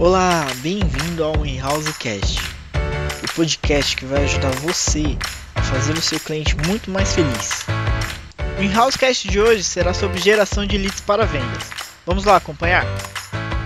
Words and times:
Olá, 0.00 0.46
bem-vindo 0.62 1.22
ao 1.22 1.44
InHouse 1.44 1.92
Cast, 1.98 2.40
o 3.22 3.34
podcast 3.34 3.94
que 3.94 4.06
vai 4.06 4.24
ajudar 4.24 4.50
você 4.52 5.02
a 5.54 5.62
fazer 5.62 5.92
o 5.92 6.00
seu 6.00 6.18
cliente 6.18 6.56
muito 6.66 6.90
mais 6.90 7.12
feliz. 7.12 7.66
O 8.58 8.62
InHouse 8.62 8.96
Cast 8.96 9.28
de 9.28 9.38
hoje 9.38 9.62
será 9.62 9.92
sobre 9.92 10.18
geração 10.18 10.64
de 10.64 10.78
leads 10.78 11.02
para 11.02 11.26
vendas. 11.26 11.68
Vamos 12.06 12.24
lá 12.24 12.36
acompanhar? 12.36 12.86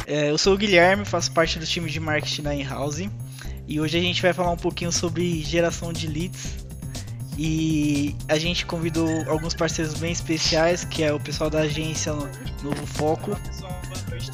É, 0.08 0.32
eu 0.32 0.36
sou 0.36 0.54
o 0.54 0.58
Guilherme, 0.58 1.04
faço 1.04 1.30
parte 1.30 1.56
do 1.56 1.64
time 1.64 1.88
de 1.88 2.00
marketing 2.00 2.42
da 2.42 2.52
InHouse 2.52 3.08
e 3.68 3.80
hoje 3.80 3.96
a 3.96 4.00
gente 4.00 4.20
vai 4.20 4.32
falar 4.32 4.50
um 4.50 4.56
pouquinho 4.56 4.90
sobre 4.90 5.40
geração 5.40 5.92
de 5.92 6.08
leads 6.08 6.66
e 7.38 8.16
a 8.28 8.40
gente 8.40 8.66
convidou 8.66 9.08
alguns 9.28 9.54
parceiros 9.54 9.94
bem 9.94 10.10
especiais, 10.10 10.84
que 10.84 11.04
é 11.04 11.12
o 11.12 11.20
pessoal 11.20 11.48
da 11.48 11.60
agência 11.60 12.12
Novo 12.12 12.86
Foco, 12.86 13.38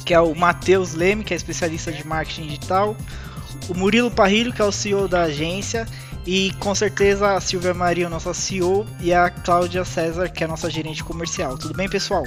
que 0.05 0.13
é 0.13 0.19
o 0.19 0.35
Matheus 0.35 0.93
Leme, 0.93 1.23
que 1.23 1.33
é 1.33 1.37
especialista 1.37 1.91
de 1.91 2.05
marketing 2.05 2.43
digital, 2.47 2.95
o 3.69 3.73
Murilo 3.73 4.09
Parrilho, 4.11 4.51
que 4.53 4.61
é 4.61 4.65
o 4.65 4.71
CEO 4.71 5.07
da 5.07 5.23
agência, 5.23 5.87
e 6.25 6.51
com 6.59 6.73
certeza 6.75 7.33
a 7.33 7.41
Silvia 7.41 7.73
Maria, 7.73 8.09
nossa 8.09 8.33
CEO, 8.33 8.85
e 8.99 9.13
a 9.13 9.29
Cláudia 9.29 9.83
César, 9.83 10.29
que 10.29 10.43
é 10.43 10.45
a 10.45 10.49
nossa 10.49 10.69
gerente 10.69 11.03
comercial. 11.03 11.57
Tudo 11.57 11.73
bem, 11.73 11.89
pessoal? 11.89 12.23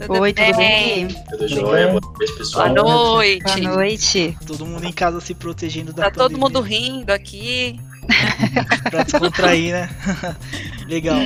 Tudo 0.00 0.20
Oi, 0.20 0.32
tudo 0.32 0.56
bem? 0.56 1.08
Tudo 1.30 1.48
jóia? 1.48 1.88
Boa 1.88 2.00
noite, 2.00 2.32
pessoal. 2.38 2.74
Boa 2.74 2.82
noite. 3.14 3.42
Boa 3.42 3.74
noite. 3.74 4.38
Todo 4.46 4.66
mundo 4.66 4.84
em 4.86 4.92
casa 4.92 5.20
se 5.20 5.34
protegendo 5.34 5.92
da 5.92 6.04
Tá 6.04 6.10
pandemia. 6.10 6.28
todo 6.28 6.40
mundo 6.40 6.60
rindo 6.60 7.10
aqui. 7.12 7.78
pra 8.90 9.04
descontrair, 9.04 9.72
né? 9.72 9.90
Legal. 10.88 11.20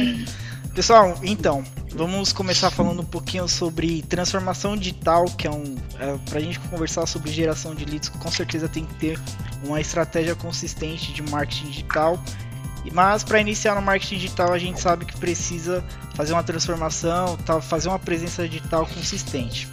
Pessoal, 0.75 1.19
então, 1.23 1.65
vamos 1.97 2.33
começar 2.33 2.71
falando 2.71 3.01
um 3.01 3.05
pouquinho 3.05 3.49
sobre 3.49 4.03
transformação 4.03 4.77
digital, 4.77 5.25
que 5.25 5.47
é 5.47 5.51
um. 5.51 5.77
É, 5.99 6.17
pra 6.29 6.41
gente 6.41 6.61
conversar 6.61 7.07
sobre 7.07 7.33
geração 7.33 7.75
de 7.75 7.85
leads, 7.85 8.11
com 8.11 8.31
certeza 8.31 8.69
tem 8.69 8.85
que 8.85 8.95
ter 8.95 9.21
uma 9.65 9.81
estratégia 9.81 10.35
consistente 10.35 11.13
de 11.13 11.23
marketing 11.23 11.71
digital. 11.71 12.23
Mas 12.93 13.25
para 13.25 13.41
iniciar 13.41 13.75
no 13.75 13.83
marketing 13.83 14.17
digital, 14.17 14.53
a 14.53 14.59
gente 14.59 14.81
sabe 14.81 15.05
que 15.05 15.17
precisa 15.19 15.85
fazer 16.15 16.33
uma 16.33 16.43
transformação, 16.43 17.37
tal, 17.39 17.61
fazer 17.61 17.89
uma 17.89 17.99
presença 17.99 18.47
digital 18.47 18.87
consistente. 18.87 19.69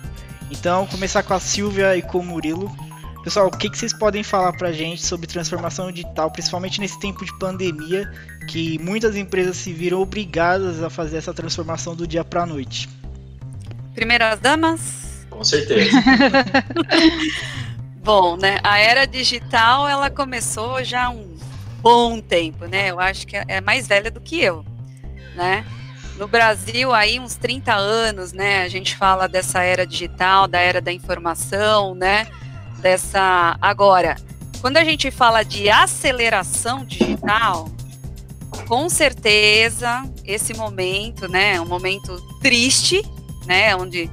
Então, 0.50 0.88
começar 0.88 1.22
com 1.24 1.34
a 1.34 1.40
Silvia 1.40 1.96
e 1.96 2.02
com 2.02 2.20
o 2.20 2.26
Murilo. 2.26 2.76
Pessoal, 3.24 3.48
o 3.48 3.52
que, 3.52 3.70
que 3.70 3.78
vocês 3.78 3.94
podem 3.94 4.22
falar 4.22 4.52
pra 4.52 4.74
gente 4.74 5.06
sobre 5.06 5.26
transformação 5.26 5.90
digital, 5.90 6.30
principalmente 6.30 6.82
nesse 6.82 7.00
tempo 7.00 7.24
de 7.24 7.34
pandemia, 7.40 8.12
que 8.50 8.78
muitas 8.80 9.16
empresas 9.16 9.56
se 9.56 9.72
viram 9.72 10.02
obrigadas 10.02 10.84
a 10.84 10.90
fazer 10.90 11.18
essa 11.18 11.34
transformação 11.34 11.96
do 11.96 12.06
dia 12.06 12.26
pra 12.26 12.46
noite? 12.46 12.90
Primeiras 13.96 14.42
damas? 14.42 15.26
Com 15.30 15.42
certeza. 15.42 15.92
Bom, 18.04 18.36
né? 18.36 18.60
A 18.62 18.78
era 18.78 19.06
digital 19.06 19.88
ela 19.88 20.10
começou 20.10 20.84
já 20.84 21.06
há 21.06 21.10
um 21.10 21.38
bom 21.82 22.20
tempo, 22.20 22.66
né? 22.66 22.92
Eu 22.92 23.00
acho 23.00 23.26
que 23.26 23.38
é 23.38 23.62
mais 23.62 23.88
velha 23.88 24.12
do 24.12 24.20
que 24.20 24.42
eu, 24.42 24.66
né? 25.34 25.66
No 26.18 26.28
Brasil, 26.28 26.94
aí, 26.94 27.20
uns 27.20 27.36
30 27.36 27.74
anos, 27.74 28.34
né? 28.34 28.64
A 28.64 28.68
gente 28.68 28.98
fala 28.98 29.28
dessa 29.28 29.64
era 29.64 29.88
digital, 29.88 30.46
da 30.46 30.60
era 30.60 30.82
da 30.82 30.92
informação, 30.92 31.96
né? 31.96 32.28
Dessa. 32.84 33.58
Agora, 33.62 34.18
quando 34.60 34.76
a 34.76 34.84
gente 34.84 35.10
fala 35.10 35.42
de 35.42 35.70
aceleração 35.70 36.84
digital, 36.84 37.70
com 38.68 38.90
certeza 38.90 40.04
esse 40.26 40.54
momento, 40.54 41.30
né? 41.30 41.60
Um 41.62 41.66
momento 41.66 42.22
triste, 42.42 43.02
né? 43.46 43.74
Onde 43.76 44.12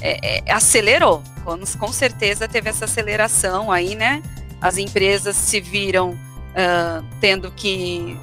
é, 0.00 0.38
é, 0.48 0.52
acelerou. 0.52 1.22
Com, 1.44 1.58
com 1.78 1.92
certeza 1.92 2.48
teve 2.48 2.70
essa 2.70 2.86
aceleração 2.86 3.70
aí, 3.70 3.94
né? 3.94 4.22
As 4.62 4.78
empresas 4.78 5.36
se 5.36 5.60
viram 5.60 6.10
uh, 6.10 7.04
tendo 7.20 7.50
que 7.50 8.18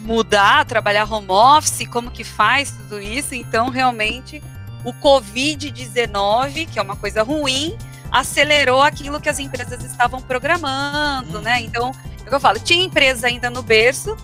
mudar, 0.00 0.66
trabalhar 0.66 1.10
home 1.10 1.30
office, 1.30 1.88
como 1.88 2.10
que 2.10 2.22
faz 2.22 2.70
tudo 2.70 3.00
isso. 3.00 3.34
Então, 3.34 3.70
realmente, 3.70 4.42
o 4.84 4.92
Covid-19, 4.92 6.68
que 6.68 6.78
é 6.78 6.82
uma 6.82 6.96
coisa 6.96 7.22
ruim, 7.22 7.76
acelerou 8.14 8.80
aquilo 8.80 9.20
que 9.20 9.28
as 9.28 9.40
empresas 9.40 9.82
estavam 9.82 10.22
programando, 10.22 11.42
né? 11.42 11.60
Então, 11.62 11.90
é 12.20 12.22
o 12.22 12.26
que 12.28 12.34
eu 12.34 12.38
falo, 12.38 12.60
tinha 12.60 12.84
empresa 12.84 13.26
ainda 13.26 13.50
no 13.50 13.60
berço, 13.60 14.16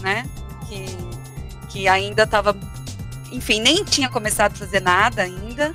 né? 0.00 0.26
Que, 0.68 0.84
que 1.68 1.88
ainda 1.88 2.24
estava, 2.24 2.56
enfim, 3.30 3.60
nem 3.60 3.84
tinha 3.84 4.08
começado 4.08 4.50
a 4.50 4.56
fazer 4.56 4.80
nada 4.80 5.22
ainda. 5.22 5.72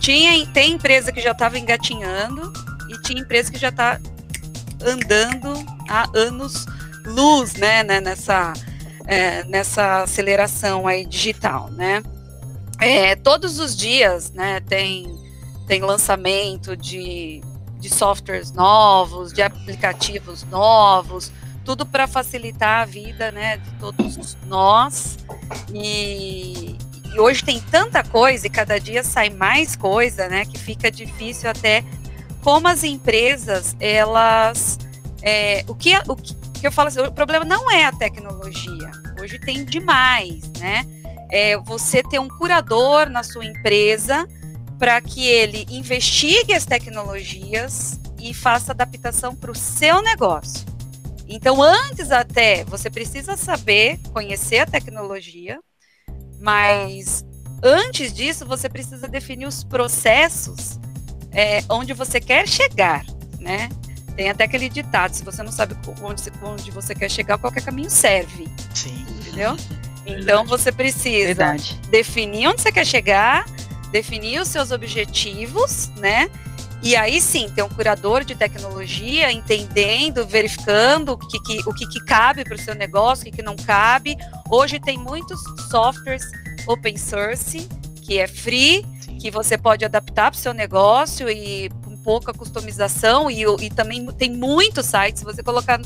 Tinha, 0.00 0.44
tem 0.48 0.72
empresa 0.72 1.12
que 1.12 1.20
já 1.20 1.30
estava 1.30 1.56
engatinhando 1.56 2.52
e 2.90 3.00
tinha 3.02 3.20
empresa 3.20 3.52
que 3.52 3.58
já 3.58 3.68
está 3.68 4.00
andando 4.84 5.64
há 5.88 6.08
anos 6.14 6.66
luz, 7.06 7.54
né, 7.54 7.84
né 7.84 8.00
nessa, 8.00 8.52
é, 9.06 9.44
nessa 9.44 10.02
aceleração 10.02 10.88
aí 10.88 11.06
digital, 11.06 11.70
né? 11.70 12.02
É, 12.80 13.14
todos 13.14 13.60
os 13.60 13.76
dias, 13.76 14.32
né, 14.32 14.58
tem, 14.58 15.06
tem 15.66 15.80
lançamento 15.80 16.76
de, 16.76 17.42
de 17.78 17.88
softwares 17.88 18.52
novos, 18.52 19.32
de 19.32 19.42
aplicativos 19.42 20.44
novos, 20.44 21.32
tudo 21.64 21.86
para 21.86 22.06
facilitar 22.06 22.82
a 22.82 22.84
vida, 22.84 23.30
né, 23.32 23.56
de 23.56 23.70
todos 23.72 24.36
nós. 24.46 25.18
E, 25.72 26.76
e 27.12 27.18
hoje 27.18 27.42
tem 27.42 27.60
tanta 27.60 28.02
coisa 28.02 28.46
e 28.46 28.50
cada 28.50 28.78
dia 28.78 29.02
sai 29.02 29.30
mais 29.30 29.74
coisa, 29.74 30.28
né, 30.28 30.44
que 30.44 30.58
fica 30.58 30.90
difícil 30.90 31.48
até 31.48 31.84
como 32.42 32.68
as 32.68 32.84
empresas 32.84 33.74
elas 33.80 34.78
é, 35.22 35.64
o 35.66 35.74
que 35.74 35.96
o 36.06 36.14
que 36.14 36.66
eu 36.66 36.72
falo 36.72 36.88
assim, 36.88 37.00
o 37.00 37.12
problema 37.12 37.44
não 37.44 37.70
é 37.70 37.84
a 37.84 37.92
tecnologia. 37.92 38.90
Hoje 39.20 39.38
tem 39.38 39.64
demais, 39.64 40.50
né? 40.58 40.86
É 41.30 41.56
você 41.58 42.02
ter 42.02 42.18
um 42.18 42.28
curador 42.28 43.10
na 43.10 43.22
sua 43.22 43.44
empresa 43.44 44.26
para 44.78 45.00
que 45.00 45.26
ele 45.26 45.66
investigue 45.70 46.52
as 46.52 46.64
tecnologias 46.64 48.00
e 48.20 48.32
faça 48.32 48.72
adaptação 48.72 49.34
para 49.34 49.50
o 49.50 49.54
seu 49.54 50.02
negócio. 50.02 50.64
Então, 51.28 51.62
antes 51.62 52.10
até, 52.10 52.64
você 52.64 52.90
precisa 52.90 53.36
saber, 53.36 53.98
conhecer 54.12 54.58
a 54.58 54.66
tecnologia, 54.66 55.58
mas 56.40 57.24
antes 57.62 58.12
disso, 58.12 58.44
você 58.44 58.68
precisa 58.68 59.08
definir 59.08 59.46
os 59.46 59.64
processos 59.64 60.78
é, 61.32 61.64
onde 61.68 61.92
você 61.92 62.20
quer 62.20 62.46
chegar, 62.46 63.04
né? 63.40 63.68
Tem 64.16 64.30
até 64.30 64.44
aquele 64.44 64.68
ditado: 64.68 65.14
se 65.14 65.24
você 65.24 65.42
não 65.42 65.50
sabe 65.50 65.74
onde, 66.02 66.22
onde 66.42 66.70
você 66.70 66.94
quer 66.94 67.10
chegar, 67.10 67.38
qualquer 67.38 67.64
caminho 67.64 67.90
serve. 67.90 68.46
Sim. 68.74 69.04
Entendeu? 69.20 69.56
Então 70.06 70.44
você 70.44 70.70
precisa 70.70 71.26
Verdade. 71.26 71.80
definir 71.90 72.48
onde 72.48 72.60
você 72.62 72.70
quer 72.70 72.86
chegar, 72.86 73.46
definir 73.94 74.40
os 74.40 74.48
seus 74.48 74.72
objetivos, 74.72 75.88
né? 75.98 76.28
E 76.82 76.96
aí 76.96 77.20
sim, 77.20 77.48
ter 77.48 77.62
um 77.62 77.68
curador 77.68 78.24
de 78.24 78.34
tecnologia, 78.34 79.30
entendendo, 79.30 80.26
verificando 80.26 81.12
o 81.12 81.16
que, 81.16 81.38
que 81.38 81.60
o 81.64 81.72
que, 81.72 81.86
que 81.86 82.04
cabe 82.04 82.42
para 82.42 82.56
o 82.56 82.58
seu 82.58 82.74
negócio, 82.74 83.22
o 83.22 83.24
que, 83.26 83.36
que 83.36 83.42
não 83.42 83.54
cabe. 83.54 84.16
Hoje 84.50 84.80
tem 84.80 84.98
muitos 84.98 85.40
softwares 85.70 86.24
open 86.66 86.96
source, 86.98 87.68
que 88.02 88.18
é 88.18 88.26
free, 88.26 88.84
que 89.20 89.30
você 89.30 89.56
pode 89.56 89.84
adaptar 89.84 90.32
para 90.32 90.38
o 90.38 90.42
seu 90.42 90.52
negócio 90.52 91.30
e 91.30 91.70
com 91.84 91.96
pouca 91.96 92.34
customização. 92.34 93.30
E, 93.30 93.44
e 93.60 93.70
também 93.70 94.04
tem 94.06 94.32
muitos 94.32 94.86
sites, 94.86 95.20
se 95.20 95.24
você 95.24 95.40
colocar 95.40 95.80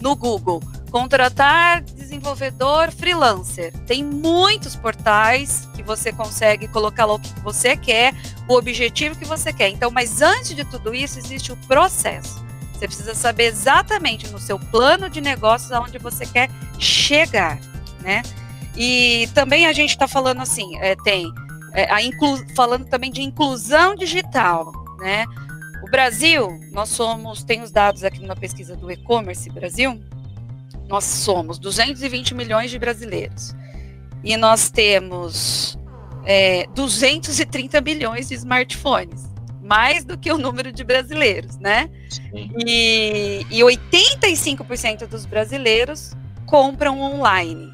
no 0.00 0.16
Google, 0.16 0.62
contratar 0.90 1.82
desenvolvedor 1.82 2.90
freelancer. 2.90 3.72
Tem 3.86 4.04
muitos 4.04 4.74
portais 4.74 5.68
que 5.74 5.82
você 5.82 6.12
consegue 6.12 6.66
colocar 6.68 7.04
lá 7.04 7.14
o 7.14 7.18
que 7.18 7.40
você 7.40 7.76
quer, 7.76 8.14
o 8.48 8.54
objetivo 8.54 9.16
que 9.16 9.24
você 9.24 9.52
quer. 9.52 9.68
Então, 9.68 9.90
mas 9.90 10.20
antes 10.20 10.54
de 10.54 10.64
tudo 10.64 10.94
isso, 10.94 11.18
existe 11.18 11.52
o 11.52 11.56
processo. 11.56 12.44
Você 12.72 12.86
precisa 12.86 13.14
saber 13.14 13.44
exatamente 13.44 14.28
no 14.28 14.38
seu 14.38 14.58
plano 14.58 15.10
de 15.10 15.20
negócios 15.20 15.70
aonde 15.70 15.98
você 15.98 16.24
quer 16.26 16.50
chegar, 16.78 17.60
né? 18.00 18.22
E 18.76 19.28
também 19.34 19.66
a 19.66 19.72
gente 19.72 19.90
está 19.90 20.08
falando 20.08 20.40
assim, 20.40 20.78
é, 20.78 20.96
tem 20.96 21.30
é, 21.74 21.92
a 21.92 22.02
inclu 22.02 22.42
falando 22.56 22.86
também 22.86 23.10
de 23.10 23.22
inclusão 23.22 23.94
digital, 23.94 24.72
né? 24.98 25.26
O 25.82 25.90
Brasil, 25.90 26.60
nós 26.72 26.90
somos, 26.90 27.42
tem 27.42 27.62
os 27.62 27.70
dados 27.70 28.04
aqui 28.04 28.24
na 28.24 28.36
pesquisa 28.36 28.76
do 28.76 28.90
e-commerce 28.90 29.48
Brasil, 29.50 30.00
nós 30.88 31.04
somos 31.04 31.58
220 31.58 32.34
milhões 32.34 32.70
de 32.70 32.78
brasileiros. 32.78 33.54
E 34.22 34.36
nós 34.36 34.68
temos 34.68 35.78
é, 36.24 36.66
230 36.74 37.80
milhões 37.80 38.28
de 38.28 38.34
smartphones, 38.34 39.30
mais 39.62 40.04
do 40.04 40.18
que 40.18 40.30
o 40.30 40.36
número 40.36 40.72
de 40.72 40.84
brasileiros, 40.84 41.56
né? 41.58 41.88
Sim. 42.10 42.50
E, 42.66 43.46
e 43.50 43.60
85% 43.60 45.06
dos 45.06 45.24
brasileiros 45.24 46.12
compram 46.46 47.00
online, 47.00 47.72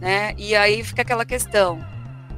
né? 0.00 0.34
E 0.38 0.54
aí 0.54 0.82
fica 0.84 1.02
aquela 1.02 1.26
questão: 1.26 1.84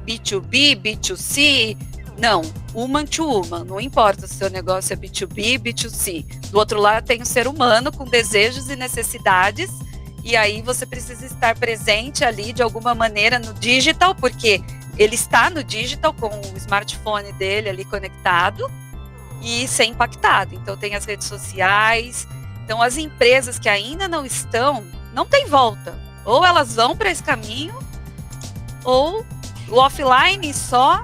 B2B, 0.05 0.75
B2C, 0.75 1.77
Não, 2.19 2.41
human 2.75 3.05
to 3.05 3.23
human. 3.23 3.63
Não 3.63 3.79
importa 3.79 4.27
se 4.27 4.33
o 4.33 4.37
seu 4.37 4.49
negócio 4.49 4.93
é 4.93 4.95
B2B, 4.97 5.57
B2C. 5.57 6.25
Do 6.49 6.57
outro 6.57 6.79
lado 6.79 7.05
tem 7.05 7.21
o 7.21 7.25
ser 7.25 7.47
humano 7.47 7.91
com 7.91 8.03
desejos 8.03 8.69
e 8.69 8.75
necessidades. 8.75 9.71
E 10.23 10.35
aí 10.35 10.61
você 10.61 10.85
precisa 10.85 11.25
estar 11.25 11.57
presente 11.57 12.25
ali 12.25 12.51
de 12.51 12.61
alguma 12.61 12.93
maneira 12.93 13.39
no 13.39 13.53
digital, 13.53 14.13
porque 14.13 14.61
ele 14.97 15.15
está 15.15 15.49
no 15.49 15.63
digital 15.63 16.13
com 16.13 16.27
o 16.27 16.57
smartphone 16.57 17.31
dele 17.33 17.69
ali 17.69 17.85
conectado 17.85 18.69
e 19.41 19.65
ser 19.65 19.85
impactado. 19.85 20.53
Então 20.55 20.75
tem 20.75 20.95
as 20.95 21.05
redes 21.05 21.25
sociais. 21.25 22.27
Então 22.65 22.81
as 22.81 22.97
empresas 22.97 23.57
que 23.57 23.69
ainda 23.69 24.09
não 24.09 24.25
estão, 24.25 24.85
não 25.13 25.25
tem 25.25 25.47
volta. 25.47 25.97
Ou 26.25 26.45
elas 26.45 26.75
vão 26.75 26.97
para 26.97 27.09
esse 27.09 27.23
caminho, 27.23 27.79
ou 28.83 29.25
o 29.69 29.77
offline 29.77 30.53
só 30.53 31.03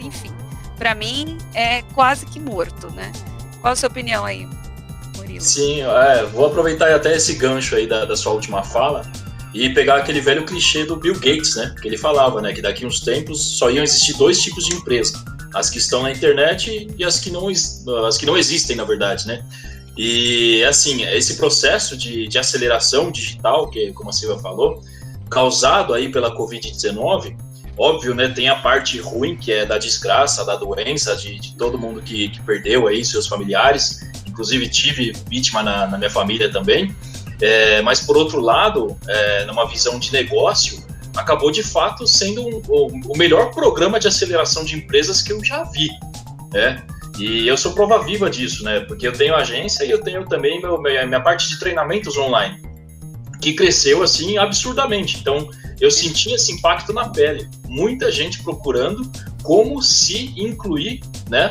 enfim, 0.00 0.30
para 0.76 0.94
mim 0.94 1.38
é 1.54 1.82
quase 1.94 2.26
que 2.26 2.40
morto, 2.40 2.90
né? 2.90 3.12
Qual 3.60 3.72
a 3.72 3.76
sua 3.76 3.88
opinião 3.88 4.24
aí, 4.24 4.48
Murilo? 5.16 5.40
Sim, 5.40 5.82
é, 5.82 6.24
vou 6.24 6.46
aproveitar 6.46 6.94
até 6.94 7.16
esse 7.16 7.34
gancho 7.34 7.76
aí 7.76 7.86
da, 7.86 8.04
da 8.04 8.16
sua 8.16 8.32
última 8.32 8.62
fala 8.62 9.02
e 9.52 9.68
pegar 9.70 9.96
aquele 9.96 10.20
velho 10.20 10.44
clichê 10.44 10.84
do 10.84 10.96
Bill 10.96 11.14
Gates, 11.14 11.56
né? 11.56 11.74
Que 11.80 11.88
ele 11.88 11.98
falava, 11.98 12.40
né? 12.40 12.52
Que 12.52 12.62
daqui 12.62 12.86
uns 12.86 13.00
tempos 13.00 13.58
só 13.58 13.70
iam 13.70 13.82
existir 13.82 14.16
dois 14.16 14.40
tipos 14.40 14.64
de 14.64 14.74
empresa: 14.74 15.22
as 15.54 15.68
que 15.68 15.78
estão 15.78 16.02
na 16.02 16.10
internet 16.10 16.88
e 16.96 17.04
as 17.04 17.18
que 17.18 17.30
não, 17.30 17.48
as 17.48 18.16
que 18.16 18.26
não 18.26 18.36
existem, 18.36 18.76
na 18.76 18.84
verdade, 18.84 19.26
né? 19.26 19.44
E 19.96 20.64
assim, 20.64 21.02
esse 21.02 21.36
processo 21.36 21.96
de, 21.96 22.26
de 22.26 22.38
aceleração 22.38 23.10
digital, 23.10 23.68
que 23.68 23.92
como 23.92 24.08
a 24.08 24.12
Silvia 24.12 24.38
falou, 24.38 24.82
causado 25.28 25.92
aí 25.92 26.10
pela 26.10 26.34
Covid-19, 26.34 27.36
Óbvio, 27.80 28.14
né, 28.14 28.28
tem 28.28 28.46
a 28.46 28.56
parte 28.56 29.00
ruim, 29.00 29.34
que 29.34 29.50
é 29.50 29.64
da 29.64 29.78
desgraça, 29.78 30.44
da 30.44 30.54
doença, 30.54 31.16
de, 31.16 31.40
de 31.40 31.54
todo 31.54 31.78
mundo 31.78 32.02
que, 32.02 32.28
que, 32.28 32.38
perdeu 32.42 32.86
aí 32.86 33.02
seus 33.02 33.26
familiares. 33.26 34.06
Inclusive, 34.28 34.68
tive 34.68 35.14
vítima 35.30 35.62
na, 35.62 35.86
na 35.86 35.96
minha 35.96 36.10
família 36.10 36.52
também. 36.52 36.94
É, 37.40 37.80
mas, 37.80 37.98
por 37.98 38.18
outro 38.18 38.38
lado, 38.38 38.98
é, 39.08 39.46
numa 39.46 39.66
visão 39.66 39.98
de 39.98 40.12
negócio, 40.12 40.84
acabou 41.16 41.50
de 41.50 41.62
fato 41.62 42.06
sendo 42.06 42.46
um, 42.46 43.00
o, 43.06 43.16
melhor 43.16 43.50
programa 43.50 43.98
de 43.98 44.06
aceleração 44.06 44.62
de 44.62 44.76
empresas 44.76 45.22
que 45.22 45.32
eu 45.32 45.42
já 45.42 45.64
vi. 45.64 45.88
Né? 46.52 46.84
E 47.18 47.48
eu 47.48 47.56
sou 47.56 47.72
prova 47.72 47.98
viva 48.04 48.28
disso, 48.28 48.62
né? 48.62 48.80
Porque 48.80 49.08
eu 49.08 49.12
tenho 49.14 49.34
agência 49.34 49.84
e 49.84 49.90
eu 49.90 50.02
tenho 50.02 50.26
também 50.26 50.60
meu, 50.60 50.78
minha, 50.82 51.06
minha 51.06 51.20
parte 51.22 51.48
de 51.48 51.58
treinamentos 51.58 52.14
online, 52.18 52.60
que 53.40 53.54
cresceu 53.54 54.02
assim 54.02 54.36
absurdamente. 54.36 55.16
Então, 55.18 55.48
eu 55.80 55.90
senti 55.90 56.32
esse 56.32 56.52
impacto 56.52 56.92
na 56.92 57.08
pele. 57.08 57.48
Muita 57.66 58.12
gente 58.12 58.42
procurando 58.42 59.10
como 59.42 59.82
se 59.82 60.34
incluir 60.38 61.00
né, 61.28 61.50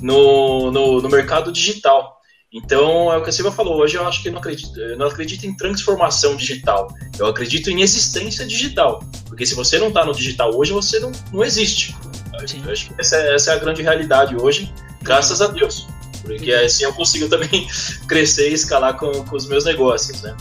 no, 0.00 0.70
no, 0.70 1.02
no 1.02 1.08
mercado 1.08 1.52
digital. 1.52 2.16
Então, 2.52 3.12
é 3.12 3.18
o 3.18 3.22
que 3.22 3.28
a 3.28 3.32
Silvia 3.32 3.52
falou, 3.52 3.76
hoje 3.76 3.96
eu 3.96 4.06
acho 4.08 4.22
que 4.22 4.28
eu 4.28 4.32
não 4.32 4.38
acredito, 4.38 4.80
eu 4.80 4.96
não 4.96 5.06
acredito 5.06 5.44
em 5.44 5.54
transformação 5.54 6.36
digital, 6.36 6.88
eu 7.18 7.26
acredito 7.26 7.70
em 7.70 7.82
existência 7.82 8.46
digital. 8.46 9.00
Porque 9.26 9.44
se 9.44 9.54
você 9.54 9.78
não 9.78 9.88
está 9.88 10.06
no 10.06 10.14
digital 10.14 10.54
hoje, 10.56 10.72
você 10.72 10.98
não, 10.98 11.12
não 11.32 11.44
existe. 11.44 11.94
Eu 12.32 12.72
acho 12.72 12.88
que 12.88 13.00
essa, 13.00 13.16
é, 13.16 13.34
essa 13.34 13.52
é 13.52 13.54
a 13.54 13.58
grande 13.58 13.82
realidade 13.82 14.36
hoje, 14.36 14.72
graças 15.02 15.42
a 15.42 15.48
Deus. 15.48 15.86
Porque 16.22 16.50
assim 16.52 16.84
eu 16.84 16.94
consigo 16.94 17.28
também 17.28 17.68
crescer 18.08 18.50
e 18.50 18.54
escalar 18.54 18.96
com, 18.96 19.12
com 19.24 19.36
os 19.36 19.46
meus 19.46 19.64
negócios, 19.64 20.22
né? 20.22 20.34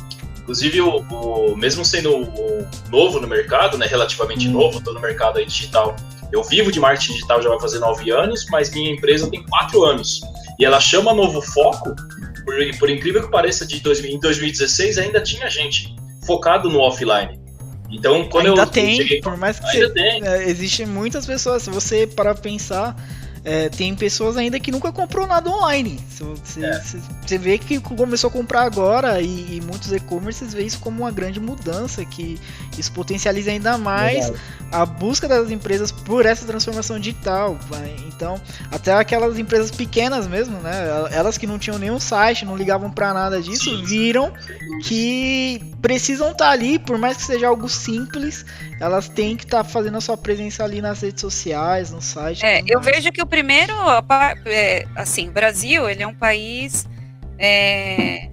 Inclusive, 0.45 0.79
o, 0.79 0.97
o, 0.99 1.57
mesmo 1.57 1.83
sendo 1.83 2.15
o, 2.15 2.67
novo 2.91 3.19
no 3.19 3.27
mercado, 3.27 3.79
né, 3.79 3.87
relativamente 3.87 4.47
hum. 4.47 4.51
novo, 4.51 4.77
estou 4.77 4.93
no 4.93 4.99
mercado 4.99 5.43
digital. 5.43 5.95
Eu 6.31 6.43
vivo 6.43 6.71
de 6.71 6.79
marketing 6.79 7.13
digital 7.13 7.41
já 7.41 7.49
vai 7.49 7.59
fazer 7.59 7.79
nove 7.79 8.11
anos, 8.11 8.45
mas 8.51 8.69
minha 8.69 8.91
empresa 8.91 9.27
tem 9.27 9.43
quatro 9.43 9.83
anos. 9.83 10.21
E 10.59 10.63
ela 10.63 10.79
chama 10.79 11.15
Novo 11.15 11.41
Foco, 11.41 11.95
por, 12.45 12.55
por 12.77 12.89
incrível 12.91 13.23
que 13.23 13.31
pareça, 13.31 13.65
de 13.65 13.79
dois, 13.79 14.05
em 14.05 14.19
2016 14.19 14.99
ainda 14.99 15.19
tinha 15.19 15.49
gente 15.49 15.95
focado 16.27 16.69
no 16.69 16.79
offline. 16.79 17.39
Então, 17.89 18.27
quando 18.29 18.49
ainda 18.49 18.61
eu. 18.61 18.67
tem, 18.67 18.97
cheguei, 18.97 19.21
por 19.21 19.35
mais 19.37 19.59
que 19.59 19.65
ainda 19.65 19.87
você, 19.87 19.93
tem. 19.93 20.27
É, 20.27 20.47
existem 20.47 20.85
muitas 20.85 21.25
pessoas, 21.25 21.63
se 21.63 21.71
você 21.71 22.05
para 22.05 22.35
pensar 22.35 22.95
é, 23.45 23.69
tem 23.69 23.95
pessoas 23.95 24.35
ainda 24.37 24.59
que 24.59 24.71
nunca 24.71 24.91
comprou 24.91 25.27
nada 25.27 25.47
online. 25.49 25.99
Você, 26.09 26.65
é. 26.65 26.81
você 27.21 27.37
vê 27.37 27.59
que 27.59 27.79
começou 27.79 28.29
a 28.29 28.33
comprar 28.33 28.63
agora 28.63 29.21
e, 29.21 29.57
e 29.57 29.61
muitos 29.61 29.91
e-commerces 29.93 30.51
vê 30.51 30.63
isso 30.63 30.79
como 30.79 31.03
uma 31.03 31.11
grande 31.11 31.39
mudança, 31.39 32.03
que 32.03 32.39
isso 32.75 32.91
potencializa 32.91 33.51
ainda 33.51 33.77
mais 33.77 34.29
Verdade. 34.29 34.41
a 34.71 34.85
busca 34.85 35.27
das 35.27 35.51
empresas 35.51 35.91
por 35.91 36.25
essa 36.25 36.43
transformação 36.45 36.99
digital. 36.99 37.55
Então, 38.07 38.41
até 38.71 38.93
aquelas 38.93 39.37
empresas 39.37 39.69
pequenas 39.69 40.25
mesmo, 40.27 40.57
né? 40.59 40.73
Elas 41.11 41.37
que 41.37 41.45
não 41.45 41.59
tinham 41.59 41.77
nenhum 41.77 41.99
site, 41.99 42.45
não 42.45 42.57
ligavam 42.57 42.89
para 42.89 43.13
nada 43.13 43.41
disso, 43.41 43.65
Sim. 43.65 43.83
viram 43.83 44.33
que 44.81 45.61
precisam 45.81 46.31
estar 46.31 46.45
tá 46.45 46.51
ali, 46.51 46.79
por 46.79 46.97
mais 46.97 47.17
que 47.17 47.23
seja 47.23 47.47
algo 47.47 47.69
simples, 47.69 48.43
elas 48.79 49.07
têm 49.07 49.35
que 49.37 49.43
estar 49.43 49.63
tá 49.63 49.69
fazendo 49.69 49.97
a 49.97 50.01
sua 50.01 50.17
presença 50.17 50.63
ali 50.63 50.81
nas 50.81 51.01
redes 51.01 51.21
sociais, 51.21 51.91
no 51.91 52.01
site. 52.01 52.43
É, 52.43 52.61
eu 52.65 52.79
mais. 52.79 52.95
vejo 52.95 53.11
que 53.11 53.21
o 53.21 53.25
primeiro, 53.35 53.73
é, 54.45 54.87
assim, 54.95 55.27
o 55.27 55.31
Brasil, 55.31 55.89
ele 55.89 56.01
é 56.01 56.07
um 56.07 56.15
país 56.15 56.87
é, 57.37 58.29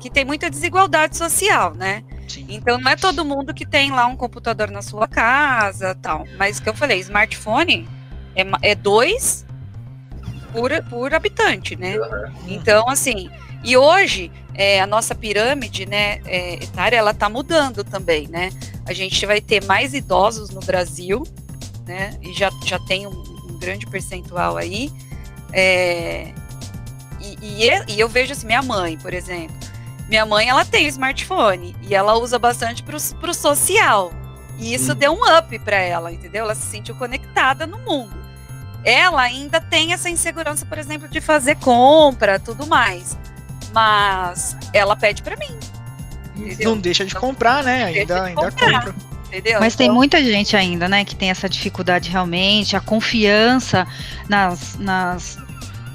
que 0.00 0.08
tem 0.08 0.24
muita 0.24 0.48
desigualdade 0.48 1.14
social, 1.14 1.74
né? 1.74 2.02
Sim. 2.26 2.46
Então 2.48 2.78
não 2.78 2.90
é 2.90 2.96
todo 2.96 3.22
mundo 3.22 3.52
que 3.52 3.66
tem 3.66 3.90
lá 3.90 4.06
um 4.06 4.16
computador 4.16 4.70
na 4.70 4.80
sua 4.80 5.06
casa, 5.06 5.94
tal. 6.00 6.24
Mas 6.38 6.56
o 6.56 6.62
que 6.62 6.70
eu 6.70 6.74
falei, 6.74 7.00
smartphone 7.00 7.86
é, 8.34 8.70
é 8.70 8.74
dois 8.74 9.44
por, 10.54 10.70
por 10.84 11.12
habitante, 11.12 11.76
né? 11.76 11.96
Então, 12.46 12.88
assim, 12.88 13.28
e 13.62 13.76
hoje, 13.76 14.32
é, 14.54 14.80
a 14.80 14.86
nossa 14.86 15.14
pirâmide 15.14 15.84
né, 15.84 16.22
é, 16.24 16.64
etária, 16.64 16.96
ela 16.96 17.10
está 17.10 17.28
mudando 17.28 17.84
também, 17.84 18.26
né? 18.26 18.48
A 18.86 18.94
gente 18.94 19.26
vai 19.26 19.42
ter 19.42 19.62
mais 19.66 19.92
idosos 19.92 20.48
no 20.48 20.60
Brasil, 20.60 21.24
né? 21.86 22.16
E 22.22 22.32
já, 22.32 22.50
já 22.64 22.78
tem 22.78 23.06
um 23.06 23.33
grande 23.64 23.86
percentual 23.86 24.56
aí. 24.56 24.92
É, 25.52 26.32
e, 27.20 27.38
e, 27.40 27.70
e, 27.88 28.00
eu 28.00 28.08
vejo 28.08 28.32
assim, 28.32 28.46
minha 28.46 28.62
mãe, 28.62 28.98
por 28.98 29.14
exemplo. 29.14 29.56
Minha 30.08 30.26
mãe, 30.26 30.48
ela 30.48 30.64
tem 30.64 30.86
smartphone 30.86 31.74
e 31.82 31.94
ela 31.94 32.14
usa 32.14 32.38
bastante 32.38 32.82
para 32.82 32.96
o 32.96 33.34
social. 33.34 34.12
E 34.58 34.74
isso 34.74 34.92
hum. 34.92 34.96
deu 34.96 35.12
um 35.12 35.38
up 35.38 35.58
para 35.60 35.76
ela, 35.76 36.12
entendeu? 36.12 36.44
Ela 36.44 36.54
se 36.54 36.66
sentiu 36.66 36.94
conectada 36.94 37.66
no 37.66 37.78
mundo. 37.78 38.14
Ela 38.84 39.22
ainda 39.22 39.60
tem 39.60 39.92
essa 39.92 40.10
insegurança, 40.10 40.66
por 40.66 40.78
exemplo, 40.78 41.08
de 41.08 41.20
fazer 41.20 41.56
compra, 41.56 42.38
tudo 42.38 42.66
mais 42.66 43.16
mas 43.74 44.56
ela 44.72 44.94
pede 44.96 45.20
para 45.20 45.36
mim. 45.36 45.58
Entendeu? 46.36 46.70
Não 46.70 46.78
deixa 46.78 47.04
de 47.04 47.14
comprar, 47.14 47.64
né? 47.64 47.84
Ainda, 47.84 48.22
ainda 48.22 48.50
comprar, 48.50 48.84
compra. 48.84 48.94
Entendeu? 49.34 49.58
Mas 49.58 49.74
então... 49.74 49.86
tem 49.86 49.94
muita 49.94 50.22
gente 50.22 50.56
ainda, 50.56 50.88
né, 50.88 51.04
que 51.04 51.16
tem 51.16 51.28
essa 51.28 51.48
dificuldade 51.48 52.08
realmente, 52.08 52.76
a 52.76 52.80
confiança 52.80 53.84
nas, 54.28 54.78
nas, 54.78 55.38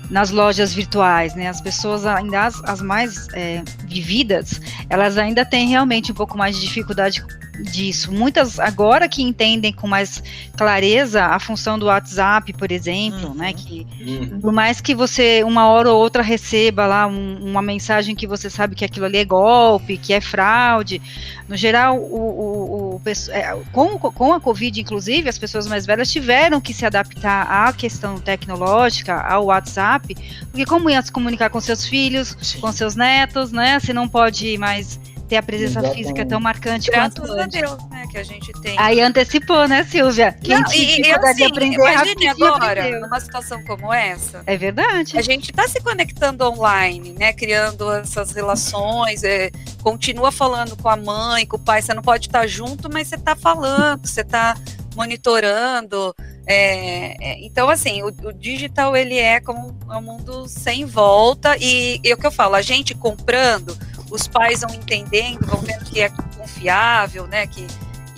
nas 0.09 0.29
lojas 0.29 0.73
virtuais, 0.73 1.33
né? 1.35 1.47
As 1.47 1.61
pessoas 1.61 2.05
ainda 2.05 2.47
as, 2.47 2.61
as 2.65 2.81
mais 2.81 3.29
é, 3.33 3.63
vividas, 3.85 4.59
elas 4.89 5.17
ainda 5.17 5.45
têm 5.45 5.69
realmente 5.69 6.11
um 6.11 6.15
pouco 6.15 6.37
mais 6.37 6.57
de 6.57 6.61
dificuldade 6.63 7.23
disso. 7.63 8.11
Muitas 8.11 8.59
agora 8.59 9.07
que 9.07 9.21
entendem 9.21 9.71
com 9.73 9.87
mais 9.87 10.23
clareza 10.55 11.25
a 11.25 11.39
função 11.39 11.77
do 11.77 11.87
WhatsApp, 11.87 12.53
por 12.53 12.71
exemplo, 12.71 13.29
uhum. 13.29 13.33
né? 13.35 13.53
Que 13.53 13.85
uhum. 14.01 14.39
por 14.39 14.51
mais 14.51 14.81
que 14.81 14.95
você 14.95 15.43
uma 15.43 15.67
hora 15.67 15.91
ou 15.91 15.99
outra 15.99 16.21
receba 16.23 16.85
lá 16.85 17.07
um, 17.07 17.37
uma 17.41 17.61
mensagem 17.61 18.15
que 18.15 18.27
você 18.27 18.49
sabe 18.49 18.75
que 18.75 18.85
aquilo 18.85 19.05
ali 19.05 19.17
é 19.17 19.25
golpe, 19.25 19.97
que 19.97 20.13
é 20.13 20.21
fraude, 20.21 21.01
no 21.49 21.57
geral, 21.57 21.97
o, 21.97 22.15
o, 22.15 22.95
o 22.95 23.01
é, 23.29 23.57
com, 23.71 23.97
com 23.97 24.33
a 24.33 24.39
Covid, 24.39 24.79
inclusive, 24.79 25.27
as 25.27 25.39
pessoas 25.39 25.65
mais 25.65 25.83
velhas 25.83 26.11
tiveram 26.11 26.61
que 26.61 26.75
se 26.75 26.85
adaptar 26.85 27.47
à 27.49 27.73
questão 27.73 28.19
tecnológica, 28.19 29.19
ao 29.19 29.45
WhatsApp, 29.45 30.15
porque 30.51 30.65
como 30.65 30.91
ia 30.91 31.01
se 31.01 31.11
comunicar 31.11 31.49
com 31.49 31.59
seus 31.59 31.85
filhos, 31.85 32.37
Sim. 32.39 32.59
com 32.59 32.71
seus 32.71 32.95
netos, 32.95 33.51
né? 33.51 33.79
Você 33.79 33.91
não 33.93 34.07
pode 34.07 34.59
mais 34.59 34.99
ter 35.29 35.37
a 35.37 35.43
presença 35.43 35.79
Exatamente. 35.79 35.97
física 35.97 36.25
tão 36.25 36.39
marcante 36.39 36.89
Graças 36.89 37.13
quanto 37.13 37.39
a 37.39 37.45
Deus, 37.45 37.89
né, 37.89 38.07
que 38.09 38.17
a 38.17 38.23
gente 38.23 38.51
tem. 38.61 38.75
Aí 38.79 38.99
antecipou, 38.99 39.67
né, 39.67 39.83
Silvia? 39.83 40.35
Quem 40.41 40.55
Não, 40.55 40.63
tinha 40.65 40.87
dificuldade 40.87 41.25
assim, 41.25 41.35
de 41.35 41.43
aprender 41.43 41.75
imagine 41.75 42.27
agora, 42.27 42.55
aprendeu. 42.55 43.01
numa 43.01 43.19
situação 43.19 43.63
como 43.63 43.93
essa. 43.93 44.41
É 44.47 44.57
verdade. 44.57 45.17
A 45.17 45.21
gente 45.21 45.51
está 45.51 45.67
se 45.67 45.79
conectando 45.81 46.43
online, 46.43 47.13
né, 47.13 47.31
criando 47.31 47.91
essas 47.91 48.31
relações, 48.31 49.23
é, 49.23 49.51
continua 49.83 50.31
falando 50.31 50.75
com 50.75 50.89
a 50.89 50.97
mãe, 50.97 51.45
com 51.45 51.57
o 51.57 51.59
pai, 51.59 51.81
você 51.81 51.93
não 51.93 52.01
pode 52.01 52.27
estar 52.27 52.47
junto, 52.47 52.91
mas 52.91 53.07
você 53.07 53.15
está 53.15 53.35
falando, 53.35 54.07
você 54.07 54.21
está 54.21 54.57
monitorando. 54.95 56.13
É, 56.47 57.15
é, 57.21 57.45
então, 57.45 57.69
assim, 57.69 58.01
o, 58.01 58.07
o, 58.07 58.33
digital 58.33 58.97
ele 58.97 59.15
é 59.15 59.39
como 59.39 59.77
um 59.87 60.01
mundo 60.01 60.47
sem 60.47 60.83
volta 60.83 61.55
e, 61.59 62.01
e 62.03 62.11
o 62.11 62.17
que 62.17 62.25
eu 62.25 62.31
falo, 62.31 62.55
a 62.55 62.61
gente 62.63 62.95
comprando 62.95 63.77
os 64.11 64.27
pais 64.27 64.61
vão 64.61 64.73
entendendo, 64.73 65.45
vão 65.45 65.59
vendo 65.61 65.85
que 65.85 66.01
é 66.01 66.09
confiável, 66.37 67.27
né? 67.27 67.45
Que, 67.47 67.67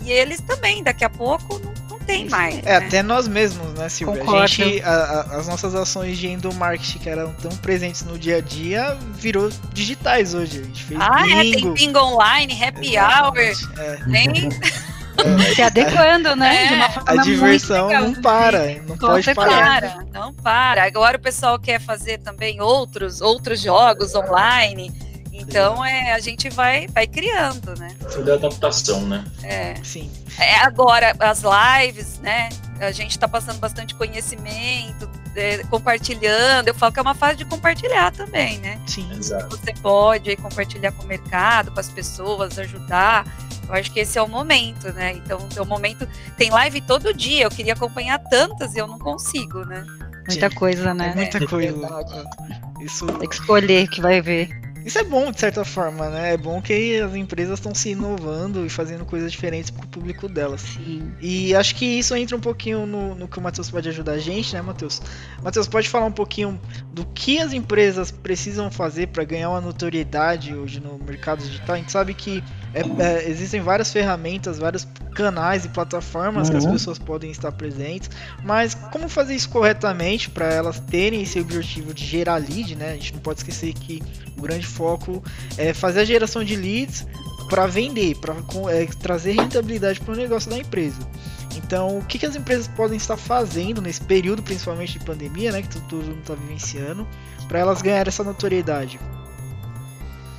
e 0.03 0.11
eles 0.11 0.41
também, 0.41 0.83
daqui 0.83 1.03
a 1.05 1.09
pouco, 1.09 1.59
não, 1.59 1.73
não 1.89 1.99
tem 1.99 2.27
mais. 2.29 2.57
É, 2.59 2.79
né? 2.79 2.87
até 2.87 3.03
nós 3.03 3.27
mesmos, 3.27 3.73
né, 3.73 3.87
Silvia? 3.89 4.21
A 4.21 4.25
Concordo. 4.25 4.47
gente, 4.47 4.81
a- 4.83 4.89
a- 5.29 5.37
as 5.37 5.47
nossas 5.47 5.75
ações 5.75 6.17
de 6.17 6.27
endomarketing 6.27 6.99
que 6.99 7.09
eram 7.09 7.33
tão 7.33 7.51
presentes 7.57 8.03
no 8.03 8.17
dia 8.17 8.37
a 8.37 8.41
dia 8.41 8.97
virou 9.13 9.49
digitais 9.73 10.33
hoje. 10.33 10.59
A 10.59 10.63
gente 10.63 10.83
fez 10.83 10.99
Ah, 10.99 11.23
é, 11.29 11.41
tem 11.41 11.51
bingo. 11.55 11.73
bingo 11.73 11.99
online, 11.99 12.53
happy 12.63 12.97
hour, 12.97 13.37
Exatamente, 13.37 13.79
é. 13.79 13.99
nem 14.07 14.49
Se 15.53 15.61
adequando, 15.61 16.35
né? 16.35 16.63
É, 16.63 16.67
de 16.67 16.73
uma 16.73 17.03
A 17.05 17.15
diversão 17.17 17.87
legal. 17.89 18.03
não 18.05 18.13
para, 18.21 18.73
não 18.87 18.97
Com 18.97 19.07
pode 19.07 19.23
certeza. 19.25 19.47
parar. 19.47 19.81
para, 19.81 20.05
não 20.11 20.33
para. 20.33 20.83
Agora 20.85 21.17
o 21.17 21.19
pessoal 21.19 21.59
quer 21.59 21.79
fazer 21.79 22.17
também 22.19 22.59
outros, 22.59 23.21
outros 23.21 23.61
jogos 23.61 24.15
online. 24.15 24.91
Então 25.41 25.83
é, 25.83 26.13
a 26.13 26.19
gente 26.19 26.49
vai, 26.49 26.87
vai 26.87 27.07
criando, 27.07 27.77
né? 27.77 27.95
Tudo 28.11 28.31
é 28.31 28.33
adaptação, 28.33 29.01
né? 29.01 29.25
É. 29.43 29.75
Sim. 29.83 30.11
É, 30.39 30.55
agora, 30.59 31.15
as 31.19 31.41
lives, 31.43 32.19
né? 32.19 32.49
A 32.79 32.91
gente 32.91 33.11
está 33.11 33.27
passando 33.27 33.59
bastante 33.59 33.93
conhecimento, 33.93 35.09
é, 35.35 35.59
compartilhando. 35.65 36.67
Eu 36.67 36.73
falo 36.73 36.91
que 36.91 36.99
é 36.99 37.01
uma 37.01 37.13
fase 37.13 37.37
de 37.37 37.45
compartilhar 37.45 38.11
também, 38.11 38.57
né? 38.59 38.79
Sim. 38.87 39.09
Exato. 39.11 39.55
Você 39.55 39.73
pode 39.73 40.29
aí, 40.29 40.35
compartilhar 40.35 40.91
com 40.91 41.03
o 41.03 41.07
mercado, 41.07 41.71
com 41.71 41.79
as 41.79 41.89
pessoas, 41.89 42.57
ajudar. 42.57 43.25
Eu 43.67 43.75
acho 43.75 43.91
que 43.91 43.99
esse 43.99 44.17
é 44.17 44.21
o 44.21 44.27
momento, 44.27 44.91
né? 44.93 45.13
Então, 45.13 45.47
é 45.55 45.61
o 45.61 45.65
momento. 45.65 46.07
Tem 46.37 46.49
live 46.49 46.81
todo 46.81 47.13
dia. 47.13 47.43
Eu 47.43 47.51
queria 47.51 47.73
acompanhar 47.73 48.19
tantas 48.19 48.75
e 48.75 48.79
eu 48.79 48.87
não 48.87 48.97
consigo, 48.99 49.63
né? 49.65 49.85
Muita 50.27 50.49
Sim. 50.49 50.55
coisa, 50.55 50.93
né? 50.93 51.11
É 51.11 51.15
muita 51.15 51.47
coisa. 51.47 51.77
verdade. 51.77 52.13
Isso, 52.81 53.05
Tem 53.05 53.29
que 53.29 53.35
escolher 53.35 53.87
que 53.89 54.01
vai 54.01 54.21
ver. 54.21 54.60
Isso 54.85 54.97
é 54.97 55.03
bom, 55.03 55.31
de 55.31 55.39
certa 55.39 55.63
forma, 55.63 56.09
né? 56.09 56.33
É 56.33 56.37
bom 56.37 56.61
que 56.61 56.99
as 56.99 57.13
empresas 57.15 57.59
estão 57.59 57.73
se 57.73 57.89
inovando 57.89 58.65
e 58.65 58.69
fazendo 58.69 59.05
coisas 59.05 59.31
diferentes 59.31 59.69
pro 59.69 59.87
público 59.87 60.27
delas. 60.27 60.61
Sim. 60.61 61.11
E 61.21 61.53
acho 61.55 61.75
que 61.75 61.85
isso 61.85 62.15
entra 62.15 62.35
um 62.35 62.39
pouquinho 62.39 62.85
no, 62.85 63.15
no 63.15 63.27
que 63.27 63.37
o 63.37 63.41
Matheus 63.41 63.69
pode 63.69 63.89
ajudar 63.89 64.13
a 64.13 64.17
gente, 64.17 64.53
né, 64.53 64.61
Matheus? 64.61 65.01
Matheus, 65.43 65.67
pode 65.67 65.89
falar 65.89 66.05
um 66.05 66.11
pouquinho 66.11 66.59
do 66.93 67.05
que 67.05 67.39
as 67.39 67.53
empresas 67.53 68.11
precisam 68.11 68.71
fazer 68.71 69.07
para 69.07 69.23
ganhar 69.23 69.49
uma 69.49 69.61
notoriedade 69.61 70.53
hoje 70.53 70.79
no 70.79 70.97
mercado 70.97 71.43
digital? 71.43 71.75
A 71.75 71.79
gente 71.79 71.91
sabe 71.91 72.13
que 72.13 72.43
é, 72.73 73.03
é, 73.03 73.29
existem 73.29 73.61
várias 73.61 73.91
ferramentas, 73.91 74.57
vários 74.57 74.87
canais 75.13 75.65
e 75.65 75.69
plataformas 75.69 76.49
que 76.49 76.55
as 76.55 76.63
Uhum. 76.63 76.71
pessoas 76.71 76.97
podem 76.97 77.29
estar 77.29 77.51
presentes, 77.51 78.09
mas 78.43 78.73
como 78.73 79.09
fazer 79.09 79.35
isso 79.35 79.49
corretamente 79.49 80.29
para 80.29 80.45
elas 80.51 80.79
terem 80.79 81.21
esse 81.21 81.39
objetivo 81.39 81.93
de 81.93 82.05
gerar 82.05 82.35
lead, 82.37 82.75
né? 82.75 82.91
A 82.91 82.93
gente 82.93 83.13
não 83.13 83.21
pode 83.21 83.39
esquecer 83.39 83.73
que 83.73 84.01
o 84.37 84.41
grande 84.41 84.65
foco 84.65 85.21
é 85.57 85.73
fazer 85.73 86.01
a 86.01 86.05
geração 86.05 86.43
de 86.43 86.55
leads 86.55 87.05
para 87.49 87.67
vender, 87.67 88.15
para 88.15 88.35
trazer 89.01 89.33
rentabilidade 89.33 89.99
para 89.99 90.13
o 90.13 90.17
negócio 90.17 90.49
da 90.49 90.57
empresa. 90.57 90.99
Então, 91.57 91.97
o 91.97 92.05
que, 92.05 92.17
que 92.17 92.25
as 92.25 92.35
empresas 92.35 92.67
podem 92.69 92.95
estar 92.95 93.17
fazendo 93.17 93.81
nesse 93.81 93.99
período, 93.99 94.41
principalmente 94.41 94.97
de 94.97 95.03
pandemia, 95.05 95.51
né, 95.51 95.61
que 95.61 95.67
todo 95.67 95.95
mundo 95.95 96.19
está 96.21 96.33
vivenciando, 96.33 97.05
para 97.49 97.59
elas 97.59 97.81
ganharem 97.81 98.07
essa 98.07 98.23
notoriedade? 98.23 98.97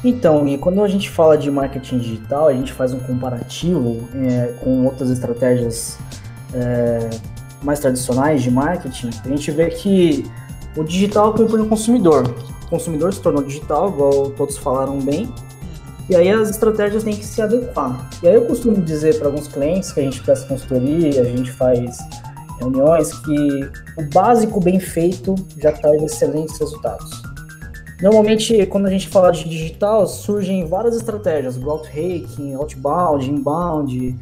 Então, 0.05 0.49
e 0.49 0.59
quando 0.59 0.83
a 0.83 0.89
gente 0.89 1.09
fala 1.09 1.39
de 1.39 1.51
marketing 1.51 1.99
digital, 1.99 2.49
a 2.49 2.53
gente 2.53 2.73
faz 2.73 2.93
um 2.93 2.99
comparativo 2.99 4.09
é, 4.15 4.55
com 4.61 4.85
outras 4.85 5.11
estratégias 5.11 5.97
é, 6.53 7.11
mais 7.63 7.79
tradicionais 7.79 8.43
de 8.43 8.51
marketing, 8.51 9.11
a 9.25 9.29
gente 9.29 9.51
vê 9.53 9.69
que 9.69 10.25
o 10.77 10.83
digital 10.83 11.31
acompanha 11.31 11.65
o 11.65 11.69
consumidor. 11.69 12.35
O 12.65 12.69
consumidor 12.69 13.13
se 13.13 13.21
tornou 13.21 13.45
digital, 13.45 13.91
igual 13.91 14.31
todos 14.31 14.57
falaram 14.57 14.99
bem, 14.99 15.33
e 16.11 16.17
aí 16.17 16.31
as 16.31 16.51
estratégias 16.51 17.05
têm 17.05 17.15
que 17.15 17.25
se 17.25 17.41
adequar. 17.41 18.11
E 18.23 18.29
aí 18.29 18.35
eu 18.35 18.45
costumo 18.47 18.81
dizer 18.83 19.19
para 19.19 19.29
alguns 19.29 19.47
clientes 19.47 19.93
que 19.93 20.01
a 20.01 20.03
gente 20.03 20.21
presta 20.21 20.49
consultoria, 20.49 21.21
a 21.21 21.25
gente 21.25 21.53
faz 21.53 21.97
reuniões, 22.59 23.13
que 23.21 23.71
o 23.97 24.03
básico 24.13 24.61
bem 24.61 24.81
feito 24.81 25.35
já 25.59 25.71
traz 25.71 26.03
excelentes 26.03 26.59
resultados. 26.59 27.32
Normalmente, 28.03 28.67
quando 28.67 28.87
a 28.87 28.91
gente 28.91 29.07
fala 29.07 29.31
de 29.31 29.49
digital, 29.49 30.09
surgem 30.09 30.67
várias 30.67 30.97
estratégias, 30.97 31.57
growth 31.57 31.87
hacking, 31.87 32.55
outbound, 32.55 33.31
inbound. 33.31 34.19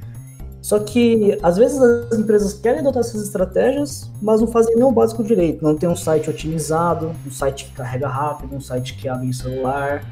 Só 0.61 0.79
que, 0.79 1.39
às 1.43 1.57
vezes, 1.57 1.81
as 1.81 2.19
empresas 2.19 2.53
querem 2.53 2.81
adotar 2.81 3.01
essas 3.01 3.23
estratégias, 3.23 4.13
mas 4.21 4.43
não 4.43 4.49
fazem 4.49 4.77
nem 4.77 4.85
o 4.85 4.93
básico 4.93 5.25
direito. 5.25 5.65
Não 5.65 5.75
tem 5.75 5.89
um 5.89 5.97
site 5.97 6.29
otimizado, 6.29 7.13
um 7.27 7.31
site 7.31 7.65
que 7.65 7.73
carrega 7.73 8.07
rápido, 8.07 8.55
um 8.55 8.61
site 8.61 8.99
que 8.99 9.09
abre 9.09 9.27
em 9.27 9.33
celular, 9.33 10.05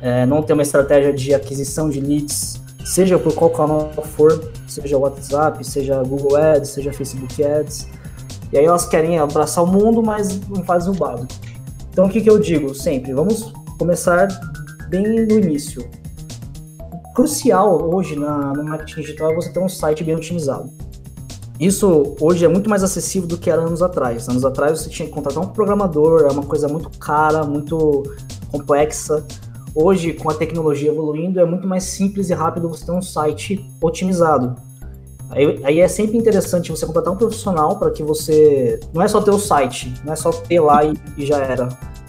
é, 0.00 0.24
não 0.24 0.42
tem 0.42 0.54
uma 0.54 0.62
estratégia 0.62 1.12
de 1.12 1.34
aquisição 1.34 1.90
de 1.90 2.00
leads, 2.00 2.58
seja 2.86 3.18
por 3.18 3.34
qual 3.34 3.50
canal 3.50 3.90
for, 4.02 4.50
seja 4.66 4.96
WhatsApp, 4.96 5.62
seja 5.62 6.02
Google 6.02 6.36
Ads, 6.36 6.70
seja 6.70 6.90
Facebook 6.90 7.44
Ads. 7.44 7.86
E 8.50 8.56
aí 8.56 8.64
elas 8.64 8.86
querem 8.86 9.18
abraçar 9.18 9.62
o 9.62 9.66
mundo, 9.66 10.02
mas 10.02 10.40
não 10.48 10.64
fazem 10.64 10.90
o 10.90 10.96
básico. 10.96 11.49
Então, 11.90 12.06
o 12.06 12.08
que, 12.08 12.20
que 12.20 12.30
eu 12.30 12.38
digo 12.38 12.74
sempre? 12.74 13.12
Vamos 13.12 13.52
começar 13.78 14.28
bem 14.88 15.02
no 15.26 15.38
início. 15.38 15.88
Crucial 17.14 17.92
hoje 17.92 18.16
na, 18.16 18.52
no 18.52 18.64
marketing 18.64 19.00
digital 19.00 19.32
é 19.32 19.34
você 19.34 19.52
ter 19.52 19.60
um 19.60 19.68
site 19.68 20.04
bem 20.04 20.14
otimizado. 20.14 20.70
Isso 21.58 22.16
hoje 22.20 22.44
é 22.44 22.48
muito 22.48 22.70
mais 22.70 22.82
acessível 22.82 23.28
do 23.28 23.36
que 23.36 23.50
era 23.50 23.60
anos 23.60 23.82
atrás. 23.82 24.28
Anos 24.28 24.44
atrás 24.44 24.80
você 24.80 24.88
tinha 24.88 25.06
que 25.06 25.12
contratar 25.12 25.42
um 25.42 25.48
programador, 25.48 26.22
é 26.22 26.32
uma 26.32 26.44
coisa 26.44 26.68
muito 26.68 26.90
cara, 26.98 27.44
muito 27.44 28.02
complexa. 28.50 29.26
Hoje, 29.74 30.14
com 30.14 30.30
a 30.30 30.34
tecnologia 30.34 30.90
evoluindo, 30.90 31.38
é 31.38 31.44
muito 31.44 31.66
mais 31.66 31.84
simples 31.84 32.30
e 32.30 32.34
rápido 32.34 32.68
você 32.68 32.86
ter 32.86 32.92
um 32.92 33.02
site 33.02 33.68
otimizado. 33.80 34.56
Aí, 35.30 35.60
aí 35.64 35.80
é 35.80 35.86
sempre 35.88 36.16
interessante 36.18 36.70
você 36.70 36.84
contratar 36.84 37.12
um 37.12 37.16
profissional 37.16 37.78
para 37.78 37.90
que 37.90 38.02
você. 38.02 38.80
Não 38.92 39.00
é 39.00 39.08
só 39.08 39.20
ter 39.20 39.30
o 39.30 39.38
site, 39.38 39.94
não 40.04 40.12
é 40.12 40.16
só 40.16 40.30
ter 40.32 40.60
lá 40.60 40.84
e, 40.84 40.94
e 41.16 41.24
já 41.26 41.38
era. 41.38 41.68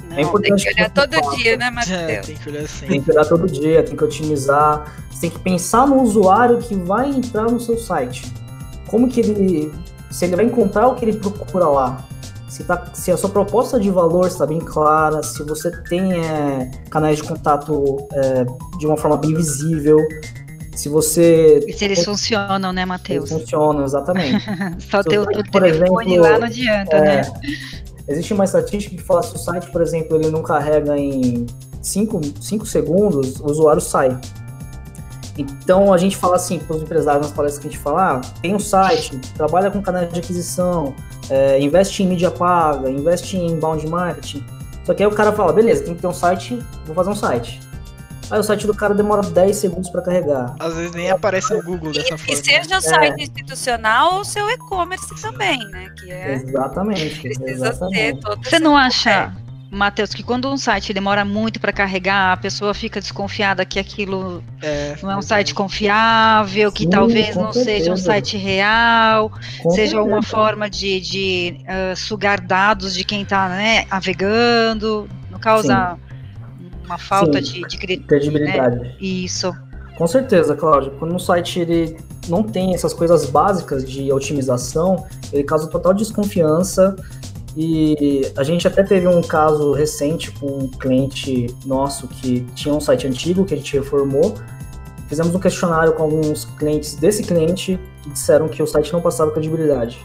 Não, 0.10 0.18
É 0.18 0.22
importante 0.22 0.64
tem 0.66 0.74
que 0.74 0.80
olhar 0.82 0.90
que 0.90 0.96
todo 0.96 1.14
faça. 1.24 1.38
dia, 1.38 1.58
né, 1.58 1.68
É, 1.68 1.72
Matheus? 1.72 2.26
tem 2.28 2.36
que 2.36 2.50
olhar 2.50 2.64
assim. 2.64 2.88
Tem 2.88 3.02
que 3.02 3.12
olhar 3.12 3.26
todo 3.26 3.48
dia, 3.48 3.84
tem 3.84 3.96
que 3.96 4.04
otimizar. 4.04 4.96
Você 5.12 5.22
tem 5.22 5.30
que 5.30 5.40
pensar 5.40 5.88
no 5.88 6.02
usuário 6.02 6.58
que 6.58 6.74
vai 6.76 7.10
entrar 7.10 7.44
no 7.44 7.60
seu 7.60 7.78
site. 7.78 8.32
Como 8.88 9.08
que 9.08 9.20
ele. 9.20 9.72
Se 10.10 10.26
ele 10.26 10.36
vai 10.36 10.46
encontrar 10.46 10.88
o 10.88 10.96
que 10.96 11.06
ele 11.06 11.18
procura 11.18 11.68
lá. 11.68 12.04
Se, 12.50 12.66
tá, 12.66 12.88
se 12.94 13.10
a 13.12 13.16
sua 13.16 13.30
proposta 13.30 13.80
de 13.80 13.90
valor 13.90 14.28
está 14.28 14.46
bem 14.46 14.60
clara, 14.60 15.24
se 15.24 15.42
você 15.44 15.72
tem 15.84 16.12
é, 16.12 16.70
canais 16.90 17.16
de 17.18 17.24
contato 17.24 18.06
é, 18.12 18.46
de 18.78 18.86
uma 18.86 18.98
forma 18.98 19.16
bem 19.16 19.34
visível, 19.34 19.98
se 20.82 20.90
você. 20.90 21.64
E 21.68 21.74
se 21.74 21.86
eles 21.86 22.04
funcionam, 22.04 22.74
né, 22.74 22.86
Matheus? 22.86 23.30
funcionam, 23.30 23.84
exatamente. 23.84 24.44
Só 24.90 25.04
ter 25.04 25.20
o, 25.20 25.28
telefone 25.28 25.70
exemplo, 25.70 26.22
lá 26.22 26.40
não 26.40 26.48
adianta, 26.48 26.96
É, 26.96 27.22
né? 27.22 27.34
existe 28.08 28.34
uma 28.34 28.46
estatística 28.46 28.96
que 28.96 29.02
fala 29.04 29.22
se 29.22 29.36
o 29.36 29.38
site, 29.38 29.70
por 29.70 29.82
exemplo, 29.84 30.18
ele 30.18 30.32
não 30.32 30.42
carrega 30.42 30.98
em 30.98 31.46
5 31.84 32.66
segundos, 32.66 33.40
o 33.40 33.46
usuário 33.46 33.80
sai. 33.80 34.20
Então 35.38 35.94
a 35.94 36.00
gente 36.00 36.18
fala 36.18 36.36
assim 36.36 36.58
para 36.58 36.76
os 36.76 36.82
empresários 36.82 37.28
nas 37.28 37.36
palestras 37.36 37.62
que 37.62 37.68
a 37.68 37.72
gente 37.72 37.82
fala, 37.82 38.16
ah, 38.18 38.22
tem 38.42 38.56
um 38.56 38.60
site, 38.60 39.18
trabalha 39.36 39.70
com 39.70 39.84
canais 39.84 40.12
de 40.12 40.20
aquisição, 40.20 40.96
é, 41.30 41.60
investe 41.62 42.02
em 42.02 42.08
mídia 42.08 42.32
paga, 42.32 42.90
investe 42.90 43.38
em 43.38 43.52
inbound 43.52 43.88
marketing. 43.88 44.44
Só 44.84 44.96
que 44.96 45.04
aí 45.04 45.08
o 45.08 45.14
cara 45.14 45.32
fala, 45.32 45.54
beleza, 45.54 45.84
tem 45.84 45.94
que 45.94 46.02
ter 46.02 46.08
um 46.08 46.14
site, 46.14 46.60
vou 46.88 46.96
fazer 46.96 47.12
um 47.12 47.16
site. 47.16 47.60
Aí 48.32 48.40
o 48.40 48.44
site 48.44 48.66
do 48.66 48.74
cara 48.74 48.94
demora 48.94 49.22
10 49.22 49.56
segundos 49.56 49.90
para 49.90 50.02
carregar. 50.02 50.56
Às 50.60 50.74
vezes 50.76 50.92
nem 50.94 51.12
aparece 51.12 51.54
no 51.54 51.62
Google 51.64 51.92
dessa 51.92 52.14
E, 52.14 52.16
e 52.16 52.18
forma. 52.18 52.44
seja 52.44 52.78
o 52.78 52.82
site 52.82 53.22
institucional 53.24 54.16
ou 54.16 54.24
seu 54.26 54.50
e-commerce 54.50 55.22
também, 55.22 55.60
né? 55.70 55.90
Que 56.00 56.12
é, 56.12 56.34
Exatamente. 56.36 57.20
precisa 57.20 57.50
exatamente. 57.50 58.22
todo 58.22 58.42
Você 58.44 58.58
não 58.60 58.78
acha, 58.78 59.34
Matheus, 59.70 60.14
que 60.14 60.24
quando 60.24 60.50
um 60.50 60.58
site 60.58 60.94
demora 60.94 61.24
muito 61.26 61.60
para 61.60 61.74
carregar, 61.74 62.34
a 62.34 62.38
pessoa 62.38 62.74
fica 62.74 63.00
desconfiada 63.02 63.66
que 63.66 63.78
aquilo 63.80 64.42
É, 64.62 64.96
não 65.04 65.12
é 65.12 65.18
um 65.18 65.22
site 65.22 65.54
confiável, 65.54 66.72
que 66.72 66.84
Sim, 66.84 66.90
talvez 66.90 67.36
não 67.36 67.52
seja 67.52 67.92
um 67.92 67.98
certeza. 67.98 68.04
site 68.04 68.38
real, 68.38 69.32
Com 69.62 69.70
seja 69.72 70.02
uma 70.02 70.22
certeza. 70.22 70.28
forma 70.36 70.70
de, 70.70 71.00
de 71.02 71.58
ah, 71.68 71.96
sugar 71.98 72.40
dados 72.40 72.94
de 72.94 73.04
quem 73.04 73.24
está 73.24 73.50
né, 73.50 73.86
navegando, 73.90 75.10
não 75.30 75.40
causa 75.40 75.98
uma 76.92 76.98
falta 76.98 77.42
Sim. 77.42 77.62
de, 77.62 77.68
de 77.68 77.78
cri- 77.78 77.98
credibilidade. 77.98 78.96
Isso. 79.00 79.54
Com 79.98 80.08
certeza, 80.08 80.56
Cláudio. 80.56 80.92
Quando 81.00 81.14
um 81.14 81.20
site 81.20 81.60
ele 81.60 81.98
não 82.28 82.44
tem 82.44 82.74
essas 82.74 82.94
coisas 82.94 83.26
básicas 83.26 83.90
de 83.90 84.12
otimização, 84.12 85.06
ele 85.32 85.44
causa 85.44 85.68
total 85.68 85.94
desconfiança. 85.94 86.96
E 87.56 88.32
a 88.38 88.44
gente 88.44 88.66
até 88.66 88.82
teve 88.82 89.08
um 89.08 89.22
caso 89.22 89.74
recente 89.74 90.32
com 90.32 90.48
um 90.48 90.68
cliente 90.70 91.54
nosso 91.66 92.08
que 92.08 92.42
tinha 92.56 92.74
um 92.74 92.80
site 92.80 93.06
antigo 93.06 93.44
que 93.44 93.54
a 93.54 93.58
gente 93.58 93.74
reformou. 93.74 94.36
Fizemos 95.10 95.36
um 95.36 95.40
questionário 95.40 95.92
com 95.94 96.04
alguns 96.04 96.46
clientes 96.46 96.96
desse 96.96 97.24
cliente 97.24 97.78
que 98.02 98.10
disseram 98.12 98.48
que 98.48 98.64
o 98.64 98.66
site 98.66 98.94
não 98.94 99.02
passava 99.02 99.32
credibilidade. 99.32 100.00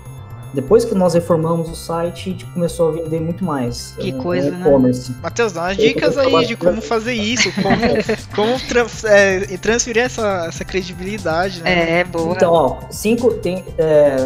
Depois 0.57 0.87
que 0.87 0.95
nós 0.95 1.13
reformamos 1.13 1.69
o 1.69 1.75
site, 1.77 2.31
a 2.31 2.33
gente 2.33 2.47
começou 2.47 2.89
a 2.89 2.93
vender 2.93 3.21
muito 3.21 3.45
mais. 3.45 3.95
Que 3.99 4.09
eh, 4.09 4.13
no 4.13 4.23
coisa, 4.23 4.51
né? 4.51 4.59
e-commerce. 4.59 5.15
Matheus, 5.23 5.53
dá 5.53 5.65
umas 5.65 5.77
dicas 5.77 6.17
aí 6.17 6.47
de 6.47 6.57
como 6.57 6.81
fazer 6.81 7.13
isso, 7.13 7.53
como, 7.63 7.77
como 8.35 8.59
trans- 8.67 9.05
é, 9.05 9.41
transferir 9.59 10.03
essa, 10.03 10.47
essa 10.49 10.65
credibilidade, 10.65 11.63
né? 11.63 12.01
É, 12.01 12.05
boa. 12.05 12.35
Então, 12.35 12.53
ó, 12.55 12.79
cinco 12.91 13.35
tem. 13.35 13.63
é, 13.77 14.17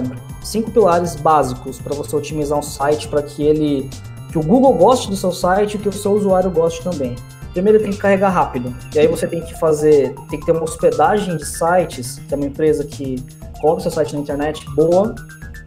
cinco 0.40 0.70
pilares 0.70 1.16
básicos 1.16 1.80
para 1.80 1.94
você 1.96 2.14
otimizar 2.14 2.56
um 2.56 2.62
site 2.62 3.08
para 3.08 3.22
que 3.22 3.42
ele 3.42 3.90
que 4.30 4.38
o 4.38 4.42
Google 4.42 4.72
goste 4.74 5.08
do 5.10 5.16
seu 5.16 5.32
site 5.32 5.74
e 5.74 5.78
que 5.78 5.88
o 5.88 5.92
seu 5.92 6.12
usuário 6.12 6.48
goste 6.48 6.80
também. 6.84 7.16
Primeiro 7.52 7.80
tem 7.80 7.90
que 7.90 7.98
carregar 7.98 8.28
rápido. 8.28 8.72
E 8.94 9.00
aí 9.00 9.08
você 9.08 9.26
tem 9.26 9.40
que 9.42 9.58
fazer, 9.58 10.14
tem 10.30 10.38
que 10.38 10.46
ter 10.46 10.52
uma 10.52 10.62
hospedagem 10.62 11.36
de 11.36 11.44
sites, 11.44 12.20
que 12.28 12.32
é 12.32 12.36
uma 12.36 12.46
empresa 12.46 12.84
que 12.84 13.16
coloca 13.60 13.80
seu 13.80 13.90
site 13.90 14.14
na 14.14 14.20
internet 14.20 14.64
boa. 14.76 15.12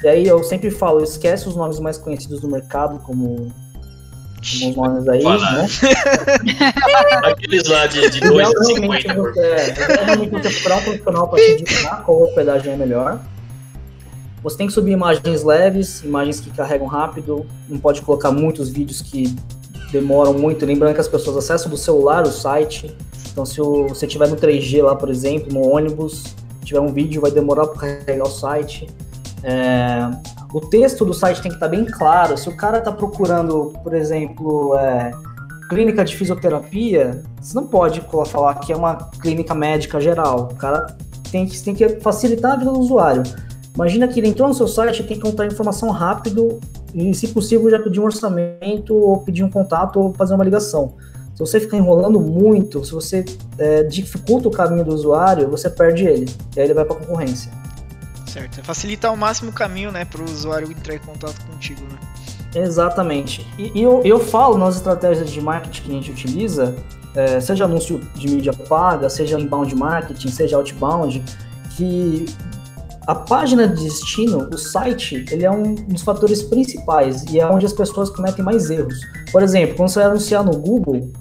E 0.04 0.08
aí 0.08 0.28
eu 0.28 0.44
sempre 0.44 0.70
falo, 0.70 1.02
esquece 1.02 1.48
os 1.48 1.56
nomes 1.56 1.80
mais 1.80 1.98
conhecidos 1.98 2.42
do 2.42 2.48
mercado, 2.50 3.00
como 3.00 3.52
os 4.42 4.76
nomes 4.76 5.08
aí, 5.08 5.24
né? 5.24 5.68
Aqueles 7.24 7.68
lá 7.70 7.88
de, 7.88 8.10
de 8.10 8.20
2,50 8.20 9.16
por 9.16 9.38
é, 9.38 10.04
Realmente 10.04 10.32
você 10.32 10.50
procurar 10.50 10.76
um 10.76 10.84
profissional 10.84 11.28
para 11.30 11.40
te 11.40 11.52
indicar 11.52 12.04
qual 12.04 12.24
hospedagem 12.24 12.74
é 12.74 12.76
melhor. 12.76 13.22
Você 14.44 14.58
tem 14.58 14.68
que 14.68 14.74
subir 14.74 14.92
imagens 14.92 15.42
leves, 15.42 16.02
imagens 16.04 16.42
que 16.42 16.52
carregam 16.52 16.88
rápido, 16.88 17.46
não 17.70 17.80
pode 17.80 18.02
colocar 18.02 18.30
muitos 18.30 18.70
vídeos 18.70 19.02
que 19.02 19.34
demoram 19.90 20.34
muito. 20.34 20.66
Lembrando 20.66 20.96
que 20.96 21.00
as 21.00 21.08
pessoas 21.08 21.38
acessam 21.38 21.70
do 21.70 21.78
celular 21.78 22.24
o 22.24 22.32
site. 22.32 22.94
Então, 23.32 23.46
se 23.46 23.62
você 23.62 24.06
estiver 24.06 24.28
no 24.28 24.36
3G 24.36 24.84
lá, 24.84 24.98
por 24.98 25.10
exemplo, 25.10 25.54
no 25.54 25.66
ônibus, 25.66 26.36
tiver 26.66 26.82
um 26.82 26.92
vídeo, 26.92 27.22
vai 27.22 27.32
demorar 27.32 27.68
para 27.68 28.04
carregar 28.04 28.26
o 28.26 28.30
site. 28.30 28.90
É, 29.44 30.10
o 30.54 30.62
texto 30.62 31.04
do 31.04 31.14
site 31.14 31.42
tem 31.42 31.52
que 31.52 31.58
estar 31.58 31.68
tá 31.68 31.72
bem 31.72 31.86
claro. 31.86 32.38
Se 32.38 32.48
o 32.48 32.56
cara 32.56 32.78
está 32.78 32.92
procurando, 32.92 33.74
por 33.84 33.94
exemplo, 33.94 34.76
é, 34.78 35.12
clínica 35.70 36.06
de 36.06 36.16
fisioterapia, 36.16 37.22
você 37.42 37.56
não 37.56 37.68
pode 37.68 38.02
falar 38.28 38.56
que 38.56 38.72
é 38.72 38.76
uma 38.76 39.10
clínica 39.22 39.54
médica 39.54 40.00
geral. 40.00 40.50
O 40.52 40.56
cara 40.56 40.96
tem 41.32 41.46
que, 41.46 41.62
tem 41.62 41.76
que 41.76 41.88
facilitar 42.00 42.54
a 42.54 42.56
vida 42.56 42.72
do 42.72 42.80
usuário. 42.80 43.24
Imagina 43.76 44.08
que 44.08 44.20
ele 44.20 44.28
entrou 44.28 44.48
no 44.48 44.54
seu 44.54 44.68
site 44.68 45.04
tem 45.04 45.08
que 45.08 45.28
encontrar 45.28 45.48
informação 45.48 45.90
rápido 45.90 46.60
e, 46.94 47.14
se 47.16 47.28
possível, 47.30 47.70
já 47.72 47.80
pedir 47.80 48.00
um 48.00 48.04
orçamento 48.04 48.94
ou 48.94 49.18
pedir 49.22 49.44
um 49.44 49.50
contato 49.50 50.00
ou 50.00 50.14
fazer 50.14 50.36
uma 50.36 50.44
ligação. 50.44 50.94
Se 51.34 51.40
você 51.40 51.60
ficar 51.60 51.78
enrolando 51.78 52.20
muito, 52.20 52.86
se 52.86 52.92
você 52.92 53.26
é, 53.58 53.82
dificulta 53.82 54.48
o 54.48 54.52
caminho 54.52 54.86
do 54.86 54.94
usuário, 54.94 55.50
você 55.50 55.68
perde 55.68 56.06
ele. 56.06 56.30
E 56.56 56.60
aí 56.60 56.68
ele 56.68 56.76
vai 56.76 56.86
para 56.86 56.96
a 56.96 57.00
concorrência. 57.00 57.52
Certo. 58.34 58.64
Facilitar 58.64 59.12
ao 59.12 59.18
máximo 59.18 59.52
o 59.52 59.54
caminho, 59.54 59.92
né, 59.92 60.06
para 60.06 60.20
o 60.20 60.26
usuário 60.26 60.72
entrar 60.72 60.96
em 60.96 61.00
contato 61.00 61.40
contigo, 61.46 61.82
né? 61.84 62.00
Exatamente. 62.56 63.48
E, 63.60 63.72
e 63.76 63.84
eu, 63.84 64.02
eu 64.04 64.20
falo 64.20 64.58
nas 64.58 64.76
estratégias 64.76 65.30
de 65.30 65.40
marketing 65.40 65.82
que 65.82 65.92
a 65.92 65.94
gente 65.94 66.12
utiliza, 66.12 66.76
é, 67.16 67.40
seja 67.40 67.66
anúncio 67.66 68.00
de 68.16 68.28
mídia 68.28 68.52
paga, 68.54 69.08
seja 69.08 69.40
inbound 69.40 69.76
marketing, 69.76 70.30
seja 70.30 70.58
outbound, 70.58 71.24
que 71.78 72.26
a 73.06 73.14
página 73.14 73.68
de 73.68 73.84
destino, 73.84 74.50
o 74.52 74.58
site, 74.58 75.26
ele 75.30 75.46
é 75.46 75.52
um 75.52 75.76
dos 75.76 76.02
fatores 76.02 76.42
principais 76.42 77.24
e 77.26 77.40
é 77.40 77.46
onde 77.46 77.66
as 77.66 77.74
pessoas 77.74 78.10
cometem 78.10 78.44
mais 78.44 78.70
erros. 78.70 79.00
Por 79.32 79.44
exemplo, 79.44 79.76
quando 79.76 79.90
você 79.90 80.00
vai 80.00 80.08
anunciar 80.10 80.44
no 80.44 80.58
Google, 80.58 81.12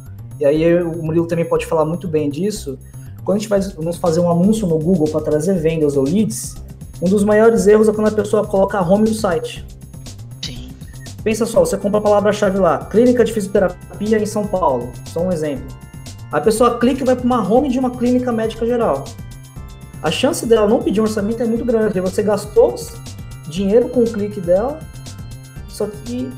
e 0.41 0.47
aí 0.47 0.83
o 0.83 1.03
Murilo 1.03 1.27
também 1.27 1.45
pode 1.45 1.67
falar 1.67 1.85
muito 1.85 2.09
bem 2.09 2.31
disso, 2.31 2.79
quando 3.25 3.37
a 3.37 3.39
gente 3.41 3.49
vai 3.49 3.61
vamos 3.61 3.97
fazer 3.97 4.21
um 4.21 4.31
anúncio 4.31 4.67
no 4.67 4.79
Google 4.79 5.09
para 5.09 5.21
trazer 5.21 5.55
vendas 5.55 5.97
ou 5.97 6.05
leads, 6.05 6.55
um 7.03 7.09
dos 7.09 7.25
maiores 7.25 7.67
erros 7.67 7.89
é 7.89 7.93
quando 7.93 8.07
a 8.07 8.13
pessoa 8.13 8.47
coloca 8.47 8.79
a 8.79 8.81
home 8.81 9.07
do 9.07 9.15
site. 9.15 9.67
Sim. 10.41 10.71
Pensa 11.25 11.45
só, 11.45 11.59
você 11.59 11.77
compra 11.77 11.99
a 11.99 12.03
palavra-chave 12.03 12.59
lá, 12.59 12.87
clínica 12.87 13.25
de 13.25 13.33
fisioterapia 13.33 14.19
em 14.19 14.27
São 14.27 14.47
Paulo, 14.47 14.93
só 15.07 15.21
um 15.21 15.33
exemplo. 15.33 15.67
A 16.31 16.41
pessoa 16.41 16.79
clica 16.79 17.03
e 17.03 17.05
vai 17.05 17.17
para 17.17 17.25
uma 17.25 17.47
home 17.47 17.69
de 17.69 17.79
uma 17.79 17.91
clínica 17.91 18.31
médica 18.31 18.65
geral. 18.65 19.05
A 20.01 20.13
chance 20.13 20.47
dela 20.47 20.69
não 20.69 20.81
pedir 20.81 21.01
um 21.01 21.05
orçamento 21.05 21.43
é 21.43 21.47
muito 21.47 21.65
grande. 21.65 22.01
Você 22.01 22.23
gastou 22.23 22.75
dinheiro 23.49 23.89
com 23.89 24.01
o 24.01 24.05
clique 24.05 24.41
dela, 24.41 24.79
só 25.69 25.87
que 25.87 26.31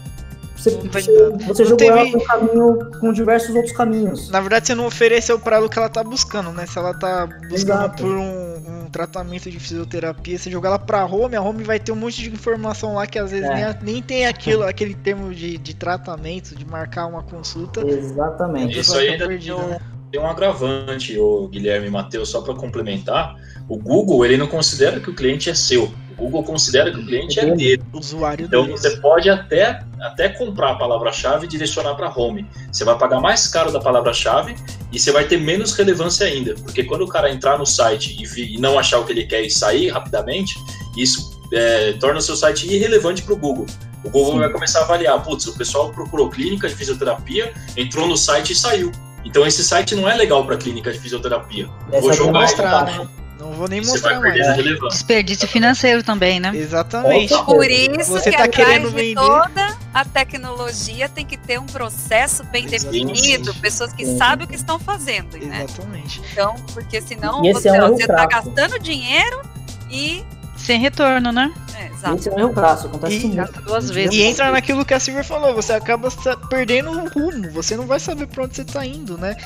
você, 0.70 1.30
você 1.46 1.64
jogou 1.64 1.76
teve... 1.76 1.98
ela 1.98 2.12
com, 2.12 2.20
caminho, 2.20 2.90
com 3.00 3.12
diversos 3.12 3.54
outros 3.54 3.76
caminhos. 3.76 4.30
Na 4.30 4.40
verdade, 4.40 4.66
você 4.66 4.74
não 4.74 4.86
ofereceu 4.86 5.38
para 5.38 5.56
ela 5.56 5.66
o 5.66 5.68
que 5.68 5.78
ela 5.78 5.88
tá 5.88 6.02
buscando, 6.02 6.50
né? 6.52 6.66
Se 6.66 6.78
ela 6.78 6.94
tá 6.94 7.26
buscando 7.26 7.54
Exato. 7.54 8.02
por 8.02 8.12
um, 8.12 8.84
um, 8.84 8.90
tratamento 8.90 9.50
de 9.50 9.58
fisioterapia, 9.58 10.38
você 10.38 10.50
jogar 10.50 10.70
ela 10.70 10.78
pra 10.78 11.04
home, 11.04 11.36
a 11.36 11.42
home 11.42 11.64
vai 11.64 11.78
ter 11.78 11.92
um 11.92 11.96
monte 11.96 12.22
de 12.22 12.30
informação 12.30 12.94
lá 12.94 13.06
que 13.06 13.18
às 13.18 13.30
vezes 13.30 13.48
é. 13.48 13.54
nem, 13.54 13.94
nem 13.94 14.02
tem 14.02 14.26
aquilo, 14.26 14.62
aquele 14.62 14.94
termo 14.94 15.34
de, 15.34 15.58
de 15.58 15.74
tratamento, 15.74 16.54
de 16.54 16.64
marcar 16.64 17.06
uma 17.06 17.22
consulta. 17.22 17.80
Exatamente. 17.86 18.78
Isso 18.78 18.96
aí 18.96 19.08
ainda 19.08 19.28
tem 19.28 19.52
um, 19.52 19.76
tem 20.10 20.20
um 20.20 20.26
agravante, 20.26 21.18
o 21.18 21.48
Guilherme 21.48 21.88
e 21.88 21.90
Matheus, 21.90 22.28
só 22.28 22.40
para 22.40 22.54
complementar. 22.54 23.34
O 23.68 23.76
Google, 23.76 24.24
ele 24.24 24.36
não 24.36 24.46
considera 24.46 25.00
que 25.00 25.10
o 25.10 25.14
cliente 25.14 25.50
é 25.50 25.54
seu 25.54 25.92
Google 26.16 26.42
considera 26.42 26.90
que 26.90 26.98
o 26.98 27.06
cliente 27.06 27.40
é 27.40 27.54
dele. 27.54 27.82
Usuário 27.92 28.46
então 28.46 28.66
você 28.66 28.96
pode 28.98 29.28
até, 29.28 29.82
até 30.00 30.28
comprar 30.28 30.72
a 30.72 30.74
palavra-chave 30.76 31.46
e 31.46 31.48
direcionar 31.48 31.94
para 31.94 32.12
home. 32.14 32.46
Você 32.70 32.84
vai 32.84 32.96
pagar 32.96 33.20
mais 33.20 33.46
caro 33.46 33.72
da 33.72 33.80
palavra-chave 33.80 34.54
e 34.92 34.98
você 34.98 35.10
vai 35.12 35.24
ter 35.24 35.38
menos 35.38 35.74
relevância 35.74 36.26
ainda. 36.26 36.54
Porque 36.54 36.84
quando 36.84 37.02
o 37.02 37.08
cara 37.08 37.30
entrar 37.30 37.58
no 37.58 37.66
site 37.66 38.16
e, 38.20 38.54
e 38.54 38.58
não 38.58 38.78
achar 38.78 39.00
o 39.00 39.04
que 39.04 39.12
ele 39.12 39.24
quer 39.24 39.42
e 39.42 39.50
sair 39.50 39.88
rapidamente, 39.88 40.54
isso 40.96 41.40
é, 41.52 41.92
torna 41.94 42.18
o 42.18 42.22
seu 42.22 42.36
site 42.36 42.66
irrelevante 42.66 43.22
para 43.22 43.34
o 43.34 43.36
Google. 43.36 43.66
O 44.04 44.10
Google 44.10 44.32
Sim. 44.32 44.38
vai 44.38 44.50
começar 44.50 44.80
a 44.80 44.82
avaliar, 44.82 45.22
putz, 45.22 45.46
o 45.46 45.56
pessoal 45.56 45.90
procurou 45.90 46.28
clínica 46.28 46.68
de 46.68 46.74
fisioterapia, 46.74 47.52
entrou 47.76 48.06
no 48.06 48.16
site 48.16 48.52
e 48.52 48.56
saiu. 48.56 48.92
Então 49.24 49.46
esse 49.46 49.64
site 49.64 49.94
não 49.94 50.08
é 50.08 50.14
legal 50.14 50.44
para 50.44 50.56
clínica 50.56 50.92
de 50.92 50.98
fisioterapia. 50.98 51.68
Essa 51.90 52.00
Vou 52.02 52.12
jogar 52.12 52.44
ele 52.44 53.08
vou 53.54 53.68
nem 53.68 53.80
mostrar 53.80 54.20
mais. 54.20 54.34
Desperdício 54.90 55.48
financeiro 55.48 56.02
também, 56.02 56.40
né? 56.40 56.52
Exatamente. 56.54 57.34
Por 57.44 57.70
isso 57.70 58.12
Você 58.12 58.30
que 58.30 58.36
tá 58.36 58.48
querendo 58.48 58.90
vender. 58.90 59.14
toda 59.14 59.76
a 59.92 60.04
tecnologia 60.04 61.08
tem 61.08 61.24
que 61.24 61.36
ter 61.36 61.58
um 61.58 61.66
processo 61.66 62.44
bem 62.44 62.66
Exatamente. 62.66 63.12
definido, 63.12 63.54
pessoas 63.54 63.92
que 63.92 64.04
Sim. 64.04 64.18
sabem 64.18 64.46
o 64.46 64.48
que 64.48 64.56
estão 64.56 64.78
fazendo, 64.78 65.36
né? 65.38 65.64
Exatamente. 65.64 66.20
Então, 66.32 66.56
porque 66.72 67.00
senão 67.00 67.42
você, 67.42 67.68
é 67.68 67.84
um 67.84 67.96
você 67.96 68.06
tá 68.06 68.26
gastando 68.26 68.78
dinheiro 68.78 69.42
e 69.90 70.24
sem 70.56 70.80
retorno, 70.80 71.30
né? 71.30 71.52
É, 71.76 71.86
exato. 71.86 72.16
Esse 72.16 72.28
é 72.28 72.32
o 72.32 72.36
meu 72.36 72.52
braço, 72.52 72.86
acontece 72.86 73.26
e, 73.26 73.28
muito. 73.28 73.60
duas 73.62 73.90
vezes. 73.90 74.14
E 74.14 74.22
entra 74.22 74.50
naquilo 74.50 74.84
que 74.84 74.94
a 74.94 75.00
Silver 75.00 75.24
falou, 75.24 75.54
você 75.54 75.72
acaba 75.72 76.10
perdendo 76.48 76.90
o 76.90 77.08
rumo, 77.08 77.50
você 77.50 77.76
não 77.76 77.86
vai 77.86 78.00
saber 78.00 78.26
pra 78.26 78.44
onde 78.44 78.56
você 78.56 78.64
tá 78.64 78.84
indo, 78.86 79.18
né? 79.18 79.36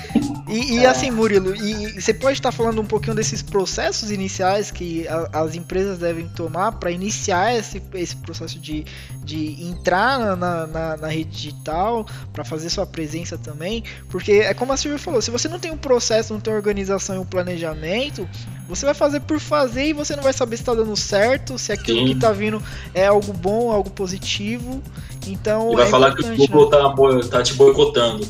E, 0.48 0.76
e 0.76 0.78
é. 0.78 0.86
assim, 0.86 1.10
Murilo, 1.10 1.54
e, 1.54 2.00
você 2.00 2.14
pode 2.14 2.38
estar 2.38 2.50
falando 2.50 2.80
um 2.80 2.84
pouquinho 2.86 3.14
desses 3.14 3.42
processos 3.42 4.10
iniciais 4.10 4.70
que 4.70 5.06
a, 5.06 5.42
as 5.42 5.54
empresas 5.54 5.98
devem 5.98 6.26
tomar 6.28 6.72
para 6.72 6.90
iniciar 6.90 7.54
esse, 7.54 7.82
esse 7.94 8.16
processo 8.16 8.58
de, 8.58 8.84
de 9.22 9.62
entrar 9.62 10.36
na, 10.36 10.66
na, 10.66 10.96
na 10.96 11.08
rede 11.08 11.30
digital, 11.30 12.06
para 12.32 12.44
fazer 12.44 12.70
sua 12.70 12.86
presença 12.86 13.36
também, 13.36 13.84
porque 14.08 14.32
é 14.32 14.54
como 14.54 14.72
a 14.72 14.76
Silvia 14.76 14.98
falou, 14.98 15.20
se 15.20 15.30
você 15.30 15.48
não 15.48 15.58
tem 15.58 15.70
um 15.70 15.76
processo, 15.76 16.32
não 16.32 16.40
tem 16.40 16.54
organização 16.54 17.16
e 17.16 17.18
um 17.18 17.26
planejamento, 17.26 18.28
você 18.68 18.86
vai 18.86 18.94
fazer 18.94 19.20
por 19.20 19.38
fazer 19.40 19.88
e 19.88 19.92
você 19.92 20.16
não 20.16 20.22
vai 20.22 20.32
saber 20.32 20.56
se 20.56 20.62
está 20.62 20.74
dando 20.74 20.96
certo, 20.96 21.58
se 21.58 21.72
aquilo 21.72 22.00
Sim. 22.00 22.06
que 22.06 22.12
está 22.12 22.32
vindo 22.32 22.62
é 22.94 23.06
algo 23.06 23.32
bom, 23.32 23.70
algo 23.70 23.90
positivo. 23.90 24.82
Então. 25.26 25.72
E 25.72 25.76
vai 25.76 25.86
é 25.86 25.90
falar 25.90 26.14
que 26.14 26.24
o 26.24 26.36
Google 26.36 26.70
né? 26.70 27.22
tá, 27.22 27.28
tá 27.38 27.42
te 27.42 27.54
boicotando. 27.54 28.26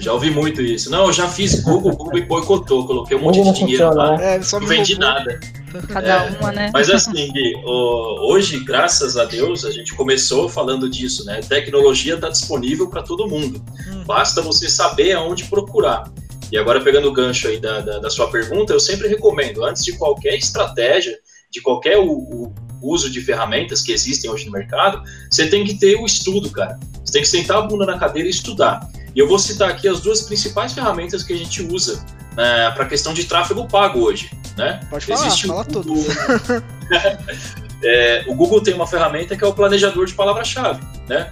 Já 0.00 0.12
ouvi 0.12 0.30
muito 0.30 0.60
isso. 0.60 0.90
Não, 0.90 1.06
eu 1.06 1.12
já 1.12 1.28
fiz 1.28 1.60
Google, 1.60 1.92
Google 1.92 2.14
me 2.14 2.22
boicotou, 2.22 2.86
coloquei 2.86 3.16
um 3.16 3.20
monte 3.20 3.42
de 3.42 3.52
dinheiro 3.52 3.94
lá, 3.94 4.16
né? 4.16 4.36
é, 4.36 4.40
não 4.52 4.66
vendi 4.66 4.98
nada. 4.98 5.40
Cada 5.88 6.26
é, 6.26 6.30
uma, 6.38 6.52
né? 6.52 6.70
Mas 6.72 6.88
assim, 6.90 7.30
Gui, 7.32 7.54
hoje, 7.64 8.60
graças 8.60 9.16
a 9.16 9.24
Deus, 9.24 9.64
a 9.64 9.70
gente 9.70 9.94
começou 9.94 10.48
falando 10.48 10.88
disso, 10.88 11.24
né? 11.24 11.40
Tecnologia 11.40 12.14
está 12.14 12.28
disponível 12.28 12.88
para 12.88 13.02
todo 13.02 13.28
mundo. 13.28 13.62
Hum. 13.88 14.04
Basta 14.04 14.40
você 14.40 14.68
saber 14.68 15.12
aonde 15.12 15.44
procurar. 15.44 16.10
E 16.50 16.56
agora, 16.56 16.80
pegando 16.80 17.08
o 17.08 17.12
gancho 17.12 17.48
aí 17.48 17.58
da, 17.58 17.80
da, 17.80 17.98
da, 17.98 18.10
sua 18.10 18.30
pergunta, 18.30 18.72
eu 18.72 18.80
sempre 18.80 19.06
recomendo, 19.06 19.64
antes 19.64 19.84
de 19.84 19.92
qualquer 19.92 20.34
estratégia, 20.34 21.18
de 21.50 21.60
qualquer 21.60 21.98
o, 21.98 22.08
o 22.10 22.52
uso 22.80 23.10
de 23.10 23.20
ferramentas 23.20 23.82
que 23.82 23.92
existem 23.92 24.30
hoje 24.30 24.46
no 24.46 24.52
mercado, 24.52 25.02
você 25.30 25.46
tem 25.46 25.64
que 25.64 25.74
ter 25.74 25.96
o 25.96 26.06
estudo, 26.06 26.50
cara. 26.50 26.78
Você 27.04 27.12
tem 27.12 27.22
que 27.22 27.28
sentar 27.28 27.58
a 27.58 27.62
bunda 27.62 27.84
na 27.84 27.98
cadeira 27.98 28.28
e 28.28 28.30
estudar. 28.30 28.80
E 29.18 29.20
eu 29.20 29.26
vou 29.26 29.36
citar 29.36 29.68
aqui 29.68 29.88
as 29.88 29.98
duas 29.98 30.22
principais 30.22 30.72
ferramentas 30.72 31.24
que 31.24 31.32
a 31.32 31.36
gente 31.36 31.60
usa 31.60 32.04
né, 32.36 32.70
para 32.70 32.84
a 32.84 32.86
questão 32.86 33.12
de 33.12 33.24
tráfego 33.24 33.66
pago 33.66 33.98
hoje. 33.98 34.30
Né? 34.56 34.78
Pode 34.88 35.06
falar, 35.06 35.26
Existe 35.26 35.48
fala 35.48 35.62
o, 35.62 35.64
tudo. 35.64 35.94
é, 37.82 38.24
o 38.28 38.34
Google 38.36 38.62
tem 38.62 38.74
uma 38.74 38.86
ferramenta 38.86 39.36
que 39.36 39.42
é 39.42 39.46
o 39.48 39.52
planejador 39.52 40.06
de 40.06 40.14
palavra-chave. 40.14 40.80
Né? 41.08 41.28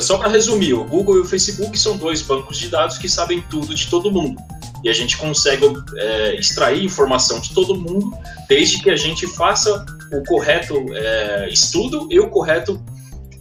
Só 0.00 0.16
para 0.16 0.30
resumir, 0.30 0.72
o 0.72 0.84
Google 0.84 1.18
e 1.18 1.20
o 1.20 1.24
Facebook 1.26 1.78
são 1.78 1.98
dois 1.98 2.22
bancos 2.22 2.56
de 2.56 2.68
dados 2.68 2.96
que 2.96 3.06
sabem 3.06 3.44
tudo 3.50 3.74
de 3.74 3.86
todo 3.88 4.10
mundo 4.10 4.40
e 4.82 4.88
a 4.88 4.94
gente 4.94 5.18
consegue 5.18 5.66
é, 5.96 6.36
extrair 6.36 6.82
informação 6.82 7.38
de 7.38 7.52
todo 7.52 7.74
mundo, 7.74 8.16
desde 8.48 8.82
que 8.82 8.88
a 8.88 8.96
gente 8.96 9.26
faça 9.26 9.84
o 10.10 10.22
correto 10.24 10.74
é, 10.94 11.50
estudo 11.50 12.08
e 12.10 12.18
o 12.18 12.30
correto 12.30 12.82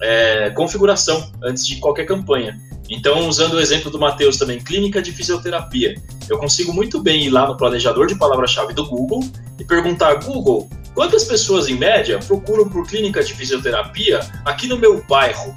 é, 0.01 0.49
configuração 0.51 1.31
antes 1.43 1.65
de 1.65 1.77
qualquer 1.77 2.05
campanha. 2.05 2.60
Então, 2.89 3.27
usando 3.27 3.53
o 3.53 3.60
exemplo 3.60 3.89
do 3.89 3.97
Matheus 3.97 4.38
também, 4.38 4.60
clínica 4.60 5.01
de 5.01 5.12
fisioterapia, 5.12 5.95
eu 6.29 6.38
consigo 6.38 6.71
muito 6.71 7.01
bem 7.01 7.25
ir 7.25 7.29
lá 7.29 7.47
no 7.47 7.58
planejador 7.58 8.05
de 8.05 8.15
palavra-chave 8.15 8.73
do 8.73 8.86
Google 8.86 9.21
e 9.60 9.65
perguntar: 9.65 10.13
Google, 10.23 10.69
Quantas 10.95 11.25
pessoas, 11.25 11.67
em 11.67 11.75
média, 11.75 12.19
procuram 12.19 12.69
por 12.69 12.88
clínica 12.88 13.21
de 13.21 13.34
fisioterapia 13.34 14.21
aqui 14.45 14.65
no 14.65 14.77
meu 14.77 15.03
bairro? 15.03 15.53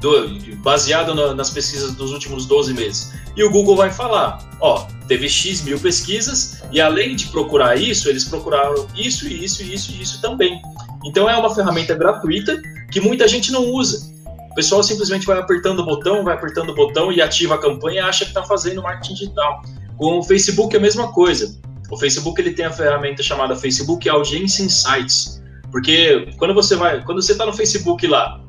Do, 0.00 0.28
baseado 0.56 1.14
na, 1.14 1.34
nas 1.34 1.50
pesquisas 1.50 1.94
dos 1.94 2.10
últimos 2.10 2.46
12 2.46 2.74
meses. 2.74 3.12
E 3.36 3.44
o 3.44 3.50
Google 3.50 3.76
vai 3.76 3.92
falar: 3.92 4.38
ó, 4.60 4.88
teve 5.06 5.28
X 5.28 5.62
mil 5.62 5.78
pesquisas, 5.78 6.62
e 6.72 6.80
além 6.80 7.14
de 7.14 7.28
procurar 7.28 7.76
isso, 7.76 8.08
eles 8.08 8.24
procuraram 8.24 8.88
isso, 8.96 9.28
isso, 9.28 9.62
isso 9.62 9.92
e 9.92 10.02
isso 10.02 10.20
também. 10.20 10.60
Então 11.04 11.30
é 11.30 11.36
uma 11.36 11.54
ferramenta 11.54 11.94
gratuita 11.94 12.60
que 12.90 13.00
muita 13.00 13.26
gente 13.28 13.52
não 13.52 13.64
usa. 13.66 14.10
O 14.50 14.54
pessoal 14.54 14.82
simplesmente 14.82 15.26
vai 15.26 15.38
apertando 15.38 15.80
o 15.80 15.84
botão, 15.84 16.24
vai 16.24 16.34
apertando 16.34 16.70
o 16.70 16.74
botão 16.74 17.12
e 17.12 17.22
ativa 17.22 17.54
a 17.54 17.58
campanha 17.58 17.96
e 17.96 18.00
acha 18.00 18.24
que 18.24 18.30
está 18.30 18.42
fazendo 18.42 18.82
marketing 18.82 19.14
digital. 19.14 19.62
Com 19.96 20.18
o 20.18 20.22
Facebook 20.22 20.74
é 20.74 20.78
a 20.78 20.82
mesma 20.82 21.12
coisa. 21.12 21.60
O 21.90 21.96
Facebook 21.96 22.40
ele 22.40 22.52
tem 22.52 22.64
a 22.64 22.72
ferramenta 22.72 23.22
chamada 23.22 23.54
Facebook 23.56 24.08
Audience 24.08 24.62
Insights, 24.62 25.42
porque 25.70 26.28
quando 26.38 26.54
você 26.54 26.76
vai, 26.76 27.04
quando 27.04 27.20
você 27.20 27.32
está 27.32 27.44
no 27.44 27.52
Facebook 27.52 28.06
lá 28.06 28.40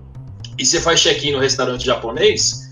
e 0.58 0.66
você 0.66 0.80
faz 0.80 1.00
check-in 1.00 1.34
no 1.34 1.40
restaurante 1.40 1.86
japonês, 1.86 2.72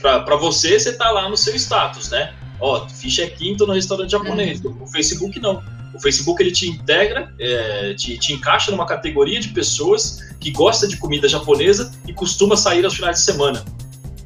para 0.00 0.36
você 0.36 0.78
você 0.78 0.90
está 0.90 1.10
lá 1.10 1.28
no 1.28 1.36
seu 1.36 1.54
status, 1.54 2.10
né? 2.10 2.34
Ó, 2.60 2.88
fiz 2.88 3.14
check-in, 3.14 3.56
tô 3.56 3.66
no 3.66 3.72
restaurante 3.72 4.10
japonês. 4.10 4.62
Uhum. 4.64 4.82
O 4.82 4.86
Facebook 4.86 5.38
não. 5.40 5.62
O 5.94 6.00
Facebook 6.00 6.42
ele 6.42 6.52
te 6.52 6.68
integra, 6.68 7.32
é, 7.40 7.94
te, 7.94 8.18
te 8.18 8.32
encaixa 8.32 8.70
numa 8.70 8.86
categoria 8.86 9.40
de 9.40 9.48
pessoas 9.48 10.20
que 10.38 10.50
gosta 10.50 10.86
de 10.86 10.96
comida 10.96 11.26
japonesa 11.26 11.92
e 12.06 12.12
costuma 12.12 12.56
sair 12.56 12.84
aos 12.84 12.94
finais 12.94 13.16
de 13.16 13.22
semana. 13.22 13.64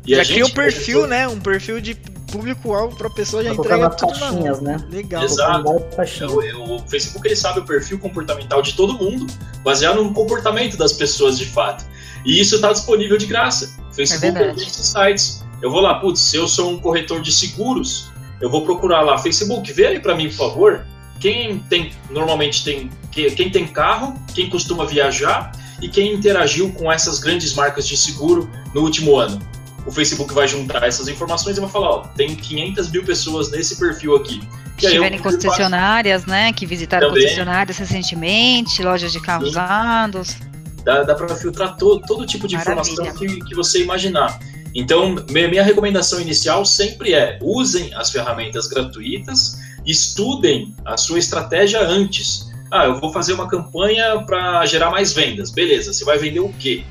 E 0.07 0.15
já 0.15 0.25
cria 0.25 0.45
um 0.45 0.51
perfil, 0.51 1.07
né? 1.07 1.29
Um 1.29 1.41
perfil 1.41 1.81
de 1.81 1.95
público-alvo 2.33 2.97
para 2.97 3.09
a 3.09 3.11
pessoa 3.11 3.45
já 3.45 3.53
entrega 3.53 3.91
tudo 3.91 4.19
caixinhas, 4.19 4.61
né? 4.61 4.77
Legal. 4.91 5.23
Exato. 5.23 5.71
O, 5.71 6.75
o, 6.77 6.79
Facebook 6.89 7.29
ele 7.29 7.37
sabe 7.37 7.61
o 7.61 7.65
perfil 7.65 7.99
comportamental 7.99 8.63
de 8.63 8.73
todo 8.73 8.95
mundo, 8.95 9.27
baseado 9.63 10.03
no 10.03 10.13
comportamento 10.13 10.77
das 10.77 10.93
pessoas 10.95 11.39
de 11.39 11.45
fato. 11.45 11.85
E 12.25 12.41
isso 12.41 12.57
está 12.57 12.73
disponível 12.73 13.19
de 13.19 13.27
graça. 13.27 13.71
O 13.91 13.95
Facebook 13.95 14.39
é 14.39 14.53
esses 14.53 14.87
sites. 14.87 15.45
Eu 15.61 15.71
vou 15.71 15.81
lá, 15.81 15.95
putz, 16.01 16.21
se 16.21 16.37
eu 16.37 16.49
sou 16.49 16.71
um 16.71 16.81
corretor 16.81 17.21
de 17.21 17.31
seguros, 17.31 18.11
eu 18.43 18.51
vou 18.51 18.65
procurar 18.65 19.01
lá 19.01 19.17
Facebook, 19.17 19.73
vê 19.73 19.87
aí 19.87 20.01
para 20.01 20.15
mim, 20.15 20.29
por 20.29 20.37
favor, 20.37 20.87
quem 21.19 21.61
tem 21.61 21.93
normalmente 22.11 22.63
tem 22.65 22.91
quem 23.11 23.51
tem 23.51 23.67
carro, 23.67 24.15
quem 24.35 24.51
costuma 24.51 24.85
viajar 24.85 25.53
e 25.81 25.89
quem 25.89 26.15
interagiu 26.15 26.73
com 26.73 26.91
essas 26.91 27.19
grandes 27.19 27.55
marcas 27.55 27.87
de 27.87 27.97
seguro 27.97 28.51
no 28.75 28.83
último 28.83 29.17
ano 29.17 29.39
o 29.87 29.91
Facebook 29.91 30.33
vai 30.33 30.47
juntar 30.47 30.83
essas 30.85 31.09
informações 31.09 31.57
e 31.57 31.61
vai 31.61 31.69
falar, 31.69 31.91
ó, 31.91 31.99
tem 32.17 32.35
500 32.35 32.91
mil 32.91 33.05
pessoas 33.05 33.51
nesse 33.51 33.77
perfil 33.77 34.15
aqui. 34.17 34.41
Que 34.77 34.87
estiverem 34.87 35.19
concessionárias, 35.19 36.25
né, 36.25 36.53
que 36.53 36.65
visitaram 36.67 37.09
Também. 37.09 37.25
concessionárias 37.25 37.77
recentemente, 37.79 38.83
lojas 38.83 39.13
de 39.13 39.21
carros 39.21 39.51
usados. 39.51 40.37
Dá, 40.85 41.03
dá 41.03 41.15
para 41.15 41.35
filtrar 41.37 41.77
todo, 41.77 42.05
todo 42.07 42.27
tipo 42.27 42.49
de 42.49 42.57
Maravilha. 42.57 42.93
informação 42.93 43.15
que, 43.15 43.41
que 43.45 43.55
você 43.55 43.83
imaginar. 43.83 44.39
Então, 44.75 45.17
minha 45.31 45.63
recomendação 45.63 46.21
inicial 46.21 46.65
sempre 46.65 47.15
é: 47.15 47.39
usem 47.43 47.93
as 47.95 48.11
ferramentas 48.11 48.67
gratuitas, 48.67 49.59
estudem 49.85 50.75
a 50.85 50.97
sua 50.97 51.19
estratégia 51.19 51.81
antes. 51.81 52.51
Ah, 52.71 52.87
eu 52.87 52.99
vou 52.99 53.13
fazer 53.13 53.35
uma 53.35 53.49
campanha 53.49 54.23
para 54.25 54.65
gerar 54.65 54.91
mais 54.91 55.13
vendas. 55.13 55.51
Beleza, 55.51 55.93
você 55.93 56.05
vai 56.05 56.17
vender 56.17 56.41
o 56.41 56.49
quê? 56.59 56.85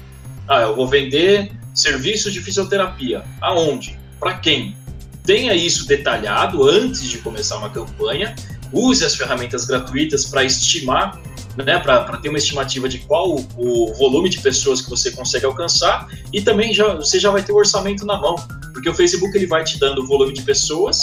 Ah, 0.47 0.61
eu 0.61 0.75
vou 0.75 0.87
vender 0.87 1.51
serviços 1.73 2.31
de 2.33 2.39
fisioterapia. 2.39 3.23
Aonde? 3.41 3.99
Para 4.19 4.35
quem? 4.35 4.75
Tenha 5.23 5.55
isso 5.55 5.87
detalhado 5.87 6.67
antes 6.67 7.09
de 7.09 7.17
começar 7.19 7.57
uma 7.57 7.69
campanha. 7.69 8.35
Use 8.71 9.03
as 9.03 9.15
ferramentas 9.15 9.65
gratuitas 9.65 10.25
para 10.25 10.43
estimar, 10.43 11.19
né, 11.57 11.79
para 11.79 12.17
ter 12.17 12.29
uma 12.29 12.37
estimativa 12.37 12.87
de 12.87 12.99
qual 12.99 13.35
o 13.57 13.93
volume 13.93 14.29
de 14.29 14.39
pessoas 14.39 14.81
que 14.81 14.89
você 14.89 15.11
consegue 15.11 15.45
alcançar 15.45 16.07
e 16.31 16.41
também 16.41 16.73
já, 16.73 16.95
você 16.95 17.19
já 17.19 17.29
vai 17.29 17.43
ter 17.43 17.51
o 17.51 17.55
orçamento 17.55 18.05
na 18.05 18.17
mão, 18.17 18.35
porque 18.73 18.89
o 18.89 18.93
Facebook 18.93 19.35
ele 19.35 19.47
vai 19.47 19.63
te 19.63 19.79
dando 19.79 20.01
o 20.01 20.07
volume 20.07 20.33
de 20.33 20.41
pessoas 20.43 20.99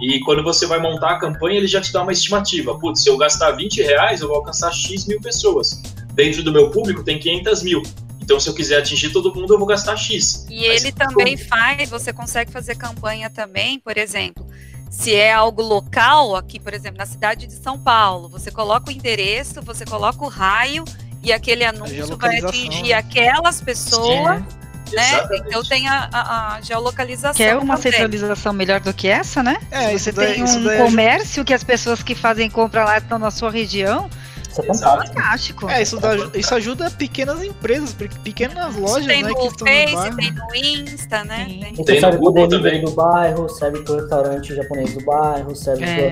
e 0.00 0.20
quando 0.20 0.42
você 0.42 0.66
vai 0.66 0.80
montar 0.80 1.10
a 1.10 1.18
campanha 1.18 1.58
ele 1.58 1.66
já 1.66 1.80
te 1.80 1.92
dá 1.92 2.02
uma 2.02 2.12
estimativa. 2.12 2.78
Putz, 2.78 3.02
se 3.02 3.10
eu 3.10 3.16
gastar 3.16 3.52
20 3.52 3.82
reais 3.82 4.20
eu 4.20 4.28
vou 4.28 4.36
alcançar 4.36 4.72
X 4.72 5.06
mil 5.06 5.20
pessoas. 5.20 5.82
Dentro 6.14 6.42
do 6.42 6.52
meu 6.52 6.70
público 6.70 7.02
tem 7.02 7.18
500 7.18 7.62
mil. 7.62 7.82
Então, 8.20 8.38
se 8.38 8.46
eu 8.46 8.54
quiser 8.54 8.76
atingir 8.76 9.10
todo 9.10 9.34
mundo, 9.34 9.54
eu 9.54 9.58
vou 9.58 9.66
gastar 9.66 9.96
X. 9.96 10.46
E 10.50 10.68
Mas 10.68 10.84
ele 10.84 10.92
também 10.92 11.34
como? 11.34 11.48
faz, 11.48 11.88
você 11.88 12.12
consegue 12.12 12.52
fazer 12.52 12.76
campanha 12.76 13.30
também, 13.30 13.80
por 13.80 13.96
exemplo, 13.96 14.46
se 14.90 15.14
é 15.14 15.32
algo 15.32 15.62
local, 15.62 16.34
aqui, 16.34 16.58
por 16.58 16.72
exemplo, 16.72 16.98
na 16.98 17.06
cidade 17.06 17.46
de 17.46 17.54
São 17.54 17.78
Paulo, 17.78 18.28
você 18.28 18.50
coloca 18.50 18.90
o 18.90 18.92
endereço, 18.92 19.60
você 19.62 19.84
coloca 19.84 20.24
o 20.24 20.28
raio 20.28 20.84
e 21.22 21.32
aquele 21.32 21.64
anúncio 21.64 22.16
vai 22.16 22.38
atingir 22.38 22.92
aquelas 22.92 23.60
pessoas. 23.60 24.38
Sim. 24.38 24.58
Né? 24.90 25.28
Então 25.46 25.62
tem 25.62 25.86
a, 25.86 26.08
a, 26.10 26.54
a, 26.54 26.60
geolocalização. 26.62 27.34
Que 27.34 27.42
é 27.42 27.54
uma 27.54 27.76
também. 27.76 27.92
centralização 27.92 28.54
melhor 28.54 28.80
do 28.80 28.94
que 28.94 29.06
essa, 29.06 29.42
né? 29.42 29.58
É, 29.70 29.92
você 29.92 30.10
tem 30.10 30.42
um 30.42 30.78
comércio 30.78 31.44
que 31.44 31.52
as 31.52 31.62
pessoas 31.62 32.02
que 32.02 32.14
fazem 32.14 32.48
compra 32.48 32.84
lá 32.84 32.96
estão 32.96 33.18
na 33.18 33.30
sua 33.30 33.50
região, 33.50 34.08
isso 34.50 34.60
é 34.60 34.64
fantástico. 34.64 35.68
É, 35.68 35.82
isso, 35.82 35.98
dá, 35.98 36.14
isso 36.34 36.54
ajuda 36.54 36.90
pequenas 36.90 37.42
empresas, 37.42 37.94
pequenas 38.24 38.76
lojas, 38.76 39.06
tem 39.06 39.22
né? 39.22 39.28
No 39.28 39.36
que 39.36 39.64
Face, 39.64 40.10
no 40.10 40.16
tem 40.16 40.32
no 40.32 40.56
Insta, 40.56 41.24
né? 41.24 41.44
Tem, 41.44 41.74
tem, 41.74 41.84
tem 41.84 42.00
serve 42.00 42.18
pro 42.18 42.48
também. 42.48 42.84
do 42.84 42.90
bairro, 42.92 43.48
serve 43.48 43.82
pro 43.82 43.96
restaurante 43.96 44.54
japonês 44.54 44.94
do 44.94 45.04
bairro, 45.04 45.54
serve 45.54 45.84
é. 45.84 46.10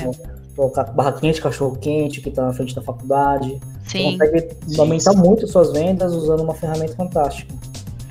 pro, 0.55 0.71
pro 0.71 0.85
barraquinha 0.93 1.33
de 1.33 1.41
cachorro 1.41 1.77
quente 1.77 2.21
que 2.21 2.31
tá 2.31 2.43
na 2.43 2.53
frente 2.53 2.75
da 2.75 2.83
faculdade. 2.83 3.61
Sim. 3.87 4.19
Você 4.19 4.29
consegue 4.29 4.57
Sim. 4.69 4.81
aumentar 4.81 5.13
muito 5.15 5.47
suas 5.47 5.73
vendas 5.73 6.13
usando 6.13 6.41
uma 6.41 6.55
ferramenta 6.55 6.95
fantástica. 6.95 7.55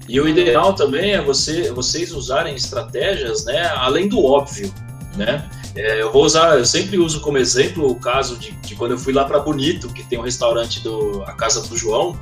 E 0.07 0.19
o 0.19 0.27
ideal 0.27 0.73
também 0.73 1.13
é 1.13 1.21
você, 1.21 1.71
vocês 1.71 2.11
usarem 2.11 2.55
estratégias, 2.55 3.45
né, 3.45 3.65
além 3.75 4.07
do 4.07 4.23
óbvio, 4.23 4.71
né? 5.17 5.43
É, 5.75 6.01
eu 6.01 6.11
vou 6.11 6.23
usar, 6.23 6.57
eu 6.57 6.65
sempre 6.65 6.97
uso 6.97 7.19
como 7.19 7.37
exemplo 7.37 7.89
o 7.89 7.95
caso 7.95 8.37
de, 8.37 8.51
de 8.51 8.75
quando 8.75 8.91
eu 8.91 8.97
fui 8.97 9.13
lá 9.13 9.25
para 9.25 9.39
Bonito, 9.39 9.89
que 9.89 10.03
tem 10.03 10.17
um 10.17 10.21
restaurante 10.21 10.81
do 10.81 11.21
a 11.23 11.33
casa 11.33 11.67
do 11.67 11.77
João, 11.77 12.17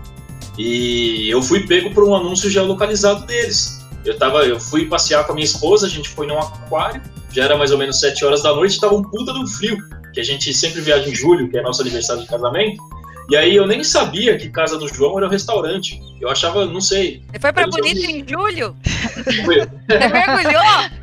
e 0.57 1.29
eu 1.29 1.41
fui 1.41 1.65
pego 1.65 1.91
por 1.91 2.03
um 2.03 2.15
anúncio 2.15 2.49
geolocalizado 2.49 3.25
deles. 3.25 3.79
Eu 4.03 4.17
tava, 4.17 4.45
eu 4.45 4.59
fui 4.59 4.85
passear 4.85 5.23
com 5.25 5.31
a 5.31 5.35
minha 5.35 5.45
esposa, 5.45 5.85
a 5.85 5.89
gente 5.89 6.09
foi 6.09 6.25
num 6.25 6.37
aquário, 6.37 7.01
já 7.31 7.43
era 7.43 7.55
mais 7.55 7.71
ou 7.71 7.77
menos 7.77 7.99
7 7.99 8.25
horas 8.25 8.43
da 8.43 8.53
noite, 8.53 8.79
tava 8.79 8.95
um 8.95 9.03
puta 9.03 9.31
do 9.33 9.47
frio, 9.47 9.77
que 10.13 10.19
a 10.19 10.23
gente 10.23 10.53
sempre 10.53 10.81
viaja 10.81 11.07
em 11.07 11.15
julho, 11.15 11.49
que 11.49 11.57
é 11.57 11.61
nosso 11.61 11.81
aniversário 11.81 12.23
de 12.23 12.27
casamento. 12.27 12.81
E 13.29 13.37
aí 13.37 13.55
eu 13.55 13.65
nem 13.65 13.83
sabia 13.83 14.37
que 14.37 14.49
Casa 14.49 14.77
do 14.77 14.87
João 14.87 15.17
era 15.17 15.27
um 15.27 15.29
restaurante. 15.29 15.99
Eu 16.19 16.29
achava, 16.29 16.65
não 16.65 16.81
sei. 16.81 17.23
Você 17.31 17.39
foi 17.39 17.53
para 17.53 17.67
Bonito 17.67 18.05
em 18.05 18.25
julho? 18.27 18.75
Você 19.15 20.07
mergulhou? 20.09 21.02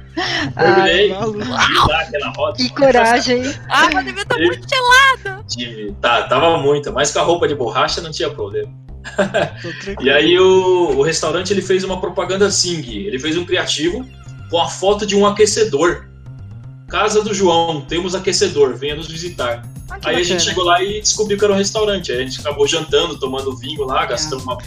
Mergulhei, 0.56 1.14
Que 2.56 2.68
coragem. 2.70 3.42
Ah, 3.68 3.88
mas 3.92 4.04
devia 4.04 4.22
estar 4.22 4.38
muito 4.38 4.66
gelado. 4.68 5.44
Tive, 5.48 5.92
tá, 6.00 6.24
tava 6.24 6.58
muito, 6.58 6.92
mas 6.92 7.12
com 7.12 7.20
a 7.20 7.22
roupa 7.22 7.46
de 7.46 7.54
borracha 7.54 8.00
não 8.00 8.10
tinha 8.10 8.30
problema. 8.30 8.72
e 10.00 10.10
aí 10.10 10.38
o, 10.38 10.98
o 10.98 11.02
restaurante 11.02 11.52
ele 11.52 11.62
fez 11.62 11.84
uma 11.84 12.00
propaganda 12.00 12.50
Sing, 12.50 12.86
ele 12.86 13.18
fez 13.18 13.36
um 13.36 13.44
criativo 13.44 14.06
com 14.50 14.60
a 14.60 14.68
foto 14.68 15.06
de 15.06 15.16
um 15.16 15.26
aquecedor. 15.26 16.06
Casa 16.88 17.22
do 17.22 17.32
João, 17.32 17.80
temos 17.82 18.14
aquecedor, 18.14 18.74
venha 18.76 18.96
nos 18.96 19.08
visitar. 19.08 19.62
Ah, 19.88 19.94
aí 19.94 20.00
bacana. 20.00 20.18
a 20.18 20.22
gente 20.22 20.42
chegou 20.42 20.64
lá 20.64 20.82
e 20.82 21.00
descobriu 21.00 21.38
que 21.38 21.44
era 21.44 21.52
um 21.52 21.56
restaurante. 21.56 22.12
Aí 22.12 22.20
a 22.20 22.24
gente 22.24 22.40
acabou 22.40 22.66
jantando, 22.66 23.18
tomando 23.18 23.56
vinho 23.56 23.84
lá, 23.84 24.04
gastando 24.06 24.42
uma 24.42 24.58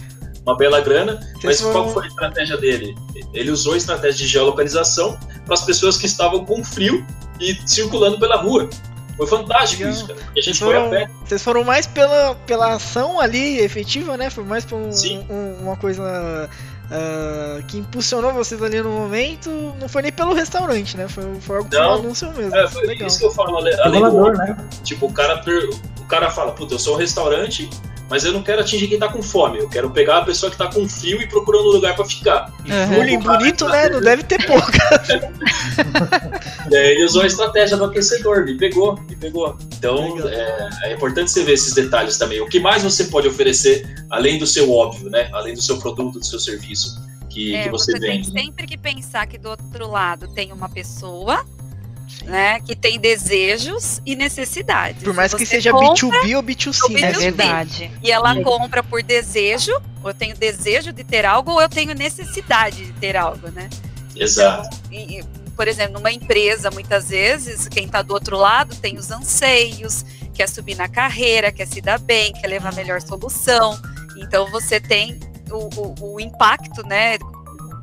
uma 0.45 0.57
bela 0.57 0.81
grana, 0.81 1.19
mas 1.43 1.61
qual 1.61 1.89
foi 1.89 2.05
a 2.05 2.07
estratégia 2.07 2.57
dele? 2.57 2.95
Ele 3.33 3.49
usou 3.49 3.73
a 3.73 3.77
estratégia 3.77 4.25
de 4.25 4.27
geolocalização 4.27 5.17
para 5.45 5.53
as 5.53 5.61
pessoas 5.61 5.97
que 5.97 6.05
estavam 6.05 6.45
com 6.45 6.63
frio 6.63 7.05
e 7.39 7.57
circulando 7.65 8.19
pela 8.19 8.37
rua. 8.37 8.69
Foi 9.15 9.27
fantástico 9.27 9.83
Legal. 9.83 9.95
isso, 9.95 10.07
cara. 10.07 10.19
a 10.35 10.41
gente 10.41 10.59
foram, 10.59 10.89
foi 10.89 11.03
a 11.03 11.05
pé. 11.05 11.13
Vocês 11.25 11.43
foram 11.43 11.63
mais 11.63 11.85
pela, 11.85 12.35
pela 12.47 12.73
ação 12.73 13.19
ali 13.19 13.59
efetiva, 13.59 14.17
né? 14.17 14.29
Foi 14.29 14.43
mais 14.43 14.65
por 14.65 14.75
um, 14.75 14.89
um, 15.29 15.55
uma 15.61 15.77
coisa 15.77 16.49
uh, 16.85 17.63
que 17.67 17.77
impulsionou 17.77 18.33
vocês 18.33 18.61
ali 18.61 18.81
no 18.81 18.89
momento. 18.89 19.49
Não 19.79 19.87
foi 19.87 20.01
nem 20.01 20.11
pelo 20.11 20.33
restaurante, 20.33 20.97
né? 20.97 21.07
Foi, 21.07 21.23
foi 21.39 21.57
algo 21.57 21.69
não, 21.71 21.93
anúncio 21.93 22.31
mesmo. 22.33 22.55
É, 22.55 22.67
foi 22.67 22.87
Legal. 22.87 23.07
isso 23.07 23.19
que 23.19 23.25
eu 23.25 23.31
falo. 23.31 23.57
Além, 23.57 23.79
além 23.81 24.01
do, 24.01 24.31
né? 24.31 24.57
Tipo, 24.83 25.05
o 25.05 25.13
cara, 25.13 25.43
o 25.99 26.05
cara 26.05 26.31
fala, 26.31 26.51
puta, 26.51 26.73
eu 26.73 26.79
sou 26.79 26.95
um 26.95 26.97
restaurante, 26.97 27.69
mas 28.09 28.23
eu 28.25 28.31
não 28.31 28.43
quero 28.43 28.61
atingir 28.61 28.87
quem 28.87 28.99
tá 28.99 29.07
com 29.07 29.21
fome. 29.21 29.59
Eu 29.59 29.69
quero 29.69 29.89
pegar 29.89 30.19
a 30.19 30.25
pessoa 30.25 30.51
que 30.51 30.57
tá 30.57 30.67
com 30.67 30.87
frio 30.87 31.21
e 31.21 31.27
procurando 31.27 31.69
um 31.69 31.71
lugar 31.71 31.95
para 31.95 32.05
ficar. 32.05 32.53
Uhum. 32.59 33.19
bonito, 33.19 33.67
né? 33.67 33.89
Não 33.89 34.01
deve 34.01 34.23
ter 34.23 34.45
pouca. 34.45 35.03
e 36.69 36.75
aí 36.75 36.91
ele 36.91 37.05
usou 37.05 37.23
a 37.23 37.27
estratégia 37.27 37.77
do 37.77 37.85
aquecedor, 37.85 38.45
me 38.45 38.55
pegou, 38.55 38.99
me 39.09 39.15
pegou. 39.15 39.57
Então 39.77 40.17
é, 40.27 40.69
é, 40.83 40.93
importante 40.93 41.31
você 41.31 41.43
ver 41.43 41.53
esses 41.53 41.73
detalhes 41.73 42.17
também. 42.17 42.41
O 42.41 42.47
que 42.47 42.59
mais 42.59 42.83
você 42.83 43.05
pode 43.05 43.27
oferecer, 43.27 44.05
além 44.09 44.37
do 44.37 44.45
seu 44.45 44.71
óbvio, 44.71 45.09
né? 45.09 45.29
Além 45.33 45.53
do 45.53 45.61
seu 45.61 45.77
produto, 45.77 46.19
do 46.19 46.25
seu 46.25 46.39
serviço 46.39 47.01
que, 47.33 47.55
é, 47.55 47.63
que 47.63 47.69
você, 47.69 47.91
você 47.93 47.99
vende. 47.99 48.31
Tem 48.31 48.43
sempre 48.43 48.67
que 48.67 48.77
pensar 48.77 49.25
que 49.25 49.37
do 49.37 49.49
outro 49.49 49.89
lado 49.89 50.27
tem 50.27 50.51
uma 50.51 50.69
pessoa 50.69 51.43
né? 52.25 52.59
Que 52.61 52.75
tem 52.75 52.99
desejos 52.99 54.01
e 54.05 54.15
necessidades. 54.15 55.03
Por 55.03 55.13
mais 55.13 55.31
Você 55.31 55.37
que 55.39 55.45
seja 55.45 55.71
compra, 55.71 55.87
B2B 55.95 56.35
ou 56.35 56.43
B2C, 56.43 56.79
ou 56.83 56.89
né? 56.91 57.01
É 57.01 57.11
B2B. 57.13 57.19
verdade. 57.19 57.91
E 58.03 58.11
ela 58.11 58.33
Sim. 58.33 58.43
compra 58.43 58.83
por 58.83 59.01
desejo, 59.03 59.71
ou 60.01 60.09
eu 60.09 60.13
tenho 60.13 60.35
desejo 60.35 60.91
de 60.93 61.03
ter 61.03 61.25
algo, 61.25 61.51
ou 61.51 61.61
eu 61.61 61.69
tenho 61.69 61.93
necessidade 61.93 62.85
de 62.85 62.93
ter 62.93 63.15
algo, 63.15 63.49
né? 63.51 63.69
Exato. 64.15 64.69
E, 64.91 65.19
e, 65.19 65.23
por 65.55 65.67
exemplo, 65.67 65.93
numa 65.93 66.11
empresa, 66.11 66.69
muitas 66.71 67.09
vezes, 67.09 67.67
quem 67.67 67.85
está 67.85 68.01
do 68.01 68.13
outro 68.13 68.37
lado 68.37 68.75
tem 68.75 68.97
os 68.97 69.11
anseios, 69.11 70.05
quer 70.33 70.47
subir 70.49 70.75
na 70.75 70.87
carreira, 70.87 71.51
quer 71.51 71.67
se 71.67 71.81
dar 71.81 71.99
bem, 71.99 72.31
quer 72.33 72.47
levar 72.47 72.69
a 72.73 72.75
melhor 72.75 73.01
solução. 73.01 73.79
Então 74.17 74.49
você 74.51 74.79
tem 74.79 75.19
o, 75.51 75.69
o- 75.79 76.15
o 76.15 76.19
impacto, 76.19 76.85
né, 76.87 77.17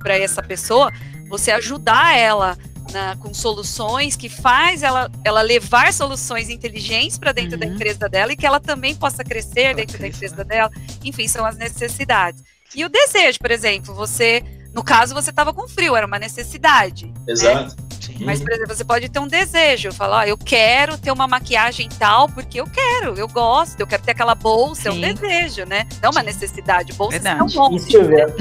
para 0.02 0.16
essa 0.18 0.42
pessoa, 0.42 0.90
você 1.28 1.50
ajudar 1.52 2.16
ela 2.16 2.56
na- 2.90 3.16
com 3.16 3.32
soluções 3.34 4.16
que 4.16 4.28
faz 4.28 4.82
ela, 4.82 5.10
ela 5.24 5.42
levar 5.42 5.92
soluções 5.92 6.48
inteligentes 6.48 7.18
para 7.18 7.32
dentro 7.32 7.58
da 7.58 7.66
Uhum. 7.66 7.74
empresa 7.74 8.08
dela 8.08 8.32
e 8.32 8.36
que 8.36 8.46
ela 8.46 8.60
também 8.60 8.94
possa 8.94 9.22
crescer 9.24 9.60
Ela 9.62 9.74
dentro 9.74 9.92
da 9.94 9.98
cresça, 9.98 10.16
empresa 10.16 10.36
né? 10.36 10.44
dela. 10.44 10.70
Enfim, 11.04 11.26
são 11.28 11.44
as 11.44 11.56
necessidades. 11.56 12.42
E 12.74 12.84
o 12.84 12.88
desejo, 12.88 13.38
por 13.40 13.50
exemplo, 13.50 13.94
você, 13.94 14.42
no 14.74 14.82
caso, 14.84 15.12
você 15.14 15.30
estava 15.30 15.52
com 15.52 15.66
frio, 15.68 15.96
era 15.96 16.06
uma 16.06 16.18
necessidade. 16.18 17.12
Exato. 17.26 17.76
Sim. 18.00 18.16
Mas, 18.20 18.40
por 18.40 18.50
exemplo, 18.50 18.74
você 18.74 18.84
pode 18.84 19.08
ter 19.08 19.18
um 19.18 19.26
desejo, 19.28 19.92
falar, 19.92 20.20
ó, 20.20 20.24
eu 20.24 20.36
quero 20.38 20.96
ter 20.96 21.10
uma 21.10 21.28
maquiagem 21.28 21.88
tal, 21.98 22.28
porque 22.28 22.60
eu 22.60 22.66
quero, 22.66 23.14
eu 23.18 23.28
gosto, 23.28 23.78
eu 23.80 23.86
quero 23.86 24.02
ter 24.02 24.12
aquela 24.12 24.34
bolsa, 24.34 24.88
é 24.88 24.90
um 24.92 24.94
Sim. 24.94 25.14
desejo, 25.14 25.64
né? 25.66 25.86
Não 26.02 26.10
uma 26.10 26.20
Sim. 26.20 26.26
necessidade, 26.26 26.92
bolsas 26.94 27.22
Verdade. 27.22 27.52
são 27.52 27.68
bom. 27.68 27.76
E 27.76 27.78
Silvia, 27.80 28.26
o 28.26 28.32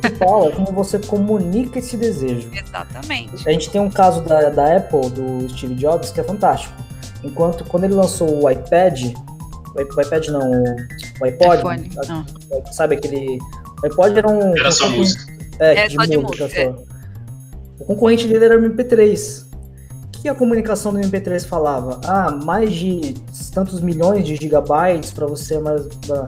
principal 0.00 0.48
é 0.48 0.52
como 0.52 0.72
você 0.72 0.98
comunica 0.98 1.78
esse 1.78 1.96
desejo. 1.96 2.48
Exatamente. 2.52 3.48
A 3.48 3.52
gente 3.52 3.68
tem 3.70 3.80
um 3.80 3.90
caso 3.90 4.22
da, 4.22 4.48
da 4.48 4.76
Apple, 4.76 5.10
do 5.10 5.48
Steve 5.50 5.74
Jobs, 5.74 6.10
que 6.10 6.20
é 6.20 6.24
fantástico. 6.24 6.72
Enquanto 7.22 7.64
quando 7.64 7.84
ele 7.84 7.94
lançou 7.94 8.42
o 8.44 8.50
iPad, 8.50 9.14
o 9.76 9.80
iPad 10.00 10.28
não, 10.28 10.50
o, 11.20 11.24
iPod, 11.24 11.58
iPhone. 11.58 11.90
Não. 12.08 12.72
sabe 12.72 12.96
aquele. 12.96 13.38
O 13.82 13.86
iPod 13.86 14.18
era 14.18 14.28
um. 14.28 14.56
Era 14.56 14.70
só 14.72 14.86
um- 14.86 14.96
música. 14.96 15.32
É, 15.58 15.84
É, 15.84 15.88
de 15.88 15.94
só 15.94 16.04
de 16.04 16.16
música 16.16 16.44
música, 16.44 16.64
só. 16.76 16.91
O 17.82 17.84
concorrente 17.84 18.28
dele 18.28 18.44
era 18.44 18.56
o 18.58 18.62
MP3. 18.62 19.44
O 20.06 20.08
que 20.22 20.28
a 20.28 20.34
comunicação 20.34 20.92
do 20.92 21.00
MP3 21.00 21.44
falava? 21.44 22.00
Ah, 22.04 22.30
mais 22.30 22.72
de 22.72 23.14
tantos 23.52 23.80
milhões 23.80 24.24
de 24.24 24.36
gigabytes 24.36 25.10
para 25.10 25.26
você 25.26 25.58
pra- 26.06 26.26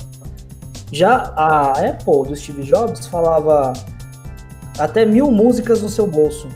Já 0.92 1.32
a 1.36 1.70
Apple 1.72 2.28
do 2.28 2.34
Steve 2.36 2.64
Jobs 2.64 3.06
falava 3.06 3.72
até 4.78 5.04
mil 5.06 5.30
músicas 5.30 5.80
no 5.80 5.88
seu 5.88 6.06
bolso. 6.08 6.48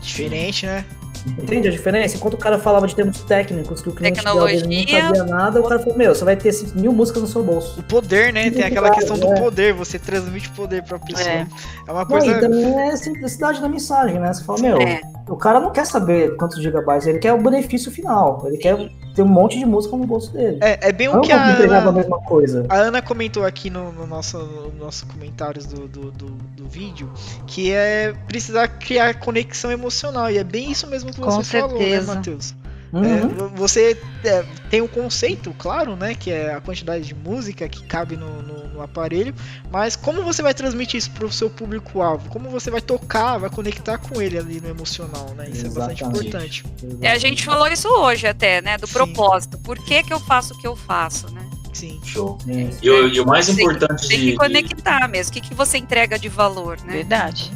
Diferente, 0.00 0.66
né? 0.66 0.84
Entende 1.26 1.68
a 1.68 1.70
diferença? 1.70 2.16
Enquanto 2.16 2.34
o 2.34 2.38
cara 2.38 2.58
falava 2.58 2.86
de 2.86 2.94
termos 2.94 3.20
técnicos 3.22 3.80
que 3.80 3.88
o 3.88 3.92
cliente 3.92 4.22
não 4.24 4.46
sabia 4.46 5.24
nada, 5.24 5.60
o 5.60 5.64
cara 5.64 5.80
falou, 5.80 5.96
meu, 5.96 6.14
você 6.14 6.24
vai 6.24 6.36
ter 6.36 6.52
mil 6.74 6.92
músicas 6.92 7.22
no 7.22 7.28
seu 7.28 7.42
bolso. 7.42 7.80
O 7.80 7.82
poder, 7.82 8.32
né? 8.32 8.50
Tem 8.50 8.62
aquela 8.62 8.88
Claro, 8.88 8.94
questão 8.96 9.18
do 9.18 9.32
é. 9.32 9.40
poder, 9.40 9.72
você 9.72 9.98
transmite 9.98 10.50
poder 10.50 10.82
pra 10.82 10.98
pessoa. 10.98 11.26
É. 11.28 11.46
É, 11.86 11.90
uma 11.92 12.00
Não, 12.00 12.06
coisa. 12.06 12.26
e 12.30 12.40
também 12.40 12.64
é 12.78 12.90
a 12.90 12.96
simplicidade 12.96 13.60
da 13.60 13.68
mensagem, 13.68 14.18
né? 14.18 14.32
Você 14.32 14.44
fala, 14.44 14.60
meu, 14.60 14.78
É. 14.80 15.00
o 15.28 15.36
cara 15.36 15.58
não 15.58 15.70
quer 15.70 15.86
saber 15.86 16.36
quantos 16.36 16.62
gigabytes, 16.62 17.06
ele 17.06 17.18
quer 17.18 17.32
o 17.32 17.40
benefício 17.40 17.90
final. 17.90 18.42
Ele 18.46 18.58
quer 18.58 18.90
ter 19.14 19.22
um 19.22 19.28
monte 19.28 19.58
de 19.58 19.64
música 19.64 19.96
no 19.96 20.06
bolso 20.06 20.32
dele. 20.32 20.58
É, 20.60 20.88
é 20.88 20.92
bem 20.92 21.08
o 21.08 21.20
que 21.20 21.32
a 21.32 21.52
entregava 21.52 21.86
a 21.86 21.88
Ana, 21.88 21.92
mesma 21.92 22.20
coisa. 22.20 22.66
a 22.68 22.76
Ana 22.76 23.00
comentou 23.00 23.44
aqui 23.44 23.70
no, 23.70 23.92
no 23.92 24.06
nosso, 24.06 24.38
no 24.38 24.84
nosso 24.84 25.06
comentários 25.06 25.66
do, 25.66 25.88
do, 25.88 26.10
do, 26.10 26.26
do 26.26 26.68
vídeo, 26.68 27.10
que 27.46 27.72
é 27.72 28.12
precisar 28.26 28.68
criar 28.68 29.14
conexão 29.14 29.70
emocional. 29.70 30.30
E 30.30 30.36
é 30.36 30.44
bem 30.44 30.70
isso 30.70 30.86
mesmo 30.86 31.12
que 31.12 31.20
Com 31.20 31.30
você 31.30 31.60
falou, 31.60 31.78
né, 31.78 31.84
certeza. 31.84 32.14
Matheus? 32.14 32.54
Uhum. 32.94 33.04
É, 33.04 33.20
vo- 33.26 33.48
você 33.56 33.98
é, 34.24 34.44
tem 34.70 34.80
um 34.80 34.86
conceito, 34.86 35.52
claro, 35.58 35.96
né? 35.96 36.14
Que 36.14 36.30
é 36.30 36.54
a 36.54 36.60
quantidade 36.60 37.04
de 37.04 37.14
música 37.14 37.68
que 37.68 37.82
cabe 37.84 38.16
no, 38.16 38.40
no- 38.42 38.68
no 38.68 38.82
aparelho, 38.82 39.34
mas 39.70 39.96
como 39.96 40.22
você 40.22 40.42
vai 40.42 40.54
transmitir 40.54 40.98
isso 40.98 41.10
para 41.10 41.26
o 41.26 41.32
seu 41.32 41.50
público-alvo? 41.50 42.28
Como 42.28 42.48
você 42.50 42.70
vai 42.70 42.80
tocar, 42.80 43.38
vai 43.38 43.50
conectar 43.50 43.98
com 43.98 44.20
ele 44.22 44.38
ali 44.38 44.60
no 44.60 44.68
emocional, 44.68 45.30
né? 45.36 45.48
Isso 45.50 45.66
é 45.66 45.70
bastante 45.70 46.02
Exatamente. 46.04 46.28
importante. 46.28 46.64
É, 47.00 47.10
a 47.12 47.18
gente 47.18 47.44
falou 47.44 47.66
isso 47.68 47.88
hoje 47.88 48.26
até, 48.26 48.60
né? 48.62 48.78
Do 48.78 48.86
Sim. 48.86 48.92
propósito. 48.92 49.58
Por 49.58 49.78
que, 49.78 50.02
que 50.02 50.12
eu 50.12 50.20
faço 50.20 50.54
o 50.54 50.58
que 50.58 50.66
eu 50.66 50.76
faço, 50.76 51.30
né? 51.32 51.44
Sim. 51.72 52.00
Show. 52.04 52.38
Sim. 52.44 52.70
E, 52.80 52.88
o- 52.90 53.08
e 53.08 53.20
o 53.20 53.26
mais 53.26 53.46
Tem 53.46 53.56
que- 53.56 53.62
importante 53.62 54.06
Tem 54.08 54.18
de, 54.18 54.24
que 54.26 54.30
de- 54.32 54.36
conectar 54.36 55.08
mesmo. 55.08 55.30
O 55.30 55.34
que, 55.34 55.40
que 55.40 55.54
você 55.54 55.78
entrega 55.78 56.16
de 56.18 56.28
valor, 56.28 56.78
né? 56.84 56.92
Verdade. 56.94 57.50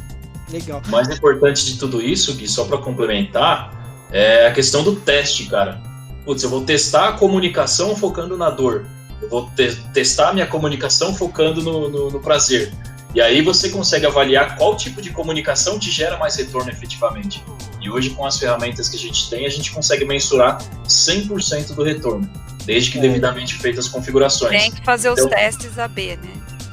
Legal. 0.51 0.81
o 0.85 0.89
mais 0.91 1.07
importante 1.09 1.63
de 1.63 1.77
tudo 1.77 2.01
isso, 2.01 2.33
Gui, 2.35 2.47
só 2.47 2.65
para 2.65 2.79
complementar, 2.79 3.78
é 4.11 4.47
a 4.47 4.51
questão 4.51 4.83
do 4.83 4.95
teste, 4.95 5.45
cara. 5.45 5.81
Putz, 6.25 6.43
eu 6.43 6.49
vou 6.49 6.61
testar 6.63 7.09
a 7.09 7.11
comunicação 7.13 7.95
focando 7.95 8.37
na 8.37 8.49
dor. 8.49 8.85
Eu 9.21 9.29
vou 9.29 9.49
te- 9.55 9.75
testar 9.93 10.29
a 10.29 10.33
minha 10.33 10.45
comunicação 10.47 11.13
focando 11.13 11.61
no, 11.61 11.89
no- 11.89 12.11
no 12.11 12.19
prazer. 12.19 12.71
E 13.13 13.19
aí 13.19 13.41
você 13.41 13.69
consegue 13.69 14.05
avaliar 14.05 14.55
qual 14.55 14.75
tipo 14.75 15.01
de 15.01 15.09
comunicação 15.09 15.79
te 15.79 15.89
gera 15.89 16.17
mais 16.17 16.35
retorno 16.35 16.69
efetivamente. 16.69 17.43
E 17.81 17.89
hoje, 17.89 18.11
com 18.11 18.25
as 18.25 18.37
ferramentas 18.37 18.87
que 18.87 18.95
a 18.97 18.99
gente 18.99 19.29
tem, 19.29 19.45
a 19.45 19.49
gente 19.49 19.71
consegue 19.71 20.05
mensurar 20.05 20.59
100% 20.87 21.73
do 21.73 21.83
retorno, 21.83 22.29
desde 22.65 22.91
que 22.91 22.97
É. 22.99 23.01
devidamente 23.01 23.55
feitas 23.55 23.85
as 23.85 23.91
configurações. 23.91 24.51
Tem 24.61 24.71
que 24.71 24.83
fazer 24.85 25.09
os 25.09 25.17
Então- 25.19 25.29
testes 25.31 25.79
AB, 25.79 26.17
né? 26.17 26.29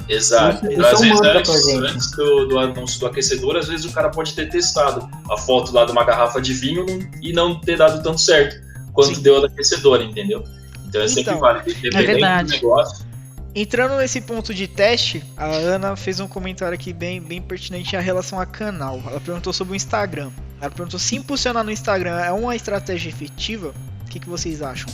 Exato. 0.09 0.65
Isso- 0.65 0.73
Então, 0.73 0.91
isso 0.91 0.95
às 0.95 1.01
é 1.01 1.13
um 1.13 1.19
vezes, 1.21 1.49
antes, 1.49 1.67
antes 1.93 2.11
do, 2.11 2.45
do 2.47 2.59
anúncio 2.59 2.99
do 2.99 3.05
aquecedor, 3.07 3.55
às 3.57 3.67
vezes 3.67 3.85
o 3.85 3.91
cara 3.91 4.09
pode 4.09 4.33
ter 4.33 4.49
testado 4.49 5.09
a 5.29 5.37
foto 5.37 5.73
lá 5.73 5.85
de 5.85 5.91
uma 5.91 6.03
garrafa 6.03 6.41
de 6.41 6.53
vinho 6.53 6.85
e 7.21 7.33
não 7.33 7.59
ter 7.59 7.77
dado 7.77 8.01
tanto 8.01 8.19
certo 8.21 8.55
quanto 8.93 9.15
Sim. 9.15 9.21
deu 9.21 9.37
a 9.37 9.39
do 9.41 9.45
aquecedor, 9.47 10.01
entendeu? 10.01 10.43
Então 10.87 11.01
é 11.01 11.07
sempre 11.07 11.21
Então, 11.31 11.39
válido, 11.39 11.69
independente 11.69 11.97
do 12.05 12.05
verdade. 12.13 12.51
negócio. 12.53 13.05
Entrando 13.53 13.97
nesse 13.97 14.21
ponto 14.21 14.53
de 14.53 14.67
teste, 14.67 15.23
a 15.35 15.47
Ana 15.47 15.95
fez 15.95 16.19
um 16.19 16.27
comentário 16.27 16.75
aqui 16.75 16.93
bem, 16.93 17.19
bem 17.19 17.41
pertinente 17.41 17.95
em 17.95 17.99
relação 18.01 18.39
a 18.39 18.45
canal. 18.45 19.01
Ela 19.07 19.19
perguntou 19.19 19.51
sobre 19.51 19.73
o 19.73 19.75
Instagram. 19.75 20.29
Ela 20.61 20.69
perguntou 20.69 20.99
se 20.99 21.15
impulsionar 21.15 21.63
no 21.63 21.71
Instagram 21.71 22.19
é 22.19 22.31
uma 22.31 22.55
estratégia 22.55 23.09
efetiva. 23.09 23.73
O 24.05 24.09
que, 24.09 24.19
que 24.19 24.29
vocês 24.29 24.61
acham? 24.61 24.87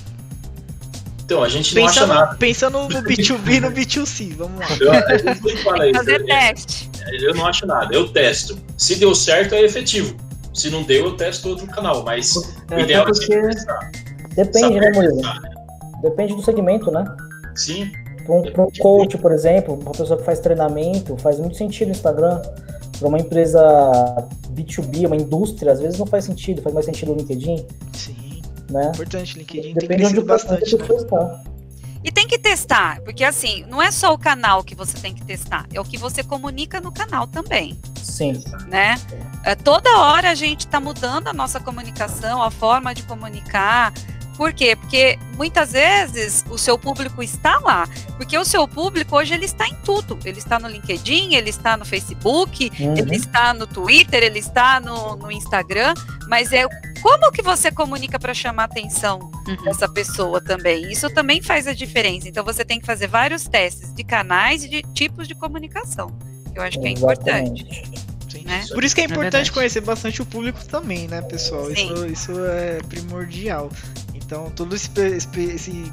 Então, 1.26 1.42
a 1.44 1.48
gente 1.50 1.74
não 1.76 1.86
acha 1.86 2.06
nada. 2.06 2.36
pensando 2.36 2.80
no 2.80 2.88
B2B 2.90 3.54
e 3.54 3.60
no 3.62 3.72
B2C, 3.72 4.36
vamos 4.36 4.60
lá. 4.60 4.68
Eu, 4.80 4.92
a 4.92 5.18
gente 5.18 5.58
fala 5.64 5.88
isso. 5.90 5.98
Fazer 6.00 6.22
Eu, 6.22 6.26
teste. 6.26 6.90
eu 7.22 7.34
não 7.36 7.46
acho 7.48 7.66
nada. 7.66 7.94
Eu 7.96 8.10
testo. 8.10 8.58
Se 8.78 8.96
deu 8.96 9.16
certo, 9.16 9.56
é 9.56 9.62
efetivo. 9.64 10.16
Se 10.54 10.70
não 10.70 10.84
deu, 10.84 11.06
eu 11.06 11.16
testo 11.18 11.50
outro 11.50 11.66
canal. 11.68 12.04
Mas 12.04 12.36
o 12.36 12.44
É, 12.72 12.82
ideal 12.82 13.08
é 13.08 13.14
sempre 13.14 13.56
depende, 14.36 14.80
né, 14.80 14.84
Saber 14.86 14.96
Murilo? 14.96 15.16
testar. 15.16 15.40
Depende 16.02 16.36
do 16.36 16.44
segmento, 16.44 16.92
né? 16.92 17.06
Sim, 17.56 17.90
Para 18.26 18.36
um, 18.36 18.42
pra 18.52 18.64
um 18.64 18.68
coach, 18.80 19.18
por 19.18 19.32
exemplo, 19.32 19.76
uma 19.76 19.92
pessoa 19.92 20.18
que 20.20 20.26
faz 20.26 20.40
treinamento, 20.40 21.16
faz 21.18 21.40
muito 21.40 21.56
sentido 21.58 21.88
o 21.88 21.92
Instagram. 21.92 22.42
Para 23.00 23.08
uma 23.08 23.18
empresa 23.18 23.60
B2B, 24.52 25.08
uma 25.08 25.16
indústria, 25.16 25.72
às 25.72 25.80
vezes 25.80 25.98
não 25.98 26.06
faz 26.06 26.26
sentido, 26.26 26.62
faz 26.62 26.74
mais 26.74 26.86
sentido 26.86 27.12
o 27.12 27.16
LinkedIn, 27.16 27.66
Sim, 27.94 28.13
né? 28.70 28.92
importante. 28.94 29.38
LinkedIn 29.38 29.62
tem 29.62 29.74
Depende 29.74 30.14
de 30.14 30.20
onde 30.20 30.26
crescido 30.26 30.26
bastante, 30.26 30.78
né? 30.78 31.44
E 32.04 32.12
tem 32.12 32.28
que 32.28 32.38
testar, 32.38 33.00
porque 33.02 33.24
assim, 33.24 33.64
não 33.70 33.82
é 33.82 33.90
só 33.90 34.14
o 34.14 34.18
canal 34.18 34.62
que 34.62 34.76
você 34.76 34.98
tem 34.98 35.14
que 35.14 35.24
testar, 35.24 35.66
é 35.74 35.80
o 35.80 35.86
que 35.86 35.98
você 35.98 36.22
comunica 36.22 36.82
no 36.82 36.92
canal 36.92 37.26
também, 37.28 37.80
Sim. 37.96 38.44
né? 38.68 38.96
É, 39.46 39.56
toda 39.56 39.90
hora 40.00 40.30
a 40.32 40.36
gente 40.36 40.62
está 40.62 40.82
mudando 40.82 41.30
a 41.30 41.34
nossa 41.34 41.62
comunicação, 41.62 42.44
a 42.44 42.52
forma 42.52 42.94
de 42.94 43.04
comunicar. 43.04 43.94
Por 44.36 44.52
quê? 44.52 44.76
Porque 44.76 45.18
muitas 45.38 45.74
vezes 45.74 46.44
o 46.50 46.58
seu 46.58 46.78
público 46.78 47.22
está 47.22 47.60
lá. 47.60 47.88
Porque 48.18 48.36
o 48.36 48.44
seu 48.44 48.68
público 48.68 49.16
hoje 49.16 49.34
ele 49.34 49.46
está 49.46 49.68
em 49.68 49.76
tudo. 49.86 50.18
Ele 50.26 50.40
está 50.40 50.58
no 50.58 50.68
LinkedIn, 50.68 51.36
ele 51.36 51.52
está 51.52 51.78
no 51.78 51.86
Facebook, 51.86 52.72
Uhum. 52.80 52.98
ele 52.98 53.16
está 53.16 53.54
no 53.54 53.68
Twitter, 53.68 54.24
ele 54.24 54.40
está 54.40 54.80
no, 54.80 55.16
no 55.16 55.32
Instagram. 55.32 55.94
Mas 56.28 56.52
é 56.52 56.66
como 57.04 57.32
que 57.32 57.42
você 57.42 57.70
comunica 57.70 58.18
para 58.18 58.34
chamar 58.34 58.64
a 58.64 58.66
atenção 58.66 59.30
Uhum. 59.46 59.64
dessa 59.66 59.90
pessoa 59.90 60.40
também? 60.42 60.90
Isso 60.90 61.10
também 61.10 61.42
faz 61.42 61.68
a 61.68 61.74
diferença. 61.74 62.30
Então 62.30 62.44
você 62.46 62.64
tem 62.64 62.80
que 62.80 62.86
fazer 62.86 63.08
vários 63.08 63.44
testes 63.44 63.94
de 63.94 64.04
canais 64.06 64.64
e 64.64 64.70
de 64.70 64.82
tipos 64.94 65.28
de 65.28 65.36
comunicação. 65.36 66.16
Eu 66.56 66.62
acho 66.64 66.80
que 66.80 66.88
é 66.88 66.92
importante. 66.92 67.64
Exatamente. 67.64 68.46
Né? 68.46 68.66
Por 68.74 68.84
isso 68.84 68.96
que 68.96 69.02
é 69.02 69.06
importante 69.06 69.32
verdade. 69.32 69.52
conhecer 69.52 69.82
bastante 69.82 70.22
o 70.22 70.26
público 70.26 70.64
também, 70.66 71.08
né, 71.08 71.22
pessoal? 71.22 71.70
Isso, 71.72 72.06
isso 72.08 72.32
é 72.46 72.80
primordial. 72.90 73.70
Então, 74.14 74.52
esse, 74.74 74.90
esse, 75.00 75.40
esse 75.42 75.92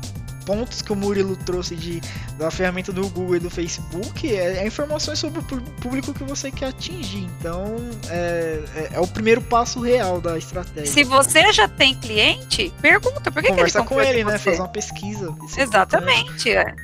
pontos 0.50 0.82
que 0.82 0.92
o 0.92 0.96
Murilo 0.96 1.36
trouxe 1.36 1.76
de, 1.76 2.00
da 2.36 2.50
ferramenta 2.50 2.92
do 2.92 3.08
Google 3.08 3.36
e 3.36 3.38
do 3.38 3.48
Facebook 3.48 4.36
é, 4.36 4.56
é 4.58 4.66
informações 4.66 5.20
sobre 5.20 5.38
o 5.38 5.42
público 5.80 6.12
que 6.12 6.24
você 6.24 6.50
quer 6.50 6.66
atingir. 6.66 7.28
Então, 7.38 7.76
é, 8.08 8.60
é, 8.74 8.90
é 8.94 9.00
o 9.00 9.06
primeiro 9.06 9.40
passo 9.42 9.80
real 9.80 10.20
da 10.20 10.36
estratégia. 10.36 10.92
Se 10.92 11.04
você 11.04 11.52
já 11.52 11.68
tem 11.68 11.94
cliente, 11.94 12.72
pergunta 12.82 13.30
por 13.30 13.34
que, 13.34 13.42
que 13.42 13.46
ele 13.46 13.70
Conversar 13.70 13.84
com 13.84 14.00
ele, 14.00 14.24
né? 14.24 14.38
você? 14.38 14.50
Fazer 14.50 14.60
uma 14.60 14.68
pesquisa. 14.68 15.36
É. 15.56 15.62
Exatamente. 15.62 16.50
é. 16.50 16.74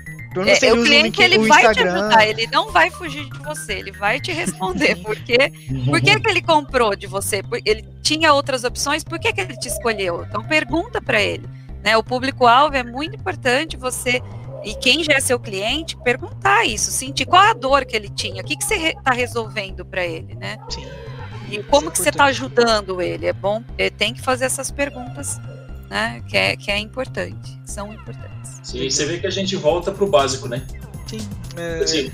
É, 0.62 0.72
o 0.74 0.84
cliente 0.84 1.22
ele 1.22 1.38
vai 1.48 1.62
te 1.72 1.80
ajudar, 1.80 2.28
ele 2.28 2.46
não 2.48 2.70
vai 2.70 2.90
fugir 2.90 3.24
de 3.24 3.38
você, 3.38 3.72
ele 3.72 3.90
vai 3.90 4.20
te 4.20 4.32
responder. 4.32 4.96
Porque, 5.02 5.50
por 5.86 5.98
que, 5.98 6.20
que 6.20 6.28
ele 6.28 6.42
comprou 6.42 6.94
de 6.94 7.06
você? 7.06 7.42
Ele 7.64 7.82
tinha 8.02 8.34
outras 8.34 8.62
opções, 8.62 9.02
por 9.02 9.18
que, 9.18 9.32
que 9.32 9.40
ele 9.40 9.56
te 9.56 9.68
escolheu? 9.68 10.26
Então 10.28 10.44
pergunta 10.44 11.00
para 11.00 11.22
ele. 11.22 11.48
Né? 11.86 11.96
O 11.96 12.02
público-alvo 12.02 12.74
é 12.74 12.82
muito 12.82 13.14
importante 13.14 13.76
você, 13.76 14.20
e 14.64 14.74
quem 14.74 15.04
já 15.04 15.12
é 15.12 15.20
seu 15.20 15.38
cliente, 15.38 15.96
perguntar 15.98 16.64
isso, 16.64 16.90
sentir 16.90 17.26
qual 17.26 17.44
a 17.44 17.52
dor 17.52 17.84
que 17.84 17.94
ele 17.94 18.08
tinha, 18.08 18.42
o 18.42 18.44
que, 18.44 18.56
que 18.56 18.64
você 18.64 18.88
está 18.88 19.12
resolvendo 19.12 19.86
para 19.86 20.04
ele, 20.04 20.34
né? 20.34 20.58
Sim. 20.68 20.84
E 21.48 21.62
como 21.62 21.86
é 21.86 21.92
que 21.92 21.98
você 21.98 22.08
está 22.08 22.24
ajudando 22.24 23.00
ele? 23.00 23.26
É 23.26 23.32
bom, 23.32 23.62
é, 23.78 23.88
tem 23.88 24.12
que 24.12 24.20
fazer 24.20 24.46
essas 24.46 24.68
perguntas, 24.68 25.38
né? 25.88 26.20
Que 26.28 26.36
é, 26.36 26.56
que 26.56 26.72
é 26.72 26.78
importante, 26.80 27.56
são 27.64 27.92
importantes. 27.92 28.74
E 28.74 28.90
você 28.90 29.04
vê 29.04 29.20
que 29.20 29.26
a 29.28 29.30
gente 29.30 29.54
volta 29.54 29.92
pro 29.92 30.08
básico, 30.08 30.48
né? 30.48 30.66
Sim. 31.06 31.20
É, 31.56 31.84
Assim, 31.84 32.10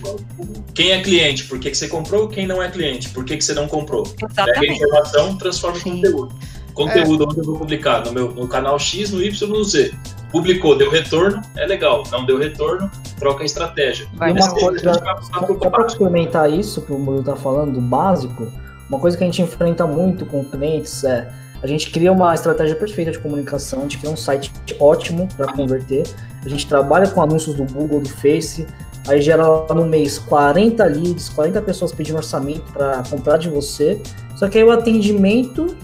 quem 0.74 0.90
é 0.90 1.02
cliente? 1.02 1.44
Por 1.44 1.58
que, 1.58 1.70
que 1.70 1.76
você 1.78 1.88
comprou? 1.88 2.28
Quem 2.28 2.46
não 2.46 2.62
é 2.62 2.70
cliente? 2.70 3.08
Por 3.08 3.24
que, 3.24 3.38
que 3.38 3.42
você 3.42 3.54
não 3.54 3.66
comprou? 3.66 4.02
Pega 4.02 4.26
a 4.26 4.30
Exatamente. 4.30 4.74
informação, 4.74 5.38
transforma 5.38 5.78
em 5.78 5.80
Sim. 5.80 6.28
Conteúdo. 6.72 7.26
Conteúdo 7.26 7.28
onde 7.30 7.38
eu 7.38 7.44
vou 7.44 7.58
publicar? 7.58 8.04
No 8.04 8.12
meu 8.12 8.30
no 8.32 8.48
canal 8.48 8.78
X, 8.78 9.10
no 9.10 9.22
Y, 9.22 9.48
no 9.48 9.64
Z. 9.64 9.94
Publicou, 10.30 10.76
deu 10.76 10.90
retorno, 10.90 11.42
é 11.56 11.66
legal. 11.66 12.02
Não 12.10 12.24
deu 12.24 12.38
retorno, 12.38 12.90
troca 13.18 13.42
a 13.42 13.46
estratégia. 13.46 14.06
Vai 14.14 14.32
uma 14.32 14.40
Mas 14.40 14.52
coisa, 14.52 14.94
Só 14.94 15.70
para 15.70 15.84
complementar 15.84 16.50
isso 16.50 16.80
que 16.82 16.92
o 16.92 16.98
Murilo 16.98 17.24
tá 17.24 17.36
falando, 17.36 17.74
do 17.74 17.80
básico, 17.80 18.50
uma 18.88 18.98
coisa 18.98 19.16
que 19.16 19.24
a 19.24 19.26
gente 19.26 19.42
enfrenta 19.42 19.86
muito 19.86 20.26
com 20.26 20.44
clientes 20.44 21.04
é 21.04 21.30
a 21.62 21.66
gente 21.66 21.90
cria 21.90 22.10
uma 22.10 22.34
estratégia 22.34 22.74
perfeita 22.74 23.12
de 23.12 23.20
comunicação, 23.20 23.80
a 23.80 23.82
gente 23.82 23.98
cria 23.98 24.10
um 24.10 24.16
site 24.16 24.52
ótimo 24.80 25.28
para 25.36 25.52
converter, 25.52 26.02
a 26.44 26.48
gente 26.48 26.66
trabalha 26.66 27.08
com 27.08 27.22
anúncios 27.22 27.54
do 27.54 27.64
Google, 27.64 28.00
do 28.00 28.08
Face, 28.08 28.66
aí 29.06 29.22
gera 29.22 29.46
lá 29.46 29.72
no 29.72 29.86
mês 29.86 30.18
40 30.18 30.84
leads, 30.86 31.28
40 31.28 31.62
pessoas 31.62 31.92
pedindo 31.92 32.16
orçamento 32.16 32.72
para 32.72 33.04
comprar 33.08 33.36
de 33.36 33.48
você, 33.48 34.02
só 34.34 34.48
que 34.48 34.58
aí 34.58 34.64
o 34.64 34.72
atendimento 34.72 35.76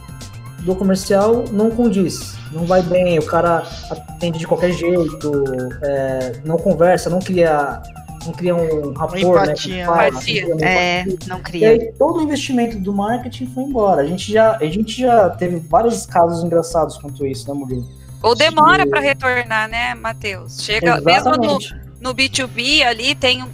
do 0.61 0.75
comercial 0.75 1.45
não 1.53 1.71
condiz, 1.71 2.35
não 2.53 2.65
vai 2.65 2.83
bem, 2.83 3.19
o 3.19 3.25
cara 3.25 3.67
atende 3.91 4.39
de 4.39 4.47
qualquer 4.47 4.73
jeito, 4.73 5.45
é, 5.83 6.41
não 6.45 6.57
conversa, 6.57 7.09
não 7.09 7.21
cria, 7.21 7.81
não 8.27 8.33
cria 8.33 8.55
um 8.55 8.93
rapport, 8.93 9.47
né, 9.47 9.53
empatia, 9.53 9.87
fala, 9.87 10.09
empatia. 10.09 10.49
não 10.49 10.57
cria 10.57 10.69
É, 10.69 11.05
não 11.27 11.41
E 11.55 11.65
aí 11.65 11.93
todo 11.93 12.19
o 12.19 12.23
investimento 12.23 12.79
do 12.79 12.93
marketing 12.93 13.47
foi 13.47 13.63
embora. 13.65 14.03
A 14.03 14.07
gente 14.07 14.33
já, 14.33 14.57
a 14.57 14.67
gente 14.67 15.01
já 15.01 15.31
teve 15.31 15.57
vários 15.59 16.05
casos 16.07 16.43
engraçados 16.43 16.99
quanto 16.99 17.25
isso, 17.25 17.49
né, 17.49 17.59
Murilo? 17.59 17.89
Ou 18.23 18.35
demora 18.35 18.87
para 18.87 19.01
retornar, 19.01 19.69
né, 19.69 19.95
Matheus? 19.95 20.61
Chega 20.61 21.01
mesmo 21.01 21.37
no, 21.37 21.45
Exatamente. 21.61 21.77
no 22.01 22.15
B2B 22.15 22.83
ali 22.85 23.15
tem 23.15 23.45
um, 23.45 23.49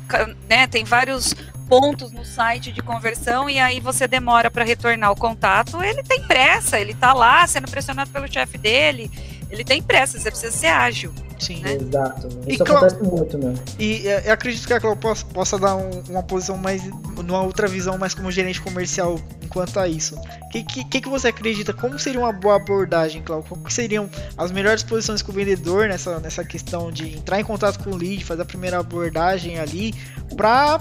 né, 0.49 0.67
tem 0.67 0.85
vários 0.85 1.35
pontos 1.81 2.13
no 2.13 2.25
site 2.25 2.71
de 2.71 2.81
conversão 2.81 3.51
e 3.51 3.59
aí 3.59 3.81
você 3.81 4.07
demora 4.07 4.49
para 4.49 4.63
retornar 4.63 5.11
o 5.11 5.17
contato. 5.17 5.83
Ele 5.83 6.05
tem 6.05 6.23
pressa, 6.23 6.79
ele 6.79 6.95
tá 6.95 7.13
lá 7.13 7.45
sendo 7.49 7.69
pressionado 7.69 8.11
pelo 8.11 8.33
chefe 8.33 8.57
dele. 8.57 9.11
Ele 9.55 9.65
tem 9.65 9.81
pressa, 9.81 10.19
você 10.19 10.31
precisa 10.31 10.51
ser 10.53 10.67
ágil. 10.67 11.13
sim. 11.39 11.61
né? 11.63 11.75
Exato. 11.75 12.29
E 12.47 12.55
Isso 12.55 12.65
qual- 12.65 12.79
acontece 12.79 13.03
muito, 13.03 13.39
né? 13.39 13.55
E 13.79 14.07
é, 14.09 14.25
eu 14.27 14.33
acredito 14.33 14.67
que 14.67 14.73
a 14.73 14.81
Cláudia 14.81 15.01
possa, 15.01 15.25
possa 15.27 15.59
dar 15.59 15.77
um- 15.77 16.03
uma 16.09 16.23
posição 16.23 16.57
mais. 16.57 16.83
numa 17.25 17.43
outra 17.43 17.69
visão, 17.69 17.97
mais 17.97 18.13
como 18.15 18.31
gerente 18.33 18.61
comercial 18.61 19.19
enquanto 19.43 19.79
a 19.79 19.87
isso. 19.87 20.17
O 20.17 20.49
que, 20.49 20.65
que, 20.65 21.01
que 21.03 21.09
você 21.09 21.29
acredita? 21.29 21.73
Como 21.73 21.97
seria 21.99 22.19
uma 22.19 22.33
boa 22.33 22.57
abordagem, 22.57 23.23
Cláudio? 23.23 23.49
Como 23.49 23.71
seriam 23.71 24.11
as 24.37 24.51
melhores 24.51 24.83
posições 24.83 25.23
com 25.23 25.31
o 25.31 25.35
vendedor 25.35 25.89
nessa, 25.89 26.19
nessa 26.19 26.43
questão 26.45 26.91
de 26.91 27.17
entrar 27.17 27.39
em 27.41 27.45
contato 27.45 27.83
com 27.85 27.91
o 27.91 27.97
lead, 27.97 28.25
fazer 28.25 28.43
a 28.43 28.45
primeira 28.45 28.79
abordagem 28.81 29.61
ali, 29.61 29.95
para 30.37 30.79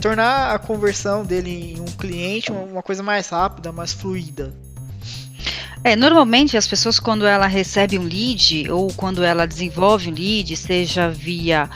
tornar 0.00 0.54
a 0.54 0.58
conversão 0.58 1.24
dele 1.24 1.74
em 1.76 1.80
um 1.80 1.84
cliente 1.86 2.50
uma, 2.52 2.60
uma 2.60 2.82
coisa 2.82 3.02
mais 3.02 3.28
rápida, 3.28 3.72
mais 3.72 3.92
fluida? 3.92 4.52
É, 5.84 5.94
normalmente 5.94 6.56
as 6.56 6.66
pessoas 6.66 6.98
quando 6.98 7.26
ela 7.26 7.46
recebe 7.46 7.98
um 7.98 8.04
lead 8.04 8.70
ou 8.70 8.90
quando 8.94 9.22
ela 9.22 9.46
desenvolve 9.46 10.10
um 10.10 10.14
lead, 10.14 10.56
seja 10.56 11.10
via 11.10 11.68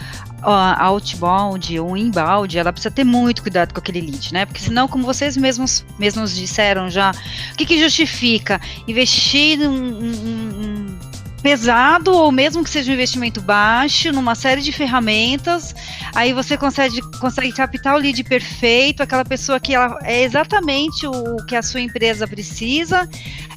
ah, 0.42 0.82
outbound 0.86 1.78
ou 1.78 1.94
inbound, 1.94 2.56
ela 2.56 2.72
precisa 2.72 2.90
ter 2.90 3.04
muito 3.04 3.42
cuidado 3.42 3.74
com 3.74 3.80
aquele 3.80 4.00
lead, 4.00 4.32
né? 4.32 4.46
Porque 4.46 4.62
senão, 4.62 4.88
como 4.88 5.04
vocês 5.04 5.36
mesmos, 5.36 5.84
mesmos 5.98 6.34
disseram 6.34 6.88
já, 6.88 7.10
o 7.52 7.56
que, 7.56 7.66
que 7.66 7.78
justifica? 7.78 8.58
Investir 8.86 9.60
um, 9.60 9.74
um- 9.74 10.62
um 10.62 10.98
pesado 11.42 12.12
ou 12.12 12.32
mesmo 12.32 12.64
que 12.64 12.70
seja 12.70 12.90
um 12.90 12.94
investimento 12.94 13.40
baixo 13.40 14.12
numa 14.12 14.34
série 14.34 14.60
de 14.60 14.72
ferramentas, 14.72 15.74
aí 16.14 16.32
você 16.32 16.56
consegue, 16.56 17.00
consegue 17.18 17.52
captar 17.52 17.94
o 17.94 17.98
lead 17.98 18.22
perfeito, 18.24 19.02
aquela 19.02 19.24
pessoa 19.24 19.60
que 19.60 19.74
ela 19.74 19.98
é 20.02 20.22
exatamente 20.22 21.06
o 21.06 21.36
que 21.46 21.54
a 21.54 21.62
sua 21.62 21.80
empresa 21.80 22.26
precisa 22.26 23.08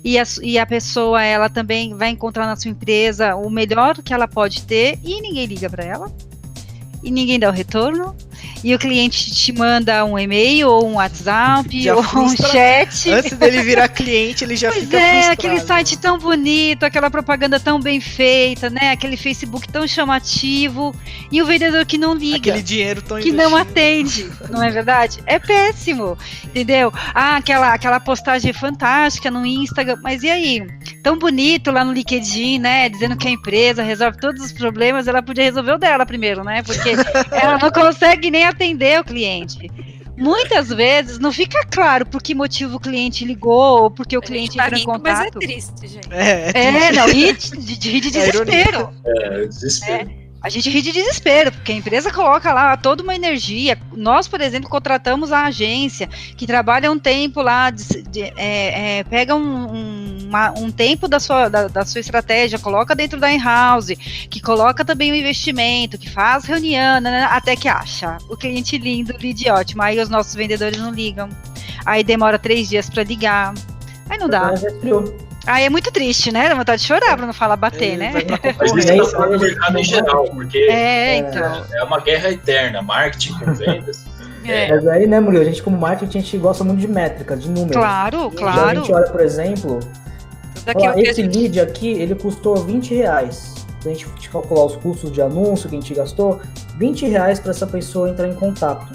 e 0.03 0.17
a, 0.17 0.23
e 0.41 0.59
a 0.59 0.65
pessoa 0.65 1.23
ela 1.23 1.49
também 1.49 1.95
vai 1.95 2.09
encontrar 2.09 2.45
na 2.45 2.55
sua 2.55 2.71
empresa 2.71 3.35
o 3.35 3.49
melhor 3.49 3.95
que 4.01 4.13
ela 4.13 4.27
pode 4.27 4.63
ter 4.63 4.99
e 5.03 5.21
ninguém 5.21 5.45
liga 5.45 5.69
para 5.69 5.83
ela 5.83 6.11
e 7.03 7.09
ninguém 7.09 7.39
dá 7.39 7.49
o 7.49 7.53
retorno 7.53 8.15
e 8.63 8.75
o 8.75 8.79
cliente 8.79 9.31
te 9.31 9.51
manda 9.51 10.05
um 10.05 10.17
e-mail 10.17 10.69
ou 10.69 10.87
um 10.87 10.93
WhatsApp 10.95 11.81
Já 11.81 11.93
ou 11.95 12.01
um 12.01 12.03
frustra. 12.03 12.47
chat 12.49 13.09
Antes 13.09 13.33
dele 13.37 13.63
virar 13.63 13.87
cliente, 13.89 14.43
ele 14.43 14.55
já 14.55 14.71
Pois 14.71 14.83
fica 14.83 14.97
é, 14.97 15.11
frustrado. 15.13 15.33
aquele 15.33 15.59
site 15.61 15.97
tão 15.97 16.17
bonito, 16.17 16.83
aquela 16.83 17.09
propaganda 17.09 17.59
tão 17.59 17.79
bem 17.79 17.99
feita, 17.99 18.69
né? 18.69 18.91
Aquele 18.91 19.17
Facebook 19.17 19.67
tão 19.67 19.87
chamativo 19.87 20.95
e 21.31 21.41
o 21.41 21.45
vendedor 21.45 21.85
que 21.85 21.97
não 21.97 22.13
liga. 22.13 22.37
Aquele 22.37 22.61
dinheiro 22.61 23.01
tão 23.01 23.19
que 23.19 23.31
não 23.31 23.49
investido. 23.51 23.69
atende, 23.71 24.31
não 24.49 24.63
é 24.63 24.69
verdade? 24.69 25.19
É 25.25 25.39
péssimo, 25.39 26.17
entendeu? 26.45 26.93
Ah, 27.13 27.37
aquela, 27.37 27.73
aquela 27.73 27.99
postagem 27.99 28.53
fantástica 28.53 29.31
no 29.31 29.45
Instagram, 29.45 29.97
mas 30.01 30.23
e 30.23 30.29
aí? 30.29 30.67
Tão 31.03 31.17
bonito 31.17 31.71
lá 31.71 31.83
no 31.83 31.93
LinkedIn, 31.93 32.59
né? 32.59 32.87
Dizendo 32.89 33.17
que 33.17 33.27
a 33.27 33.31
empresa 33.31 33.81
resolve 33.81 34.17
todos 34.19 34.43
os 34.43 34.51
problemas, 34.51 35.07
ela 35.07 35.21
podia 35.21 35.43
resolver 35.43 35.73
o 35.73 35.77
dela 35.77 36.05
primeiro, 36.05 36.43
né? 36.43 36.61
Porque 36.63 36.89
ela 37.31 37.57
não 37.57 37.71
consegue 37.71 38.29
nem 38.29 38.45
atender 38.45 38.99
o 38.99 39.03
cliente. 39.03 39.69
Muitas 40.17 40.69
vezes 40.69 41.17
não 41.17 41.31
fica 41.31 41.65
claro 41.65 42.05
por 42.05 42.21
que 42.21 42.35
motivo 42.35 42.77
o 42.77 42.79
cliente 42.79 43.25
ligou 43.25 43.83
ou 43.83 43.91
porque 43.91 44.15
o 44.15 44.21
cliente 44.21 44.55
tá 44.55 44.65
entrou 44.65 44.79
em 44.79 44.81
rindo, 44.81 45.01
mas 45.03 45.19
é 45.19 45.23
contato. 45.23 45.39
triste, 45.39 45.87
gente. 45.87 46.07
É, 46.11 46.51
É, 46.53 46.91
não, 46.91 47.07
ri 47.07 47.33
de, 47.33 47.77
de, 47.77 47.99
de 47.99 48.19
É 48.19 48.29
desespero. 48.29 48.89
É, 49.03 49.47
desespero. 49.47 50.20
A 50.43 50.49
gente 50.49 50.71
ri 50.71 50.81
de 50.81 50.91
desespero, 50.91 51.51
porque 51.51 51.71
a 51.71 51.75
empresa 51.75 52.11
coloca 52.11 52.51
lá 52.51 52.75
toda 52.75 53.03
uma 53.03 53.13
energia. 53.13 53.77
Nós, 53.95 54.27
por 54.27 54.41
exemplo, 54.41 54.67
contratamos 54.67 55.31
a 55.31 55.45
agência 55.45 56.07
que 56.35 56.47
trabalha 56.47 56.91
um 56.91 56.97
tempo 56.97 57.43
lá, 57.43 57.69
de- 57.69 58.01
de- 58.01 58.33
é, 58.35 58.99
é, 58.99 59.03
pega 59.03 59.35
um, 59.35 59.71
um, 59.71 60.17
uma- 60.27 60.49
um 60.57 60.71
tempo 60.71 61.07
da 61.07 61.19
sua, 61.19 61.47
da, 61.47 61.67
da 61.67 61.85
sua 61.85 62.01
estratégia, 62.01 62.57
coloca 62.57 62.95
dentro 62.95 63.19
da 63.19 63.31
in-house, 63.31 63.91
que 64.31 64.41
coloca 64.41 64.83
também 64.83 65.11
o 65.11 65.15
investimento, 65.15 65.99
que 65.99 66.09
faz 66.09 66.43
reunião, 66.43 66.99
né, 66.99 67.11
né, 67.11 67.23
até 67.29 67.55
que 67.55 67.67
acha 67.67 68.17
o 68.27 68.35
cliente 68.35 68.79
lindo, 68.79 69.13
lead 69.21 69.47
ótimo. 69.51 69.83
Aí 69.83 69.99
os 69.99 70.09
nossos 70.09 70.33
vendedores 70.33 70.79
não 70.79 70.91
ligam. 70.91 71.29
Aí 71.85 72.03
demora 72.03 72.39
três 72.39 72.67
dias 72.67 72.89
para 72.89 73.03
ligar. 73.03 73.53
Aí 74.09 74.17
não 74.17 74.27
dá. 74.27 74.55
Já 74.55 74.71
criou. 74.79 75.30
Aí 75.45 75.65
é 75.65 75.69
muito 75.69 75.91
triste, 75.91 76.31
né? 76.31 76.47
Dá 76.49 76.55
vontade 76.55 76.81
de 76.81 76.87
chorar 76.87 77.17
pra 77.17 77.25
não 77.25 77.33
falar 77.33 77.55
bater, 77.55 77.97
né? 77.97 78.11
Vai 78.11 78.23
pra 78.25 78.37
Mas 78.59 78.73
isso 78.75 79.11
tá 79.11 79.17
falando 79.17 79.39
do 79.39 79.39
mercado 79.39 79.77
em 79.79 79.83
geral, 79.83 80.25
porque 80.29 80.57
É, 80.57 81.17
então. 81.17 81.65
é 81.73 81.83
uma 81.83 81.99
guerra 81.99 82.29
eterna. 82.29 82.81
Marketing 82.81 83.33
com 83.33 83.53
vendas. 83.53 84.05
É. 84.43 84.69
Mas 84.73 84.87
aí, 84.87 85.05
né, 85.05 85.19
Murilo, 85.19 85.43
a 85.43 85.45
gente 85.45 85.61
como 85.61 85.77
marketing, 85.77 86.17
a 86.17 86.21
gente 86.21 86.35
gosta 86.39 86.63
muito 86.63 86.79
de 86.79 86.87
métrica, 86.87 87.37
de 87.37 87.47
números. 87.47 87.73
Claro, 87.77 88.31
Então, 88.33 88.47
a 88.49 88.51
claro. 88.53 88.79
gente 88.79 88.91
olha, 88.91 89.05
por 89.11 89.21
exemplo, 89.21 89.79
Ó, 90.75 90.93
esse 90.97 91.21
gente 91.21 91.37
lead 91.37 91.59
aqui, 91.59 91.91
ele 91.91 92.15
custou 92.15 92.55
20 92.57 92.93
reais. 92.95 93.53
Se 93.79 93.87
a 93.87 93.93
gente 93.93 94.07
calcular 94.31 94.65
os 94.65 94.75
custos 94.77 95.11
de 95.11 95.21
anúncio 95.21 95.69
que 95.69 95.75
a 95.75 95.79
gente 95.79 95.93
gastou, 95.93 96.41
20 96.77 97.05
reais 97.07 97.39
para 97.39 97.51
essa 97.51 97.67
pessoa 97.67 98.09
entrar 98.09 98.27
em 98.27 98.33
contato. 98.33 98.87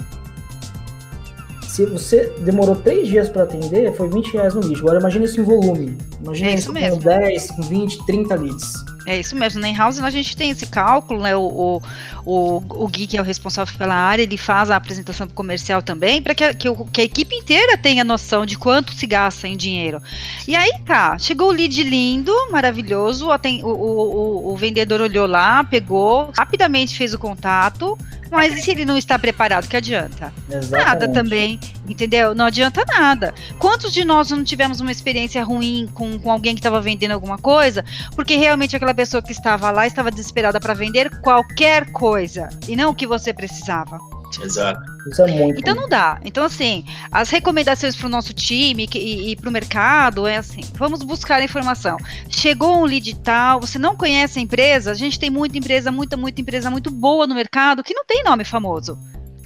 Se 1.77 1.85
você 1.85 2.33
demorou 2.39 2.75
3 2.75 3.07
dias 3.07 3.29
para 3.29 3.43
atender, 3.43 3.93
foi 3.93 4.09
20 4.09 4.33
reais 4.33 4.55
no 4.55 4.61
lead. 4.61 4.79
Agora 4.79 4.99
imagina 4.99 5.25
isso 5.25 5.39
em 5.39 5.43
volume. 5.43 5.95
Imagina 6.19 6.49
É 6.49 6.53
isso 6.55 6.61
isso 6.61 6.73
com 6.73 6.73
mesmo. 6.73 6.99
10, 6.99 7.51
com 7.51 7.61
20, 7.61 8.05
30 8.07 8.33
leads. 8.33 8.73
É 9.07 9.17
isso 9.17 9.37
mesmo, 9.37 9.61
na 9.61 9.69
in-house 9.69 9.99
a 9.99 10.09
gente 10.09 10.35
tem 10.35 10.49
esse 10.51 10.65
cálculo, 10.65 11.21
né? 11.21 11.33
O, 11.33 11.41
o, 11.41 11.81
o, 12.25 12.83
o 12.83 12.87
Gui, 12.89 13.07
que 13.07 13.17
é 13.17 13.21
o 13.21 13.23
responsável 13.23 13.73
pela 13.77 13.95
área, 13.95 14.21
ele 14.21 14.35
faz 14.37 14.69
a 14.69 14.75
apresentação 14.75 15.25
comercial 15.29 15.81
também, 15.81 16.21
para 16.21 16.35
que, 16.35 16.43
a- 16.43 16.53
que, 16.53 16.67
que 16.91 17.01
a 17.01 17.03
equipe 17.05 17.33
inteira 17.33 17.77
tenha 17.77 18.03
noção 18.03 18.45
de 18.45 18.57
quanto 18.57 18.93
se 18.93 19.07
gasta 19.07 19.47
em 19.47 19.55
dinheiro. 19.55 20.01
E 20.45 20.57
aí 20.57 20.71
tá, 20.85 21.17
chegou 21.17 21.47
o 21.47 21.53
lead 21.53 21.81
lindo, 21.83 22.33
maravilhoso, 22.51 23.29
o, 23.29 23.65
o, 23.65 24.53
o, 24.53 24.57
vendedor 24.57 24.99
olhou 24.99 25.25
lá, 25.25 25.63
pegou, 25.63 26.29
rapidamente 26.37 26.97
fez 26.97 27.13
o 27.13 27.17
contato, 27.19 27.97
Mas 28.29 28.57
e 28.57 28.61
se 28.61 28.71
ele 28.71 28.83
não 28.83 28.97
está 28.97 29.17
preparado, 29.17 29.69
que 29.69 29.77
adianta? 29.77 30.33
Exatamente. 30.49 30.85
Nada 30.85 31.07
também, 31.07 31.59
entendeu? 31.87 32.35
Não 32.35 32.45
adianta 32.45 32.83
nada. 32.85 33.33
Quantos 33.57 33.93
de 33.93 34.03
nós 34.03 34.29
não 34.31 34.43
tivemos 34.43 34.81
uma 34.81 34.91
experiência 34.91 35.41
ruim 35.43 35.87
com, 35.93 36.19
com 36.19 36.29
alguém 36.29 36.53
que 36.53 36.59
estava 36.59 36.81
vendendo 36.81 37.11
alguma 37.11 37.37
coisa, 37.37 37.85
porque 38.15 38.35
realmente 38.35 38.75
aquela 38.75 38.93
pessoa 38.97 39.21
que 39.21 39.31
estava 39.31 39.69
lá 39.69 39.85
estava 39.85 40.09
desesperada 40.09 40.59
para 40.59 40.73
vender 40.73 41.21
qualquer 41.21 41.91
coisa 41.91 42.49
e 42.67 42.75
não 42.75 42.89
o 42.89 42.95
que 42.95 43.05
você 43.05 43.31
precisava? 43.31 43.99
Exato. 44.43 44.81
Isso 45.09 45.21
é 45.21 45.27
muito. 45.27 45.59
Então 45.59 45.73
não 45.73 45.87
dá. 45.87 46.19
Então, 46.25 46.43
assim, 46.43 46.83
as 47.11 47.29
recomendações 47.29 47.95
para 47.95 48.07
o 48.07 48.09
nosso 48.09 48.33
time 48.33 48.89
e, 48.93 49.31
e 49.31 49.35
para 49.35 49.49
o 49.49 49.53
mercado 49.53 50.27
é 50.27 50.37
assim: 50.37 50.61
vamos 50.73 51.01
buscar 51.03 51.41
informação. 51.41 51.97
Chegou 52.27 52.81
um 52.81 52.85
lead 52.85 53.15
tal, 53.19 53.61
você 53.61 53.79
não 53.79 53.95
conhece 53.95 54.39
a 54.39 54.41
empresa? 54.41 54.91
A 54.91 54.95
gente 54.95 55.19
tem 55.19 55.29
muita 55.29 55.57
empresa, 55.57 55.91
muita, 55.91 56.17
muita 56.17 56.41
empresa 56.41 56.69
muito 56.69 56.91
boa 56.91 57.25
no 57.25 57.35
mercado 57.35 57.83
que 57.83 57.93
não 57.93 58.03
tem 58.03 58.23
nome 58.23 58.43
famoso. 58.43 58.97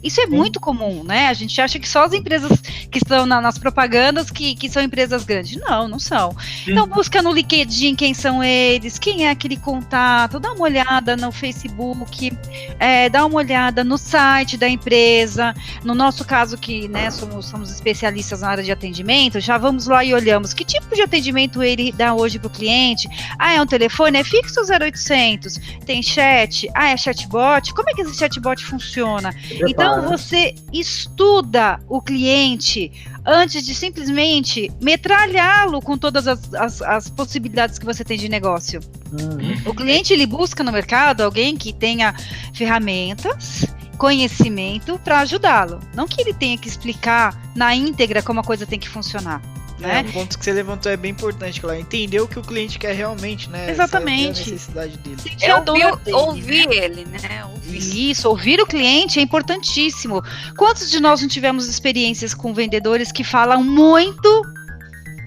Isso 0.03 0.19
é 0.21 0.25
Sim. 0.25 0.35
muito 0.35 0.59
comum, 0.59 1.03
né? 1.03 1.27
A 1.27 1.33
gente 1.33 1.59
acha 1.61 1.77
que 1.79 1.87
só 1.87 2.05
as 2.05 2.13
empresas 2.13 2.51
que 2.89 2.97
estão 2.97 3.25
na- 3.25 3.39
nas 3.41 3.57
propagandas 3.57 4.29
que, 4.31 4.55
que 4.55 4.69
são 4.69 4.81
empresas 4.81 5.23
grandes. 5.23 5.59
Não, 5.61 5.87
não 5.87 5.99
são. 5.99 6.35
Então 6.67 6.87
busca 6.87 7.21
no 7.21 7.31
LinkedIn 7.31 7.95
quem 7.95 8.13
são 8.13 8.43
eles, 8.43 8.97
quem 8.97 9.25
é 9.27 9.29
aquele 9.29 9.57
contato, 9.57 10.39
dá 10.39 10.51
uma 10.53 10.63
olhada 10.63 11.15
no 11.15 11.31
Facebook, 11.31 12.31
é, 12.79 13.09
dá 13.09 13.25
uma 13.25 13.35
olhada 13.37 13.83
no 13.83 13.97
site 13.97 14.57
da 14.57 14.67
empresa. 14.67 15.53
No 15.83 15.93
nosso 15.93 16.25
caso, 16.25 16.57
que 16.57 16.87
né, 16.87 17.09
somos, 17.11 17.45
somos 17.45 17.71
especialistas 17.71 18.41
na 18.41 18.49
área 18.49 18.63
de 18.63 18.71
atendimento, 18.71 19.39
já 19.39 19.57
vamos 19.57 19.87
lá 19.87 20.03
e 20.03 20.13
olhamos 20.13 20.53
que 20.53 20.63
tipo 20.65 20.93
de 20.95 21.01
atendimento 21.01 21.61
ele 21.63 21.91
dá 21.91 22.13
hoje 22.13 22.39
para 22.39 22.47
o 22.47 22.49
cliente. 22.49 23.07
Ah, 23.37 23.53
é 23.53 23.61
um 23.61 23.65
telefone? 23.67 24.17
É 24.17 24.23
fixo 24.23 24.61
0800? 24.61 25.59
Tem 25.85 26.01
chat? 26.01 26.67
Ah, 26.73 26.89
é 26.89 26.97
chatbot? 26.97 27.73
Como 27.73 27.89
é 27.89 27.93
que 27.93 28.01
esse 28.01 28.17
chatbot 28.17 28.63
funciona? 28.65 29.33
Prepara, 29.59 29.90
Então 29.99 30.09
você 30.17 30.55
estuda 30.73 31.79
o 31.89 32.01
cliente 32.01 32.91
antes 33.25 33.63
de 33.65 33.75
simplesmente 33.75 34.71
metralhá-lo 34.81 35.81
com 35.81 35.97
todas 35.97 36.27
as, 36.27 36.53
as- 36.53 36.81
as 36.81 37.09
possibilidades 37.09 37.77
que 37.77 37.85
você 37.85 38.03
tem 38.03 38.17
de 38.17 38.27
negócio. 38.29 38.79
Uhum. 39.11 39.69
O 39.69 39.73
cliente 39.75 40.13
ele 40.13 40.25
busca 40.25 40.63
no 40.63 40.71
mercado 40.71 41.21
alguém 41.21 41.55
que 41.55 41.71
tenha 41.73 42.15
ferramentas, 42.53 43.65
conhecimento 43.97 44.99
para 45.03 45.19
ajudá-lo. 45.19 45.79
Não 45.93 46.07
que 46.07 46.21
ele 46.21 46.33
tenha 46.33 46.57
que 46.57 46.67
explicar 46.67 47.35
na 47.55 47.75
íntegra 47.75 48.21
como 48.23 48.39
a 48.39 48.43
coisa 48.43 48.65
tem 48.65 48.79
que 48.79 48.89
funcionar. 48.89 49.41
É, 49.83 50.03
Né? 50.03 50.09
o 50.09 50.13
ponto 50.13 50.37
que 50.37 50.45
você 50.45 50.51
levantou 50.51 50.91
é 50.91 50.97
bem 50.97 51.11
importante, 51.11 51.59
claro. 51.59 51.79
Entender 51.79 52.19
o 52.19 52.27
que 52.27 52.39
o 52.39 52.41
cliente 52.41 52.77
quer 52.77 52.93
realmente, 52.93 53.49
né? 53.49 53.69
Exatamente. 53.71 54.39
Saber 54.39 54.49
a 54.49 54.53
necessidade 54.53 54.97
dele. 54.97 55.17
É 55.41 55.55
ouvir, 55.55 55.95
dele, 55.97 56.17
ouvir 56.17 56.71
ele, 56.71 57.05
né? 57.05 57.45
Ouvir. 57.45 58.11
Isso, 58.11 58.29
ouvir 58.29 58.59
o 58.59 58.65
cliente 58.65 59.19
é 59.19 59.21
importantíssimo. 59.21 60.21
Quantos 60.57 60.89
de 60.89 60.99
nós 60.99 61.21
não 61.21 61.27
tivemos 61.27 61.67
experiências 61.67 62.33
com 62.33 62.53
vendedores 62.53 63.11
que 63.11 63.23
falam 63.23 63.63
muito? 63.63 64.43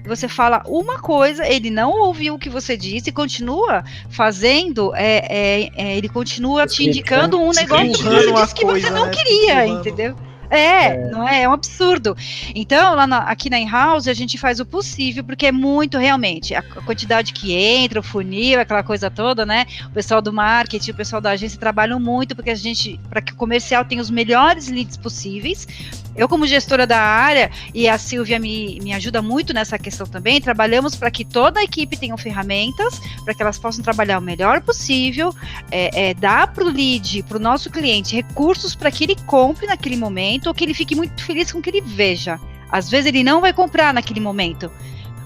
Você 0.05 0.27
fala 0.27 0.61
uma 0.67 0.99
coisa, 0.99 1.47
ele 1.47 1.69
não 1.71 1.91
ouviu 1.91 2.35
o 2.35 2.39
que 2.39 2.49
você 2.49 2.77
disse 2.77 3.09
e 3.09 3.13
continua 3.13 3.83
fazendo, 4.09 4.93
é, 4.95 5.25
é, 5.27 5.69
é, 5.75 5.97
ele 5.97 6.07
continua 6.07 6.67
te 6.67 6.85
indicando 6.85 7.39
um 7.41 7.51
negócio 7.51 7.91
que 7.91 8.03
você 8.03 8.33
disse 8.33 8.55
que 8.55 8.65
você 8.65 8.89
não 8.91 9.07
né? 9.07 9.11
queria, 9.11 9.65
entendeu? 9.65 10.15
É, 10.49 11.09
não 11.09 11.27
é? 11.27 11.43
É 11.43 11.49
um 11.49 11.53
absurdo. 11.53 12.15
Então, 12.53 12.95
lá 12.95 13.07
na- 13.07 13.19
aqui 13.23 13.49
na 13.49 13.59
In-House, 13.59 14.07
a 14.07 14.13
gente 14.13 14.37
faz 14.37 14.59
o 14.59 14.65
possível, 14.65 15.23
porque 15.23 15.47
é 15.47 15.51
muito 15.51 15.97
realmente. 15.97 16.53
A, 16.53 16.59
a 16.59 16.63
quantidade 16.81 17.33
que 17.33 17.53
entra, 17.53 17.99
o 17.99 18.03
funil, 18.03 18.59
aquela 18.59 18.83
coisa 18.83 19.09
toda, 19.09 19.45
né? 19.45 19.65
O 19.87 19.91
pessoal 19.91 20.21
do 20.21 20.31
marketing, 20.31 20.91
o 20.91 20.95
pessoal 20.95 21.21
da 21.21 21.31
agência 21.31 21.59
trabalham 21.59 21.99
muito 21.99 22.35
porque 22.35 22.49
a 22.51 22.55
gente, 22.55 22.99
para 23.09 23.21
que 23.21 23.33
o 23.33 23.35
comercial 23.35 23.83
tenha 23.85 24.01
os 24.01 24.09
melhores 24.09 24.67
leads 24.69 24.97
possíveis. 24.97 25.67
Eu, 26.15 26.29
como 26.29 26.47
gestora 26.47 26.87
da 26.87 26.99
área, 26.99 27.51
e 27.73 27.89
a 27.89 27.97
Silvia 27.97 28.39
me, 28.39 28.79
me 28.81 28.93
ajuda 28.93 29.21
muito 29.21 29.53
nessa 29.53 29.77
questão 29.77 30.07
também, 30.07 30.39
trabalhamos 30.39 30.95
para 30.95 31.11
que 31.11 31.25
toda 31.25 31.59
a 31.59 31.63
equipe 31.63 31.97
tenha 31.97 32.15
ferramentas, 32.17 33.01
para 33.23 33.33
que 33.33 33.41
elas 33.41 33.57
possam 33.57 33.83
trabalhar 33.83 34.19
o 34.19 34.21
melhor 34.21 34.61
possível, 34.61 35.35
é, 35.69 36.09
é, 36.09 36.13
dar 36.13 36.47
para 36.47 36.63
o 36.63 36.69
lead, 36.69 37.23
para 37.23 37.37
o 37.37 37.39
nosso 37.39 37.69
cliente, 37.69 38.15
recursos 38.15 38.75
para 38.75 38.89
que 38.89 39.03
ele 39.03 39.15
compre 39.25 39.67
naquele 39.67 39.97
momento, 39.97 40.47
ou 40.47 40.53
que 40.53 40.63
ele 40.63 40.73
fique 40.73 40.95
muito 40.95 41.23
feliz 41.23 41.51
com 41.51 41.59
o 41.59 41.61
que 41.61 41.69
ele 41.69 41.81
veja. 41.81 42.39
Às 42.71 42.89
vezes 42.89 43.07
ele 43.07 43.23
não 43.23 43.41
vai 43.41 43.53
comprar 43.53 43.93
naquele 43.93 44.19
momento. 44.19 44.71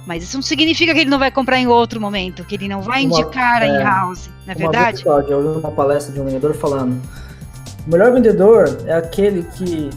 Mas 0.05 0.23
isso 0.23 0.37
não 0.37 0.41
significa 0.41 0.91
que 0.91 1.01
ele 1.01 1.09
não 1.09 1.19
vai 1.19 1.29
comprar 1.29 1.59
em 1.59 1.67
outro 1.67 2.01
momento, 2.01 2.43
que 2.43 2.55
ele 2.55 2.67
não 2.67 2.81
vai 2.81 3.05
Uma- 3.05 3.19
indicar 3.19 3.61
a 3.61 3.67
é, 3.67 3.69
in-house, 3.69 4.27
não 4.45 4.53
é 4.53 4.55
verdade? 4.55 5.03
vez, 5.03 5.29
eu 5.29 5.37
ouvi 5.37 5.59
uma 5.59 5.71
palestra 5.71 6.11
de 6.11 6.19
um 6.19 6.25
vendedor 6.25 6.55
falando: 6.55 6.99
o 7.85 7.91
melhor 7.91 8.11
vendedor 8.11 8.77
é 8.87 8.93
aquele 8.93 9.43
que, 9.55 9.91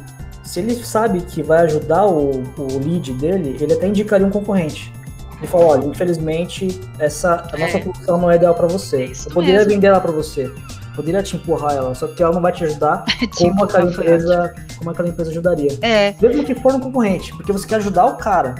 se 0.52 0.60
ele 0.60 0.74
sabe 0.84 1.22
que 1.22 1.42
vai 1.42 1.60
ajudar 1.62 2.04
o, 2.06 2.42
o 2.58 2.78
lead 2.84 3.10
dele, 3.14 3.56
ele 3.58 3.72
até 3.72 3.86
indicaria 3.88 4.26
um 4.26 4.30
concorrente. 4.30 4.92
Ele 5.38 5.46
falou: 5.46 5.68
olha, 5.68 5.86
infelizmente, 5.86 6.78
essa, 6.98 7.48
a 7.52 7.56
nossa 7.56 7.78
É. 7.78 7.80
função 7.80 8.18
não 8.18 8.30
é 8.30 8.36
ideal 8.36 8.54
para 8.54 8.66
você. 8.66 9.06
Isso 9.06 9.30
Eu 9.30 9.32
poderia 9.32 9.60
mesmo. 9.60 9.70
vender 9.72 9.86
ela 9.86 10.00
para 10.00 10.12
você, 10.12 10.50
poderia 10.94 11.22
te 11.22 11.36
empurrar 11.36 11.72
ela, 11.74 11.94
só 11.94 12.06
que 12.06 12.22
ela 12.22 12.34
não 12.34 12.42
vai 12.42 12.52
te 12.52 12.64
ajudar 12.64 13.02
como 13.38 13.64
aquela 13.64 13.90
empresa, 13.90 14.54
como 14.76 14.90
aquela 14.90 15.08
empresa 15.08 15.30
ajudaria. 15.30 15.78
É, 15.80 16.14
Mesmo 16.20 16.44
que 16.44 16.54
for 16.54 16.74
um 16.74 16.80
concorrente, 16.80 17.34
porque 17.34 17.50
você 17.50 17.66
quer 17.66 17.76
ajudar 17.76 18.04
o 18.04 18.16
cara. 18.18 18.54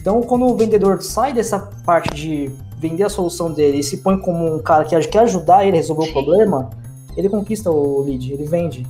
Então, 0.00 0.20
quando 0.22 0.46
o 0.46 0.56
vendedor 0.56 1.02
sai 1.02 1.32
dessa 1.32 1.58
parte 1.84 2.14
de 2.14 2.50
vender 2.78 3.02
a 3.02 3.08
solução 3.08 3.50
dele 3.52 3.78
e 3.80 3.82
se 3.82 3.96
põe 3.96 4.16
como 4.16 4.54
um 4.56 4.58
cara 4.60 4.84
que 4.84 4.96
quer 5.08 5.20
ajudar 5.22 5.64
ele 5.66 5.76
a 5.76 5.80
resolver 5.80 6.08
o 6.08 6.12
problema, 6.12 6.70
ele 7.16 7.28
conquista 7.28 7.68
o 7.68 8.00
lead, 8.02 8.32
ele 8.32 8.44
vende. 8.44 8.86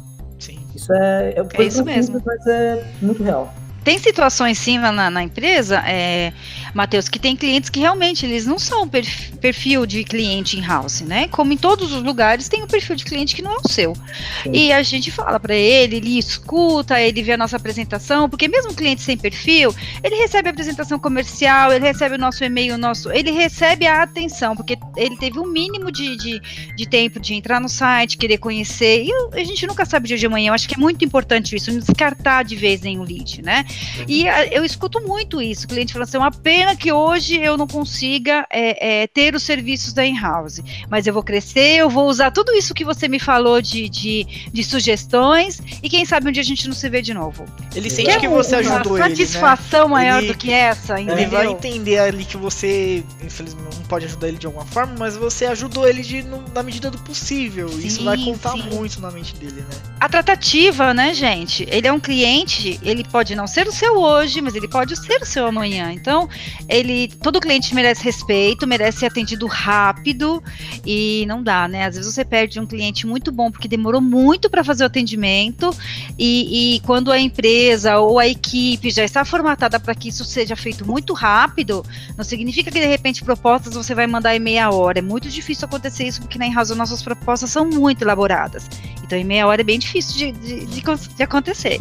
Isso 0.82 0.92
é, 0.92 1.30
é, 1.30 1.44
coisa 1.44 1.62
isso 1.62 1.84
mesmo. 1.84 2.22
mas 2.24 2.44
é 2.46 2.84
muito 3.00 3.22
real. 3.22 3.52
Tem 3.84 3.98
situações 3.98 4.58
sim 4.58 4.78
lá 4.78 4.92
na, 4.92 5.10
na 5.10 5.22
empresa, 5.22 5.82
é, 5.86 6.32
Matheus, 6.72 7.08
que 7.08 7.18
tem 7.18 7.34
clientes 7.36 7.68
que 7.68 7.80
realmente 7.80 8.24
eles 8.24 8.46
não 8.46 8.58
são 8.58 8.88
perf- 8.88 9.32
perfil 9.40 9.84
de 9.84 10.04
cliente 10.04 10.56
in-house, 10.56 11.00
né? 11.00 11.26
Como 11.28 11.52
em 11.52 11.56
todos 11.56 11.92
os 11.92 12.02
lugares 12.02 12.48
tem 12.48 12.62
um 12.62 12.66
perfil 12.66 12.94
de 12.94 13.04
cliente 13.04 13.34
que 13.34 13.42
não 13.42 13.52
é 13.52 13.56
o 13.56 13.68
seu. 13.68 13.94
Sim. 14.42 14.52
E 14.52 14.72
a 14.72 14.82
gente 14.82 15.10
fala 15.10 15.40
para 15.40 15.54
ele, 15.54 15.96
ele 15.96 16.18
escuta, 16.18 17.00
ele 17.00 17.22
vê 17.22 17.32
a 17.32 17.36
nossa 17.36 17.56
apresentação, 17.56 18.28
porque 18.28 18.46
mesmo 18.46 18.72
cliente 18.72 19.02
sem 19.02 19.16
perfil, 19.16 19.74
ele 20.02 20.16
recebe 20.16 20.48
a 20.48 20.52
apresentação 20.52 20.98
comercial, 20.98 21.72
ele 21.72 21.84
recebe 21.84 22.14
o 22.14 22.18
nosso 22.18 22.44
e-mail, 22.44 22.74
o 22.74 22.78
nosso, 22.78 23.10
ele 23.10 23.32
recebe 23.32 23.86
a 23.86 24.02
atenção, 24.02 24.54
porque 24.54 24.78
ele 24.96 25.16
teve 25.16 25.38
um 25.40 25.46
mínimo 25.46 25.90
de, 25.90 26.16
de, 26.16 26.40
de 26.76 26.86
tempo 26.86 27.18
de 27.18 27.34
entrar 27.34 27.60
no 27.60 27.68
site, 27.68 28.16
querer 28.16 28.38
conhecer. 28.38 29.04
E 29.04 29.12
a 29.32 29.44
gente 29.44 29.66
nunca 29.66 29.84
sabe 29.84 30.04
o 30.04 30.08
dia 30.08 30.16
de 30.18 30.26
amanhã. 30.26 30.50
Eu 30.50 30.54
acho 30.54 30.68
que 30.68 30.74
é 30.74 30.78
muito 30.78 31.04
importante 31.04 31.56
isso, 31.56 31.72
não 31.72 31.80
descartar 31.80 32.44
de 32.44 32.54
vez 32.54 32.80
nenhum 32.80 33.02
lead, 33.02 33.42
né? 33.42 33.64
E 34.08 34.28
a- 34.28 34.46
eu 34.46 34.64
escuto 34.64 35.00
muito 35.00 35.40
isso. 35.40 35.64
O 35.66 35.68
cliente 35.68 35.92
fala 35.92 36.04
assim: 36.04 36.16
uma 36.18 36.30
pena 36.30 36.74
que 36.76 36.92
hoje 36.92 37.36
eu 37.40 37.56
não 37.56 37.66
consiga 37.66 38.46
é, 38.50 39.02
é, 39.02 39.06
ter 39.06 39.34
os 39.34 39.42
serviços 39.42 39.92
da 39.92 40.04
in-house, 40.06 40.60
mas 40.88 41.06
eu 41.06 41.14
vou 41.14 41.22
crescer, 41.22 41.76
eu 41.78 41.90
vou 41.90 42.08
usar 42.08 42.30
tudo 42.30 42.52
isso 42.52 42.74
que 42.74 42.84
você 42.84 43.08
me 43.08 43.18
falou 43.18 43.60
de, 43.60 43.88
de, 43.88 44.26
de 44.52 44.64
sugestões 44.64 45.60
e 45.82 45.88
quem 45.88 46.04
sabe 46.04 46.28
um 46.28 46.32
dia 46.32 46.42
a 46.42 46.44
gente 46.44 46.66
não 46.68 46.74
se 46.74 46.88
vê 46.88 47.00
de 47.02 47.14
novo. 47.14 47.44
Ele 47.74 47.88
sente 47.90 48.18
que 48.18 48.28
você 48.28 48.56
uma 48.60 48.74
ajudou 48.76 48.98
ele, 48.98 49.08
né? 49.08 49.10
satisfação 49.16 49.88
maior 49.88 50.18
Ele- 50.22 50.32
do 50.32 50.38
que 50.38 50.50
essa, 50.52 51.00
Ele 51.00 51.10
entendeu? 51.12 51.30
vai 51.30 51.46
entender 51.48 51.98
ali 51.98 52.24
que 52.24 52.36
você, 52.36 53.02
infelizmente, 53.22 53.76
não 53.76 53.84
pode 53.84 54.06
ajudar 54.06 54.28
ele 54.28 54.38
de 54.38 54.46
alguma 54.46 54.64
forma, 54.66 54.94
mas 54.98 55.16
você 55.16 55.46
ajudou 55.46 55.88
ele 55.88 56.02
de, 56.02 56.22
no- 56.22 56.44
na 56.54 56.62
medida 56.62 56.90
do 56.90 56.98
possível. 56.98 57.68
Isso 57.68 57.98
Sim, 57.98 58.04
vai 58.04 58.16
contar 58.18 58.52
sim. 58.52 58.62
muito 58.72 59.00
na 59.00 59.10
mente 59.10 59.34
dele, 59.36 59.60
né? 59.68 59.76
A 60.00 60.08
tratativa, 60.08 60.92
né, 60.94 61.14
gente? 61.14 61.66
Ele 61.70 61.86
é 61.86 61.92
um 61.92 62.00
cliente, 62.00 62.78
ele 62.82 63.04
pode 63.04 63.34
não 63.34 63.46
ser 63.46 63.61
o 63.68 63.72
seu 63.72 63.98
hoje, 63.98 64.40
mas 64.40 64.54
ele 64.54 64.68
pode 64.68 64.96
ser 64.96 65.22
o 65.22 65.26
seu 65.26 65.46
amanhã. 65.46 65.92
Então, 65.92 66.28
ele, 66.68 67.08
todo 67.22 67.40
cliente 67.40 67.74
merece 67.74 68.04
respeito, 68.04 68.66
merece 68.66 69.00
ser 69.00 69.06
atendido 69.06 69.46
rápido 69.46 70.42
e 70.84 71.24
não 71.26 71.42
dá, 71.42 71.66
né? 71.68 71.86
Às 71.86 71.96
vezes 71.96 72.12
você 72.12 72.24
perde 72.24 72.60
um 72.60 72.66
cliente 72.66 73.06
muito 73.06 73.32
bom 73.32 73.50
porque 73.50 73.68
demorou 73.68 74.00
muito 74.00 74.48
para 74.50 74.64
fazer 74.64 74.84
o 74.84 74.86
atendimento 74.86 75.74
e, 76.18 76.76
e 76.76 76.80
quando 76.80 77.10
a 77.10 77.18
empresa 77.18 77.98
ou 77.98 78.18
a 78.18 78.26
equipe 78.26 78.90
já 78.90 79.04
está 79.04 79.24
formatada 79.24 79.78
para 79.78 79.94
que 79.94 80.08
isso 80.08 80.24
seja 80.24 80.56
feito 80.56 80.86
muito 80.86 81.12
rápido, 81.12 81.84
não 82.16 82.24
significa 82.24 82.70
que 82.70 82.80
de 82.80 82.86
repente 82.86 83.24
propostas 83.24 83.74
você 83.74 83.94
vai 83.94 84.06
mandar 84.06 84.34
em 84.34 84.40
meia 84.40 84.70
hora. 84.70 84.98
É 84.98 85.02
muito 85.02 85.28
difícil 85.28 85.66
acontecer 85.66 86.04
isso 86.04 86.20
porque 86.20 86.38
na 86.38 86.46
Enraso 86.46 86.74
nossas 86.74 87.02
propostas 87.02 87.50
são 87.50 87.68
muito 87.68 88.02
elaboradas. 88.02 88.68
Então, 89.12 89.20
em 89.20 89.24
meia 89.24 89.46
hora 89.46 89.60
é 89.60 89.64
bem 89.64 89.78
difícil 89.78 90.16
de, 90.16 90.32
de, 90.32 90.64
de 90.64 90.80
de 90.82 91.22
acontecer. 91.22 91.78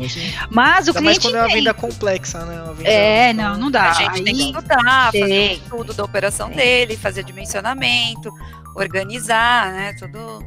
Mas 0.49 0.87
o 0.87 0.89
Ainda 0.89 1.01
mais 1.01 1.17
cliente 1.17 1.21
quando 1.21 1.35
é 1.37 1.39
uma 1.39 1.47
venda 1.47 1.73
complexa, 1.73 2.43
né? 2.45 2.61
Venda- 2.75 2.89
É, 2.89 3.31
não, 3.31 3.57
não 3.57 3.71
dá. 3.71 3.91
A 3.91 3.93
gente 3.93 4.21
tem 4.23 4.35
que 4.35 4.41
Aí- 4.41 4.49
estudar, 4.51 5.11
fazer 5.13 5.49
um 5.49 5.53
estudo 5.53 5.93
da 5.93 6.03
operação 6.03 6.47
Tem. 6.49 6.57
dele, 6.57 6.97
fazer 6.97 7.23
dimensionamento, 7.23 8.29
organizar, 8.75 9.71
né? 9.71 9.93
Tudo. 9.97 10.43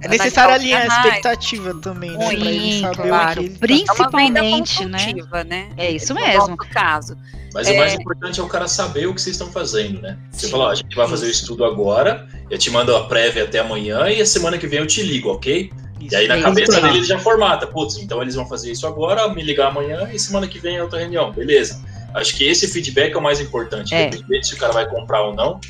É 0.00 0.08
necessário 0.08 0.54
alinhar 0.54 0.82
a 0.82 0.86
expectativa 0.86 1.74
também, 1.80 2.10
né? 2.16 2.16
Pra 2.16 2.34
ele 2.34 2.80
saber 2.80 2.96
claro. 3.08 3.40
o 3.42 3.44
que 3.44 3.64
ele... 3.64 3.84
É 3.86 3.92
uma 3.92 4.10
venda 4.10 4.40
Principalmente, 4.40 4.84
né? 4.86 5.44
né? 5.46 5.68
É 5.76 5.90
isso 5.90 6.14
No 6.14 6.20
mesmo. 6.20 6.56
caso. 6.56 7.16
Mas 7.52 7.68
É. 7.68 7.72
o 7.72 7.76
mais 7.78 7.94
importante 7.94 8.40
é 8.40 8.42
o 8.42 8.48
cara 8.48 8.66
saber 8.66 9.06
o 9.06 9.14
que 9.14 9.20
vocês 9.20 9.36
estão 9.36 9.50
fazendo, 9.52 10.00
né? 10.00 10.16
Você 10.30 10.46
Sim. 10.46 10.52
falou, 10.52 10.66
ó, 10.68 10.70
a 10.70 10.74
gente 10.74 10.94
vai 10.96 11.06
fazer 11.06 11.26
o 11.26 11.30
estudo 11.30 11.64
agora, 11.64 12.26
eu 12.50 12.58
te 12.58 12.70
mando 12.70 12.94
a 12.96 13.04
prévia 13.06 13.44
até 13.44 13.58
amanhã 13.60 14.08
e 14.08 14.20
a 14.20 14.26
semana 14.26 14.56
que 14.58 14.66
vem 14.66 14.80
eu 14.80 14.86
te 14.86 15.02
ligo, 15.02 15.30
ok? 15.30 15.70
Isso, 16.04 16.14
e 16.14 16.16
aí 16.16 16.28
na 16.28 16.40
cabeça 16.40 16.80
dele 16.80 16.98
ele 16.98 17.04
já 17.04 17.18
formata, 17.18 17.66
putz, 17.66 17.98
então 17.98 18.20
eles 18.20 18.34
vão 18.34 18.46
fazer 18.46 18.70
isso 18.70 18.86
agora, 18.86 19.28
me 19.28 19.42
ligar 19.42 19.68
amanhã 19.68 20.08
e 20.12 20.18
semana 20.18 20.46
que 20.46 20.58
vem 20.58 20.76
é 20.76 20.82
outra 20.82 20.98
reunião, 20.98 21.32
beleza. 21.32 21.80
Acho 22.14 22.36
que 22.36 22.44
esse 22.44 22.68
feedback 22.68 23.12
é 23.12 23.18
o 23.18 23.22
mais 23.22 23.40
importante, 23.40 23.94
é. 23.94 24.06
independente 24.06 24.48
se 24.48 24.54
o 24.54 24.56
cara 24.56 24.72
vai 24.72 24.88
comprar 24.88 25.22
ou 25.22 25.34
não. 25.34 25.60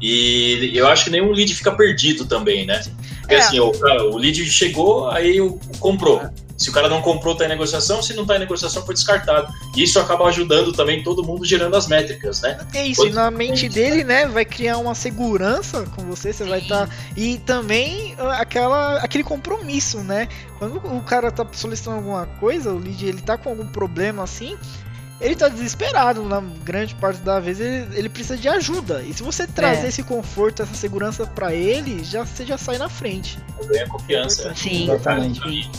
E 0.00 0.70
eu 0.74 0.86
acho 0.86 1.04
que 1.04 1.10
nenhum 1.10 1.32
lead 1.32 1.54
fica 1.54 1.72
perdido 1.72 2.26
também, 2.26 2.66
né? 2.66 2.82
Porque 3.20 3.34
é. 3.34 3.38
assim, 3.38 3.58
o, 3.58 3.72
o 4.12 4.18
lead 4.18 4.44
chegou, 4.50 5.08
aí 5.08 5.40
o, 5.40 5.58
comprou. 5.78 6.20
Se 6.56 6.70
o 6.70 6.72
cara 6.72 6.88
não 6.88 7.02
comprou, 7.02 7.34
tá 7.34 7.44
em 7.44 7.48
negociação, 7.48 8.00
se 8.02 8.14
não 8.14 8.24
tá 8.24 8.36
em 8.36 8.38
negociação, 8.38 8.84
foi 8.84 8.94
descartado. 8.94 9.52
E 9.76 9.82
isso 9.82 9.98
acaba 9.98 10.26
ajudando 10.26 10.72
também 10.72 11.02
todo 11.02 11.24
mundo 11.24 11.44
gerando 11.44 11.76
as 11.76 11.88
métricas, 11.88 12.40
né? 12.40 12.58
É 12.72 12.86
isso, 12.86 13.02
Quando... 13.02 13.10
e 13.10 13.14
na 13.14 13.30
mente 13.30 13.68
dele, 13.68 14.04
né, 14.04 14.26
vai 14.26 14.44
criar 14.44 14.78
uma 14.78 14.94
segurança 14.94 15.84
com 15.96 16.04
você, 16.04 16.32
você 16.32 16.44
Sim. 16.44 16.50
vai 16.50 16.60
estar. 16.60 16.86
Tá... 16.86 16.94
E 17.16 17.38
também 17.38 18.14
ah, 18.18 18.36
aquela, 18.40 18.98
aquele 18.98 19.24
compromisso, 19.24 19.98
né? 19.98 20.28
Quando 20.58 20.76
o 20.76 21.02
cara 21.02 21.30
tá 21.32 21.46
solicitando 21.52 21.96
alguma 21.96 22.26
coisa, 22.26 22.72
o 22.72 22.78
lead 22.78 23.04
ele 23.04 23.20
tá 23.20 23.36
com 23.36 23.50
algum 23.50 23.66
problema 23.66 24.22
assim, 24.22 24.56
ele 25.20 25.34
tá 25.34 25.48
desesperado 25.48 26.22
na 26.24 26.40
grande 26.40 26.94
parte 26.96 27.20
da 27.20 27.40
vez, 27.40 27.60
ele, 27.60 27.86
ele 27.96 28.08
precisa 28.08 28.36
de 28.36 28.48
ajuda. 28.48 29.02
E 29.02 29.12
se 29.12 29.22
você 29.22 29.46
trazer 29.46 29.86
é. 29.86 29.88
esse 29.88 30.02
conforto, 30.02 30.62
essa 30.62 30.74
segurança 30.74 31.26
para 31.26 31.54
ele, 31.54 32.04
já 32.04 32.24
você 32.24 32.44
já 32.44 32.58
sai 32.58 32.78
na 32.78 32.88
frente. 32.88 33.38
Ganha 33.66 33.88
confiança. 33.88 34.54
Sim, 34.54 34.84
exatamente. 34.84 35.70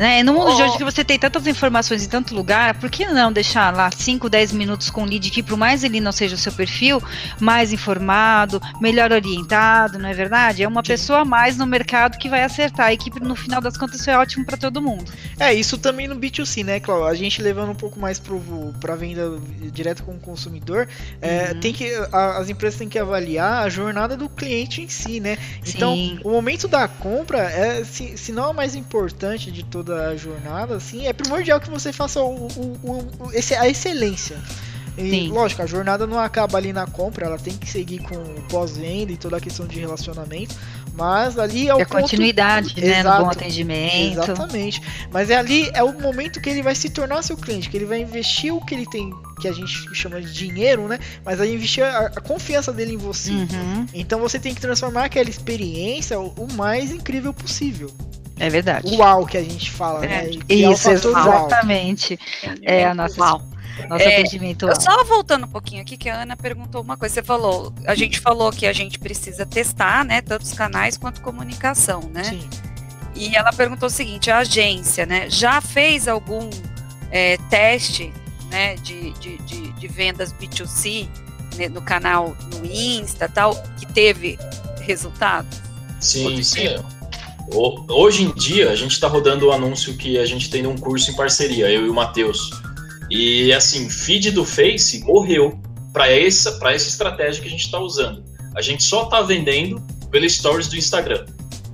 Né? 0.00 0.22
No 0.22 0.32
mundo 0.32 0.50
oh. 0.52 0.56
de 0.56 0.62
hoje 0.62 0.78
que 0.78 0.84
você 0.84 1.04
tem 1.04 1.18
tantas 1.18 1.46
informações 1.46 2.02
em 2.02 2.08
tanto 2.08 2.34
lugar, 2.34 2.72
por 2.80 2.88
que 2.88 3.04
não 3.04 3.30
deixar 3.30 3.76
lá 3.76 3.90
5, 3.94 4.30
10 4.30 4.52
minutos 4.52 4.88
com 4.88 5.02
o 5.02 5.04
lead 5.04 5.30
que, 5.30 5.42
por 5.42 5.58
mais 5.58 5.84
ele 5.84 6.00
não 6.00 6.10
seja 6.10 6.36
o 6.36 6.38
seu 6.38 6.52
perfil, 6.52 7.02
mais 7.38 7.70
informado, 7.70 8.62
melhor 8.80 9.12
orientado, 9.12 9.98
não 9.98 10.08
é 10.08 10.14
verdade? 10.14 10.62
É 10.62 10.68
uma 10.68 10.82
pessoa 10.82 11.18
a 11.18 11.24
mais 11.26 11.58
no 11.58 11.66
mercado 11.66 12.16
que 12.16 12.30
vai 12.30 12.42
acertar 12.42 12.90
e 12.94 12.96
que 12.96 13.10
no 13.20 13.36
final 13.36 13.60
das 13.60 13.76
contas 13.76 14.00
isso 14.00 14.08
é 14.08 14.16
ótimo 14.16 14.46
para 14.46 14.56
todo 14.56 14.80
mundo. 14.80 15.12
É, 15.38 15.52
isso 15.52 15.76
também 15.76 16.08
no 16.08 16.16
B2C, 16.16 16.64
né, 16.64 16.80
Cláudio? 16.80 17.06
A 17.06 17.14
gente 17.14 17.42
levando 17.42 17.72
um 17.72 17.74
pouco 17.74 18.00
mais 18.00 18.18
para 18.18 18.96
venda 18.96 19.38
direto 19.70 20.02
com 20.02 20.12
o 20.12 20.18
consumidor, 20.18 20.88
é, 21.20 21.50
uhum. 21.52 21.60
tem 21.60 21.74
que, 21.74 21.94
a, 22.10 22.38
as 22.38 22.48
empresas 22.48 22.78
têm 22.78 22.88
que 22.88 22.98
avaliar 22.98 23.64
a 23.64 23.68
jornada 23.68 24.16
do 24.16 24.30
cliente 24.30 24.80
em 24.80 24.88
si, 24.88 25.20
né? 25.20 25.36
Então, 25.66 25.94
Sim. 25.94 26.20
o 26.24 26.30
momento 26.30 26.66
da 26.66 26.88
compra, 26.88 27.40
é, 27.40 27.84
se, 27.84 28.16
se 28.16 28.32
não 28.32 28.44
é 28.44 28.48
o 28.48 28.54
mais 28.54 28.74
importante 28.74 29.52
de 29.52 29.62
toda 29.62 29.89
da 29.90 30.16
jornada, 30.16 30.76
assim, 30.76 31.06
é 31.06 31.12
primordial 31.12 31.60
que 31.60 31.70
você 31.70 31.92
faça 31.92 32.20
o, 32.20 32.46
o, 32.46 33.08
o 33.20 33.32
esse, 33.32 33.54
a 33.54 33.68
excelência. 33.68 34.38
E, 34.98 35.10
Sim. 35.10 35.28
lógico, 35.28 35.62
a 35.62 35.66
jornada 35.66 36.06
não 36.06 36.18
acaba 36.18 36.58
ali 36.58 36.72
na 36.72 36.86
compra, 36.86 37.26
ela 37.26 37.38
tem 37.38 37.56
que 37.56 37.68
seguir 37.68 37.98
com 38.00 38.16
o 38.16 38.42
pós-venda 38.48 39.12
e 39.12 39.16
toda 39.16 39.36
a 39.36 39.40
questão 39.40 39.66
de 39.66 39.78
relacionamento. 39.78 40.54
Mas 40.94 41.38
ali 41.38 41.68
é 41.68 41.74
o. 41.74 41.80
É 41.80 41.84
ponto... 41.84 42.02
continuidade, 42.02 42.78
né? 42.80 43.00
Exato, 43.00 43.18
no 43.18 43.24
bom 43.24 43.30
atendimento. 43.30 44.22
Exatamente. 44.22 44.82
Mas 45.10 45.30
é 45.30 45.36
ali, 45.36 45.70
é 45.72 45.82
o 45.82 45.98
momento 45.98 46.40
que 46.40 46.50
ele 46.50 46.62
vai 46.62 46.74
se 46.74 46.90
tornar 46.90 47.22
seu 47.22 47.36
cliente, 47.36 47.70
que 47.70 47.76
ele 47.76 47.86
vai 47.86 48.00
investir 48.00 48.52
o 48.52 48.60
que 48.64 48.74
ele 48.74 48.86
tem, 48.86 49.10
que 49.40 49.48
a 49.48 49.52
gente 49.52 49.72
chama 49.94 50.20
de 50.20 50.32
dinheiro, 50.32 50.88
né? 50.88 50.98
Mas 51.24 51.38
vai 51.38 51.52
investir 51.52 51.84
a, 51.84 52.06
a 52.06 52.20
confiança 52.20 52.72
dele 52.72 52.94
em 52.94 52.98
você. 52.98 53.30
Uhum. 53.30 53.86
Então 53.94 54.18
você 54.20 54.38
tem 54.38 54.54
que 54.54 54.60
transformar 54.60 55.04
aquela 55.04 55.30
experiência 55.30 56.18
o, 56.18 56.28
o 56.36 56.52
mais 56.52 56.90
incrível 56.90 57.32
possível. 57.32 57.90
É 58.40 58.48
verdade. 58.48 58.96
Uau 58.96 59.26
que 59.26 59.36
a 59.36 59.42
gente 59.42 59.70
fala, 59.70 60.00
né? 60.00 60.06
é. 60.06 60.30
né? 60.30 60.40
Isso, 60.48 60.88
é 60.88 60.94
exatamente. 60.94 62.18
É 62.62 62.86
a 62.86 62.94
nossa. 62.94 63.20
Uau. 63.20 63.42
Nosso 63.88 64.02
é, 64.02 64.14
atendimento. 64.16 64.66
Só 64.80 65.04
voltando 65.04 65.44
um 65.44 65.48
pouquinho 65.48 65.82
aqui, 65.82 65.96
que 65.96 66.08
a 66.08 66.22
Ana 66.22 66.36
perguntou 66.36 66.82
uma 66.82 66.96
coisa. 66.96 67.14
Você 67.14 67.22
falou, 67.22 67.72
a 67.86 67.94
gente 67.94 68.18
falou 68.18 68.50
que 68.50 68.66
a 68.66 68.72
gente 68.72 68.98
precisa 68.98 69.44
testar, 69.44 70.04
né? 70.04 70.22
Tanto 70.22 70.42
os 70.42 70.52
canais 70.52 70.96
quanto 70.96 71.20
comunicação, 71.20 72.00
né? 72.12 72.24
Sim. 72.24 72.48
E 73.14 73.36
ela 73.36 73.52
perguntou 73.52 73.88
o 73.88 73.90
seguinte: 73.90 74.30
a 74.30 74.38
agência, 74.38 75.04
né? 75.04 75.28
Já 75.28 75.60
fez 75.60 76.08
algum 76.08 76.48
é, 77.10 77.36
teste, 77.50 78.12
né? 78.50 78.74
De, 78.76 79.12
de, 79.12 79.36
de, 79.38 79.72
de 79.72 79.88
vendas 79.88 80.32
B2C 80.32 81.08
né, 81.56 81.68
no 81.68 81.82
canal 81.82 82.34
no 82.54 82.64
Insta 82.64 83.28
tal, 83.28 83.54
que 83.78 83.86
teve 83.86 84.38
resultado? 84.80 85.48
Sim, 86.00 86.42
sim. 86.42 86.76
Hoje 87.52 88.22
em 88.22 88.32
dia, 88.34 88.70
a 88.70 88.76
gente 88.76 88.92
está 88.92 89.08
rodando 89.08 89.48
o 89.48 89.52
anúncio 89.52 89.96
que 89.96 90.18
a 90.18 90.24
gente 90.24 90.48
tem 90.48 90.62
num 90.62 90.76
curso 90.76 91.10
em 91.10 91.16
parceria, 91.16 91.68
eu 91.70 91.86
e 91.86 91.88
o 91.88 91.94
Matheus. 91.94 92.50
E 93.10 93.52
assim, 93.52 93.90
feed 93.90 94.30
do 94.30 94.44
Face 94.44 95.00
morreu 95.04 95.60
para 95.92 96.08
essa, 96.10 96.58
essa 96.68 96.88
estratégia 96.88 97.42
que 97.42 97.48
a 97.48 97.50
gente 97.50 97.64
está 97.64 97.78
usando. 97.80 98.22
A 98.54 98.62
gente 98.62 98.82
só 98.84 99.04
está 99.04 99.20
vendendo 99.22 99.80
pelo 100.10 100.28
Stories 100.28 100.68
do 100.68 100.76
Instagram. 100.76 101.26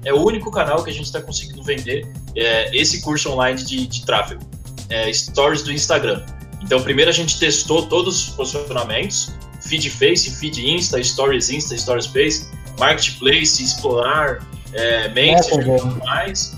É 0.05 0.12
o 0.14 0.24
único 0.24 0.51
canal 0.51 0.83
que 0.83 0.91
a 0.91 0.93
gente 0.93 1.07
está 1.07 1.20
conseguindo 1.20 1.62
vender 1.62 2.07
é, 2.35 2.74
esse 2.74 3.03
curso 3.03 3.31
online 3.31 3.62
de, 3.62 3.87
de 3.87 4.07
tráfego. 4.07 4.41
É, 4.89 5.12
stories 5.12 5.62
do 5.62 5.72
Instagram. 5.72 6.24
Então, 6.62 6.81
primeiro 6.81 7.11
a 7.11 7.14
gente 7.14 7.39
testou 7.39 7.87
todos 7.87 8.29
os 8.29 8.35
posicionamentos, 8.35 9.33
feed 9.61 9.91
Face, 9.91 10.31
feed 10.37 10.64
Insta, 10.64 11.03
Stories 11.03 11.51
Insta, 11.51 11.77
Stories 11.77 12.07
Face, 12.07 12.49
Marketplace, 12.79 13.62
explorar, 13.62 14.47
é, 14.73 15.09
Messenger 15.09 15.77
e 15.77 15.81
tudo 15.81 15.99
mais. 16.05 16.57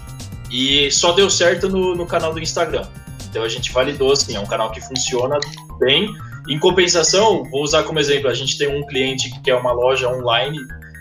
E 0.51 0.91
só 0.91 1.13
deu 1.13 1.29
certo 1.29 1.69
no, 1.69 1.95
no 1.95 2.07
canal 2.07 2.33
do 2.33 2.41
Instagram. 2.41 2.87
Então 3.29 3.43
a 3.43 3.49
gente 3.49 3.71
validou, 3.73 4.13
assim, 4.13 4.37
é 4.37 4.41
um 4.41 4.47
canal 4.47 4.71
que 4.71 4.81
funciona 4.81 5.39
bem. 5.79 6.09
Em 6.49 6.59
compensação, 6.59 7.45
vou 7.51 7.63
usar 7.63 7.83
como 7.83 7.99
exemplo, 7.99 8.31
a 8.31 8.35
gente 8.35 8.57
tem 8.57 8.69
um 8.69 8.87
cliente 8.87 9.31
que 9.43 9.51
é 9.51 9.55
uma 9.55 9.73
loja 9.73 10.09
online 10.09 10.59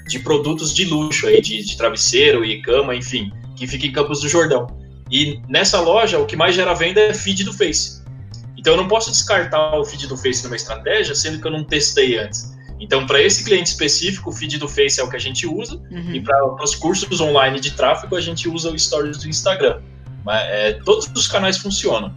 de 0.07 0.19
produtos 0.19 0.73
de 0.73 0.85
luxo 0.85 1.27
aí, 1.27 1.41
de, 1.41 1.63
de 1.63 1.77
travesseiro 1.77 2.43
e 2.43 2.61
cama, 2.61 2.95
enfim, 2.95 3.31
que 3.55 3.65
fica 3.65 3.85
em 3.85 3.91
Campos 3.91 4.21
do 4.21 4.29
Jordão. 4.29 4.67
E 5.09 5.39
nessa 5.47 5.79
loja, 5.79 6.19
o 6.19 6.25
que 6.25 6.35
mais 6.35 6.55
gera 6.55 6.73
venda 6.73 6.99
é 6.99 7.13
feed 7.13 7.43
do 7.43 7.53
Face. 7.53 8.01
Então 8.57 8.73
eu 8.73 8.77
não 8.77 8.87
posso 8.87 9.09
descartar 9.09 9.77
o 9.77 9.85
feed 9.85 10.07
do 10.07 10.17
Face 10.17 10.43
numa 10.43 10.55
estratégia, 10.55 11.15
sendo 11.15 11.39
que 11.39 11.47
eu 11.47 11.51
não 11.51 11.63
testei 11.63 12.17
antes. 12.17 12.56
Então, 12.79 13.05
para 13.05 13.21
esse 13.21 13.43
cliente 13.43 13.69
específico, 13.69 14.29
o 14.29 14.33
feed 14.33 14.57
do 14.57 14.67
Face 14.67 14.99
é 14.99 15.03
o 15.03 15.09
que 15.09 15.15
a 15.15 15.19
gente 15.19 15.47
usa, 15.47 15.75
uhum. 15.89 16.13
e 16.13 16.21
para 16.21 16.63
os 16.63 16.75
cursos 16.75 17.19
online 17.19 17.59
de 17.59 17.71
tráfego, 17.71 18.15
a 18.15 18.21
gente 18.21 18.47
usa 18.47 18.69
o 18.69 18.77
Stories 18.77 19.17
do 19.17 19.27
Instagram. 19.27 19.81
Mas, 20.23 20.41
é, 20.49 20.73
todos 20.85 21.09
os 21.15 21.27
canais 21.27 21.57
funcionam. 21.57 22.13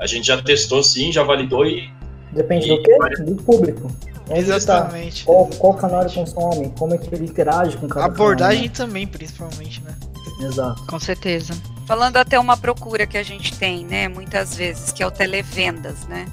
A 0.00 0.06
gente 0.06 0.26
já 0.26 0.40
testou 0.40 0.82
sim, 0.82 1.12
já 1.12 1.22
validou 1.22 1.66
e. 1.66 1.90
Depende 2.32 2.66
e, 2.66 2.76
do 2.76 2.82
quê? 2.82 2.96
Do 3.24 3.36
público. 3.36 3.92
Exatamente. 4.30 5.24
Qual, 5.24 5.46
qual 5.46 5.74
canal 5.74 6.02
ele 6.02 6.14
consome, 6.14 6.72
como 6.78 6.94
é 6.94 6.98
que 6.98 7.12
ele 7.14 7.24
interage 7.24 7.76
com 7.76 7.88
cada 7.88 8.06
Abordagem 8.06 8.68
canal, 8.68 8.68
né? 8.68 8.74
também, 8.74 9.06
principalmente, 9.06 9.82
né? 9.82 9.94
Exato. 10.40 10.86
Com 10.86 10.98
certeza. 10.98 11.54
Falando 11.86 12.16
até 12.16 12.38
uma 12.38 12.56
procura 12.56 13.06
que 13.06 13.18
a 13.18 13.22
gente 13.22 13.56
tem, 13.58 13.84
né, 13.84 14.08
muitas 14.08 14.54
vezes, 14.54 14.92
que 14.92 15.02
é 15.02 15.06
o 15.06 15.10
televendas, 15.10 16.06
né? 16.06 16.26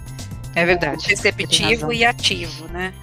É 0.56 0.66
verdade. 0.66 1.08
Receptivo 1.08 1.92
e 1.92 2.06
ativo, 2.06 2.68
né? 2.68 2.94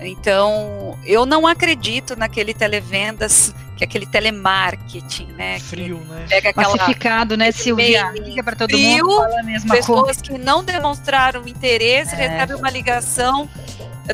Então, 0.00 0.98
eu 1.04 1.24
não 1.24 1.46
acredito 1.46 2.16
naquele 2.16 2.52
televendas, 2.52 3.54
que 3.76 3.84
é 3.84 3.86
aquele 3.86 4.06
telemarketing, 4.06 5.32
né? 5.32 5.58
Frio, 5.58 5.98
né? 6.00 6.26
Pega 6.28 6.50
aquela 6.50 6.76
Massificado, 6.76 7.36
né, 7.36 7.50
Silvia? 7.50 8.12
Liga 8.12 8.42
para 8.42 8.56
todo 8.56 8.70
frio, 8.70 9.06
mundo, 9.06 9.16
fala 9.16 9.40
a 9.40 9.42
mesma 9.42 9.74
pessoas 9.74 10.02
coisa. 10.02 10.22
que 10.22 10.38
não 10.38 10.62
demonstraram 10.62 11.46
interesse, 11.48 12.14
é. 12.14 12.28
recebem 12.28 12.56
uma 12.56 12.70
ligação 12.70 13.48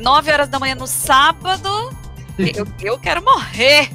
9 0.01 0.33
horas 0.33 0.49
da 0.49 0.59
manhã 0.59 0.74
no 0.74 0.87
sábado, 0.87 1.68
eu, 2.39 2.66
eu 2.80 2.99
quero 2.99 3.22
morrer. 3.22 3.91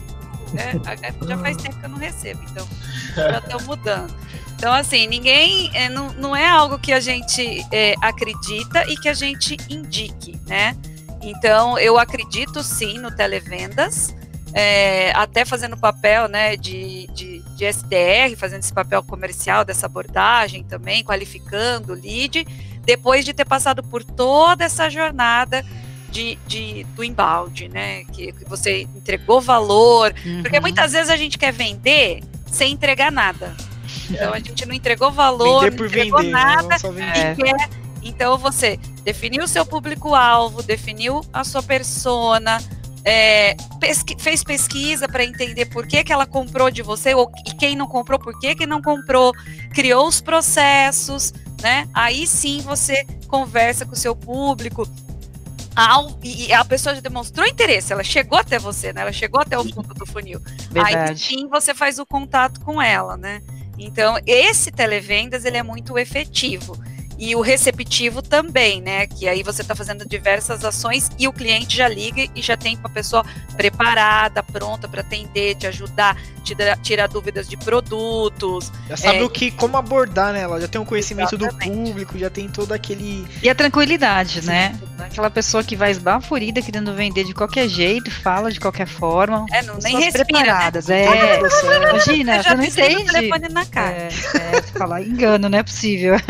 Né? 0.53 0.79
Já 1.27 1.37
faz 1.37 1.57
tempo 1.57 1.77
que 1.77 1.85
eu 1.85 1.89
não 1.89 1.97
recebo, 1.97 2.41
então 2.49 2.67
já 3.15 3.39
estou 3.39 3.61
mudando. 3.63 4.13
Então, 4.55 4.73
assim, 4.73 5.07
ninguém. 5.07 5.69
É, 5.73 5.87
não, 5.87 6.11
não 6.13 6.35
é 6.35 6.47
algo 6.47 6.79
que 6.79 6.91
a 6.91 6.99
gente 6.99 7.65
é, 7.71 7.93
acredita 8.01 8.83
e 8.89 8.97
que 8.97 9.07
a 9.07 9.13
gente 9.13 9.55
indique, 9.69 10.39
né? 10.47 10.75
Então, 11.21 11.77
eu 11.79 11.97
acredito 11.97 12.63
sim 12.63 12.97
no 12.99 13.11
televendas, 13.11 14.15
é, 14.53 15.11
até 15.11 15.45
fazendo 15.45 15.77
papel 15.77 16.27
né, 16.27 16.55
de, 16.55 17.07
de, 17.07 17.39
de, 17.55 17.65
SDR, 17.65 18.35
fazendo 18.37 18.61
esse 18.61 18.73
papel 18.73 19.03
comercial 19.03 19.65
dessa 19.65 19.85
abordagem 19.85 20.63
também, 20.63 21.03
qualificando 21.03 21.93
o 21.93 21.95
lead, 21.95 22.45
depois 22.83 23.25
de 23.25 23.33
ter 23.33 23.45
passado 23.45 23.83
por 23.83 24.03
toda 24.03 24.63
essa 24.63 24.89
jornada 24.89 25.63
de, 26.09 26.37
de 26.47 26.83
do 26.95 27.03
embalde, 27.03 27.67
né? 27.67 28.05
Que, 28.05 28.31
que 28.31 28.45
você 28.45 28.83
entregou 28.95 29.41
valor. 29.41 30.13
Uhum. 30.25 30.41
Porque 30.41 30.59
muitas 30.59 30.93
vezes 30.93 31.09
a 31.09 31.17
gente 31.17 31.37
quer 31.37 31.51
vender 31.51 32.23
sem 32.49 32.71
entregar 32.71 33.11
nada. 33.11 33.55
Então 34.09 34.33
a 34.33 34.39
gente 34.39 34.65
não 34.65 34.73
entregou 34.73 35.11
valor, 35.11 35.69
vender 35.69 35.77
não 35.77 35.85
entregou 35.85 36.19
vender, 36.19 36.31
né? 36.31 36.43
nada 36.43 36.77
não 36.83 36.99
e 36.99 37.35
quer 37.35 37.69
então 38.07 38.37
você 38.37 38.77
definiu 39.03 39.43
o 39.43 39.47
seu 39.47 39.65
público-alvo, 39.65 40.63
definiu 40.63 41.21
a 41.33 41.43
sua 41.43 41.61
persona, 41.61 42.59
é, 43.03 43.55
pesqui 43.79 44.15
fez 44.19 44.43
pesquisa 44.43 45.07
para 45.07 45.23
entender 45.23 45.65
por 45.67 45.87
que, 45.87 46.03
que 46.03 46.11
ela 46.11 46.25
comprou 46.25 46.69
de 46.69 46.81
você, 46.81 47.13
ou, 47.13 47.31
e 47.45 47.53
quem 47.53 47.75
não 47.75 47.87
comprou, 47.87 48.19
por 48.19 48.37
que, 48.39 48.55
que 48.55 48.65
não 48.65 48.81
comprou, 48.81 49.33
criou 49.73 50.07
os 50.07 50.19
processos, 50.19 51.33
né? 51.61 51.87
Aí 51.93 52.27
sim 52.27 52.61
você 52.61 53.05
conversa 53.27 53.85
com 53.85 53.93
o 53.93 53.95
seu 53.95 54.15
público. 54.15 54.87
Ao, 55.73 56.17
e 56.23 56.51
a 56.51 56.65
pessoa 56.65 56.95
já 56.95 57.01
demonstrou 57.01 57.45
interesse, 57.47 57.93
ela 57.93 58.03
chegou 58.03 58.39
até 58.39 58.57
você, 58.57 58.91
né? 58.91 59.01
Ela 59.01 59.13
chegou 59.13 59.39
até 59.39 59.57
o 59.57 59.63
fundo 59.63 59.93
do 59.93 60.05
funil. 60.05 60.41
Verdade. 60.71 61.11
Aí 61.11 61.17
sim 61.17 61.47
você 61.47 61.73
faz 61.73 61.99
o 61.99 62.05
contato 62.05 62.59
com 62.61 62.81
ela, 62.81 63.15
né? 63.15 63.41
Então, 63.77 64.17
esse 64.25 64.71
televendas 64.71 65.45
ele 65.45 65.55
é 65.55 65.63
muito 65.63 65.97
efetivo 65.97 66.75
e 67.17 67.35
o 67.35 67.41
receptivo 67.41 68.21
também, 68.21 68.81
né? 68.81 69.07
Que 69.07 69.27
aí 69.27 69.43
você 69.43 69.61
está 69.61 69.75
fazendo 69.75 70.07
diversas 70.07 70.63
ações 70.63 71.09
e 71.17 71.27
o 71.27 71.33
cliente 71.33 71.75
já 71.75 71.87
liga 71.87 72.27
e 72.35 72.41
já 72.41 72.55
tem 72.55 72.77
uma 72.77 72.89
pessoa 72.89 73.25
preparada, 73.55 74.43
pronta 74.43 74.87
para 74.87 75.01
atender, 75.01 75.55
te 75.55 75.65
ajudar, 75.67 76.15
te 76.43 76.55
tirar 76.81 77.07
dúvidas 77.07 77.47
de 77.47 77.57
produtos. 77.57 78.71
Já 78.87 78.97
sabe 78.97 79.19
é, 79.19 79.23
o 79.23 79.29
que, 79.29 79.51
como 79.51 79.77
abordar, 79.77 80.33
né? 80.33 80.41
Ela 80.41 80.61
já 80.61 80.67
tem 80.67 80.79
um 80.79 80.85
conhecimento 80.85 81.35
exatamente. 81.35 81.69
do 81.69 81.85
público, 81.85 82.17
já 82.17 82.29
tem 82.29 82.47
todo 82.47 82.71
aquele. 82.71 83.27
E 83.41 83.49
a 83.49 83.55
tranquilidade, 83.55 84.41
Sim. 84.41 84.47
né? 84.47 84.79
Aquela 84.99 85.29
pessoa 85.29 85.63
que 85.63 85.75
vai 85.75 85.91
esbaforida 85.91 86.61
querendo 86.61 86.93
vender 86.93 87.23
de 87.23 87.33
qualquer 87.33 87.67
jeito, 87.67 88.11
fala 88.11 88.51
de 88.51 88.59
qualquer 88.59 88.87
forma. 88.87 89.45
É, 89.51 89.61
não, 89.63 89.77
nem 89.77 89.99
respira, 89.99 90.19
né? 90.19 90.25
preparadas. 90.25 90.87
Né? 90.87 91.05
É, 91.05 91.39
imagina, 91.89 92.43
você, 92.43 92.55
não 92.55 92.63
entende. 92.63 93.11
Telefone 93.11 93.49
na 93.49 93.65
cara. 93.65 93.95
É, 93.95 94.57
é, 94.57 94.61
falar 94.61 95.01
engano, 95.01 95.49
não 95.49 95.57
é 95.57 95.63
possível. 95.63 96.15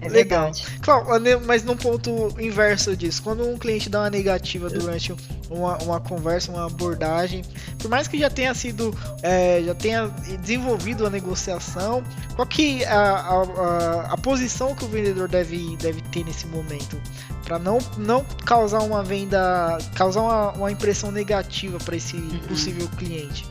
É, 0.00 0.25
Legal. 0.26 0.52
Claro, 0.80 1.06
mas 1.46 1.62
num 1.62 1.76
ponto 1.76 2.34
inverso 2.40 2.96
disso, 2.96 3.22
quando 3.22 3.48
um 3.48 3.56
cliente 3.56 3.88
dá 3.88 4.00
uma 4.00 4.10
negativa 4.10 4.68
durante 4.68 5.14
uma, 5.50 5.78
uma 5.78 6.00
conversa, 6.00 6.50
uma 6.50 6.66
abordagem, 6.66 7.42
por 7.78 7.88
mais 7.88 8.08
que 8.08 8.18
já 8.18 8.28
tenha 8.30 8.52
sido, 8.54 8.96
é, 9.22 9.62
já 9.64 9.74
tenha 9.74 10.08
desenvolvido 10.40 11.06
a 11.06 11.10
negociação, 11.10 12.02
qual 12.34 12.46
que 12.46 12.82
é 12.82 12.88
a, 12.88 13.00
a, 13.00 14.12
a, 14.12 14.16
posição 14.16 14.74
que 14.74 14.84
o 14.84 14.88
vendedor 14.88 15.28
deve, 15.28 15.76
deve 15.76 16.00
ter 16.02 16.24
nesse 16.24 16.46
momento? 16.46 17.00
para 17.46 17.60
não, 17.60 17.78
não 17.96 18.24
causar 18.44 18.80
uma 18.80 19.04
venda, 19.04 19.78
causar 19.94 20.20
uma, 20.20 20.52
uma 20.52 20.72
impressão 20.72 21.12
negativa 21.12 21.78
para 21.78 21.96
esse 21.96 22.16
uhum. 22.16 22.40
possível 22.40 22.88
cliente. 22.98 23.46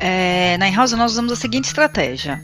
É, 0.00 0.56
na 0.58 0.68
in-house 0.68 0.92
nós 0.92 1.12
usamos 1.12 1.32
a 1.32 1.36
seguinte 1.36 1.66
estratégia. 1.66 2.42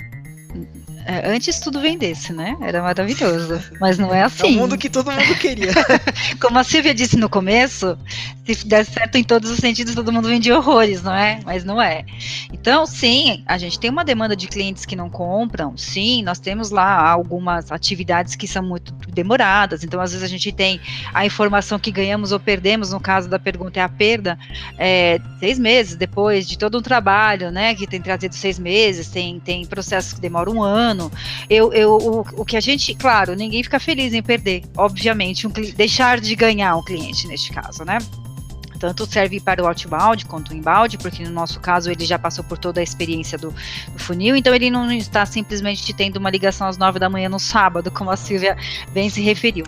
É, 1.09 1.31
antes 1.31 1.61
tudo 1.61 1.81
vendesse, 1.81 2.33
né? 2.33 2.57
Era 2.61 2.83
maravilhoso. 2.83 3.63
Mas 3.81 3.97
não 3.97 4.13
é 4.13 4.25
assim. 4.25 4.43
É 4.43 4.47
o 4.47 4.49
assim. 4.49 4.59
mundo 4.59 4.77
que 4.77 4.91
todo 4.91 5.09
mundo 5.13 5.39
queria. 5.39 5.71
Como 6.43 6.59
a 6.59 6.65
Silvia 6.65 6.93
disse 6.93 7.17
no 7.17 7.29
começo, 7.29 7.97
se 8.45 8.67
desse 8.67 8.91
certo 8.91 9.17
em 9.17 9.23
todos 9.23 9.49
os 9.49 9.59
sentidos, 9.59 9.95
todo 9.95 10.13
mundo 10.13 10.29
vendia 10.29 10.59
horrores, 10.59 11.05
não 11.05 11.15
é? 11.15 11.39
Mas 11.45 11.65
não 11.65 11.81
é. 11.81 12.05
Então, 12.53 12.85
sim, 12.87 13.45
a 13.47 13.57
gente 13.57 13.79
tem 13.79 13.89
uma 13.89 14.05
demanda 14.05 14.35
de 14.35 14.49
clientes 14.49 14.85
que 14.85 14.97
não 14.97 15.09
compram. 15.09 15.77
Sim, 15.77 16.25
nós 16.25 16.41
temos 16.41 16.71
lá 16.71 17.09
algumas 17.09 17.71
atividades 17.71 18.35
que 18.35 18.49
são 18.49 18.65
muito 18.65 18.93
demoradas. 19.09 19.85
Então, 19.85 20.01
às 20.01 20.11
vezes, 20.11 20.25
a 20.25 20.29
gente 20.29 20.51
tem 20.51 20.81
a 21.15 21.25
informação 21.25 21.79
que 21.79 21.93
ganhamos 21.93 22.33
ou 22.33 22.41
perdemos, 22.41 22.91
no 22.91 22.99
caso 22.99 23.29
da 23.29 23.39
pergunta 23.39 23.79
é 23.79 23.83
a 23.85 23.89
perda, 23.89 24.37
é, 24.77 25.21
seis 25.39 25.57
meses 25.57 25.95
depois 25.95 26.49
de 26.49 26.59
todo 26.59 26.79
um 26.79 26.83
trabalho, 26.83 27.53
né? 27.53 27.77
Que 27.77 27.87
tem 27.87 28.03
trazido 28.03 28.35
seis 28.35 28.59
meses, 28.59 29.09
tem, 29.09 29.39
tem 29.39 29.65
processos 29.65 30.13
que 30.13 30.21
demoram 30.21 30.55
um 30.55 30.63
ano 30.63 30.96
ano. 30.97 31.13
Eu, 31.49 31.73
eu, 31.73 31.93
o, 31.93 32.21
o 32.41 32.45
que 32.45 32.57
a 32.57 32.61
gente, 32.61 32.95
claro, 32.95 33.35
ninguém 33.35 33.63
fica 33.63 33.79
feliz 33.79 34.13
em 34.15 34.23
perder, 34.23 34.63
obviamente, 34.77 35.47
um, 35.47 35.51
deixar 35.51 36.21
de 36.21 36.35
ganhar 36.35 36.77
um 36.77 36.83
cliente 36.83 37.29
neste 37.29 37.53
caso, 37.53 37.85
né? 37.85 37.99
Tanto 38.77 39.07
serve 39.07 39.41
para 39.41 39.63
o 39.63 39.67
outbound 39.67 40.25
quanto 40.27 40.51
o 40.51 40.55
inbound, 40.55 40.99
porque 40.99 41.25
no 41.25 41.31
nosso 41.31 41.61
caso 41.61 41.91
ele 41.91 42.05
já 42.05 42.19
passou 42.19 42.45
por 42.45 42.59
toda 42.59 42.81
a 42.81 42.83
experiência 42.83 43.39
do, 43.39 43.51
do 43.93 43.99
funil, 43.99 44.37
então 44.37 44.55
ele 44.55 44.71
não 44.71 44.91
está 44.93 45.25
simplesmente 45.27 45.93
tendo 45.93 46.17
uma 46.17 46.31
ligação 46.31 46.67
às 46.67 46.77
nove 46.77 46.99
da 46.99 47.09
manhã 47.09 47.29
no 47.29 47.39
sábado, 47.39 47.91
como 47.91 48.11
a 48.11 48.17
Silvia 48.17 48.57
bem 48.93 49.09
se 49.11 49.21
referiu. 49.21 49.67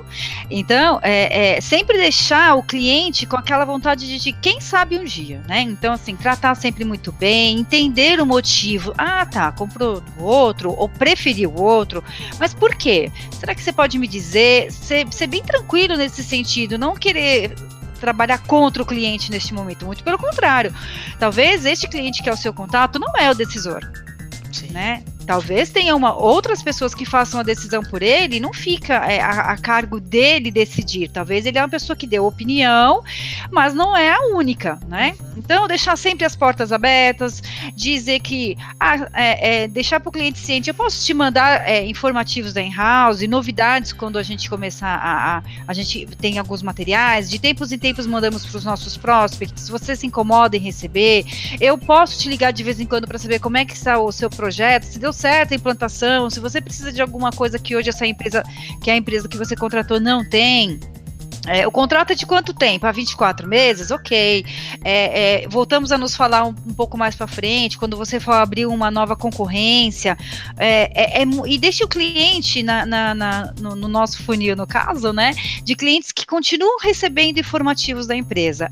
Então, 0.51 1.01
é, 1.03 1.57
é 1.57 1.61
sempre 1.61 1.97
deixar 1.97 2.55
o 2.57 2.63
cliente 2.63 3.27
com 3.27 3.37
aquela 3.37 3.65
vontade 3.65 4.07
de, 4.07 4.19
de 4.19 4.33
quem 4.33 4.61
sabe 4.61 4.99
um 4.99 5.05
dia, 5.05 5.43
né? 5.49 5.61
Então, 5.63 5.93
assim, 5.93 6.17
tratar 6.17 6.55
sempre 6.55 6.85
muito 6.85 7.13
bem, 7.13 7.59
entender 7.59 8.21
o 8.21 8.27
motivo. 8.27 8.93
Ah, 8.97 9.25
tá, 9.27 9.53
comprou 9.53 10.03
outro, 10.19 10.71
ou 10.71 10.89
preferiu 10.89 11.51
o 11.51 11.63
outro, 11.63 12.03
mas 12.39 12.55
por 12.55 12.75
quê? 12.75 13.11
Será 13.39 13.55
que 13.55 13.63
você 13.63 13.73
pode 13.73 13.99
me 13.99 14.07
dizer? 14.07 14.71
Ser, 14.73 15.07
ser 15.11 15.27
bem 15.27 15.43
tranquilo 15.43 15.97
nesse 15.97 16.23
sentido, 16.23 16.79
não 16.79 16.95
querer 16.95 17.55
trabalhar 17.99 18.39
contra 18.39 18.83
o 18.83 18.87
cliente 18.87 19.31
neste 19.31 19.53
momento. 19.53 19.85
Muito 19.85 20.03
pelo 20.03 20.19
contrário. 20.19 20.75
Talvez 21.19 21.65
este 21.65 21.89
cliente 21.89 22.23
que 22.23 22.29
é 22.29 22.33
o 22.33 22.37
seu 22.37 22.53
contato 22.53 22.99
não 22.99 23.13
é 23.17 23.31
o 23.31 23.35
decisor. 23.35 23.81
Sim. 24.53 24.71
Né? 24.71 25.03
Talvez 25.29 25.69
tenha 25.69 25.95
uma, 25.95 26.15
outras 26.15 26.63
pessoas 26.63 26.95
que 26.95 27.05
façam 27.05 27.39
a 27.39 27.43
decisão 27.43 27.83
por 27.83 28.03
ele, 28.03 28.41
não 28.41 28.51
fica 28.51 28.95
é, 28.95 29.21
a, 29.21 29.53
a, 29.53 29.59
cargo 29.59 30.01
dele 30.01 30.51
decidir. 30.51 31.11
Talvez 31.11 31.45
ele 31.45 31.59
é 31.59 31.61
uma 31.61 31.69
pessoa 31.69 31.95
que 31.95 32.07
deu 32.07 32.25
opinião, 32.25 33.05
mas 33.53 33.75
não 33.75 33.95
é 33.95 34.11
a 34.11 34.21
única, 34.35 34.81
né? 34.89 35.15
Então, 35.37 35.69
deixar 35.69 35.99
sempre 35.99 36.25
as 36.25 36.35
portas 36.35 36.73
abertas, 36.73 37.43
dizer 37.75 38.21
que 38.21 38.57
ah, 38.81 39.07
é, 39.13 39.65
é, 39.65 39.69
deixar 39.69 40.01
para 40.01 40.09
o 40.09 40.13
cliente 40.13 40.39
ciente, 40.39 40.71
eu 40.71 40.75
posso 40.75 41.05
te 41.05 41.13
mandar 41.13 41.69
é, 41.69 41.85
informativos 41.85 42.55
da 42.55 42.63
in-house, 42.63 43.21
novidades 43.29 43.93
quando 43.93 44.17
a 44.19 44.23
gente 44.23 44.49
começar 44.49 44.89
a, 44.89 45.37
a, 45.37 45.43
a. 45.67 45.75
gente 45.75 46.07
tem 46.19 46.39
alguns 46.39 46.63
materiais, 46.63 47.29
de 47.29 47.39
tempos 47.39 47.71
em 47.71 47.79
tempos 47.79 48.07
mandamos 48.07 48.47
para 48.47 48.57
os 48.57 48.65
nossos 48.65 48.97
prospects. 48.97 49.65
Se 49.65 49.71
você 49.71 49.95
se 49.95 50.07
incomoda 50.07 50.57
em 50.57 50.61
receber, 50.61 51.27
eu 51.61 51.77
posso 51.77 52.19
te 52.19 52.31
ligar 52.31 52.51
de 52.51 52.65
vez 52.65 52.81
em 52.81 52.87
quando 52.87 53.07
para 53.07 53.19
saber 53.19 53.41
como 53.41 53.59
é 53.59 53.67
que 53.67 53.75
está 53.75 53.99
o 53.99 54.11
seu 54.11 54.31
projeto, 54.31 54.85
se 54.85 54.99
deu 54.99 55.13
certa 55.19 55.55
implantação, 55.55 56.31
se 56.31 56.39
você 56.39 56.61
precisa 56.61 56.93
de 56.93 57.03
alguma 57.03 57.31
coisa 57.31 57.59
que 57.59 57.75
hoje 57.75 57.89
essa 57.89 58.07
empresa, 58.07 58.43
que 58.81 58.91
a 58.91 58.97
empresa 58.97 59.29
que 59.29 59.37
você 59.37 59.57
contratou 59.57 59.99
não 59.99 60.25
tem, 60.25 60.79
é, 61.47 61.67
o 61.67 61.71
contrato 61.71 62.13
é 62.13 62.15
de 62.15 62.27
quanto 62.27 62.53
tempo? 62.53 62.87
Há 62.87 62.93
24 62.93 63.49
meses? 63.49 63.91
Ok. 63.91 64.45
É, 64.85 65.45
é, 65.45 65.49
voltamos 65.49 65.91
a 65.91 65.99
nos 65.99 66.15
falar 66.15 66.45
um, 66.45 66.55
um 66.67 66.75
pouco 66.75 66.99
mais 66.99 67.17
para 67.17 67.27
frente, 67.27 67.79
quando 67.79 67.97
você 67.97 68.21
for 68.21 68.35
abrir 68.35 68.67
uma 68.67 68.91
nova 68.91 69.17
concorrência. 69.17 70.17
É, 70.59 71.21
é, 71.21 71.23
é 71.23 71.27
e 71.47 71.59
deixe 71.59 71.83
o 71.83 71.89
cliente 71.89 72.63
na, 72.63 72.85
na, 72.85 73.15
na 73.15 73.55
no, 73.59 73.75
no, 73.75 73.89
nosso 73.89 74.23
funil, 74.23 74.55
no 74.55 74.67
caso, 74.67 75.13
né? 75.13 75.35
De 75.65 75.75
clientes 75.75 76.13
que 76.13 76.27
continuam 76.27 76.79
recebendo 76.81 77.39
informativos 77.39 78.07
da 78.07 78.15
empresa. 78.15 78.71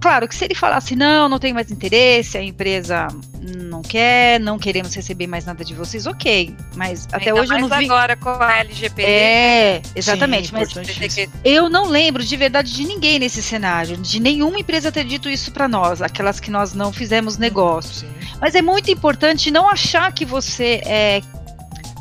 Claro 0.00 0.28
que 0.28 0.34
se 0.34 0.44
ele 0.44 0.54
falasse, 0.54 0.94
não, 0.94 1.28
não 1.28 1.38
tenho 1.38 1.54
mais 1.54 1.70
interesse, 1.70 2.38
a 2.38 2.42
empresa 2.42 3.08
não 3.40 3.82
quer, 3.82 4.38
não 4.40 4.58
queremos 4.58 4.94
receber 4.94 5.26
mais 5.26 5.44
nada 5.44 5.64
de 5.64 5.74
vocês, 5.74 6.06
ok. 6.06 6.54
Mas 6.76 7.06
até 7.12 7.30
Ainda 7.30 7.40
hoje 7.40 7.54
eu 7.54 7.58
não 7.60 7.68
vi. 7.68 7.84
agora 7.84 8.16
com 8.16 8.30
a 8.30 8.58
LGPD. 8.58 9.02
É, 9.10 9.82
exatamente. 9.94 10.48
Sim, 10.48 10.54
mas 10.54 11.28
eu 11.44 11.68
não 11.68 11.86
lembro 11.88 12.24
de 12.24 12.36
verdade 12.36 12.72
de 12.72 12.84
ninguém 12.84 13.18
nesse 13.18 13.42
cenário, 13.42 13.96
de 13.96 14.20
nenhuma 14.20 14.58
empresa 14.58 14.92
ter 14.92 15.04
dito 15.04 15.28
isso 15.28 15.50
para 15.52 15.68
nós, 15.68 16.00
aquelas 16.02 16.38
que 16.40 16.50
nós 16.50 16.74
não 16.74 16.92
fizemos 16.92 17.38
negócio. 17.38 18.06
Sim. 18.06 18.36
Mas 18.40 18.54
é 18.54 18.62
muito 18.62 18.90
importante 18.90 19.50
não 19.50 19.68
achar 19.68 20.12
que 20.12 20.24
você 20.24 20.80
é 20.84 21.20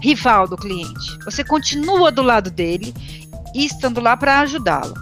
rival 0.01 0.47
do 0.47 0.55
cliente. 0.55 1.17
Você 1.25 1.43
continua 1.43 2.11
do 2.11 2.21
lado 2.21 2.51
dele 2.51 2.93
e 3.53 3.65
estando 3.65 3.99
lá 3.99 4.15
para 4.15 4.39
ajudá-lo. 4.41 4.93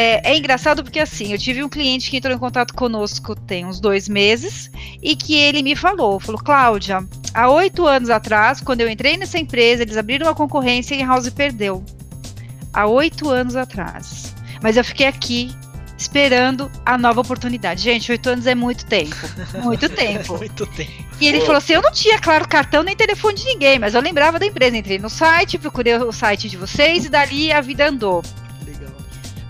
É, 0.00 0.30
é, 0.30 0.38
engraçado 0.38 0.84
porque 0.84 1.00
assim, 1.00 1.32
eu 1.32 1.38
tive 1.38 1.64
um 1.64 1.68
cliente 1.68 2.08
que 2.08 2.16
entrou 2.16 2.32
em 2.32 2.38
contato 2.38 2.72
conosco 2.72 3.34
tem 3.34 3.66
uns 3.66 3.80
dois 3.80 4.08
meses 4.08 4.70
e 5.02 5.16
que 5.16 5.34
ele 5.34 5.60
me 5.60 5.74
falou, 5.74 6.20
falou, 6.20 6.40
Cláudia, 6.40 7.04
há 7.34 7.48
oito 7.50 7.84
anos 7.84 8.08
atrás, 8.08 8.60
quando 8.60 8.80
eu 8.80 8.88
entrei 8.88 9.16
nessa 9.16 9.40
empresa, 9.40 9.82
eles 9.82 9.96
abriram 9.96 10.28
uma 10.28 10.36
concorrência 10.36 10.94
e 10.94 11.02
a 11.02 11.06
House 11.08 11.28
perdeu. 11.30 11.84
Há 12.72 12.86
oito 12.86 13.28
anos 13.28 13.56
atrás. 13.56 14.32
Mas 14.62 14.76
eu 14.76 14.84
fiquei 14.84 15.08
aqui 15.08 15.50
esperando 15.96 16.70
a 16.86 16.96
nova 16.96 17.20
oportunidade. 17.20 17.82
Gente, 17.82 18.12
oito 18.12 18.30
anos 18.30 18.46
é 18.46 18.54
muito 18.54 18.86
tempo. 18.86 19.16
Muito 19.64 19.88
tempo. 19.90 20.38
muito 20.38 20.64
tempo. 20.64 21.04
E 21.20 21.26
ele 21.26 21.40
Pô. 21.40 21.46
falou 21.46 21.58
assim: 21.58 21.72
eu 21.72 21.82
não 21.82 21.90
tinha, 21.90 22.20
claro, 22.20 22.46
cartão 22.46 22.84
nem 22.84 22.94
telefone 22.94 23.34
de 23.34 23.44
ninguém, 23.46 23.80
mas 23.80 23.94
eu 23.94 24.00
lembrava 24.00 24.38
da 24.38 24.46
empresa. 24.46 24.76
Entrei 24.76 25.00
no 25.00 25.10
site, 25.10 25.58
procurei 25.58 25.96
o 25.96 26.12
site 26.12 26.48
de 26.48 26.56
vocês 26.56 27.04
e 27.04 27.08
dali 27.08 27.50
a 27.50 27.60
vida 27.60 27.88
andou. 27.88 28.22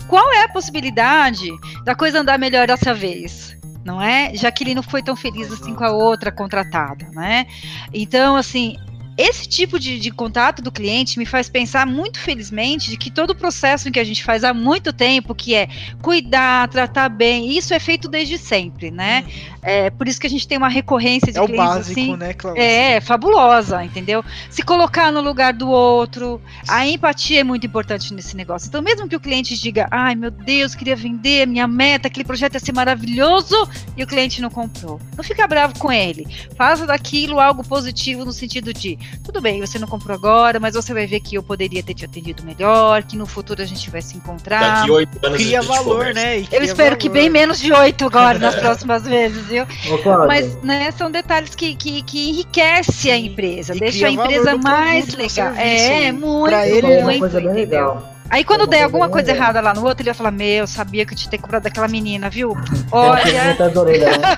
Qual 0.09 0.33
é 0.33 0.41
a 0.41 0.49
possibilidade 0.49 1.47
da 1.85 1.93
coisa 1.93 2.19
andar 2.19 2.39
melhor 2.39 2.65
dessa 2.65 2.95
vez? 2.95 3.55
Não 3.85 4.01
é? 4.01 4.31
Já 4.33 4.51
que 4.51 4.63
ele 4.63 4.73
não 4.73 4.81
foi 4.81 5.03
tão 5.03 5.15
feliz 5.15 5.51
assim 5.51 5.75
com 5.75 5.83
a 5.83 5.91
outra 5.91 6.31
contratada, 6.31 7.07
né? 7.13 7.45
Então, 7.93 8.35
assim, 8.35 8.75
esse 9.19 9.49
tipo 9.49 9.77
de, 9.77 9.99
de, 9.99 10.11
contato 10.11 10.61
do 10.61 10.71
cliente 10.71 11.19
me 11.19 11.25
faz 11.25 11.49
pensar 11.49 11.85
muito 11.85 12.17
felizmente 12.17 12.89
de 12.89 12.95
que 12.95 13.11
todo 13.11 13.31
o 13.31 13.35
processo 13.35 13.91
que 13.91 13.99
a 13.99 14.03
gente 14.05 14.23
faz 14.23 14.45
há 14.45 14.53
muito 14.53 14.93
tempo, 14.93 15.35
que 15.35 15.53
é 15.53 15.67
cuidar, 16.01 16.69
tratar 16.69 17.09
bem, 17.09 17.57
isso 17.57 17.73
é 17.73 17.79
feito 17.81 18.07
desde 18.07 18.37
sempre, 18.37 18.89
né? 18.89 19.25
Uhum. 19.27 19.59
É 19.61 19.89
por 19.89 20.07
isso 20.07 20.21
que 20.21 20.25
a 20.25 20.29
gente 20.29 20.47
tem 20.47 20.57
uma 20.57 20.69
recorrência 20.69 21.33
de 21.33 21.37
é 21.37 21.45
clientes 21.45 21.65
o 21.65 21.67
básico, 21.67 21.99
assim, 21.99 22.15
né, 22.15 22.33
Cláudia? 22.33 22.63
É, 22.63 23.01
fabulosa, 23.01 23.83
entendeu? 23.83 24.23
Se 24.49 24.63
colocar 24.63 25.11
no 25.11 25.19
lugar 25.19 25.51
do 25.51 25.69
outro, 25.69 26.41
a 26.65 26.87
empatia 26.87 27.41
é 27.41 27.43
muito 27.43 27.67
importante 27.67 28.13
nesse 28.13 28.37
negócio. 28.37 28.69
Então, 28.69 28.81
mesmo 28.81 29.09
que 29.09 29.17
o 29.17 29.19
cliente 29.19 29.59
diga, 29.59 29.85
ai 29.91 30.15
meu 30.15 30.31
Deus, 30.31 30.73
queria 30.73 30.95
vender, 30.95 31.45
minha 31.45 31.67
meta, 31.67 32.07
aquele 32.07 32.23
projeto 32.23 32.53
ia 32.53 32.59
ser 32.61 32.73
maravilhoso, 32.73 33.67
e 33.97 34.03
o 34.03 34.07
cliente 34.07 34.41
não 34.41 34.49
comprou. 34.49 34.97
Não 35.17 35.25
fica 35.25 35.45
bravo 35.45 35.77
com 35.77 35.91
ele. 35.91 36.25
Faça 36.55 36.87
daquilo 36.87 37.37
algo 37.37 37.65
positivo 37.65 38.23
no 38.23 38.31
sentido 38.31 38.73
de 38.73 38.97
tudo 39.23 39.41
bem, 39.41 39.59
você 39.59 39.77
não 39.79 39.87
comprou 39.87 40.15
agora, 40.15 40.59
mas 40.59 40.73
você 40.75 40.93
vai 40.93 41.05
ver 41.07 41.19
que 41.19 41.35
eu 41.35 41.43
poderia 41.43 41.81
ter 41.83 41.93
te 41.93 42.05
atendido 42.05 42.43
melhor, 42.43 43.03
que 43.03 43.15
no 43.15 43.25
futuro 43.25 43.61
a 43.61 43.65
gente 43.65 43.89
vai 43.89 44.01
se 44.01 44.17
encontrar. 44.17 44.79
Daqui 44.79 44.91
oito 44.91 45.25
anos 45.25 45.37
Cria 45.37 45.59
a 45.59 45.61
gente 45.61 45.69
valor, 45.75 45.97
conversa. 46.07 46.13
né? 46.21 46.47
Eu 46.51 46.63
espero 46.63 46.97
que 46.97 47.07
valor. 47.07 47.21
bem 47.21 47.29
menos 47.29 47.59
de 47.59 47.71
oito 47.73 48.05
agora 48.05 48.39
nas 48.39 48.55
próximas 48.59 49.03
vezes, 49.03 49.45
viu? 49.45 49.63
Ô, 49.63 50.27
Mas, 50.27 50.61
né, 50.63 50.91
são 50.91 51.09
detalhes 51.11 51.55
que, 51.55 51.75
que, 51.75 52.01
que 52.03 52.29
enriquece 52.29 53.11
a 53.11 53.17
empresa, 53.17 53.75
e 53.75 53.79
deixa 53.79 54.07
a 54.07 54.11
empresa 54.11 54.55
mais 54.57 55.13
legal. 55.15 55.53
serviço. 55.53 55.59
É, 55.59 56.11
muito, 56.11 56.49
Pra 56.49 56.67
ele 56.67 56.87
é 56.87 56.97
uma 56.97 57.03
muito, 57.03 57.19
coisa 57.19 57.39
bem 57.39 57.49
entendeu? 57.49 57.69
legal. 57.69 58.13
Aí 58.31 58.43
quando 58.43 58.63
É 58.65 58.67
der 58.67 58.83
alguma 58.83 59.05
bem 59.07 59.13
coisa 59.13 59.31
errada 59.31 59.59
lá 59.59 59.73
no 59.73 59.83
outro, 59.83 60.03
ele 60.03 60.09
vai 60.11 60.13
falar, 60.13 60.31
meu, 60.31 60.67
sabia 60.67 61.03
que 61.05 61.13
eu 61.13 61.17
tinha 61.17 61.29
que 61.31 61.37
ter 61.37 61.41
comprado 61.41 61.63
daquela 61.63 61.87
menina, 61.87 62.29
viu? 62.29 62.53
Tem 62.53 62.85
Olha, 62.91 63.57
orelha, 63.75 64.17
né? 64.17 64.37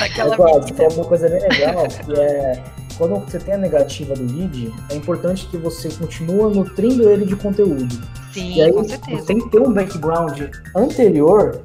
Aquela 0.00 0.34
Ô, 0.34 0.36
Cláudio, 0.36 0.68
você 0.68 0.74
falou 0.74 0.92
uma 0.98 1.04
coisa 1.06 1.28
bem 1.28 1.40
legal, 1.40 1.86
que 1.88 2.20
é 2.20 2.62
quando 2.96 3.18
você 3.24 3.38
tem 3.38 3.54
a 3.54 3.58
negativa 3.58 4.14
do 4.14 4.22
lead, 4.22 4.72
é 4.90 4.94
importante 4.94 5.46
que 5.48 5.56
você 5.56 5.88
continue 5.88 6.54
nutrindo 6.54 7.08
ele 7.08 7.24
de 7.24 7.36
conteúdo. 7.36 7.94
sim, 8.32 8.54
E 8.56 8.62
aí, 8.62 8.72
com 8.72 8.82
você 8.82 8.90
certeza. 8.90 9.26
tem 9.26 9.38
que 9.38 9.50
ter 9.50 9.60
um 9.60 9.72
background 9.72 10.40
anterior, 10.74 11.60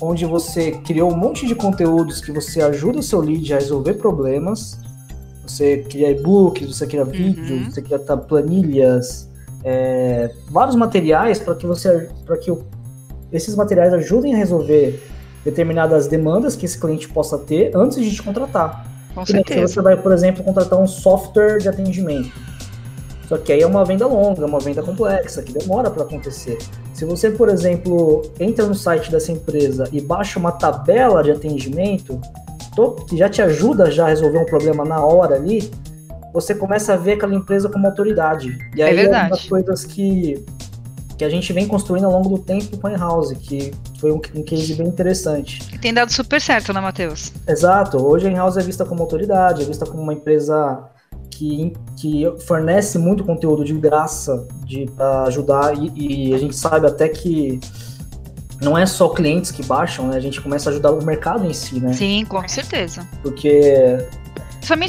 onde 0.00 0.24
você 0.24 0.72
criou 0.72 1.12
um 1.12 1.16
monte 1.16 1.46
de 1.46 1.54
conteúdos 1.54 2.20
que 2.20 2.32
você 2.32 2.62
ajuda 2.62 2.98
o 2.98 3.02
seu 3.02 3.20
lead 3.20 3.52
a 3.52 3.58
resolver 3.58 3.94
problemas. 3.94 4.78
Você 5.46 5.78
cria 5.78 6.10
e-books, 6.10 6.76
você 6.76 6.86
cria 6.86 7.04
vídeos, 7.04 7.74
você 7.74 7.82
cria 7.82 7.98
planilhas, 7.98 9.28
é, 9.62 10.30
vários 10.50 10.74
materiais 10.76 11.38
para 11.38 11.54
que 11.54 11.66
você 11.66 12.08
para 12.24 12.36
que 12.38 12.52
esses 13.32 13.54
materiais 13.54 13.92
ajudem 13.92 14.34
a 14.34 14.36
resolver 14.36 15.02
determinadas 15.44 16.06
demandas 16.06 16.56
que 16.56 16.64
esse 16.64 16.78
cliente 16.78 17.08
possa 17.08 17.36
ter 17.38 17.76
antes 17.76 18.02
de 18.02 18.14
te 18.14 18.22
contratar. 18.22 18.93
Com 19.14 19.24
certeza. 19.24 19.68
você 19.68 19.80
vai, 19.80 19.96
por 19.96 20.12
exemplo, 20.12 20.42
contratar 20.44 20.78
um 20.78 20.86
software 20.86 21.58
de 21.58 21.68
atendimento. 21.68 22.32
Só 23.28 23.38
que 23.38 23.52
aí 23.52 23.62
é 23.62 23.66
uma 23.66 23.84
venda 23.84 24.06
longa, 24.06 24.42
é 24.42 24.46
uma 24.46 24.58
venda 24.60 24.82
complexa, 24.82 25.42
que 25.42 25.52
demora 25.52 25.90
para 25.90 26.02
acontecer. 26.02 26.58
Se 26.92 27.04
você, 27.06 27.30
por 27.30 27.48
exemplo, 27.48 28.22
entra 28.38 28.66
no 28.66 28.74
site 28.74 29.10
dessa 29.10 29.32
empresa 29.32 29.88
e 29.92 30.00
baixa 30.00 30.38
uma 30.38 30.52
tabela 30.52 31.22
de 31.22 31.30
atendimento, 31.30 32.20
to- 32.76 32.96
que 33.08 33.16
já 33.16 33.28
te 33.28 33.40
ajuda 33.40 33.90
já 33.90 34.04
a 34.04 34.08
resolver 34.08 34.38
um 34.38 34.44
problema 34.44 34.84
na 34.84 35.00
hora 35.04 35.36
ali, 35.36 35.70
você 36.34 36.54
começa 36.54 36.92
a 36.92 36.96
ver 36.96 37.12
aquela 37.14 37.34
empresa 37.34 37.68
como 37.68 37.86
autoridade. 37.86 38.58
E 38.76 38.82
É 38.82 38.86
aí 38.86 38.94
verdade. 38.96 39.22
uma 39.24 39.30
das 39.30 39.48
coisas 39.48 39.84
que, 39.84 40.44
que 41.24 41.26
a 41.26 41.30
gente 41.30 41.52
vem 41.52 41.66
construindo 41.66 42.04
ao 42.04 42.12
longo 42.12 42.28
do 42.28 42.38
tempo 42.38 42.76
com 42.76 42.86
a 42.86 42.92
In-House, 42.92 43.32
que 43.32 43.72
foi 43.98 44.12
um, 44.12 44.20
um 44.34 44.42
case 44.42 44.74
bem 44.74 44.86
interessante. 44.86 45.62
E 45.72 45.78
Tem 45.78 45.92
dado 45.92 46.12
super 46.12 46.40
certo, 46.40 46.72
né, 46.72 46.80
Matheus? 46.80 47.32
Exato. 47.48 47.96
Hoje 47.96 48.28
a 48.28 48.30
In-House 48.30 48.58
é 48.58 48.62
vista 48.62 48.84
como 48.84 49.00
autoridade, 49.00 49.62
é 49.62 49.64
vista 49.64 49.86
como 49.86 50.02
uma 50.02 50.12
empresa 50.12 50.84
que, 51.30 51.72
que 51.96 52.30
fornece 52.46 52.98
muito 52.98 53.24
conteúdo 53.24 53.64
de 53.64 53.72
graça 53.72 54.46
de 54.64 54.86
pra 54.94 55.24
ajudar 55.24 55.74
e, 55.76 56.28
e 56.28 56.34
a 56.34 56.38
gente 56.38 56.54
sabe 56.54 56.86
até 56.86 57.08
que 57.08 57.58
não 58.60 58.76
é 58.76 58.86
só 58.86 59.08
clientes 59.08 59.50
que 59.50 59.64
baixam, 59.64 60.08
né? 60.08 60.16
A 60.16 60.20
gente 60.20 60.40
começa 60.40 60.68
a 60.68 60.72
ajudar 60.72 60.92
o 60.92 61.04
mercado 61.04 61.44
em 61.46 61.52
si, 61.52 61.80
né? 61.80 61.92
Sim, 61.92 62.24
com 62.26 62.46
certeza. 62.48 63.06
Porque 63.22 63.98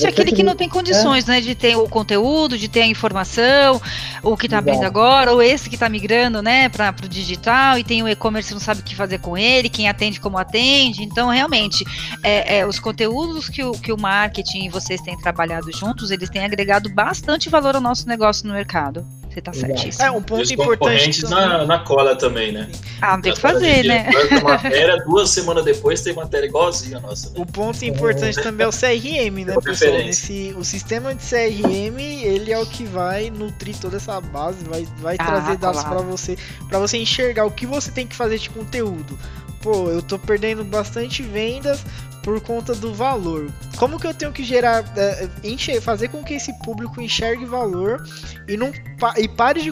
Eu 0.06 0.10
aquele 0.10 0.32
que 0.32 0.44
não 0.44 0.56
tem 0.56 0.70
condições, 0.70 1.26
né, 1.26 1.42
de 1.42 1.56
ter 1.56 1.76
o 1.76 1.88
conteúdo, 1.88 2.58
de 2.58 2.68
ter 2.68 2.82
a 2.82 2.88
informação, 2.88 3.82
o 4.24 4.38
que 4.38 4.48
está 4.48 4.58
abrindo 4.60 4.84
agora, 4.84 5.32
ou 5.32 5.42
esse 5.42 5.70
que 5.70 5.76
está 5.76 5.90
migrando, 5.90 6.42
né, 6.42 6.70
para 6.70 6.94
o 7.04 7.10
digital 7.10 7.78
e 7.78 7.84
tem 7.84 8.02
o 8.02 8.08
e-commerce 8.08 8.54
não 8.54 8.60
sabe 8.60 8.82
o 8.82 8.84
que 8.84 8.96
fazer 8.96 9.20
com 9.20 9.38
ele, 9.38 9.70
quem 9.70 9.88
atende 9.90 10.20
como 10.20 10.38
atende. 10.38 11.04
Então, 11.04 11.30
realmente, 11.30 11.84
é, 12.24 12.60
é, 12.60 12.68
os 12.68 12.80
conteúdos 12.80 13.50
que 13.50 13.64
o, 13.64 13.72
que 13.72 13.92
o 13.92 14.00
marketing 14.00 14.66
e 14.66 14.70
vocês 14.70 15.02
têm 15.02 15.18
trabalhado 15.18 15.72
juntos, 15.72 16.12
eles 16.12 16.30
têm 16.30 16.46
agregado 16.46 16.90
bastante 16.90 17.50
valor 17.50 17.76
ao 17.76 17.82
nosso 17.82 18.08
negócio 18.08 18.48
no 18.48 18.54
mercado. 18.54 19.06
Você 19.42 19.58
Exato. 19.58 19.74
certíssimo. 19.80 20.06
É, 20.06 20.12
um 20.12 20.20
E 20.20 20.22
ponto 20.22 20.42
os 20.42 20.52
importante 20.52 21.24
na, 21.26 21.66
na 21.66 21.80
cola 21.80 22.16
também, 22.16 22.52
né? 22.52 22.70
Ah, 23.02 23.16
não 23.16 23.22
tem 23.22 23.32
o 23.32 23.36
que 23.36 23.42
fazer, 23.42 23.84
né? 23.86 24.10
matéria, 24.42 24.98
duas 25.06 25.30
semanas 25.30 25.64
depois 25.66 26.02
tem 26.02 26.14
matéria 26.14 26.46
igualzinha 26.48 26.98
a 26.98 27.02
nossa. 27.02 27.30
né? 27.30 27.36
O 27.38 27.46
ponto 27.46 27.84
importante 27.84 28.42
também 28.42 28.66
é 28.66 28.68
o 28.68 28.72
CRM, 28.72 29.46
né, 29.46 29.54
Como 29.54 29.62
pessoal? 29.66 29.92
Nesse, 29.98 30.56
o 30.58 30.64
sistema 30.64 31.14
de 31.14 31.24
CRM, 31.24 32.00
ele 32.00 32.52
é 32.52 32.60
o 32.60 32.66
que 32.66 32.84
vai 32.86 33.30
nutrir 33.30 33.76
toda 33.78 33.98
essa 33.98 34.20
base, 34.22 34.64
vai, 34.66 34.88
vai 35.00 35.16
Ah, 35.20 35.26
trazer 35.26 35.58
dados 35.58 35.82
claro. 35.82 35.98
pra 35.98 36.06
você, 36.06 36.38
para 36.70 36.80
você 36.80 36.98
enxergar 36.98 37.46
o 37.46 37.52
que 37.52 37.66
você 37.66 37.92
tem 37.92 38.08
que 38.08 38.16
fazer 38.16 38.38
de 38.38 38.50
conteúdo. 38.50 39.18
Pô, 39.62 39.90
eu 39.90 40.00
tô 40.02 40.20
perdendo 40.20 40.64
bastante 40.64 41.24
vendas 41.24 41.84
por 42.26 42.42
conta 42.42 42.74
do 42.74 42.92
valor. 42.92 43.50
Como 43.78 44.00
que 44.00 44.08
eu 44.08 44.14
tenho 44.14 44.32
que 44.32 44.44
gerar, 44.44 44.84
é, 44.98 45.30
enxer- 45.44 45.80
fazer 45.80 46.08
com 46.08 46.24
que 46.24 46.34
esse 46.34 46.52
público 46.64 47.00
enxergue 47.00 47.46
valor 47.46 48.04
e 48.48 48.58
não 48.58 48.72
e 49.18 49.28
pare 49.28 49.62
de 49.62 49.72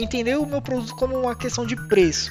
entender 0.00 0.36
o 0.36 0.44
meu 0.44 0.60
produto 0.60 0.94
como 0.94 1.18
uma 1.18 1.34
questão 1.34 1.64
de 1.66 1.74
preço? 1.88 2.30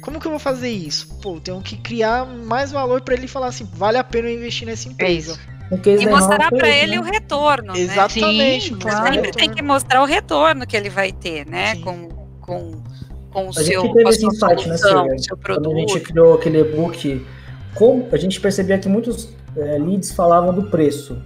Como 0.00 0.18
que 0.18 0.26
eu 0.26 0.30
vou 0.30 0.40
fazer 0.40 0.70
isso? 0.70 1.06
Pô, 1.20 1.34
eu 1.36 1.40
tenho 1.40 1.60
que 1.60 1.76
criar 1.76 2.24
mais 2.26 2.72
valor 2.72 3.02
para 3.02 3.14
ele 3.14 3.28
falar 3.28 3.48
assim, 3.48 3.68
vale 3.74 3.98
a 3.98 4.02
pena 4.02 4.28
eu 4.30 4.34
investir 4.38 4.66
nessa 4.66 4.88
empresa. 4.88 5.32
isso. 5.32 5.40
o 5.70 5.78
case 5.78 6.02
E 6.02 6.06
mostrar 6.08 6.50
esse, 6.52 6.66
ele 6.66 6.92
né? 6.96 7.00
o 7.00 7.02
retorno, 7.04 7.72
né? 7.74 7.78
Exatamente. 7.80 8.64
Sim, 8.68 8.74
mostrar 8.74 8.90
claro. 8.92 9.10
o 9.10 9.14
Sempre 9.14 9.30
tem 9.32 9.40
retorno. 9.42 9.54
que 9.56 9.62
mostrar 9.62 10.02
o 10.02 10.04
retorno 10.06 10.66
que 10.66 10.76
ele 10.76 10.88
vai 10.90 11.12
ter, 11.12 11.46
né? 11.46 11.74
Sim. 11.76 11.82
Com, 11.82 12.08
com, 12.40 12.82
com 13.30 13.46
o 13.46 13.50
A 13.50 13.52
seu, 13.52 13.64
gente 13.82 13.92
teve 13.92 14.02
com 14.02 14.08
a 14.08 14.10
esse 14.10 14.26
insight, 14.26 14.68
né, 14.68 14.76
seu 14.78 14.90
Quando 14.90 15.10
a 15.12 15.16
gente 15.16 15.36
produto. 15.38 16.00
criou 16.00 16.34
aquele 16.34 16.60
e-book, 16.62 17.26
como 17.74 18.06
a 18.12 18.16
gente 18.16 18.40
percebia 18.40 18.78
que 18.78 18.88
muitos 18.88 19.30
é, 19.56 19.78
leads 19.78 20.12
falavam 20.12 20.52
do 20.54 20.64
preço. 20.64 21.16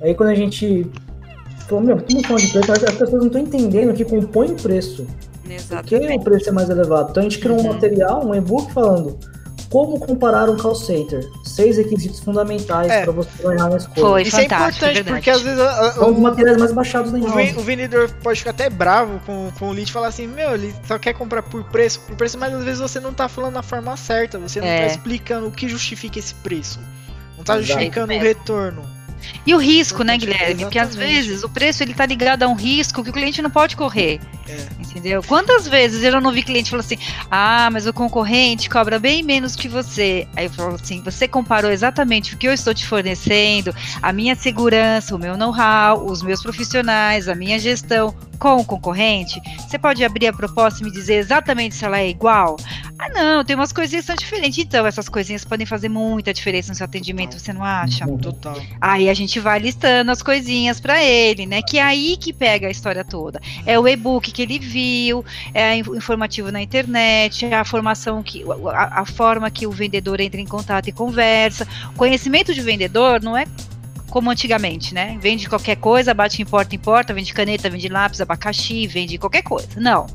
Aí 0.00 0.14
quando 0.14 0.30
a 0.30 0.34
gente 0.34 0.90
falou, 1.68 1.84
meu, 1.84 1.96
estamos 1.98 2.26
falando 2.26 2.42
de 2.42 2.52
preço, 2.52 2.72
as 2.72 2.78
pessoas 2.94 3.12
não 3.20 3.26
estão 3.26 3.40
entendendo 3.40 3.90
o 3.90 3.94
que 3.94 4.04
compõe 4.04 4.48
o 4.52 4.56
preço. 4.56 5.04
Por 5.04 5.48
que 5.84 5.94
o 5.94 5.98
Exatamente. 5.98 6.24
preço 6.24 6.48
é 6.48 6.52
mais 6.52 6.70
elevado? 6.70 7.10
Então 7.10 7.20
a 7.20 7.24
gente 7.24 7.38
criou 7.38 7.58
um 7.58 7.62
Uhum. 7.62 7.72
material, 7.72 8.26
um 8.26 8.34
e-book 8.34 8.72
falando 8.72 9.18
como 9.70 10.00
comparar 10.00 10.50
um 10.50 10.56
call 10.56 10.74
center. 10.74 11.30
Seis 11.44 11.76
requisitos 11.76 12.18
fundamentais 12.20 12.90
É. 12.90 13.02
para 13.04 13.12
você 13.12 13.30
ganhar 13.42 13.68
na 13.70 13.76
escolha. 13.76 14.00
Foi. 14.00 14.22
Isso 14.22 14.36
é 14.36 14.40
é 14.42 14.44
importante, 14.46 15.04
porque 15.04 15.30
às 15.30 15.42
vezes 15.42 15.60
a- 15.60 15.70
a- 15.88 15.92
São 15.92 16.10
os 16.10 16.18
o, 16.18 16.20
materiais 16.20 16.58
mais 16.58 16.72
baixados 16.72 17.12
da 17.12 17.18
o, 17.18 17.60
vendedor 17.62 18.10
pode 18.22 18.40
ficar 18.40 18.50
até 18.50 18.68
bravo 18.68 19.20
com, 19.24 19.50
com 19.58 19.68
o 19.68 19.72
lead 19.72 19.88
e 19.88 19.92
falar 19.92 20.08
assim, 20.08 20.26
meu, 20.26 20.54
ele 20.54 20.74
só 20.86 20.98
quer 20.98 21.12
comprar 21.14 21.42
por 21.42 21.62
preço, 21.64 22.00
por 22.00 22.16
preço, 22.16 22.36
mas 22.36 22.52
às 22.52 22.64
vezes 22.64 22.80
você 22.80 22.98
não 22.98 23.14
tá 23.14 23.28
falando 23.28 23.54
da 23.54 23.62
forma 23.62 23.96
certa, 23.96 24.38
você 24.38 24.60
não 24.60 24.66
É. 24.66 24.80
tá 24.80 24.86
explicando 24.86 25.46
o 25.46 25.52
que 25.52 25.68
justifica 25.68 26.18
esse 26.18 26.34
preço. 26.34 26.80
Não 27.38 27.44
tá 27.44 27.54
Exato. 27.54 27.66
justificando 27.68 28.06
o 28.06 28.08
Mesmo. 28.08 28.24
retorno. 28.24 28.82
E 29.46 29.54
o 29.54 29.58
risco, 29.58 30.02
né, 30.02 30.16
Guilherme? 30.16 30.62
Porque 30.62 30.78
às 30.78 30.90
exatamente. 30.90 31.22
vezes 31.22 31.42
o 31.42 31.48
preço 31.48 31.82
ele 31.82 31.94
tá 31.94 32.06
ligado 32.06 32.42
a 32.42 32.48
um 32.48 32.54
risco 32.54 33.02
que 33.02 33.10
o 33.10 33.12
cliente 33.12 33.42
não 33.42 33.50
pode 33.50 33.76
correr. 33.76 34.20
É. 34.48 34.66
Entendeu? 34.80 35.22
Quantas 35.22 35.68
vezes 35.68 36.02
eu 36.02 36.12
já 36.12 36.20
não 36.20 36.32
vi 36.32 36.42
cliente 36.42 36.70
falando 36.70 36.84
assim: 36.84 36.98
ah, 37.30 37.68
mas 37.72 37.86
o 37.86 37.92
concorrente 37.92 38.68
cobra 38.68 38.98
bem 38.98 39.22
menos 39.22 39.54
que 39.54 39.68
você. 39.68 40.26
Aí 40.34 40.46
eu 40.46 40.50
falo 40.50 40.74
assim: 40.74 41.02
você 41.02 41.28
comparou 41.28 41.70
exatamente 41.70 42.34
o 42.34 42.38
que 42.38 42.48
eu 42.48 42.52
estou 42.52 42.74
te 42.74 42.86
fornecendo, 42.86 43.74
a 44.02 44.12
minha 44.12 44.34
segurança, 44.34 45.14
o 45.14 45.18
meu 45.18 45.36
know-how, 45.36 46.04
os 46.04 46.22
meus 46.22 46.42
profissionais, 46.42 47.28
a 47.28 47.34
minha 47.34 47.58
gestão 47.58 48.14
com 48.40 48.56
o 48.56 48.64
concorrente? 48.64 49.40
Você 49.58 49.78
pode 49.78 50.02
abrir 50.02 50.26
a 50.26 50.32
proposta 50.32 50.80
e 50.80 50.84
me 50.84 50.90
dizer 50.90 51.16
exatamente 51.16 51.74
se 51.74 51.84
ela 51.84 52.00
é 52.00 52.08
igual? 52.08 52.56
Ah, 52.98 53.08
não, 53.10 53.44
tem 53.44 53.54
umas 53.54 53.72
coisinhas 53.72 54.04
que 54.04 54.06
são 54.06 54.16
diferentes. 54.16 54.58
Então, 54.58 54.86
essas 54.86 55.08
coisinhas 55.08 55.44
podem 55.44 55.66
fazer 55.66 55.88
muita 55.88 56.32
diferença 56.32 56.70
no 56.70 56.74
seu 56.74 56.84
atendimento, 56.84 57.38
você 57.38 57.52
não 57.52 57.62
acha? 57.62 58.06
Uhum. 58.06 58.18
Total. 58.18 58.56
Aí 58.80 59.08
a 59.08 59.14
gente 59.14 59.38
vai 59.38 59.58
listando 59.58 60.10
as 60.10 60.22
coisinhas 60.22 60.80
pra 60.80 61.02
ele, 61.02 61.46
né? 61.46 61.62
Que 61.62 61.78
é 61.78 61.82
aí 61.82 62.16
que 62.16 62.32
pega 62.32 62.66
a 62.66 62.70
história 62.70 63.04
toda. 63.04 63.40
É 63.66 63.78
o 63.78 63.86
e-book 63.86 64.32
que 64.32 64.42
ele 64.42 64.58
viu, 64.58 65.24
é 65.52 65.80
o 65.86 65.94
informativo 65.94 66.50
na 66.50 66.62
internet, 66.62 67.44
é 67.44 67.54
a 67.54 67.64
formação 67.64 68.22
que 68.22 68.42
a, 68.72 69.02
a 69.02 69.04
forma 69.04 69.50
que 69.50 69.66
o 69.66 69.70
vendedor 69.70 70.18
entra 70.20 70.40
em 70.40 70.46
contato 70.46 70.88
e 70.88 70.92
conversa. 70.92 71.68
Conhecimento 71.96 72.54
de 72.54 72.62
vendedor 72.62 73.22
não 73.22 73.36
é 73.36 73.46
como 74.10 74.30
antigamente, 74.30 74.92
né? 74.92 75.16
Vende 75.20 75.48
qualquer 75.48 75.76
coisa, 75.76 76.12
bate 76.12 76.42
em 76.42 76.44
porta 76.44 76.74
em 76.74 76.78
porta, 76.78 77.14
vende 77.14 77.32
caneta, 77.32 77.70
vende 77.70 77.88
lápis, 77.88 78.20
abacaxi, 78.20 78.86
vende 78.86 79.16
qualquer 79.16 79.42
coisa. 79.42 79.68
Não. 79.76 80.06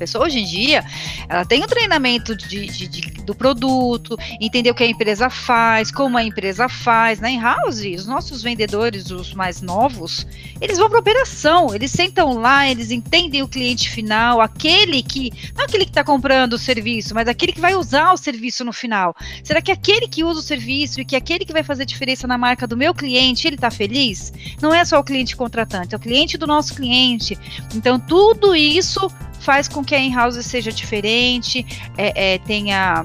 Pessoa 0.00 0.24
hoje 0.24 0.38
em 0.38 0.46
dia, 0.46 0.82
ela 1.28 1.44
tem 1.44 1.62
o 1.62 1.66
treinamento 1.66 2.34
de, 2.34 2.64
de- 2.66 2.88
de- 2.88 3.02
do 3.22 3.34
produto, 3.34 4.16
entender 4.40 4.70
o 4.70 4.74
que 4.74 4.82
a 4.82 4.86
empresa 4.86 5.28
faz, 5.28 5.90
como 5.90 6.16
a 6.16 6.24
empresa 6.24 6.70
faz. 6.70 7.20
Na 7.20 7.30
in-house, 7.30 7.82
os 7.98 8.06
nossos 8.06 8.42
vendedores, 8.42 9.10
os 9.10 9.34
mais 9.34 9.60
novos, 9.60 10.26
eles 10.58 10.78
vão 10.78 10.88
para 10.88 10.98
operação, 11.00 11.74
eles 11.74 11.90
sentam 11.90 12.32
lá, 12.32 12.66
eles 12.66 12.90
entendem 12.90 13.42
o 13.42 13.48
cliente 13.48 13.90
final, 13.90 14.40
aquele 14.40 15.02
que, 15.02 15.30
não 15.54 15.66
aquele 15.66 15.84
que 15.84 15.90
está 15.90 16.02
comprando 16.02 16.54
o 16.54 16.58
serviço, 16.58 17.14
mas 17.14 17.28
aquele 17.28 17.52
que 17.52 17.60
vai 17.60 17.74
usar 17.74 18.14
o 18.14 18.16
serviço 18.16 18.64
no 18.64 18.72
final. 18.72 19.14
Será 19.44 19.60
que 19.60 19.70
aquele 19.70 20.08
que 20.08 20.24
usa 20.24 20.40
o 20.40 20.42
serviço 20.42 21.02
e 21.02 21.04
que 21.04 21.14
aquele 21.14 21.44
que 21.44 21.52
vai 21.52 21.62
fazer 21.62 21.84
diferença 21.84 22.26
na 22.26 22.38
marca 22.38 22.66
do 22.66 22.74
meu 22.74 22.94
cliente, 22.94 23.46
ele 23.46 23.56
está 23.56 23.70
feliz? 23.70 24.32
Não 24.62 24.72
é 24.72 24.82
só 24.82 24.98
o 24.98 25.04
cliente 25.04 25.36
contratante, 25.36 25.94
é 25.94 25.98
o 25.98 26.00
cliente 26.00 26.38
do 26.38 26.46
nosso 26.46 26.74
cliente. 26.74 27.38
Então, 27.74 28.00
tudo 28.00 28.56
isso 28.56 29.12
faz 29.40 29.66
com 29.66 29.82
que 29.82 29.94
a 29.94 29.98
in-house 29.98 30.44
seja 30.46 30.70
diferente, 30.70 31.66
é, 31.96 32.34
é, 32.34 32.38
tenha 32.38 33.04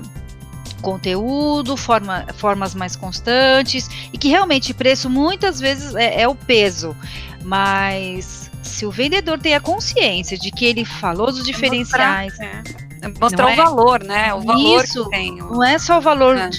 conteúdo, 0.82 1.76
forma, 1.76 2.28
formas 2.36 2.76
mais 2.76 2.96
constantes 2.96 3.90
e 4.14 4.18
que 4.18 4.28
realmente 4.28 4.74
preço 4.74 5.10
muitas 5.10 5.60
vezes 5.60 5.96
é, 5.96 6.22
é 6.22 6.28
o 6.28 6.36
peso, 6.36 6.96
mas 7.44 8.52
se 8.62 8.86
o 8.86 8.92
vendedor 8.92 9.40
tem 9.40 9.56
a 9.56 9.60
consciência 9.60 10.38
de 10.38 10.52
que 10.52 10.66
ele 10.66 10.86
falou 10.86 11.32
dos 11.32 11.44
diferenciais, 11.44 12.34
mostrar, 12.34 12.64
é. 13.02 13.20
mostrar 13.20 13.46
o 13.48 13.50
é? 13.50 13.56
valor, 13.56 14.04
né? 14.04 14.34
O 14.34 14.42
valor 14.42 14.84
Isso, 14.84 15.04
que 15.06 15.10
tem. 15.12 15.38
Não 15.38 15.64
é 15.64 15.80
só 15.80 15.98
o 15.98 16.02
valor 16.02 16.38
é. 16.38 16.50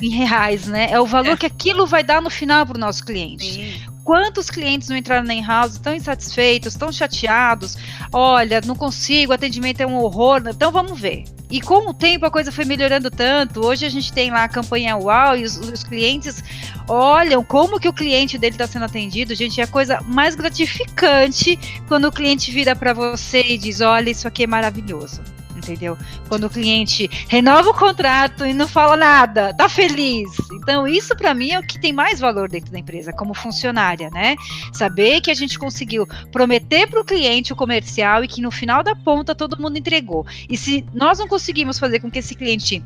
em 0.00 0.10
reais, 0.10 0.66
né? 0.66 0.88
É 0.90 1.00
o 1.00 1.06
valor 1.06 1.32
é. 1.32 1.36
que 1.36 1.46
aquilo 1.46 1.86
vai 1.86 2.04
dar 2.04 2.20
no 2.20 2.30
final 2.30 2.66
para 2.66 2.76
o 2.76 2.80
nosso 2.80 3.04
cliente. 3.04 3.52
Sim. 3.52 3.91
Quantos 4.04 4.50
clientes 4.50 4.88
não 4.88 4.96
entraram 4.96 5.24
na 5.24 5.34
in-house, 5.34 5.72
estão 5.72 5.94
insatisfeitos, 5.94 6.74
estão 6.74 6.90
chateados? 6.90 7.76
Olha, 8.12 8.60
não 8.64 8.74
consigo, 8.74 9.32
atendimento 9.32 9.80
é 9.80 9.86
um 9.86 9.96
horror. 9.96 10.42
Então 10.48 10.72
vamos 10.72 11.00
ver. 11.00 11.24
E 11.50 11.60
com 11.60 11.88
o 11.88 11.94
tempo 11.94 12.26
a 12.26 12.30
coisa 12.30 12.50
foi 12.50 12.64
melhorando 12.64 13.10
tanto. 13.10 13.64
Hoje 13.64 13.86
a 13.86 13.88
gente 13.88 14.12
tem 14.12 14.30
lá 14.30 14.44
a 14.44 14.48
campanha 14.48 14.96
UAU 14.96 15.36
e 15.36 15.44
os, 15.44 15.56
os 15.56 15.84
clientes 15.84 16.42
olham 16.88 17.44
como 17.44 17.78
que 17.78 17.88
o 17.88 17.92
cliente 17.92 18.38
dele 18.38 18.54
está 18.54 18.66
sendo 18.66 18.86
atendido. 18.86 19.34
Gente, 19.34 19.60
é 19.60 19.64
a 19.64 19.68
coisa 19.68 20.00
mais 20.00 20.34
gratificante 20.34 21.58
quando 21.86 22.06
o 22.06 22.12
cliente 22.12 22.50
vira 22.50 22.74
para 22.74 22.92
você 22.92 23.42
e 23.42 23.58
diz: 23.58 23.80
Olha, 23.80 24.10
isso 24.10 24.26
aqui 24.26 24.44
é 24.44 24.46
maravilhoso 24.46 25.20
entendeu? 25.62 25.96
Quando 26.28 26.44
o 26.44 26.50
cliente 26.50 27.08
renova 27.28 27.70
o 27.70 27.74
contrato 27.74 28.44
e 28.44 28.52
não 28.52 28.66
fala 28.66 28.96
nada, 28.96 29.54
tá 29.54 29.68
feliz. 29.68 30.30
Então, 30.52 30.86
isso 30.86 31.16
para 31.16 31.34
mim 31.34 31.50
é 31.50 31.58
o 31.58 31.66
que 31.66 31.78
tem 31.78 31.92
mais 31.92 32.20
valor 32.20 32.48
dentro 32.48 32.72
da 32.72 32.78
empresa, 32.78 33.12
como 33.12 33.34
funcionária, 33.34 34.10
né? 34.10 34.36
Saber 34.72 35.20
que 35.20 35.30
a 35.30 35.34
gente 35.34 35.58
conseguiu 35.58 36.06
prometer 36.30 36.88
para 36.88 37.00
o 37.00 37.04
cliente 37.04 37.52
o 37.52 37.56
comercial 37.56 38.24
e 38.24 38.28
que 38.28 38.42
no 38.42 38.50
final 38.50 38.82
da 38.82 38.94
ponta 38.94 39.34
todo 39.34 39.60
mundo 39.60 39.78
entregou. 39.78 40.26
E 40.48 40.56
se 40.56 40.84
nós 40.92 41.18
não 41.18 41.28
conseguimos 41.28 41.78
fazer 41.78 42.00
com 42.00 42.10
que 42.10 42.18
esse 42.18 42.34
cliente 42.34 42.82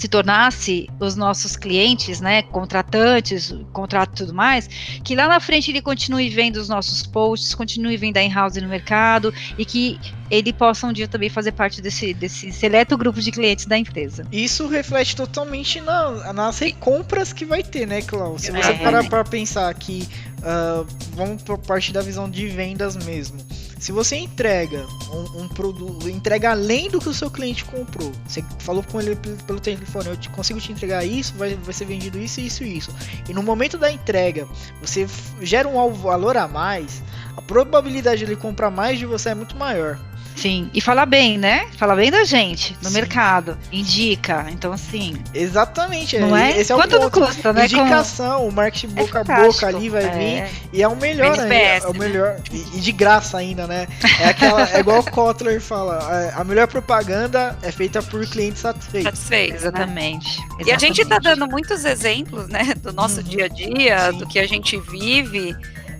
se 0.00 0.08
tornasse 0.08 0.88
os 0.98 1.14
nossos 1.14 1.56
clientes, 1.56 2.22
né, 2.22 2.40
contratantes, 2.44 3.54
contrato 3.70 4.12
e 4.14 4.16
tudo 4.16 4.32
mais, 4.32 4.66
que 5.04 5.14
lá 5.14 5.28
na 5.28 5.38
frente 5.38 5.70
ele 5.70 5.82
continue 5.82 6.30
vendo 6.30 6.56
os 6.56 6.70
nossos 6.70 7.06
posts, 7.06 7.54
continue 7.54 7.98
vendo 7.98 8.16
a 8.16 8.22
in-house 8.22 8.56
no 8.56 8.66
mercado 8.66 9.32
e 9.58 9.64
que 9.66 10.00
ele 10.30 10.54
possa 10.54 10.86
um 10.86 10.92
dia 10.92 11.06
também 11.06 11.28
fazer 11.28 11.52
parte 11.52 11.82
desse, 11.82 12.14
desse 12.14 12.50
seleto 12.50 12.96
grupo 12.96 13.20
de 13.20 13.30
clientes 13.30 13.66
da 13.66 13.76
empresa. 13.76 14.26
Isso 14.32 14.66
reflete 14.68 15.14
totalmente 15.14 15.82
na, 15.82 16.32
nas 16.32 16.58
recompras 16.60 17.34
que 17.34 17.44
vai 17.44 17.62
ter, 17.62 17.86
né, 17.86 18.00
Cláudio? 18.00 18.38
Se 18.38 18.52
você 18.52 18.70
é. 18.70 18.78
parar 18.78 19.06
para 19.06 19.22
pensar 19.22 19.74
que 19.74 20.08
uh, 20.38 20.86
vamos 21.12 21.42
por 21.42 21.58
parte 21.58 21.92
da 21.92 22.00
visão 22.00 22.30
de 22.30 22.46
vendas 22.46 22.96
mesmo. 23.04 23.38
Se 23.80 23.92
você 23.92 24.16
entrega 24.16 24.86
um, 25.10 25.40
um, 25.40 25.48
produto, 25.48 26.06
entrega 26.06 26.50
além 26.50 26.90
do 26.90 27.00
que 27.00 27.08
o 27.08 27.14
seu 27.14 27.30
cliente 27.30 27.64
comprou, 27.64 28.12
você 28.28 28.44
falou 28.58 28.82
com 28.84 29.00
ele 29.00 29.16
pelo 29.16 29.58
telefone, 29.58 30.10
eu 30.10 30.16
te, 30.18 30.28
consigo 30.28 30.60
te 30.60 30.70
entregar 30.70 31.02
isso, 31.02 31.32
vai, 31.38 31.54
vai 31.54 31.72
ser 31.72 31.86
vendido 31.86 32.18
isso, 32.18 32.42
isso 32.42 32.62
isso. 32.62 32.94
E 33.26 33.32
no 33.32 33.42
momento 33.42 33.78
da 33.78 33.90
entrega, 33.90 34.46
você 34.82 35.08
gera 35.40 35.66
um 35.66 35.92
valor 35.94 36.36
a 36.36 36.46
mais, 36.46 37.02
a 37.34 37.40
probabilidade 37.40 38.18
de 38.18 38.26
ele 38.26 38.36
comprar 38.36 38.70
mais 38.70 38.98
de 38.98 39.06
você 39.06 39.30
é 39.30 39.34
muito 39.34 39.56
maior. 39.56 39.98
Sim, 40.36 40.70
e 40.72 40.80
fala 40.80 41.04
bem, 41.04 41.36
né? 41.36 41.66
Fala 41.76 41.94
bem 41.94 42.10
da 42.10 42.24
gente 42.24 42.76
no 42.82 42.88
Sim. 42.88 42.94
mercado, 42.94 43.58
indica. 43.70 44.46
Então, 44.50 44.72
assim. 44.72 45.22
Exatamente, 45.34 46.18
não 46.18 46.36
é? 46.36 46.58
Esse 46.58 46.72
é 46.72 46.76
Quanto 46.76 46.96
o 46.96 47.00
ponto. 47.00 47.26
custa, 47.26 47.52
né? 47.52 47.64
Indicação, 47.64 48.40
Com... 48.40 48.48
o 48.48 48.52
marketing 48.52 48.86
é 48.96 49.02
boca 49.02 49.20
a 49.20 49.24
boca 49.24 49.66
ali 49.66 49.88
vai 49.88 50.04
é. 50.04 50.10
vir. 50.10 50.60
E 50.72 50.82
é 50.82 50.88
o 50.88 50.96
melhor, 50.96 51.36
né? 51.36 51.78
É 51.78 51.86
o 51.86 51.94
melhor. 51.94 52.34
Né? 52.34 52.42
E, 52.52 52.78
e, 52.78 52.80
de 52.80 52.92
graça 52.92 53.38
ainda, 53.38 53.66
né? 53.66 53.86
É, 54.20 54.28
aquela, 54.28 54.68
é 54.70 54.80
igual 54.80 55.00
o 55.00 55.10
Kotler 55.10 55.60
fala: 55.60 56.32
a 56.34 56.44
melhor 56.44 56.66
propaganda 56.68 57.56
é 57.62 57.70
feita 57.70 58.02
por 58.02 58.26
clientes 58.26 58.60
satisfeitos. 58.60 59.04
Satisfeitos. 59.04 59.62
Exatamente. 59.62 60.38
Né? 60.38 60.44
Exatamente. 60.44 60.68
E 60.68 60.72
a 60.72 60.78
gente 60.78 61.04
tá 61.04 61.18
dando 61.18 61.46
muitos 61.46 61.84
exemplos, 61.84 62.48
né? 62.48 62.74
Do 62.76 62.92
nosso 62.92 63.18
uhum. 63.18 63.22
dia 63.24 63.44
a 63.44 63.48
dia, 63.48 64.10
Sim. 64.10 64.18
do 64.18 64.26
que 64.26 64.38
a 64.38 64.46
gente 64.46 64.78
vive 64.78 65.54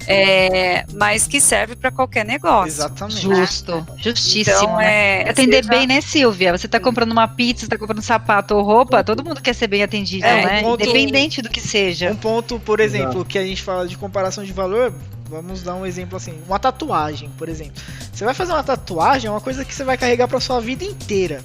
é, 0.07 0.85
mas 0.95 1.27
que 1.27 1.41
serve 1.41 1.77
para 1.77 1.91
qualquer 1.91 2.25
negócio. 2.25 2.69
Exatamente. 2.69 3.21
Justo, 3.21 3.87
justíssimo. 3.97 4.57
Então, 4.57 4.77
né? 4.77 5.23
é, 5.23 5.31
Atender 5.31 5.67
bem, 5.67 5.87
né, 5.87 6.01
Silvia? 6.01 6.57
Você 6.57 6.67
está 6.67 6.81
comprando 6.81 7.13
uma 7.13 7.29
pizza, 7.29 7.65
está 7.65 7.79
comprando 7.79 8.03
sapato 8.03 8.55
ou 8.55 8.63
roupa, 8.63 9.05
todo 9.05 9.25
mundo 9.25 9.41
quer 9.41 9.55
ser 9.55 9.67
bem 9.67 9.83
atendido, 9.83 10.27
é, 10.27 10.45
né? 10.45 10.61
Um 10.61 10.63
ponto, 10.63 10.83
Independente 10.83 11.43
do 11.43 11.49
que 11.49 11.61
seja. 11.61 12.11
Um 12.11 12.17
ponto, 12.17 12.59
por 12.61 12.81
exemplo, 12.81 13.11
Exato. 13.11 13.25
que 13.25 13.39
a 13.39 13.45
gente 13.45 13.63
fala 13.63 13.87
de 13.87 13.97
comparação 13.97 14.45
de 14.45 14.53
valor, 14.53 14.93
vamos 15.29 15.63
dar 15.63 15.75
um 15.75 15.87
exemplo 15.87 16.17
assim, 16.17 16.35
uma 16.47 16.59
tatuagem, 16.59 17.31
por 17.39 17.49
exemplo. 17.49 17.81
Você 18.13 18.25
vai 18.25 18.35
fazer 18.35 18.53
uma 18.53 18.65
tatuagem, 18.65 19.29
é 19.29 19.31
uma 19.31 19.41
coisa 19.41 19.65
que 19.65 19.75
você 19.75 19.85
vai 19.85 19.97
carregar 19.97 20.29
para 20.29 20.41
sua 20.41 20.61
vida 20.61 20.85
inteira. 20.85 21.43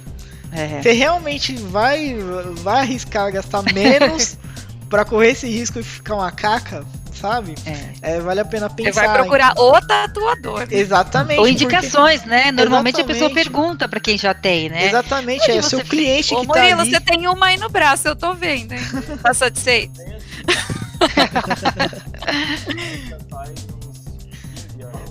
É. 0.52 0.80
Você 0.80 0.92
realmente 0.92 1.54
vai, 1.54 2.16
vai 2.62 2.80
arriscar 2.80 3.32
gastar 3.32 3.62
menos 3.72 4.36
para 4.88 5.04
correr 5.04 5.30
esse 5.30 5.48
risco 5.48 5.78
e 5.78 5.82
ficar 5.82 6.14
uma 6.14 6.30
caca? 6.30 6.84
Sabe? 7.16 7.54
É. 7.64 8.16
é. 8.16 8.20
vale 8.20 8.40
a 8.40 8.44
pena 8.44 8.68
pensar. 8.68 9.00
Você 9.00 9.06
vai 9.06 9.18
procurar 9.18 9.54
em... 9.56 9.60
o 9.60 9.80
tatuador. 9.80 10.66
Exatamente. 10.70 11.40
Ou 11.40 11.48
indicações, 11.48 12.20
porque... 12.20 12.34
né? 12.34 12.52
Normalmente 12.52 13.00
Exatamente. 13.00 13.24
a 13.24 13.28
pessoa 13.28 13.42
pergunta 13.42 13.88
para 13.88 14.00
quem 14.00 14.18
já 14.18 14.34
tem, 14.34 14.68
né? 14.68 14.86
Exatamente, 14.86 15.42
Onde 15.42 15.52
é 15.52 15.60
o 15.60 15.62
seu 15.62 15.80
cliente 15.80 16.34
Ô, 16.34 16.40
que 16.40 16.46
Murilo, 16.46 16.76
tá 16.76 16.82
ali. 16.82 16.90
você 16.90 17.00
tem 17.00 17.26
uma 17.26 17.46
aí 17.46 17.56
no 17.56 17.68
braço, 17.68 18.06
eu 18.08 18.14
tô 18.16 18.34
vendo, 18.34 18.72
hein? 18.72 18.80
Tá 19.22 19.34
satisfeito? 19.34 20.00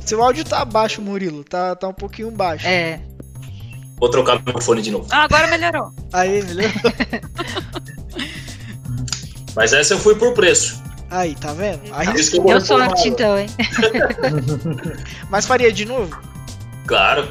Seu 0.06 0.22
áudio 0.22 0.46
tá 0.46 0.64
baixo, 0.64 1.02
Murilo. 1.02 1.44
Tá, 1.44 1.76
tá 1.76 1.88
um 1.88 1.94
pouquinho 1.94 2.30
baixo. 2.30 2.68
É. 2.68 3.00
Vou 3.98 4.10
trocar 4.10 4.42
meu 4.46 4.62
fone 4.62 4.82
de 4.82 4.92
novo. 4.92 5.08
Ah, 5.10 5.24
agora 5.24 5.48
melhorou. 5.48 5.92
Aí, 6.14 6.44
melhorou. 6.44 6.72
Mas 9.56 9.74
essa 9.74 9.96
eu 9.96 10.00
fui 10.00 10.16
por 10.16 10.34
preço. 10.34 10.85
Aí, 11.10 11.36
tá 11.36 11.54
vendo? 11.54 11.82
Aí 11.92 12.08
Deu 12.46 12.62
sorte 12.62 13.08
então, 13.08 13.38
hein? 13.38 13.48
Mas 15.30 15.46
faria 15.46 15.72
de 15.72 15.86
novo? 15.86 16.18
Claro. 16.88 17.28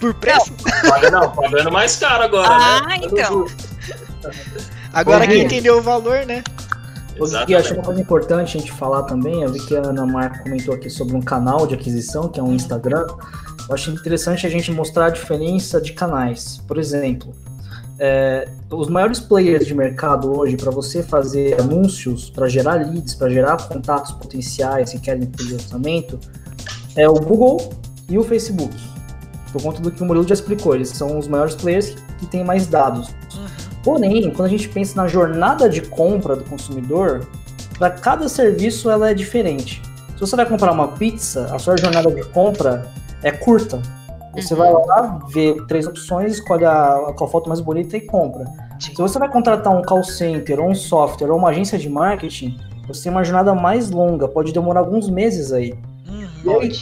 Por 0.00 0.14
preço? 0.14 0.52
Não, 0.84 0.90
paga, 0.90 1.10
não 1.10 1.30
pagando 1.30 1.72
mais 1.72 1.96
caro 1.96 2.24
agora, 2.24 2.48
ah, 2.48 2.80
né? 2.82 2.86
Ah, 2.88 2.96
então. 2.98 3.46
Agora 4.92 5.26
quem 5.26 5.44
entendeu 5.44 5.78
o 5.78 5.82
valor, 5.82 6.26
né? 6.26 6.42
E 7.48 7.54
acho 7.54 7.72
uma 7.72 7.82
coisa 7.82 8.00
importante 8.00 8.56
a 8.56 8.60
gente 8.60 8.72
falar 8.72 9.04
também, 9.04 9.42
eu 9.42 9.50
vi 9.50 9.58
que 9.66 9.74
a 9.74 9.80
Ana 9.80 10.04
Marca 10.04 10.42
comentou 10.42 10.74
aqui 10.74 10.90
sobre 10.90 11.16
um 11.16 11.22
canal 11.22 11.66
de 11.66 11.74
aquisição, 11.74 12.28
que 12.28 12.38
é 12.38 12.42
um 12.42 12.52
Instagram. 12.52 13.06
Eu 13.68 13.74
acho 13.74 13.90
interessante 13.90 14.46
a 14.46 14.50
gente 14.50 14.70
mostrar 14.70 15.06
a 15.06 15.10
diferença 15.10 15.80
de 15.80 15.94
canais. 15.94 16.60
Por 16.68 16.76
exemplo, 16.76 17.32
é, 17.98 18.48
os 18.70 18.88
maiores 18.88 19.20
players 19.20 19.66
de 19.66 19.74
mercado 19.74 20.38
hoje 20.38 20.56
para 20.56 20.70
você 20.70 21.02
fazer 21.02 21.60
anúncios, 21.60 22.28
para 22.28 22.48
gerar 22.48 22.74
leads, 22.74 23.14
para 23.14 23.30
gerar 23.30 23.56
contatos 23.68 24.12
potenciais 24.12 24.92
que 24.92 24.98
querem 24.98 25.26
pedir 25.26 25.54
orçamento, 25.54 26.18
é 26.94 27.08
o 27.08 27.14
Google 27.14 27.72
e 28.08 28.18
o 28.18 28.22
Facebook. 28.22 28.74
Por 29.52 29.62
conta 29.62 29.80
do 29.80 29.90
que 29.90 30.02
o 30.02 30.04
Murilo 30.04 30.26
já 30.26 30.34
explicou, 30.34 30.74
eles 30.74 30.90
são 30.90 31.18
os 31.18 31.26
maiores 31.26 31.54
players 31.54 31.96
que, 32.18 32.26
têm 32.26 32.44
mais 32.44 32.66
dados. 32.66 33.08
Uhum. 33.34 33.46
Porém, 33.82 34.30
quando 34.30 34.46
a 34.46 34.50
gente 34.50 34.68
pensa 34.68 35.00
na 35.00 35.08
jornada 35.08 35.68
de 35.68 35.80
compra 35.80 36.36
do 36.36 36.44
consumidor, 36.44 37.26
para 37.78 37.90
cada 37.90 38.28
serviço 38.28 38.90
ela 38.90 39.10
é 39.10 39.14
diferente. 39.14 39.80
Se 40.14 40.20
você 40.20 40.34
vai 40.34 40.46
comprar 40.46 40.72
uma 40.72 40.88
pizza, 40.88 41.54
a 41.54 41.58
sua 41.58 41.76
jornada 41.76 42.10
de 42.10 42.24
compra 42.24 42.90
é 43.22 43.30
curta. 43.30 43.80
Você 44.36 44.54
uhum. 44.54 44.60
vai 44.60 44.72
lá, 44.72 45.18
vê 45.28 45.56
três 45.66 45.86
opções, 45.86 46.32
escolhe 46.32 46.64
a, 46.64 47.14
a 47.18 47.26
foto 47.26 47.48
mais 47.48 47.60
bonita 47.60 47.96
e 47.96 48.00
compra. 48.00 48.44
Sim. 48.78 48.94
Se 48.94 49.02
você 49.02 49.18
vai 49.18 49.30
contratar 49.30 49.74
um 49.74 49.82
call 49.82 50.04
center, 50.04 50.60
ou 50.60 50.70
um 50.70 50.74
software, 50.74 51.30
ou 51.30 51.38
uma 51.38 51.48
agência 51.48 51.78
de 51.78 51.88
marketing, 51.88 52.58
você 52.86 53.04
tem 53.04 53.12
uma 53.12 53.24
jornada 53.24 53.54
mais 53.54 53.90
longa, 53.90 54.28
pode 54.28 54.52
demorar 54.52 54.80
alguns 54.80 55.08
meses 55.08 55.52
aí. 55.52 55.74
Uhum. 56.08 56.28
E 56.44 56.50
aí, 56.50 56.72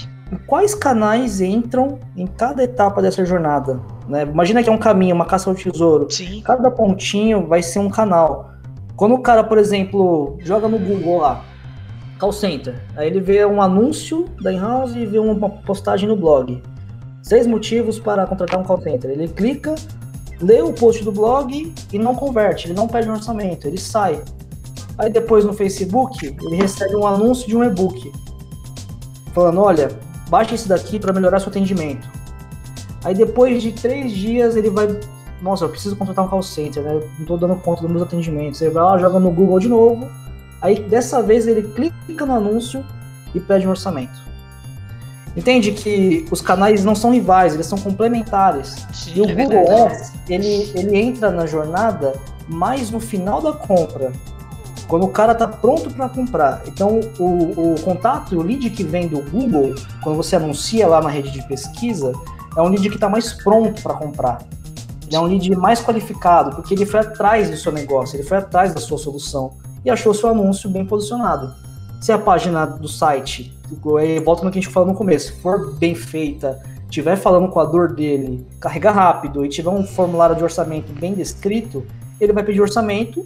quais 0.47 0.75
canais 0.75 1.41
entram 1.41 1.99
em 2.17 2.27
cada 2.27 2.65
etapa 2.65 3.01
dessa 3.01 3.25
jornada? 3.25 3.81
Né? 4.09 4.23
Imagina 4.23 4.63
que 4.63 4.69
é 4.69 4.73
um 4.73 4.79
caminho, 4.79 5.15
uma 5.15 5.25
caça 5.25 5.49
ao 5.49 5.57
tesouro. 5.57 6.11
Sim. 6.11 6.43
Cada 6.43 6.71
pontinho 6.71 7.47
vai 7.47 7.63
ser 7.63 7.79
um 7.79 7.89
canal. 7.89 8.51
Quando 8.97 9.15
o 9.15 9.21
cara, 9.21 9.43
por 9.43 9.59
exemplo, 9.59 10.37
joga 10.41 10.69
no 10.69 10.79
Google 10.79 11.19
lá, 11.19 11.43
call 12.19 12.33
center, 12.33 12.75
aí 12.97 13.09
ele 13.09 13.21
vê 13.21 13.45
um 13.45 13.61
anúncio 13.61 14.27
da 14.41 14.53
in-house 14.53 14.95
e 14.95 15.05
vê 15.05 15.19
uma 15.19 15.49
postagem 15.51 16.09
no 16.09 16.17
blog. 16.17 16.63
Seis 17.25 17.47
motivos 17.47 17.99
para 17.99 18.27
contratar 18.27 18.61
um 18.61 18.65
call 18.65 18.83
center. 18.83 19.11
Ele 19.11 19.27
clica, 19.27 19.75
lê 20.43 20.61
o 20.61 20.75
post 20.75 21.03
do 21.03 21.11
blog 21.11 21.73
e 21.91 21.99
não 21.99 22.15
converte, 22.15 22.67
ele 22.67 22.75
não 22.75 22.87
pede 22.87 23.09
um 23.09 23.15
orçamento, 23.15 23.67
ele 23.67 23.79
sai. 23.79 24.23
Aí 24.99 25.09
depois 25.11 25.43
no 25.43 25.55
Facebook, 25.55 26.27
ele 26.27 26.57
recebe 26.57 26.95
um 26.95 27.07
anúncio 27.07 27.49
de 27.49 27.57
um 27.57 27.65
e-book. 27.65 28.13
Falando, 29.33 29.63
olha, 29.63 29.89
baixe 30.29 30.55
esse 30.55 30.69
daqui 30.69 30.99
para 30.99 31.15
melhorar 31.15 31.41
seu 31.41 31.49
atendimento. 31.49 32.07
Aí 33.03 33.15
depois 33.15 33.63
de 33.63 33.73
três 33.73 34.13
dias 34.13 34.55
ele 34.55 34.69
vai. 34.69 34.87
Nossa, 35.41 35.65
eu 35.65 35.71
preciso 35.71 35.97
contratar 35.97 36.27
um 36.27 36.29
call 36.29 36.43
center, 36.43 36.83
né? 36.83 36.93
Não 36.93 37.23
estou 37.23 37.39
dando 37.39 37.57
conta 37.57 37.81
dos 37.81 37.91
meus 37.91 38.03
atendimentos. 38.03 38.61
Ele 38.61 38.71
vai 38.71 38.83
lá, 38.83 38.99
joga 38.99 39.19
no 39.19 39.31
Google 39.31 39.59
de 39.59 39.69
novo. 39.69 40.11
Aí 40.61 40.79
dessa 40.79 41.23
vez 41.23 41.47
ele 41.47 41.63
clica 41.63 42.27
no 42.27 42.35
anúncio 42.35 42.85
e 43.35 43.41
pede 43.41 43.67
um 43.67 43.71
orçamento. 43.71 44.34
Entende 45.37 45.73
que 45.73 46.27
os 46.31 46.41
canais 46.41 46.85
não 46.85 46.95
são 46.95 47.11
rivais, 47.11 47.55
eles 47.55 47.67
são 47.67 47.79
complementares. 47.79 48.87
Sim, 48.93 49.13
e 49.17 49.21
o 49.21 49.29
é 49.29 49.35
Google 49.35 49.87
Ads, 49.87 50.13
ele, 50.29 50.73
ele 50.75 50.97
entra 50.97 51.31
na 51.31 51.45
jornada 51.45 52.13
mas 52.49 52.91
no 52.91 53.01
final 53.01 53.41
da 53.41 53.53
compra, 53.53 54.13
quando 54.87 55.05
o 55.05 55.09
cara 55.09 55.33
está 55.33 55.49
pronto 55.49 55.91
para 55.91 56.09
comprar. 56.09 56.63
Então, 56.67 57.01
o, 57.19 57.75
o 57.75 57.81
contato, 57.81 58.37
o 58.37 58.43
lead 58.43 58.69
que 58.71 58.85
vem 58.85 59.09
do 59.09 59.21
Google, 59.31 59.75
quando 60.03 60.17
você 60.17 60.37
anuncia 60.37 60.87
lá 60.87 61.01
na 61.01 61.09
rede 61.09 61.31
de 61.31 61.47
pesquisa, 61.49 62.13
é 62.57 62.61
um 62.61 62.69
lead 62.69 62.89
que 62.89 62.97
está 62.97 63.09
mais 63.09 63.33
pronto 63.33 63.83
para 63.83 63.95
comprar. 63.95 64.43
Ele 65.07 65.17
é 65.17 65.21
um 65.21 65.25
lead 65.25 65.51
mais 65.57 65.81
qualificado, 65.81 66.57
porque 66.57 66.75
ele 66.75 66.87
foi 66.87 67.01
atrás 67.01 67.51
do 67.51 67.57
seu 67.57 67.73
negócio, 67.73 68.17
ele 68.17 68.25
foi 68.25 68.39
atrás 68.39 68.75
da 68.75 68.81
sua 68.81 68.99
solução 68.99 69.53
e 69.85 69.91
achou 69.91 70.13
seu 70.15 70.31
anúncio 70.31 70.69
bem 70.69 70.85
posicionado. 70.85 71.55
Se 72.01 72.13
a 72.13 72.19
página 72.19 72.67
do 72.67 72.89
site, 72.89 73.54
volta 74.25 74.45
no 74.45 74.51
que 74.51 74.59
a 74.59 74.63
gente 74.63 74.73
falou 74.73 74.89
no 74.89 74.95
começo, 74.95 75.35
for 75.41 75.75
bem 75.75 75.95
feita, 75.95 76.61
tiver 76.89 77.17
falando 77.17 77.49
com 77.49 77.61
a 77.61 77.65
dor 77.65 77.95
dele, 77.95 78.47
carregar 78.61 78.93
rápido 78.93 79.45
e 79.45 79.49
tiver 79.49 79.71
um 79.71 79.85
formulário 79.85 80.37
de 80.37 80.43
orçamento 80.43 80.93
bem 80.93 81.15
descrito, 81.15 81.85
ele 82.21 82.33
vai 82.33 82.43
pedir 82.43 82.61
orçamento, 82.61 83.25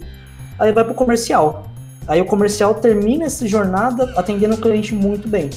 aí 0.57 0.71
vai 0.71 0.83
para 0.83 0.93
o 0.93 0.95
comercial. 0.95 1.65
Aí 2.07 2.19
o 2.19 2.25
comercial 2.25 2.73
termina 2.73 3.25
essa 3.25 3.47
jornada 3.47 4.11
atendendo 4.17 4.55
o 4.55 4.57
cliente 4.57 4.95
muito 4.95 5.27
bem. 5.27 5.49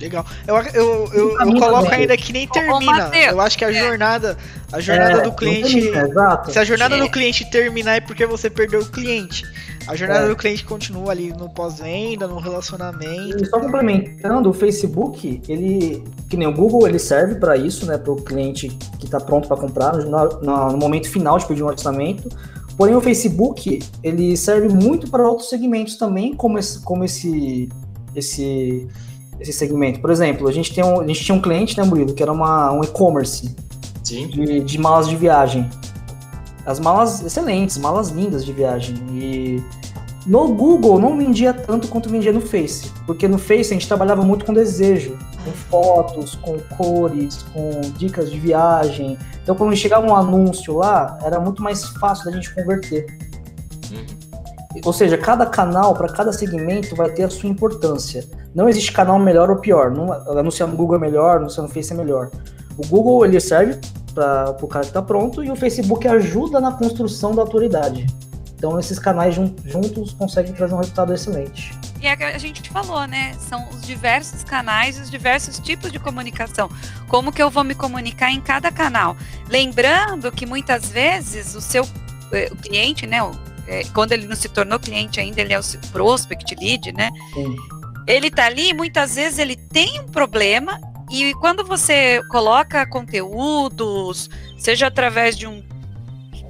Legal. 0.00 0.24
Eu, 0.46 0.56
eu, 0.56 1.10
eu, 1.12 1.40
eu 1.40 1.58
coloco 1.58 1.92
ainda 1.92 2.16
que 2.16 2.32
nem 2.32 2.46
termina. 2.46 3.10
Eu 3.14 3.40
acho 3.40 3.58
que 3.58 3.64
a 3.64 3.72
jornada, 3.72 4.36
a 4.72 4.80
jornada 4.80 5.18
é, 5.18 5.22
do 5.22 5.32
cliente. 5.32 5.90
Se 6.50 6.58
a 6.58 6.64
jornada 6.64 6.96
do 6.96 7.10
cliente 7.10 7.50
terminar 7.50 7.96
é 7.96 8.00
porque 8.00 8.24
você 8.24 8.48
perdeu 8.48 8.80
o 8.80 8.86
cliente. 8.86 9.44
A 9.88 9.96
jornada 9.96 10.26
é. 10.26 10.28
do 10.28 10.36
cliente 10.36 10.64
continua 10.64 11.12
ali 11.12 11.32
no 11.32 11.48
pós-venda, 11.48 12.28
no 12.28 12.38
relacionamento. 12.38 13.42
E 13.42 13.46
só 13.46 13.58
complementando, 13.58 14.50
o 14.50 14.52
Facebook, 14.52 15.40
ele, 15.48 16.04
que 16.28 16.36
nem 16.36 16.46
o 16.46 16.52
Google, 16.52 16.86
ele 16.86 16.98
serve 16.98 17.36
para 17.36 17.56
isso, 17.56 17.86
né, 17.86 17.96
para 17.96 18.12
o 18.12 18.16
cliente 18.16 18.68
que 18.98 19.06
está 19.06 19.18
pronto 19.18 19.48
para 19.48 19.56
comprar 19.56 19.96
no, 19.96 20.28
no, 20.42 20.72
no, 20.72 20.76
momento 20.76 21.08
final 21.08 21.38
de 21.38 21.46
pedir 21.46 21.62
um 21.62 21.68
orçamento. 21.68 22.28
Porém, 22.76 22.94
o 22.94 23.00
Facebook, 23.00 23.82
ele 24.04 24.36
serve 24.36 24.68
muito 24.68 25.10
para 25.10 25.26
outros 25.26 25.48
segmentos 25.48 25.96
também, 25.96 26.34
como 26.34 26.58
esse, 26.58 26.80
como 26.82 27.02
esse, 27.02 27.70
esse 28.14 28.86
esse 29.40 29.52
segmento. 29.52 30.00
Por 30.00 30.10
exemplo, 30.10 30.48
a 30.48 30.52
gente, 30.52 30.74
tem 30.74 30.84
um, 30.84 31.00
a 31.00 31.06
gente 31.06 31.24
tinha 31.24 31.36
um 31.36 31.40
cliente, 31.40 31.76
né, 31.78 31.84
Murilo, 31.84 32.14
que 32.14 32.22
era 32.22 32.32
uma, 32.32 32.72
um 32.72 32.82
e-commerce 32.82 33.54
de, 34.02 34.60
de 34.60 34.78
malas 34.78 35.08
de 35.08 35.16
viagem. 35.16 35.68
As 36.66 36.78
malas 36.78 37.24
excelentes, 37.24 37.78
malas 37.78 38.08
lindas 38.08 38.44
de 38.44 38.52
viagem. 38.52 38.96
E 39.12 39.62
no 40.26 40.52
Google 40.52 40.98
não 40.98 41.16
vendia 41.16 41.54
tanto 41.54 41.88
quanto 41.88 42.10
vendia 42.10 42.32
no 42.32 42.40
Face, 42.40 42.90
porque 43.06 43.26
no 43.26 43.38
Face 43.38 43.70
a 43.70 43.74
gente 43.74 43.88
trabalhava 43.88 44.22
muito 44.22 44.44
com 44.44 44.52
desejo, 44.52 45.16
com 45.42 45.50
fotos, 45.52 46.34
com 46.34 46.58
cores, 46.76 47.42
com 47.54 47.80
dicas 47.96 48.30
de 48.30 48.38
viagem. 48.38 49.16
Então 49.42 49.54
quando 49.54 49.74
chegava 49.74 50.06
um 50.06 50.14
anúncio 50.14 50.76
lá, 50.76 51.18
era 51.22 51.40
muito 51.40 51.62
mais 51.62 51.84
fácil 51.84 52.26
da 52.26 52.32
gente 52.32 52.54
converter. 52.54 53.06
Uhum. 53.90 54.80
Ou 54.84 54.92
seja, 54.92 55.16
cada 55.16 55.46
canal 55.46 55.94
para 55.94 56.12
cada 56.12 56.30
segmento 56.30 56.94
vai 56.94 57.10
ter 57.10 57.22
a 57.22 57.30
sua 57.30 57.48
importância. 57.48 58.22
Não 58.54 58.68
existe 58.68 58.92
canal 58.92 59.18
melhor 59.18 59.50
ou 59.50 59.56
pior. 59.56 59.90
Não, 59.90 60.12
anunciar 60.38 60.68
no 60.68 60.76
Google 60.76 60.96
é 60.96 61.00
melhor, 61.00 61.36
anunciar 61.36 61.66
no 61.66 61.72
Face 61.72 61.92
é 61.92 61.96
melhor. 61.96 62.30
O 62.76 62.86
Google 62.86 63.24
ele 63.24 63.40
serve 63.40 63.78
para 64.14 64.56
o 64.62 64.66
cara 64.66 64.84
que 64.84 64.90
está 64.90 65.02
pronto 65.02 65.42
e 65.44 65.50
o 65.50 65.56
Facebook 65.56 66.06
ajuda 66.08 66.60
na 66.60 66.72
construção 66.72 67.34
da 67.34 67.42
autoridade. 67.42 68.06
Então 68.56 68.78
esses 68.78 68.98
canais 68.98 69.36
juntos 69.64 70.12
conseguem 70.12 70.52
trazer 70.52 70.74
um 70.74 70.78
resultado 70.78 71.14
excelente. 71.14 71.72
E 72.00 72.06
é 72.06 72.16
que 72.16 72.24
a 72.24 72.38
gente 72.38 72.68
falou, 72.70 73.06
né? 73.06 73.34
São 73.38 73.68
os 73.70 73.82
diversos 73.82 74.44
canais, 74.44 75.00
os 75.00 75.10
diversos 75.10 75.58
tipos 75.58 75.90
de 75.90 75.98
comunicação. 75.98 76.68
Como 77.08 77.32
que 77.32 77.42
eu 77.42 77.50
vou 77.50 77.64
me 77.64 77.74
comunicar 77.74 78.30
em 78.30 78.40
cada 78.40 78.70
canal? 78.70 79.16
Lembrando 79.48 80.30
que 80.30 80.46
muitas 80.46 80.90
vezes 80.90 81.54
o 81.54 81.60
seu 81.60 81.84
eh, 82.32 82.48
o 82.52 82.56
cliente, 82.56 83.06
né, 83.06 83.22
o 83.22 83.32
é, 83.68 83.84
quando 83.92 84.12
ele 84.12 84.26
não 84.26 84.34
se 84.34 84.48
tornou 84.48 84.80
cliente 84.80 85.20
ainda, 85.20 85.42
ele 85.42 85.52
é 85.52 85.60
o 85.60 85.62
prospect 85.92 86.54
lead, 86.58 86.90
né? 86.92 87.10
Sim. 87.34 87.54
Ele 88.08 88.30
tá 88.30 88.46
ali, 88.46 88.72
muitas 88.72 89.16
vezes 89.16 89.38
ele 89.38 89.54
tem 89.54 90.00
um 90.00 90.06
problema 90.06 90.80
e 91.10 91.34
quando 91.34 91.62
você 91.62 92.22
coloca 92.30 92.86
conteúdos, 92.86 94.30
seja 94.58 94.86
através 94.86 95.36
de 95.36 95.46
um 95.46 95.62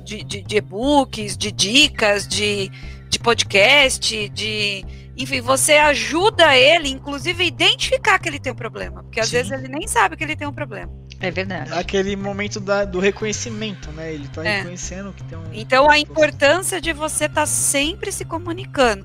de, 0.05 0.25
de, 0.25 0.41
de 0.41 0.57
e-books, 0.57 1.37
de 1.37 1.53
dicas, 1.53 2.27
de, 2.27 2.71
de 3.11 3.19
podcast, 3.19 4.29
de 4.31 4.85
enfim, 5.19 5.41
você 5.41 5.73
ajuda 5.73 6.57
ele, 6.57 6.89
inclusive, 6.89 7.43
a 7.43 7.47
identificar 7.47 8.21
que 8.21 8.29
ele 8.29 8.39
tem 8.39 8.53
um 8.53 8.57
problema, 8.57 9.03
porque 9.03 9.19
às 9.19 9.27
Sim. 9.27 9.37
vezes 9.37 9.53
ele 9.53 9.69
nem 9.69 9.89
sabe 9.89 10.17
que 10.17 10.23
ele 10.23 10.37
tem 10.37 10.47
um 10.47 10.53
problema. 10.53 10.91
É 11.21 11.29
verdade. 11.29 11.73
Aquele 11.73 12.15
momento 12.15 12.61
da, 12.61 12.85
do 12.85 13.01
reconhecimento, 13.01 13.91
né? 13.91 14.15
Ele 14.15 14.29
tá 14.29 14.47
é. 14.47 14.59
reconhecendo 14.59 15.13
que 15.13 15.25
tem 15.25 15.37
um. 15.37 15.43
Então 15.53 15.91
a 15.91 15.99
importância 15.99 16.81
de 16.81 16.93
você 16.93 17.25
estar 17.25 17.41
tá 17.41 17.47
sempre 17.47 18.13
se 18.13 18.25
comunicando. 18.25 19.05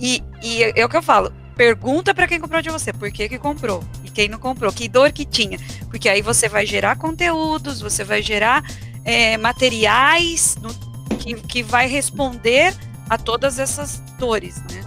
E, 0.00 0.24
e 0.42 0.64
é 0.64 0.84
o 0.84 0.88
que 0.88 0.96
eu 0.96 1.02
falo. 1.02 1.32
Pergunta 1.56 2.14
para 2.14 2.26
quem 2.26 2.40
comprou 2.40 2.60
de 2.60 2.70
você, 2.70 2.92
por 2.92 3.10
que, 3.10 3.28
que 3.28 3.38
comprou 3.38 3.82
e 4.02 4.10
quem 4.10 4.28
não 4.28 4.38
comprou, 4.38 4.72
que 4.72 4.88
dor 4.88 5.12
que 5.12 5.24
tinha, 5.24 5.58
porque 5.88 6.08
aí 6.08 6.20
você 6.20 6.48
vai 6.48 6.66
gerar 6.66 6.96
conteúdos, 6.96 7.80
você 7.80 8.02
vai 8.02 8.22
gerar 8.22 8.64
é, 9.04 9.36
materiais 9.36 10.56
no, 10.60 10.74
que, 11.16 11.34
que 11.34 11.62
vai 11.62 11.86
responder 11.86 12.74
a 13.08 13.16
todas 13.16 13.58
essas 13.58 14.00
dores, 14.18 14.62
né? 14.70 14.82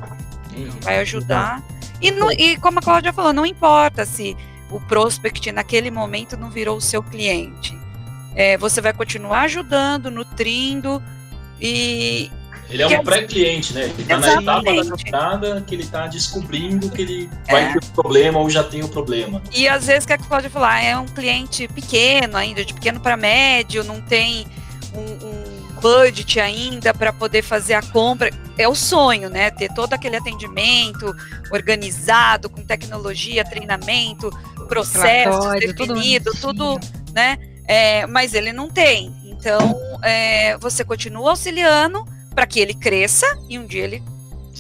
Vai 0.82 1.00
ajudar. 1.00 1.64
E, 2.02 2.12
no, 2.12 2.32
e 2.32 2.58
como 2.58 2.80
a 2.80 2.82
Cláudia 2.82 3.14
falou, 3.14 3.34
não 3.34 3.46
importa 3.46 4.06
se 4.06 4.36
o 4.70 4.80
prospect 4.82 5.52
naquele 5.52 5.90
momento 5.90 6.36
não 6.36 6.50
virou 6.50 6.78
o 6.78 6.82
seu 6.82 7.02
cliente. 7.02 7.78
É, 8.36 8.58
você 8.58 8.82
vai 8.82 8.94
continuar 8.94 9.42
ajudando, 9.42 10.12
nutrindo 10.12 11.02
e. 11.60 12.30
Ele 12.70 12.84
é 12.84 13.00
um 13.00 13.04
pré-cliente, 13.04 13.74
né? 13.74 13.86
Ele 13.86 14.02
está 14.02 14.18
na 14.18 14.42
etapa 14.42 14.64
da 14.64 14.84
jornada 14.84 15.64
que 15.66 15.74
ele 15.74 15.84
está 15.84 16.08
descobrindo 16.08 16.90
que 16.90 17.02
ele 17.02 17.30
vai 17.50 17.64
é. 17.64 17.74
ter 17.74 17.80
um 17.84 17.94
problema 17.94 18.40
ou 18.40 18.50
já 18.50 18.64
tem 18.64 18.82
o 18.82 18.86
um 18.86 18.90
problema. 18.90 19.42
E 19.54 19.68
às 19.68 19.88
vezes, 19.88 20.06
que 20.06 20.14
é 20.14 20.18
que 20.18 20.28
pode 20.28 20.50
falar? 20.50 20.84
É 20.84 20.98
um 20.98 21.06
cliente 21.06 21.68
pequeno 21.68 22.36
ainda, 22.36 22.66
de 22.66 22.74
pequeno 22.74 23.00
para 23.00 23.16
médio, 23.16 23.84
não 23.84 24.02
tem 24.02 24.46
um, 24.94 25.28
um 25.28 25.58
budget 25.80 26.40
ainda 26.40 26.94
para 26.94 27.14
poder 27.14 27.42
fazer 27.42 27.74
a 27.74 27.82
compra. 27.82 28.32
É 28.58 28.68
o 28.68 28.76
sonho, 28.76 29.30
né? 29.30 29.50
Ter 29.50 29.72
todo 29.74 29.94
aquele 29.94 30.18
atendimento 30.18 31.16
organizado, 31.52 32.50
com 32.50 32.64
tecnologia, 32.64 33.46
treinamento, 33.46 34.30
processos 34.68 35.54
definido, 35.60 36.32
tudo, 36.42 36.78
né? 37.14 37.38
É, 37.66 38.06
mas 38.08 38.34
ele 38.34 38.52
não 38.52 38.68
tem. 38.68 39.14
Então, 39.24 39.80
é, 40.02 40.58
você 40.58 40.84
continua 40.84 41.30
auxiliando 41.30 42.06
para 42.38 42.46
que 42.46 42.60
ele 42.60 42.76
cresça 42.76 43.26
e 43.50 43.58
um 43.58 43.66
dia 43.66 43.86
ele 43.86 44.04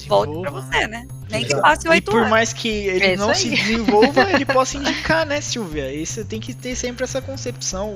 volte 0.08 0.42
para 0.42 0.50
você, 0.50 0.88
né? 0.88 1.08
Nem 1.30 1.46
que 1.46 1.56
passe 1.62 1.88
oito 1.88 2.10
anos. 2.10 2.22
E 2.22 2.24
por 2.24 2.28
mais 2.28 2.52
que 2.52 2.68
ele 2.68 3.06
é 3.06 3.16
não 3.16 3.36
se 3.36 3.52
desenvolva, 3.52 4.24
ele 4.34 4.46
possa 4.46 4.78
indicar, 4.78 5.28
né, 5.28 5.40
Silvia? 5.42 5.94
E 5.94 6.04
você 6.04 6.26
tem 6.26 6.40
que 6.40 6.56
ter 6.56 6.76
sempre 6.76 7.04
essa 7.04 7.22
concepção. 7.22 7.92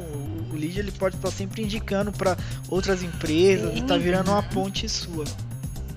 O, 0.52 0.56
lead 0.56 0.78
ele 0.78 0.92
pode 0.92 1.16
estar 1.16 1.32
sempre 1.32 1.64
indicando 1.64 2.12
para 2.12 2.38
outras 2.70 3.02
empresas 3.02 3.74
Sim. 3.74 3.80
e 3.80 3.82
tá 3.82 3.98
virando 3.98 4.30
uma 4.30 4.44
ponte 4.44 4.88
sua. 4.88 5.24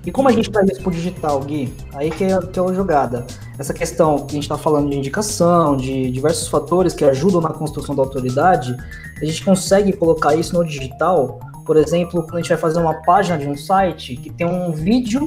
E 0.07 0.11
como 0.11 0.31
a 0.31 0.33
gente 0.33 0.51
traz 0.51 0.71
isso 0.71 0.81
pro 0.81 0.91
digital, 0.91 1.41
Gui? 1.41 1.71
Aí 1.93 2.11
que 2.11 2.25
é, 2.25 2.41
que 2.41 2.59
é 2.59 2.63
a 2.63 2.73
jogada. 2.73 3.27
Essa 3.59 3.75
questão 3.75 4.25
que 4.25 4.33
a 4.33 4.35
gente 4.37 4.45
está 4.45 4.57
falando 4.57 4.89
de 4.89 4.97
indicação, 4.97 5.77
de 5.77 6.11
diversos 6.11 6.49
fatores 6.49 6.95
que 6.95 7.05
ajudam 7.05 7.43
na 7.43 7.51
construção 7.51 7.95
da 7.95 8.03
autoridade, 8.03 8.75
a 9.21 9.25
gente 9.27 9.45
consegue 9.45 9.93
colocar 9.93 10.35
isso 10.35 10.55
no 10.55 10.65
digital. 10.65 11.39
Por 11.65 11.77
exemplo, 11.77 12.23
quando 12.23 12.37
a 12.37 12.41
gente 12.41 12.49
vai 12.49 12.59
fazer 12.59 12.81
uma 12.81 12.95
página 13.03 13.39
de 13.39 13.49
um 13.49 13.57
site 13.57 14.17
que 14.17 14.31
tem 14.31 14.47
um 14.47 14.71
vídeo 14.71 15.27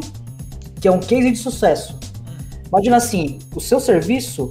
que 0.79 0.87
é 0.87 0.91
um 0.91 0.99
case 0.99 1.31
de 1.31 1.37
sucesso. 1.37 1.97
Imagina 2.67 2.97
assim, 2.97 3.39
o 3.55 3.59
seu 3.59 3.79
serviço, 3.79 4.49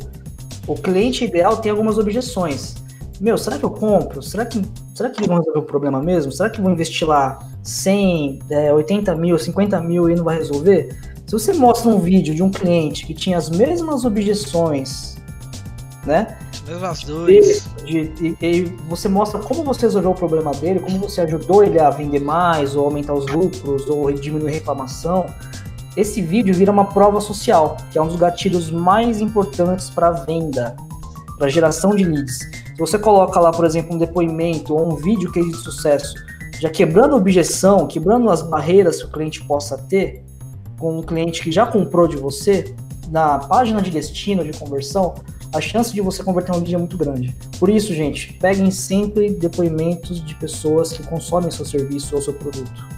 o 0.66 0.74
cliente 0.74 1.24
ideal 1.24 1.58
tem 1.58 1.70
algumas 1.70 1.98
objeções. 1.98 2.74
Meu, 3.20 3.38
será 3.38 3.58
que 3.58 3.64
eu 3.64 3.70
compro? 3.70 4.22
Será 4.22 4.44
que, 4.44 4.60
será 4.94 5.10
que 5.10 5.26
vão 5.26 5.38
resolver 5.38 5.60
o 5.60 5.62
problema 5.62 6.02
mesmo? 6.02 6.32
Será 6.32 6.50
que 6.50 6.60
vou 6.60 6.70
investir 6.70 7.06
lá 7.06 7.38
100, 7.62 8.40
é, 8.50 8.72
80 8.72 9.14
mil, 9.14 9.38
50 9.38 9.80
mil 9.80 10.10
e 10.10 10.14
não 10.14 10.24
vai 10.24 10.36
resolver? 10.36 10.96
Se 11.26 11.32
você 11.32 11.52
mostra 11.52 11.90
um 11.90 11.98
vídeo 11.98 12.34
de 12.34 12.42
um 12.42 12.50
cliente 12.50 13.06
que 13.06 13.14
tinha 13.14 13.38
as 13.38 13.48
mesmas 13.50 14.04
objeções, 14.04 15.16
né? 16.04 16.38
Mesmas 16.66 17.04
dores. 17.04 17.68
E 17.86 18.74
você 18.88 19.08
mostra 19.08 19.40
como 19.40 19.62
você 19.62 19.82
resolveu 19.82 20.10
o 20.10 20.14
problema 20.14 20.50
dele, 20.52 20.80
como 20.80 20.98
você 20.98 21.20
ajudou 21.22 21.62
ele 21.62 21.78
a 21.78 21.90
vender 21.90 22.20
mais, 22.20 22.74
ou 22.74 22.84
aumentar 22.84 23.14
os 23.14 23.26
lucros, 23.26 23.88
ou 23.88 24.10
diminuir 24.12 24.50
a 24.50 24.54
reclamação 24.54 25.26
esse 25.96 26.20
vídeo 26.20 26.54
vira 26.54 26.70
uma 26.70 26.84
prova 26.84 27.22
social, 27.22 27.78
que 27.90 27.96
é 27.96 28.02
um 28.02 28.06
dos 28.06 28.16
gatilhos 28.16 28.70
mais 28.70 29.20
importantes 29.22 29.88
para 29.88 30.10
venda, 30.10 30.76
para 31.38 31.48
geração 31.48 31.96
de 31.96 32.04
leads. 32.04 32.38
Se 32.38 32.78
você 32.78 32.98
coloca 32.98 33.40
lá, 33.40 33.50
por 33.50 33.64
exemplo, 33.64 33.94
um 33.94 33.98
depoimento 33.98 34.74
ou 34.74 34.92
um 34.92 34.96
vídeo 34.96 35.32
que 35.32 35.40
é 35.40 35.42
de 35.42 35.56
sucesso, 35.56 36.14
já 36.60 36.68
quebrando 36.68 37.14
a 37.14 37.16
objeção, 37.16 37.86
quebrando 37.86 38.28
as 38.28 38.42
barreiras 38.42 39.02
que 39.02 39.08
o 39.08 39.10
cliente 39.10 39.42
possa 39.44 39.78
ter, 39.78 40.22
com 40.78 40.98
um 40.98 41.02
cliente 41.02 41.42
que 41.42 41.50
já 41.50 41.64
comprou 41.64 42.06
de 42.06 42.18
você, 42.18 42.74
na 43.08 43.38
página 43.38 43.80
de 43.80 43.90
destino 43.90 44.44
de 44.44 44.52
conversão, 44.58 45.14
a 45.56 45.60
chance 45.60 45.92
de 45.92 46.00
você 46.00 46.22
converter 46.22 46.52
um 46.52 46.56
lead 46.56 46.74
é 46.74 46.78
muito 46.78 46.96
grande. 46.96 47.34
Por 47.58 47.68
isso, 47.68 47.94
gente, 47.94 48.34
peguem 48.34 48.70
sempre 48.70 49.30
depoimentos 49.30 50.24
de 50.24 50.34
pessoas 50.34 50.92
que 50.92 51.02
consomem 51.02 51.50
seu 51.50 51.64
serviço 51.64 52.14
ou 52.14 52.22
seu 52.22 52.34
produto. 52.34 52.96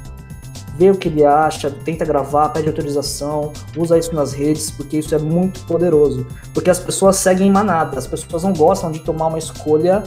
vê 0.76 0.90
o 0.90 0.96
que 0.96 1.08
ele 1.08 1.24
acha, 1.24 1.70
tenta 1.70 2.04
gravar, 2.04 2.50
pede 2.50 2.68
autorização, 2.68 3.52
usa 3.76 3.98
isso 3.98 4.14
nas 4.14 4.32
redes, 4.32 4.70
porque 4.70 4.98
isso 4.98 5.12
é 5.12 5.18
muito 5.18 5.64
poderoso. 5.66 6.24
Porque 6.54 6.70
as 6.70 6.78
pessoas 6.78 7.16
seguem 7.16 7.50
manada, 7.50 7.98
as 7.98 8.06
pessoas 8.06 8.44
não 8.44 8.52
gostam 8.52 8.92
de 8.92 9.00
tomar 9.00 9.26
uma 9.26 9.38
escolha 9.38 10.04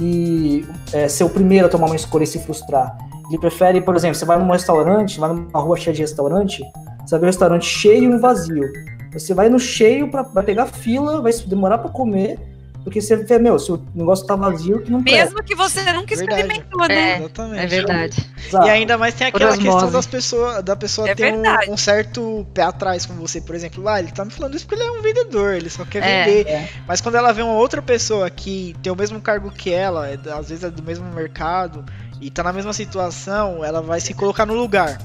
e 0.00 0.66
é, 0.92 1.06
ser 1.06 1.22
o 1.22 1.30
primeiro 1.30 1.66
a 1.66 1.70
tomar 1.70 1.86
uma 1.86 1.94
escolha 1.94 2.24
e 2.24 2.26
se 2.26 2.40
frustrar. 2.40 2.96
Ele 3.28 3.38
prefere, 3.38 3.80
por 3.80 3.94
exemplo, 3.94 4.16
você 4.16 4.24
vai 4.24 4.36
num 4.36 4.50
restaurante, 4.50 5.20
vai 5.20 5.32
numa 5.32 5.60
rua 5.60 5.76
cheia 5.76 5.94
de 5.94 6.02
restaurante, 6.02 6.60
você 7.04 7.10
vai 7.12 7.20
ver 7.20 7.26
um 7.26 7.28
restaurante 7.28 7.66
cheio 7.66 8.12
e 8.12 8.18
vazio. 8.18 8.68
Você 9.12 9.34
vai 9.34 9.48
no 9.48 9.58
cheio, 9.58 10.08
pra, 10.08 10.22
vai 10.22 10.44
pegar 10.44 10.66
fila, 10.66 11.20
vai 11.20 11.32
demorar 11.32 11.78
para 11.78 11.90
comer, 11.90 12.38
porque 12.82 13.00
você 13.00 13.16
vê, 13.16 13.38
meu, 13.38 13.58
se 13.58 13.70
o 13.70 13.82
negócio 13.94 14.26
tá 14.26 14.34
vazio, 14.34 14.80
que 14.80 14.90
não 14.90 15.00
Mesmo 15.00 15.34
presta. 15.34 15.42
que 15.42 15.54
você 15.54 15.92
nunca 15.92 16.14
experimentou, 16.14 16.88
né? 16.88 17.12
É, 17.12 17.18
Exatamente. 17.18 17.62
É 17.62 17.66
verdade. 17.66 18.30
Exato. 18.46 18.66
E 18.66 18.70
ainda 18.70 18.96
mais 18.96 19.14
tem 19.14 19.26
aquela 19.26 19.56
questão 19.56 19.90
das 19.90 20.06
pessoas, 20.06 20.62
da 20.62 20.74
pessoa 20.74 21.10
é 21.10 21.14
ter 21.14 21.34
um, 21.34 21.72
um, 21.72 21.76
certo 21.76 22.46
pé 22.54 22.62
atrás 22.62 23.04
com 23.04 23.14
você, 23.14 23.40
por 23.40 23.54
exemplo. 23.54 23.82
Lá, 23.82 23.94
ah, 23.94 24.00
ele 24.00 24.10
tá 24.10 24.24
me 24.24 24.30
falando 24.30 24.54
isso 24.54 24.66
porque 24.66 24.82
ele 24.82 24.88
é 24.88 24.92
um 24.92 25.02
vendedor, 25.02 25.54
ele 25.54 25.68
só 25.68 25.84
quer 25.84 26.02
é, 26.02 26.24
vender. 26.24 26.48
É. 26.48 26.68
Mas 26.86 27.00
quando 27.00 27.16
ela 27.16 27.32
vê 27.32 27.42
uma 27.42 27.54
outra 27.54 27.82
pessoa 27.82 28.30
que 28.30 28.74
tem 28.82 28.90
o 28.90 28.96
mesmo 28.96 29.20
cargo 29.20 29.50
que 29.50 29.72
ela, 29.72 30.08
é, 30.08 30.18
às 30.32 30.48
vezes 30.48 30.64
é 30.64 30.70
do 30.70 30.82
mesmo 30.82 31.04
mercado, 31.12 31.84
e 32.20 32.30
tá 32.30 32.42
na 32.42 32.52
mesma 32.52 32.72
situação, 32.72 33.62
ela 33.62 33.82
vai 33.82 34.00
se 34.00 34.14
colocar 34.14 34.46
no 34.46 34.54
lugar. 34.54 34.98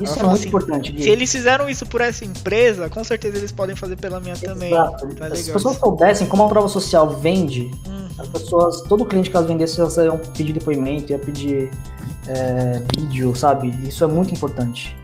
Isso 0.00 0.18
é 0.18 0.22
muito 0.22 0.34
assim, 0.34 0.48
importante. 0.48 0.92
Gui. 0.92 1.02
Se 1.02 1.10
eles 1.10 1.30
fizeram 1.30 1.68
isso 1.68 1.86
por 1.86 2.00
essa 2.00 2.24
empresa, 2.24 2.88
com 2.88 3.02
certeza 3.02 3.38
eles 3.38 3.52
podem 3.52 3.74
fazer 3.74 3.96
pela 3.96 4.20
minha 4.20 4.34
Exato. 4.34 4.52
também. 4.52 4.70
Tá 4.70 5.34
se 5.34 5.42
as 5.42 5.48
pessoas 5.48 5.76
soubessem 5.76 6.26
como 6.26 6.44
a 6.44 6.48
prova 6.48 6.68
social 6.68 7.10
vende, 7.10 7.70
hum. 7.86 8.08
as 8.18 8.28
pessoas, 8.28 8.82
todo 8.82 9.04
cliente 9.04 9.30
que 9.30 9.36
elas 9.36 9.48
vendessem, 9.48 9.80
elas 9.80 9.96
iam 9.96 10.18
pedir 10.18 10.52
depoimento, 10.52 11.12
ia 11.12 11.18
pedir 11.18 11.70
é, 12.28 12.82
vídeo, 12.96 13.34
sabe? 13.34 13.74
Isso 13.86 14.04
é 14.04 14.06
muito 14.06 14.32
importante 14.32 14.96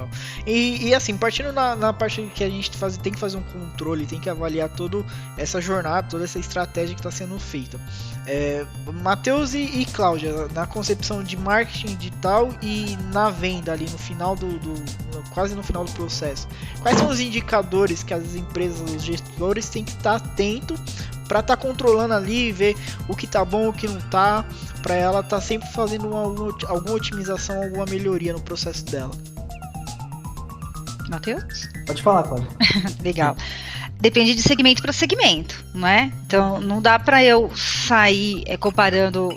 legal. 0.00 0.08
E, 0.46 0.88
e 0.88 0.94
assim, 0.94 1.16
partindo 1.16 1.52
na, 1.52 1.76
na, 1.76 1.92
parte 1.92 2.22
que 2.34 2.42
a 2.42 2.48
gente 2.48 2.70
faz, 2.76 2.96
tem 2.96 3.12
que 3.12 3.18
fazer 3.18 3.36
um 3.36 3.42
controle, 3.42 4.06
tem 4.06 4.20
que 4.20 4.30
avaliar 4.30 4.68
toda 4.68 5.04
essa 5.36 5.60
jornada, 5.60 6.06
toda 6.08 6.24
essa 6.24 6.38
estratégia 6.38 6.94
que 6.94 7.00
está 7.00 7.10
sendo 7.10 7.38
feita. 7.38 7.78
É, 8.26 8.64
Matheus 9.02 9.54
e, 9.54 9.58
e 9.58 9.84
Cláudia, 9.86 10.48
na 10.54 10.66
concepção 10.66 11.22
de 11.22 11.36
marketing 11.36 11.96
digital 11.96 12.50
e 12.62 12.96
na 13.12 13.30
venda 13.30 13.72
ali 13.72 13.88
no 13.90 13.98
final 13.98 14.36
do, 14.36 14.58
do, 14.58 14.74
quase 15.30 15.54
no 15.54 15.62
final 15.62 15.84
do 15.84 15.92
processo, 15.92 16.48
quais 16.80 16.98
são 16.98 17.08
os 17.08 17.20
indicadores 17.20 18.02
que 18.02 18.14
as 18.14 18.34
empresas, 18.34 18.80
os 18.90 19.02
gestores 19.02 19.68
têm 19.68 19.84
que 19.84 19.92
estar 19.92 20.16
atento 20.16 20.74
para 21.26 21.40
estar 21.40 21.56
tá 21.56 21.62
controlando 21.62 22.12
ali 22.12 22.48
e 22.48 22.52
ver 22.52 22.76
o 23.08 23.14
que 23.14 23.24
tá 23.24 23.44
bom, 23.44 23.68
o 23.68 23.72
que 23.72 23.86
não 23.86 24.00
tá, 24.00 24.44
para 24.82 24.96
ela 24.96 25.20
estar 25.20 25.36
tá 25.36 25.40
sempre 25.40 25.68
fazendo 25.68 26.08
uma, 26.08 26.22
alguma 26.66 26.94
otimização, 26.96 27.62
alguma 27.62 27.84
melhoria 27.84 28.32
no 28.32 28.40
processo 28.40 28.84
dela. 28.84 29.12
Matheus? 31.10 31.68
Pode 31.86 32.02
falar, 32.02 32.22
Cláudia. 32.22 32.48
Legal. 33.02 33.36
Depende 34.00 34.34
de 34.34 34.40
segmento 34.40 34.80
para 34.80 34.94
segmento, 34.94 35.62
não 35.74 35.86
é? 35.86 36.10
Então, 36.24 36.58
não 36.58 36.80
dá 36.80 36.98
para 36.98 37.22
eu 37.22 37.50
sair 37.54 38.42
é, 38.46 38.56
comparando 38.56 39.28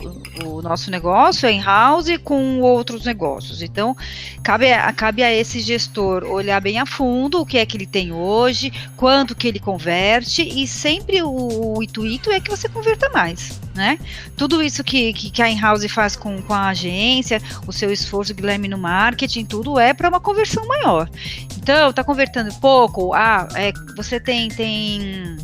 o 0.46 0.62
nosso 0.62 0.90
negócio 0.90 1.50
em 1.50 1.62
house 1.62 2.18
com 2.24 2.62
outros 2.62 3.04
negócios. 3.04 3.62
Então, 3.62 3.94
cabe 4.42 4.72
a, 4.72 4.94
cabe 4.94 5.22
a 5.22 5.34
esse 5.34 5.60
gestor 5.60 6.24
olhar 6.24 6.62
bem 6.62 6.80
a 6.80 6.86
fundo 6.86 7.42
o 7.42 7.46
que 7.46 7.58
é 7.58 7.66
que 7.66 7.76
ele 7.76 7.86
tem 7.86 8.14
hoje, 8.14 8.72
quanto 8.96 9.36
que 9.36 9.50
ele 9.50 9.60
converte 9.60 10.42
e 10.42 10.66
sempre 10.66 11.22
o, 11.22 11.78
o 11.78 11.84
intuito 11.84 12.32
é 12.32 12.40
que 12.40 12.50
você 12.50 12.70
converta 12.70 13.10
mais 13.10 13.60
né? 13.74 13.98
Tudo 14.38 14.62
isso 14.62 14.84
que, 14.84 15.14
que, 15.14 15.30
que 15.30 15.42
a 15.42 15.50
in-house 15.50 15.86
faz 15.92 16.16
com, 16.16 16.42
com 16.42 16.54
a 16.54 16.70
agência, 16.70 17.42
o 17.66 17.72
seu 17.72 17.92
esforço, 17.92 18.34
Guilherme, 18.34 18.68
no 18.68 18.78
marketing, 18.78 19.46
tudo 19.46 19.80
é 19.80 19.94
para 19.94 20.10
uma 20.10 20.20
conversão 20.20 20.68
maior. 20.68 21.10
Então, 21.58 21.92
tá 21.92 22.04
convertendo 22.04 22.54
pouco? 22.56 23.14
Ah, 23.14 23.48
é, 23.56 23.72
você 23.96 24.20
tem, 24.20 24.50
tem, 24.50 25.38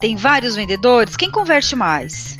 tem 0.00 0.16
vários 0.16 0.56
vendedores, 0.56 1.16
quem 1.16 1.30
converte 1.30 1.76
mais? 1.76 2.38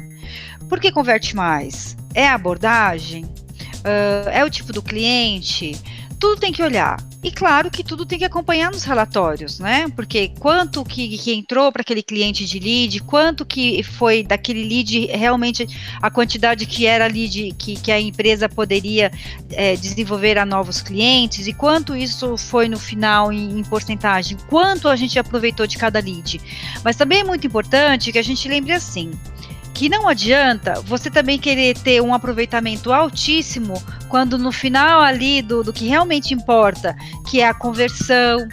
Por 0.68 0.80
que 0.80 0.90
converte 0.90 1.36
mais? 1.36 1.97
É 2.14 2.26
a 2.26 2.34
abordagem? 2.34 3.24
Uh, 3.24 4.28
é 4.32 4.44
o 4.44 4.51
tipo 4.51 4.72
do 4.72 4.82
cliente? 4.82 5.78
Tudo 6.18 6.40
tem 6.40 6.53
que 6.53 6.62
olhar. 6.62 6.97
E 7.26 7.30
claro 7.32 7.72
que 7.72 7.82
tudo 7.82 8.06
tem 8.06 8.20
que 8.20 8.24
acompanhar 8.24 8.70
nos 8.70 8.84
relatórios, 8.84 9.58
né? 9.58 9.88
Porque 9.96 10.28
quanto 10.38 10.84
que, 10.84 11.18
que 11.18 11.32
entrou 11.32 11.72
para 11.72 11.82
aquele 11.82 12.00
cliente 12.00 12.46
de 12.46 12.60
lead, 12.60 13.00
quanto 13.00 13.44
que 13.44 13.82
foi 13.82 14.22
daquele 14.22 14.62
lead 14.62 15.06
realmente 15.06 15.66
a 16.00 16.08
quantidade 16.08 16.64
que 16.66 16.86
era 16.86 17.08
lead 17.08 17.52
que, 17.58 17.74
que 17.74 17.90
a 17.90 18.00
empresa 18.00 18.48
poderia 18.48 19.10
é, 19.50 19.74
desenvolver 19.74 20.38
a 20.38 20.46
novos 20.46 20.80
clientes 20.80 21.48
e 21.48 21.52
quanto 21.52 21.96
isso 21.96 22.36
foi 22.36 22.68
no 22.68 22.78
final 22.78 23.32
em, 23.32 23.58
em 23.58 23.64
porcentagem, 23.64 24.36
quanto 24.48 24.88
a 24.88 24.94
gente 24.94 25.18
aproveitou 25.18 25.66
de 25.66 25.76
cada 25.76 25.98
lead. 25.98 26.40
Mas 26.84 26.94
também 26.94 27.22
é 27.22 27.24
muito 27.24 27.44
importante 27.44 28.12
que 28.12 28.20
a 28.20 28.22
gente 28.22 28.46
lembre 28.46 28.70
assim 28.70 29.10
que 29.76 29.90
não 29.90 30.08
adianta 30.08 30.80
você 30.80 31.10
também 31.10 31.38
querer 31.38 31.76
ter 31.76 32.00
um 32.00 32.14
aproveitamento 32.14 32.90
altíssimo 32.94 33.74
quando 34.08 34.38
no 34.38 34.50
final 34.50 35.02
ali 35.02 35.42
do, 35.42 35.62
do 35.62 35.70
que 35.70 35.86
realmente 35.86 36.32
importa, 36.32 36.96
que 37.28 37.42
é 37.42 37.48
a 37.48 37.52
conversão, 37.52 38.48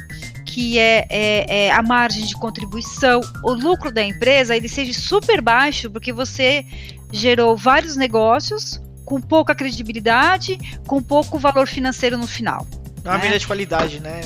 que 0.46 0.78
é, 0.78 1.08
é, 1.10 1.68
é, 1.68 1.72
a 1.72 1.82
margem 1.82 2.26
de 2.26 2.36
contribuição, 2.36 3.22
o 3.42 3.54
lucro 3.54 3.90
da 3.90 4.04
empresa, 4.04 4.54
ele 4.54 4.68
seja 4.68 4.92
super 5.00 5.40
baixo, 5.40 5.90
porque 5.90 6.12
você 6.12 6.66
gerou 7.10 7.56
vários 7.56 7.96
negócios 7.96 8.82
com 9.06 9.22
pouca 9.22 9.56
credibilidade, 9.56 10.58
com 10.86 11.02
pouco 11.02 11.40
valor 11.40 11.68
financeiro 11.68 12.18
no 12.18 12.28
final. 12.28 12.68
É 13.02 13.10
uma 13.10 13.18
né? 13.18 13.38
de 13.38 13.48
qualidade, 13.48 14.02
né? 14.02 14.20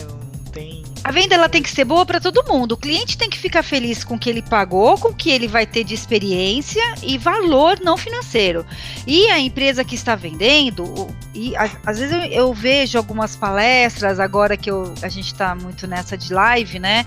Tem 0.51 0.83
a 1.07 1.11
venda 1.11 1.35
ela 1.35 1.47
tem 1.47 1.63
que 1.63 1.71
ser 1.71 1.85
boa 1.85 2.05
para 2.05 2.19
todo 2.19 2.43
mundo. 2.43 2.73
O 2.73 2.77
cliente 2.77 3.17
tem 3.17 3.29
que 3.29 3.37
ficar 3.37 3.63
feliz 3.63 4.03
com 4.03 4.15
o 4.15 4.19
que 4.19 4.29
ele 4.29 4.41
pagou, 4.41 4.97
com 4.97 5.07
o 5.07 5.13
que 5.13 5.29
ele 5.29 5.47
vai 5.47 5.65
ter 5.65 5.85
de 5.85 5.93
experiência 5.93 6.83
e 7.01 7.17
valor 7.17 7.79
não 7.81 7.95
financeiro. 7.95 8.65
E 9.07 9.29
a 9.29 9.39
empresa 9.39 9.85
que 9.85 9.95
está 9.95 10.15
vendendo, 10.15 11.07
e 11.33 11.53
às 11.55 11.97
vezes 11.97 12.11
eu, 12.11 12.19
eu 12.23 12.53
vejo 12.53 12.97
algumas 12.97 13.37
palestras 13.37 14.19
agora 14.19 14.57
que 14.57 14.69
eu, 14.69 14.93
a 15.01 15.07
gente 15.07 15.27
está 15.27 15.55
muito 15.55 15.87
nessa 15.87 16.17
de 16.17 16.33
live, 16.33 16.77
né? 16.77 17.05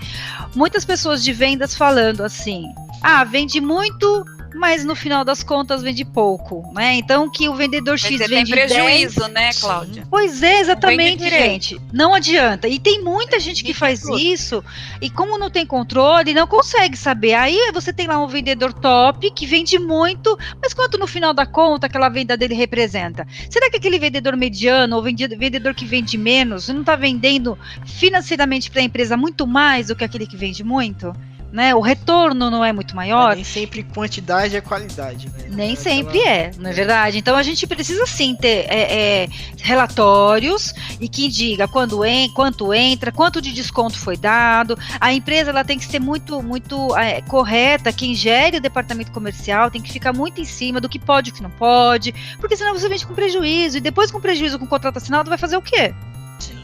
Muitas 0.56 0.82
pessoas 0.82 1.22
de 1.22 1.34
vendas 1.34 1.74
falando 1.74 2.24
assim: 2.24 2.72
ah, 3.02 3.22
vende 3.22 3.60
muito, 3.60 4.24
mas 4.54 4.84
no 4.84 4.94
final 4.94 5.24
das 5.24 5.42
contas 5.42 5.82
vende 5.82 6.04
pouco, 6.04 6.70
né? 6.74 6.94
Então 6.94 7.30
que 7.30 7.48
o 7.48 7.54
vendedor 7.54 7.98
X 7.98 8.18
vende 8.18 8.28
tem 8.28 8.46
prejuízo, 8.46 9.20
10, 9.20 9.32
né, 9.32 9.50
Cláudia? 9.52 10.06
Pois 10.10 10.42
é, 10.42 10.60
exatamente, 10.60 11.28
gente. 11.28 11.80
Não 11.92 12.14
adianta. 12.14 12.68
E 12.68 12.78
tem 12.78 13.02
muita 13.02 13.38
gente 13.38 13.62
que 13.62 13.72
faz 13.74 14.04
isso 14.08 14.62
e 15.00 15.08
como 15.10 15.38
não 15.38 15.50
tem 15.50 15.64
controle, 15.64 16.34
não 16.34 16.46
consegue 16.46 16.96
saber. 16.96 17.34
Aí 17.34 17.70
você 17.72 17.92
tem 17.92 18.06
lá 18.06 18.22
um 18.22 18.26
vendedor 18.26 18.72
top 18.72 19.30
que 19.30 19.46
vende 19.46 19.78
muito, 19.78 20.38
mas 20.60 20.74
quanto 20.74 20.98
no 20.98 21.06
final 21.06 21.32
da 21.32 21.46
conta 21.46 21.86
aquela 21.86 22.08
venda 22.08 22.36
dele 22.36 22.54
representa? 22.54 23.26
Será 23.48 23.70
que 23.70 23.76
aquele 23.76 23.98
vendedor 23.98 24.36
mediano 24.36 24.96
ou 24.96 25.02
vendedor 25.02 25.74
que 25.74 25.84
vende 25.84 26.16
menos 26.18 26.68
não 26.68 26.80
está 26.80 26.96
vendendo 26.96 27.58
financeiramente 27.84 28.70
para 28.70 28.80
a 28.80 28.84
empresa 28.84 29.16
muito 29.16 29.46
mais 29.46 29.88
do 29.88 29.96
que 29.96 30.04
aquele 30.04 30.26
que 30.26 30.36
vende 30.36 30.64
muito? 30.64 31.12
Né? 31.52 31.74
O 31.74 31.80
retorno 31.80 32.50
não 32.50 32.64
é 32.64 32.72
muito 32.72 32.94
maior. 32.94 33.34
nem 33.34 33.44
sempre 33.44 33.82
quantidade 33.82 34.56
é 34.56 34.60
qualidade. 34.60 35.28
Né? 35.28 35.46
Nem 35.50 35.76
sempre 35.76 36.20
é, 36.20 36.50
não 36.58 36.70
é 36.70 36.72
verdade? 36.72 37.18
Então 37.18 37.36
a 37.36 37.42
gente 37.42 37.66
precisa 37.66 38.06
sim 38.06 38.36
ter 38.36 38.66
é, 38.68 39.24
é, 39.24 39.28
relatórios 39.62 40.72
e 41.00 41.08
que 41.08 41.28
diga 41.28 41.66
quando 41.66 42.04
en, 42.04 42.30
quanto 42.30 42.72
entra, 42.72 43.10
quanto 43.10 43.40
de 43.40 43.52
desconto 43.52 43.98
foi 43.98 44.16
dado. 44.16 44.78
A 45.00 45.12
empresa 45.12 45.50
ela 45.50 45.64
tem 45.64 45.78
que 45.78 45.84
ser 45.84 45.98
muito, 45.98 46.42
muito 46.42 46.96
é, 46.96 47.20
correta. 47.22 47.92
Quem 47.92 48.14
gere 48.14 48.58
o 48.58 48.60
departamento 48.60 49.10
comercial 49.10 49.70
tem 49.70 49.82
que 49.82 49.92
ficar 49.92 50.12
muito 50.12 50.40
em 50.40 50.44
cima 50.44 50.80
do 50.80 50.88
que 50.88 50.98
pode 50.98 51.30
e 51.30 51.32
o 51.32 51.34
que 51.34 51.42
não 51.42 51.50
pode, 51.50 52.14
porque 52.38 52.56
senão 52.56 52.72
você 52.72 52.88
vende 52.88 53.06
com 53.06 53.14
prejuízo 53.14 53.78
e 53.78 53.80
depois 53.80 54.10
com 54.10 54.20
prejuízo 54.20 54.58
com 54.58 54.66
contrato 54.66 54.96
assinado 54.98 55.28
vai 55.28 55.38
fazer 55.38 55.56
o 55.56 55.62
quê? 55.62 55.94
Sim. 56.38 56.58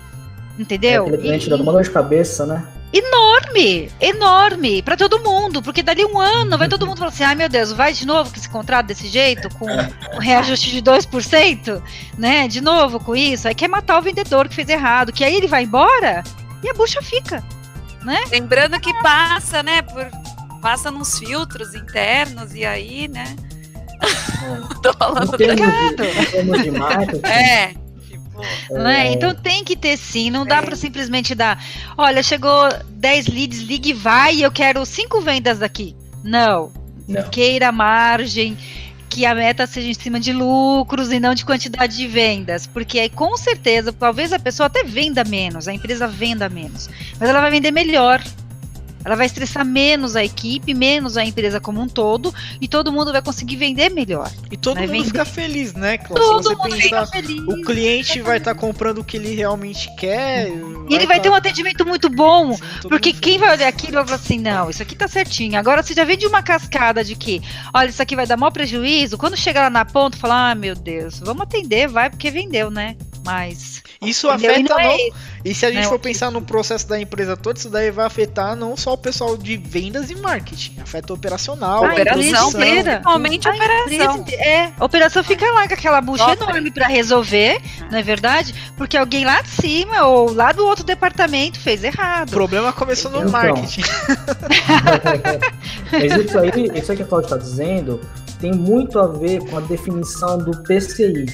Entendeu? 0.59 1.07
É, 1.07 1.17
cliente 1.17 1.51
dá 1.51 1.57
uma 1.57 1.73
dor 1.73 1.83
de 1.83 1.91
cabeça, 1.91 2.47
né? 2.47 2.67
Enorme, 2.93 3.91
enorme, 4.01 4.83
para 4.83 4.97
todo 4.97 5.21
mundo, 5.21 5.63
porque 5.63 5.83
dali 5.83 6.05
um 6.05 6.19
ano 6.19 6.57
vai 6.57 6.69
todo 6.69 6.87
mundo 6.87 6.99
falar 6.99 7.11
assim: 7.11 7.25
ai 7.25 7.35
meu 7.35 7.49
Deus, 7.49 7.73
vai 7.73 7.93
de 7.93 8.07
novo 8.07 8.31
com 8.31 8.37
esse 8.37 8.49
contrato 8.49 8.87
desse 8.87 9.09
jeito, 9.09 9.49
com 9.57 9.67
um 9.67 10.19
reajuste 10.19 10.71
de 10.71 10.83
2%, 10.83 11.83
né? 12.17 12.49
De 12.49 12.61
novo 12.61 13.01
com 13.01 13.15
isso, 13.15 13.49
aí 13.49 13.55
quer 13.55 13.69
matar 13.69 13.99
o 13.99 14.03
vendedor 14.03 14.49
que 14.49 14.55
fez 14.55 14.69
errado, 14.69 15.13
que 15.13 15.25
aí 15.25 15.35
ele 15.35 15.47
vai 15.47 15.65
embora 15.65 16.23
e 16.63 16.71
a 16.71 16.75
bucha 16.75 17.03
fica, 17.03 17.43
né? 18.03 18.23
Lembrando 18.31 18.81
que 18.81 18.93
passa, 19.03 19.63
né, 19.63 19.83
por 19.83 20.09
passa 20.61 20.91
nos 20.91 21.19
filtros 21.19 21.75
internos 21.75 22.55
e 22.55 22.65
aí, 22.65 23.09
né? 23.09 23.37
Tô 24.83 24.93
falando 24.95 25.31
do 25.31 25.39
de, 25.39 25.45
É. 27.25 27.86
Né? 28.71 29.13
Então 29.13 29.35
tem 29.35 29.65
que 29.65 29.77
ter 29.77 29.97
sim, 29.97 30.31
não 30.31 30.45
dá 30.45 30.57
é. 30.59 30.63
para 30.63 30.77
simplesmente 30.77 31.35
dar, 31.35 31.63
olha, 31.97 32.23
chegou 32.23 32.69
10 32.91 33.29
leads, 33.29 33.61
ligue 33.61 33.93
vai 33.93 34.37
e 34.37 34.43
eu 34.43 34.51
quero 34.51 34.85
cinco 34.85 35.21
vendas 35.21 35.59
daqui. 35.59 35.97
Não. 36.23 36.73
não. 37.09 37.29
Queira 37.31 37.71
margem, 37.71 38.57
que 39.09 39.25
a 39.25 39.35
meta 39.35 39.67
seja 39.67 39.89
em 39.89 39.95
cima 39.95 40.21
de 40.21 40.33
lucros 40.33 41.11
e 41.11 41.19
não 41.19 41.35
de 41.35 41.45
quantidade 41.45 41.97
de 41.97 42.07
vendas, 42.07 42.67
porque 42.67 42.99
aí 42.99 43.09
com 43.09 43.37
certeza, 43.37 43.93
talvez 43.93 44.33
a 44.33 44.39
pessoa 44.39 44.67
até 44.67 44.85
venda 44.85 45.25
menos, 45.25 45.67
a 45.69 45.73
empresa 45.73 46.07
venda 46.07 46.49
menos, 46.49 46.91
mas 47.19 47.29
ela 47.29 47.41
vai 47.41 47.51
vender 47.51 47.71
melhor. 47.71 48.23
Ela 49.07 49.15
vai 49.15 49.27
estressar 49.27 49.65
menos 49.65 50.17
a 50.17 50.25
equipe, 50.25 50.75
menos 50.75 51.17
a 51.17 51.25
empresa 51.25 51.61
como 51.61 51.81
um 51.81 51.87
todo, 51.89 52.35
e 52.61 52.67
todo 52.67 52.91
mundo 52.91 53.13
vai 53.13 53.23
conseguir 53.23 53.55
vender 53.55 53.89
melhor. 53.89 54.29
E 54.51 54.57
todo 54.57 54.75
Vai 54.75 54.87
mundo 54.89 54.93
vender. 54.97 55.07
fica 55.07 55.25
feliz, 55.25 55.73
né, 55.75 55.97
Cláudio? 55.97 56.27
Todo 56.43 56.59
mundo 56.59 56.63
pensar, 56.77 57.07
fica 57.07 57.07
feliz. 57.07 57.41
o 57.47 57.63
cliente 57.63 58.21
vai 58.21 58.39
estar 58.39 58.55
comprando 58.57 58.99
o 58.99 59.05
que 59.05 59.17
ele 59.17 59.33
realmente 59.35 59.89
quer. 59.97 60.49
E 60.89 60.95
ele 60.95 61.07
vai 61.07 61.19
tá- 61.19 61.23
ter 61.23 61.31
um 61.31 61.35
atendimento 61.35 61.87
muito 61.87 62.09
bom. 62.11 62.53
Sim, 62.55 62.89
Porque 62.89 63.13
quem 63.13 63.35
feliz. 63.35 63.41
vai 63.41 63.51
olhar 63.57 63.69
aquilo 63.69 63.93
vai 63.95 64.05
falar 64.05 64.17
assim, 64.17 64.39
não, 64.41 64.69
isso 64.69 64.83
aqui 64.83 64.97
tá 64.97 65.07
certinho. 65.07 65.57
Agora 65.57 65.85
você 65.85 65.95
já 65.95 66.05
vem 66.05 66.19
de 66.19 66.27
uma 66.27 66.43
cascada 66.43 67.05
de 67.05 67.15
que, 67.15 67.41
olha, 67.73 67.89
isso 67.89 68.03
aqui 68.03 68.17
vai 68.17 68.27
dar 68.27 68.37
maior 68.37 68.51
prejuízo. 68.51 69.17
Quando 69.17 69.37
chega 69.37 69.63
lá 69.63 69.71
na 69.71 69.85
ponta, 69.85 70.17
fala, 70.17 70.51
ah, 70.51 70.55
meu 70.57 70.75
Deus, 70.75 71.21
vamos 71.21 71.43
atender, 71.43 71.87
vai, 71.87 72.11
porque 72.11 72.29
vendeu, 72.31 72.71
né? 72.73 72.97
Mas. 73.27 73.83
Isso 74.01 74.29
entendeu? 74.31 74.51
E 74.51 74.55
afeta 74.55 74.75
não 74.75 74.81
é 74.81 74.97
não. 74.99 75.17
E 75.45 75.55
se 75.55 75.65
a 75.67 75.71
gente 75.71 75.83
né? 75.85 75.89
for 75.89 75.99
pensar 75.99 76.31
no 76.31 76.43
processo 76.43 76.89
da 76.89 77.01
empresa 77.01 77.37
toda, 77.37 77.59
isso 77.59 77.71
daí 77.71 77.91
vai 77.91 78.07
afetar 78.07 78.57
não 78.57 78.77
só 78.77 78.93
o 78.95 78.99
pessoal 78.99 79.37
de 79.37 79.57
vendas 79.57 80.11
e 80.11 80.15
marketing, 80.17 80.81
afeta 80.81 81.13
o 81.13 81.17
operacional, 81.17 81.85
A 81.85 81.93
inteira. 81.93 82.13
Principalmente 82.15 83.49
a 83.49 83.53
operação. 83.53 84.17
empresa, 84.19 84.43
é, 84.43 84.73
a 84.79 84.85
operação 84.85 85.25
fica 85.25 85.47
lá 85.53 85.69
com 85.69 85.75
aquela 85.75 86.01
bucha 86.01 86.25
Sofre. 86.25 86.45
enorme 86.45 86.71
para 86.71 86.87
resolver, 86.89 87.61
não 87.91 87.99
é 87.99 88.03
verdade? 88.03 88.55
Porque 88.77 88.97
alguém 88.97 89.25
lá 89.25 89.41
de 89.43 89.51
cima 89.51 90.05
ou 90.05 90.33
lá 90.33 90.53
do 90.53 90.65
outro 90.67 90.85
departamento 90.85 91.59
fez 91.61 91.83
O 91.83 91.87
errado. 91.87 92.31
problema 92.31 92.73
começou 92.73 93.11
no 93.11 93.19
Então. 93.19 93.31
marketing. 93.31 93.83
Mas 95.93 96.13
isso 96.25 96.39
aí, 96.39 96.51
isso 96.75 96.91
aí 96.91 96.97
que 96.97 97.03
a 97.03 97.07
Cláudia 97.07 97.27
está 97.27 97.37
dizendo 97.37 98.01
tem 98.41 98.53
muito 98.53 98.99
a 98.99 99.07
ver 99.07 99.41
com 99.49 99.57
a 99.57 99.61
definição 99.61 100.39
do 100.39 100.51
PCI, 100.65 101.27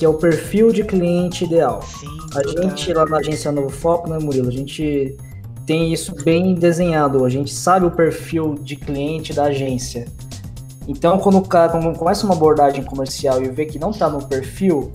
que 0.00 0.06
é 0.06 0.08
o 0.08 0.14
perfil 0.14 0.72
de 0.72 0.82
cliente 0.82 1.44
ideal. 1.44 1.82
Sim, 1.82 2.08
A 2.34 2.62
gente 2.62 2.90
lá 2.90 3.04
na 3.04 3.18
agência 3.18 3.52
Novo 3.52 3.68
Foco, 3.68 4.08
né, 4.08 4.18
Murilo? 4.18 4.48
A 4.48 4.50
gente 4.50 5.14
tem 5.66 5.92
isso 5.92 6.14
bem 6.24 6.54
desenhado. 6.54 7.22
A 7.22 7.28
gente 7.28 7.52
sabe 7.52 7.84
o 7.84 7.90
perfil 7.90 8.54
de 8.54 8.76
cliente 8.76 9.34
da 9.34 9.44
agência. 9.44 10.06
Então, 10.88 11.18
quando 11.18 11.36
o 11.36 11.42
cara 11.46 11.70
quando 11.70 11.94
começa 11.98 12.24
uma 12.24 12.34
abordagem 12.34 12.82
comercial 12.82 13.42
e 13.42 13.50
vê 13.50 13.66
que 13.66 13.78
não 13.78 13.90
está 13.90 14.08
no 14.08 14.26
perfil, 14.26 14.90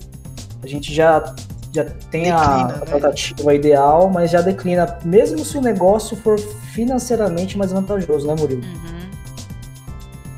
a 0.60 0.66
gente 0.66 0.92
já, 0.92 1.32
já 1.72 1.84
tem 2.10 2.32
a, 2.32 2.40
Declina, 2.40 2.64
a 2.64 2.78
né? 2.78 2.86
tratativa 2.86 3.54
ideal, 3.54 4.10
mas 4.10 4.32
já 4.32 4.40
declina, 4.40 4.98
mesmo 5.04 5.44
se 5.44 5.56
o 5.56 5.60
negócio 5.60 6.16
for 6.16 6.36
financeiramente 6.74 7.56
mais 7.56 7.70
vantajoso, 7.70 8.26
né, 8.26 8.34
Murilo? 8.36 8.62
Uhum. 8.64 9.08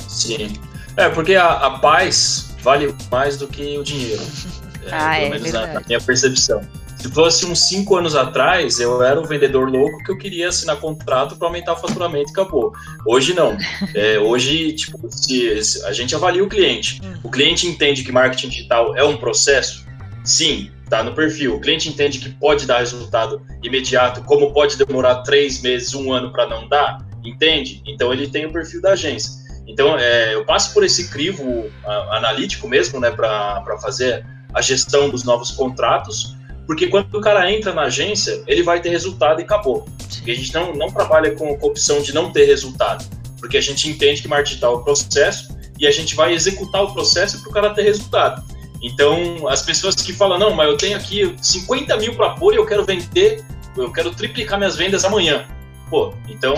Sim. 0.06 0.52
É, 0.94 1.08
porque 1.08 1.36
a, 1.36 1.52
a 1.52 1.78
paz 1.78 2.54
vale 2.62 2.94
mais 3.10 3.38
do 3.38 3.48
que 3.48 3.78
o 3.78 3.82
dinheiro. 3.82 4.22
É, 4.90 4.94
Ah, 4.94 5.14
pelo 5.14 5.26
é 5.26 5.30
menos 5.30 5.52
na, 5.52 5.66
na 5.66 5.80
minha 5.80 6.00
percepção. 6.00 6.60
Se 6.98 7.08
fosse 7.10 7.46
uns 7.46 7.68
cinco 7.68 7.96
anos 7.96 8.16
atrás, 8.16 8.80
eu 8.80 9.00
era 9.02 9.20
o 9.20 9.24
vendedor 9.24 9.70
louco 9.70 10.02
que 10.02 10.10
eu 10.10 10.18
queria 10.18 10.48
assinar 10.48 10.76
contrato 10.80 11.36
para 11.36 11.46
aumentar 11.46 11.74
o 11.74 11.76
faturamento 11.76 12.30
e 12.30 12.32
acabou. 12.32 12.72
Hoje 13.06 13.34
não. 13.34 13.56
É, 13.94 14.18
hoje, 14.18 14.72
tipo, 14.72 15.08
se, 15.10 15.62
se 15.62 15.84
a 15.84 15.92
gente 15.92 16.14
avalia 16.14 16.42
o 16.42 16.48
cliente. 16.48 17.00
Hum. 17.04 17.20
O 17.22 17.30
cliente 17.30 17.68
entende 17.68 18.02
que 18.02 18.10
marketing 18.10 18.48
digital 18.48 18.96
é 18.96 19.04
um 19.04 19.16
processo? 19.16 19.86
Sim, 20.24 20.72
tá 20.90 21.04
no 21.04 21.14
perfil. 21.14 21.54
O 21.54 21.60
cliente 21.60 21.88
entende 21.88 22.18
que 22.18 22.30
pode 22.30 22.66
dar 22.66 22.78
resultado 22.78 23.40
imediato, 23.62 24.22
como 24.24 24.52
pode 24.52 24.76
demorar 24.76 25.22
três 25.22 25.62
meses, 25.62 25.94
um 25.94 26.12
ano 26.12 26.32
para 26.32 26.48
não 26.48 26.68
dar? 26.68 27.06
Entende? 27.24 27.80
Então 27.86 28.12
ele 28.12 28.28
tem 28.28 28.46
o 28.46 28.52
perfil 28.52 28.80
da 28.82 28.92
agência. 28.92 29.32
Então 29.68 29.96
é, 29.96 30.34
eu 30.34 30.44
passo 30.44 30.74
por 30.74 30.82
esse 30.82 31.10
crivo 31.10 31.70
analítico 32.10 32.66
mesmo, 32.66 32.98
né, 32.98 33.10
para 33.10 33.78
fazer 33.80 34.24
a 34.58 34.60
gestão 34.60 35.08
dos 35.08 35.22
novos 35.22 35.52
contratos, 35.52 36.36
porque 36.66 36.88
quando 36.88 37.14
o 37.14 37.20
cara 37.20 37.50
entra 37.50 37.72
na 37.72 37.82
agência, 37.82 38.42
ele 38.46 38.62
vai 38.62 38.80
ter 38.80 38.90
resultado 38.90 39.40
e 39.40 39.44
acabou. 39.44 39.86
Porque 40.16 40.32
a 40.32 40.34
gente 40.34 40.52
não, 40.52 40.74
não 40.74 40.90
trabalha 40.90 41.30
com, 41.36 41.48
a 41.48 41.66
opção 41.66 42.02
de 42.02 42.12
não 42.12 42.32
ter 42.32 42.44
resultado, 42.44 43.04
porque 43.38 43.56
a 43.56 43.60
gente 43.60 43.88
entende 43.88 44.20
que 44.20 44.28
marketing 44.28 44.50
digital 44.50 44.74
é 44.74 44.76
o 44.78 44.82
processo 44.82 45.56
e 45.78 45.86
a 45.86 45.92
gente 45.92 46.16
vai 46.16 46.34
executar 46.34 46.82
o 46.82 46.92
processo 46.92 47.40
para 47.40 47.50
o 47.50 47.52
cara 47.52 47.70
ter 47.70 47.82
resultado. 47.82 48.42
Então, 48.82 49.48
as 49.48 49.62
pessoas 49.62 49.94
que 49.94 50.12
falam, 50.12 50.38
não, 50.38 50.54
mas 50.54 50.68
eu 50.68 50.76
tenho 50.76 50.96
aqui 50.96 51.36
50 51.40 51.96
mil 51.98 52.14
para 52.16 52.30
pôr 52.30 52.52
e 52.52 52.56
eu 52.56 52.66
quero 52.66 52.84
vender, 52.84 53.44
eu 53.76 53.92
quero 53.92 54.10
triplicar 54.10 54.58
minhas 54.58 54.76
vendas 54.76 55.04
amanhã. 55.04 55.46
Pô, 55.88 56.12
então, 56.28 56.54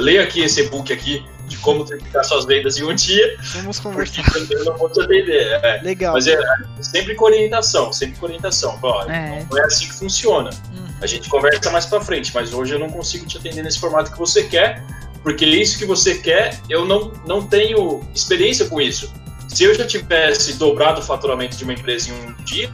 leia 0.00 0.22
aqui 0.22 0.40
esse 0.42 0.60
e-book 0.62 0.92
aqui 0.92 1.24
de 1.46 1.56
como 1.58 1.84
triplicar 1.84 2.24
suas 2.24 2.44
vendas 2.44 2.78
em 2.78 2.84
um 2.84 2.94
dia, 2.94 3.36
Vamos 3.54 3.80
conversar. 3.80 4.22
eu 4.50 4.64
não 4.64 4.76
vou 4.76 4.88
te 4.88 5.00
atender. 5.00 5.46
É, 5.64 5.80
Legal. 5.82 6.12
mas 6.12 6.26
é 6.28 6.38
sempre 6.80 7.14
com 7.16 7.24
orientação, 7.24 7.92
sempre 7.92 8.18
com 8.20 8.26
orientação. 8.26 8.78
Ó, 8.82 9.02
É. 9.10 9.44
Não 9.50 9.58
é 9.58 9.62
assim 9.64 9.86
que 9.88 9.94
funciona. 9.94 10.50
Hum. 10.72 10.86
A 11.02 11.06
gente 11.06 11.28
conversa 11.28 11.70
mais 11.70 11.86
pra 11.86 12.00
frente, 12.00 12.30
mas 12.34 12.52
hoje 12.54 12.74
eu 12.74 12.78
não 12.78 12.88
consigo 12.90 13.26
te 13.26 13.36
atender 13.38 13.62
nesse 13.64 13.80
formato 13.80 14.12
que 14.12 14.18
você 14.18 14.44
quer, 14.44 14.84
porque 15.24 15.44
isso 15.44 15.76
que 15.78 15.84
você 15.86 16.18
quer, 16.18 16.56
eu 16.68 16.84
não, 16.84 17.10
não 17.26 17.44
tenho 17.46 18.00
experiência 18.14 18.66
com 18.66 18.80
isso. 18.80 19.12
Se 19.48 19.64
eu 19.64 19.74
já 19.74 19.84
tivesse 19.86 20.52
dobrado 20.52 21.00
o 21.00 21.02
faturamento 21.02 21.56
de 21.56 21.64
uma 21.64 21.72
empresa 21.72 22.10
em 22.10 22.12
um 22.12 22.34
dia, 22.44 22.70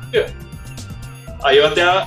aí 1.43 1.57
eu 1.59 1.66
até 1.66 1.83
a- 1.83 2.07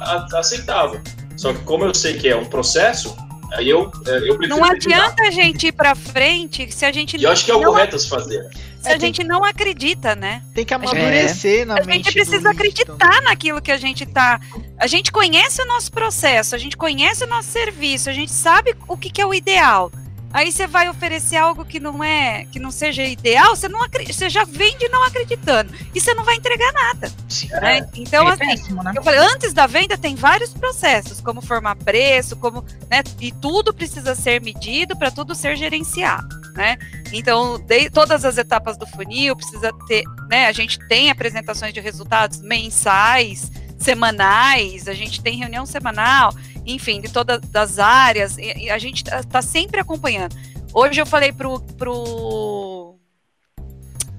a- 0.00 0.26
aceitava. 0.34 1.00
Só 1.36 1.52
que 1.52 1.60
como 1.60 1.84
eu 1.84 1.94
sei 1.94 2.14
que 2.14 2.28
é 2.28 2.36
um 2.36 2.44
processo, 2.44 3.16
aí 3.54 3.68
eu, 3.68 3.90
é, 4.06 4.16
eu 4.16 4.36
prefiro 4.36 4.48
Não 4.48 4.64
adianta 4.64 5.22
a 5.22 5.30
gente 5.30 5.68
ir 5.68 5.72
pra 5.72 5.94
frente 5.94 6.70
se 6.72 6.84
a 6.84 6.92
gente 6.92 7.22
eu 7.22 7.30
acho 7.30 7.44
que 7.44 7.50
é 7.50 7.54
o 7.54 7.60
não, 7.60 7.70
correto 7.70 7.96
a 7.96 7.98
se 7.98 8.08
fazer. 8.08 8.48
se 8.80 8.88
a 8.88 8.98
gente 8.98 9.24
não 9.24 9.44
acredita, 9.44 10.14
né? 10.14 10.42
Tem 10.54 10.64
que 10.64 10.74
amadurecer 10.74 11.66
na 11.66 11.78
A 11.78 11.84
mente 11.84 12.04
gente 12.04 12.12
precisa 12.12 12.50
acreditar 12.50 13.22
naquilo 13.22 13.60
que 13.62 13.72
a 13.72 13.76
gente 13.76 14.04
tá. 14.06 14.40
A 14.78 14.86
gente 14.86 15.10
conhece 15.10 15.62
o 15.62 15.66
nosso 15.66 15.90
processo, 15.90 16.54
a 16.54 16.58
gente 16.58 16.76
conhece 16.76 17.24
o 17.24 17.26
nosso 17.26 17.48
serviço, 17.50 18.10
a 18.10 18.12
gente 18.12 18.32
sabe 18.32 18.74
o 18.88 18.96
que, 18.96 19.10
que 19.10 19.20
é 19.20 19.26
o 19.26 19.32
ideal. 19.32 19.90
Aí 20.34 20.50
você 20.50 20.66
vai 20.66 20.88
oferecer 20.88 21.36
algo 21.36 21.64
que 21.64 21.78
não 21.78 22.02
é, 22.02 22.44
que 22.46 22.58
não 22.58 22.72
seja 22.72 23.04
ideal, 23.04 23.54
você 23.54 23.68
não 23.68 23.78
você 24.04 24.28
já 24.28 24.42
vende 24.42 24.88
não 24.88 25.04
acreditando 25.04 25.72
e 25.94 26.00
você 26.00 26.12
não 26.12 26.24
vai 26.24 26.34
entregar 26.34 26.72
nada, 26.72 27.08
Sim. 27.28 27.48
né? 27.50 27.88
Então 27.94 28.28
é 28.28 28.32
assim, 28.32 28.44
péssimo, 28.44 28.82
né? 28.82 28.94
eu 28.96 29.02
falei, 29.04 29.20
antes 29.20 29.52
da 29.52 29.68
venda 29.68 29.96
tem 29.96 30.16
vários 30.16 30.52
processos, 30.52 31.20
como 31.20 31.40
formar 31.40 31.76
preço, 31.76 32.34
como, 32.34 32.64
né, 32.90 33.04
e 33.20 33.30
tudo 33.30 33.72
precisa 33.72 34.16
ser 34.16 34.42
medido 34.42 34.96
para 34.96 35.12
tudo 35.12 35.36
ser 35.36 35.56
gerenciado, 35.56 36.28
né? 36.56 36.78
Então, 37.12 37.56
de, 37.60 37.88
todas 37.88 38.24
as 38.24 38.36
etapas 38.36 38.76
do 38.76 38.88
funil 38.88 39.36
precisa 39.36 39.72
ter, 39.86 40.02
né, 40.28 40.48
a 40.48 40.52
gente 40.52 40.80
tem 40.88 41.12
apresentações 41.12 41.72
de 41.72 41.78
resultados 41.78 42.42
mensais, 42.42 43.52
semanais, 43.78 44.88
a 44.88 44.94
gente 44.94 45.22
tem 45.22 45.36
reunião 45.36 45.64
semanal, 45.64 46.34
enfim, 46.66 47.00
de 47.00 47.08
todas 47.10 47.40
as 47.54 47.78
áreas, 47.78 48.38
e, 48.38 48.64
e 48.64 48.70
a 48.70 48.78
gente 48.78 49.04
está 49.04 49.42
sempre 49.42 49.80
acompanhando. 49.80 50.36
Hoje 50.72 51.00
eu 51.00 51.06
falei 51.06 51.32
pro 51.32 51.60
pro 51.60 52.98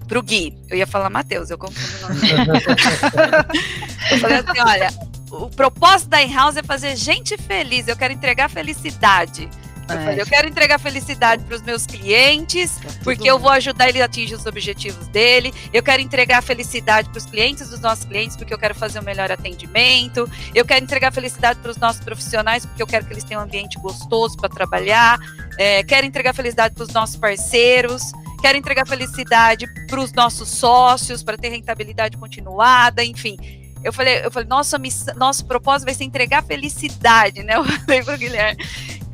pro 0.07 0.21
Gui, 0.21 0.57
eu 0.69 0.77
ia 0.77 0.87
falar 0.87 1.09
Matheus, 1.09 1.49
eu 1.49 1.57
confundo 1.57 2.05
o 2.05 2.13
nome. 2.13 2.21
Eu 4.11 4.19
falei 4.19 4.37
assim, 4.37 4.59
olha, 4.59 4.93
o 5.31 5.49
propósito 5.49 6.09
da 6.09 6.21
in-house 6.21 6.57
é 6.57 6.63
fazer 6.63 6.95
gente 6.95 7.35
feliz, 7.37 7.87
eu 7.87 7.95
quero 7.95 8.13
entregar 8.13 8.49
felicidade. 8.49 9.49
Eu, 9.87 9.95
É. 9.95 9.99
falei, 9.99 10.21
eu 10.21 10.25
quero 10.25 10.47
entregar 10.47 10.79
felicidade 10.79 11.43
para 11.43 11.55
os 11.55 11.61
meus 11.61 11.85
clientes, 11.85 12.79
porque 13.03 13.29
eu 13.29 13.37
vou 13.37 13.51
ajudar 13.51 13.87
ele 13.89 14.01
a 14.01 14.05
atingir 14.05 14.33
os 14.35 14.45
objetivos 14.45 15.07
dele. 15.09 15.53
Eu 15.71 15.83
quero 15.83 16.01
entregar 16.01 16.41
felicidade 16.41 17.09
para 17.09 17.17
os 17.19 17.25
clientes 17.25 17.69
dos 17.69 17.79
nossos 17.79 18.05
clientes, 18.05 18.35
porque 18.35 18.53
eu 18.53 18.57
quero 18.57 18.73
fazer 18.73 18.99
o 18.99 19.03
melhor 19.03 19.31
atendimento. 19.31 20.29
Eu 20.53 20.65
quero 20.65 20.83
entregar 20.83 21.11
felicidade 21.13 21.59
para 21.59 21.71
os 21.71 21.77
nossos 21.77 22.01
profissionais, 22.03 22.65
porque 22.65 22.81
eu 22.81 22.87
quero 22.87 23.05
que 23.05 23.13
eles 23.13 23.23
tenham 23.23 23.41
um 23.41 23.45
ambiente 23.45 23.77
gostoso 23.79 24.35
para 24.37 24.49
trabalhar. 24.49 25.19
É, 25.59 25.83
quero 25.83 26.05
entregar 26.05 26.33
felicidade 26.33 26.73
para 26.73 26.83
os 26.83 26.89
nossos 26.93 27.15
parceiros. 27.15 28.01
Quero 28.41 28.57
entregar 28.57 28.87
felicidade 28.87 29.65
para 29.87 29.99
os 29.99 30.11
nossos 30.13 30.49
sócios, 30.49 31.23
para 31.23 31.37
ter 31.37 31.49
rentabilidade 31.49 32.17
continuada, 32.17 33.03
enfim. 33.03 33.37
Eu 33.83 33.93
falei, 33.93 34.25
eu 34.25 34.31
falei, 34.31 34.47
nossa 34.47 34.79
missão, 34.79 35.13
nosso 35.15 35.45
propósito 35.45 35.85
vai 35.85 35.93
ser 35.93 36.05
entregar 36.05 36.43
felicidade, 36.43 37.43
né? 37.43 37.55
Eu 37.55 37.63
falei 37.63 38.03
pro 38.03 38.17
Guilherme. 38.17 38.63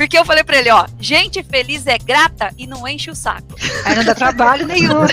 Porque 0.02 0.18
eu 0.18 0.26
falei 0.26 0.44
para 0.44 0.58
ele, 0.58 0.72
ó, 0.72 0.88
gente 1.00 1.44
feliz 1.44 1.86
é 1.86 1.96
grata 1.96 2.50
e 2.58 2.66
não 2.66 2.88
enche 2.88 3.12
o 3.12 3.16
saco. 3.16 3.54
Aí 3.86 3.96
não 3.96 4.04
dá 4.04 4.16
trabalho 4.16 4.66
nenhum. 4.66 5.02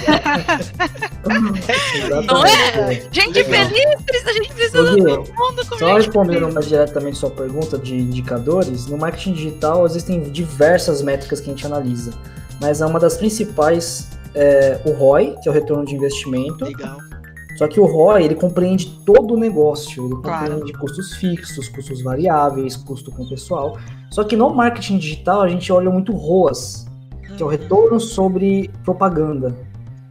Não 2.27 2.47
é? 2.47 3.07
Gente 3.13 3.43
Legal. 3.43 3.69
feliz, 3.69 4.03
precisa, 4.03 4.31
a 4.31 4.33
gente 4.33 4.49
precisa 4.55 4.83
Gui, 4.83 5.03
todo 5.03 5.35
mundo 5.35 5.67
com 5.69 5.79
Só 5.79 5.95
respondendo 5.95 6.51
mais 6.51 6.67
diretamente 6.67 7.19
sua 7.19 7.31
pergunta 7.31 7.77
de 7.77 7.97
indicadores, 7.97 8.87
no 8.87 8.97
marketing 8.97 9.35
digital 9.35 9.85
existem 9.85 10.23
diversas 10.31 11.03
métricas 11.03 11.41
que 11.41 11.51
a 11.51 11.53
gente 11.53 11.67
analisa, 11.67 12.15
mas 12.59 12.81
é 12.81 12.87
uma 12.87 12.99
das 12.99 13.19
principais 13.19 14.09
é, 14.35 14.81
o 14.87 14.93
ROI, 14.93 15.37
que 15.43 15.51
é 15.51 15.53
o 15.53 15.55
retorno 15.55 15.85
de 15.85 15.95
investimento. 15.95 16.65
Legal. 16.65 16.97
Só 17.59 17.67
que 17.67 17.81
o 17.81 17.87
ROI 17.87 18.23
ele 18.23 18.37
compreende 18.37 18.87
todo 19.05 19.35
o 19.35 19.37
negócio, 19.37 20.07
ele 20.07 20.15
Claro. 20.23 20.53
compreende 20.53 20.73
custos 20.75 21.15
fixos, 21.15 21.69
custos 21.69 22.01
variáveis, 22.01 22.77
custo 22.77 23.11
com 23.11 23.29
pessoal. 23.29 23.77
Só 24.13 24.23
que 24.23 24.37
no 24.37 24.55
marketing 24.55 24.99
digital 24.99 25.43
a 25.43 25.49
gente 25.49 25.73
olha 25.73 25.91
muito 25.91 26.13
ROAS, 26.13 26.87
que 27.37 27.43
é 27.43 27.45
o 27.45 27.49
retorno 27.49 27.99
sobre 27.99 28.71
propaganda. 28.85 29.57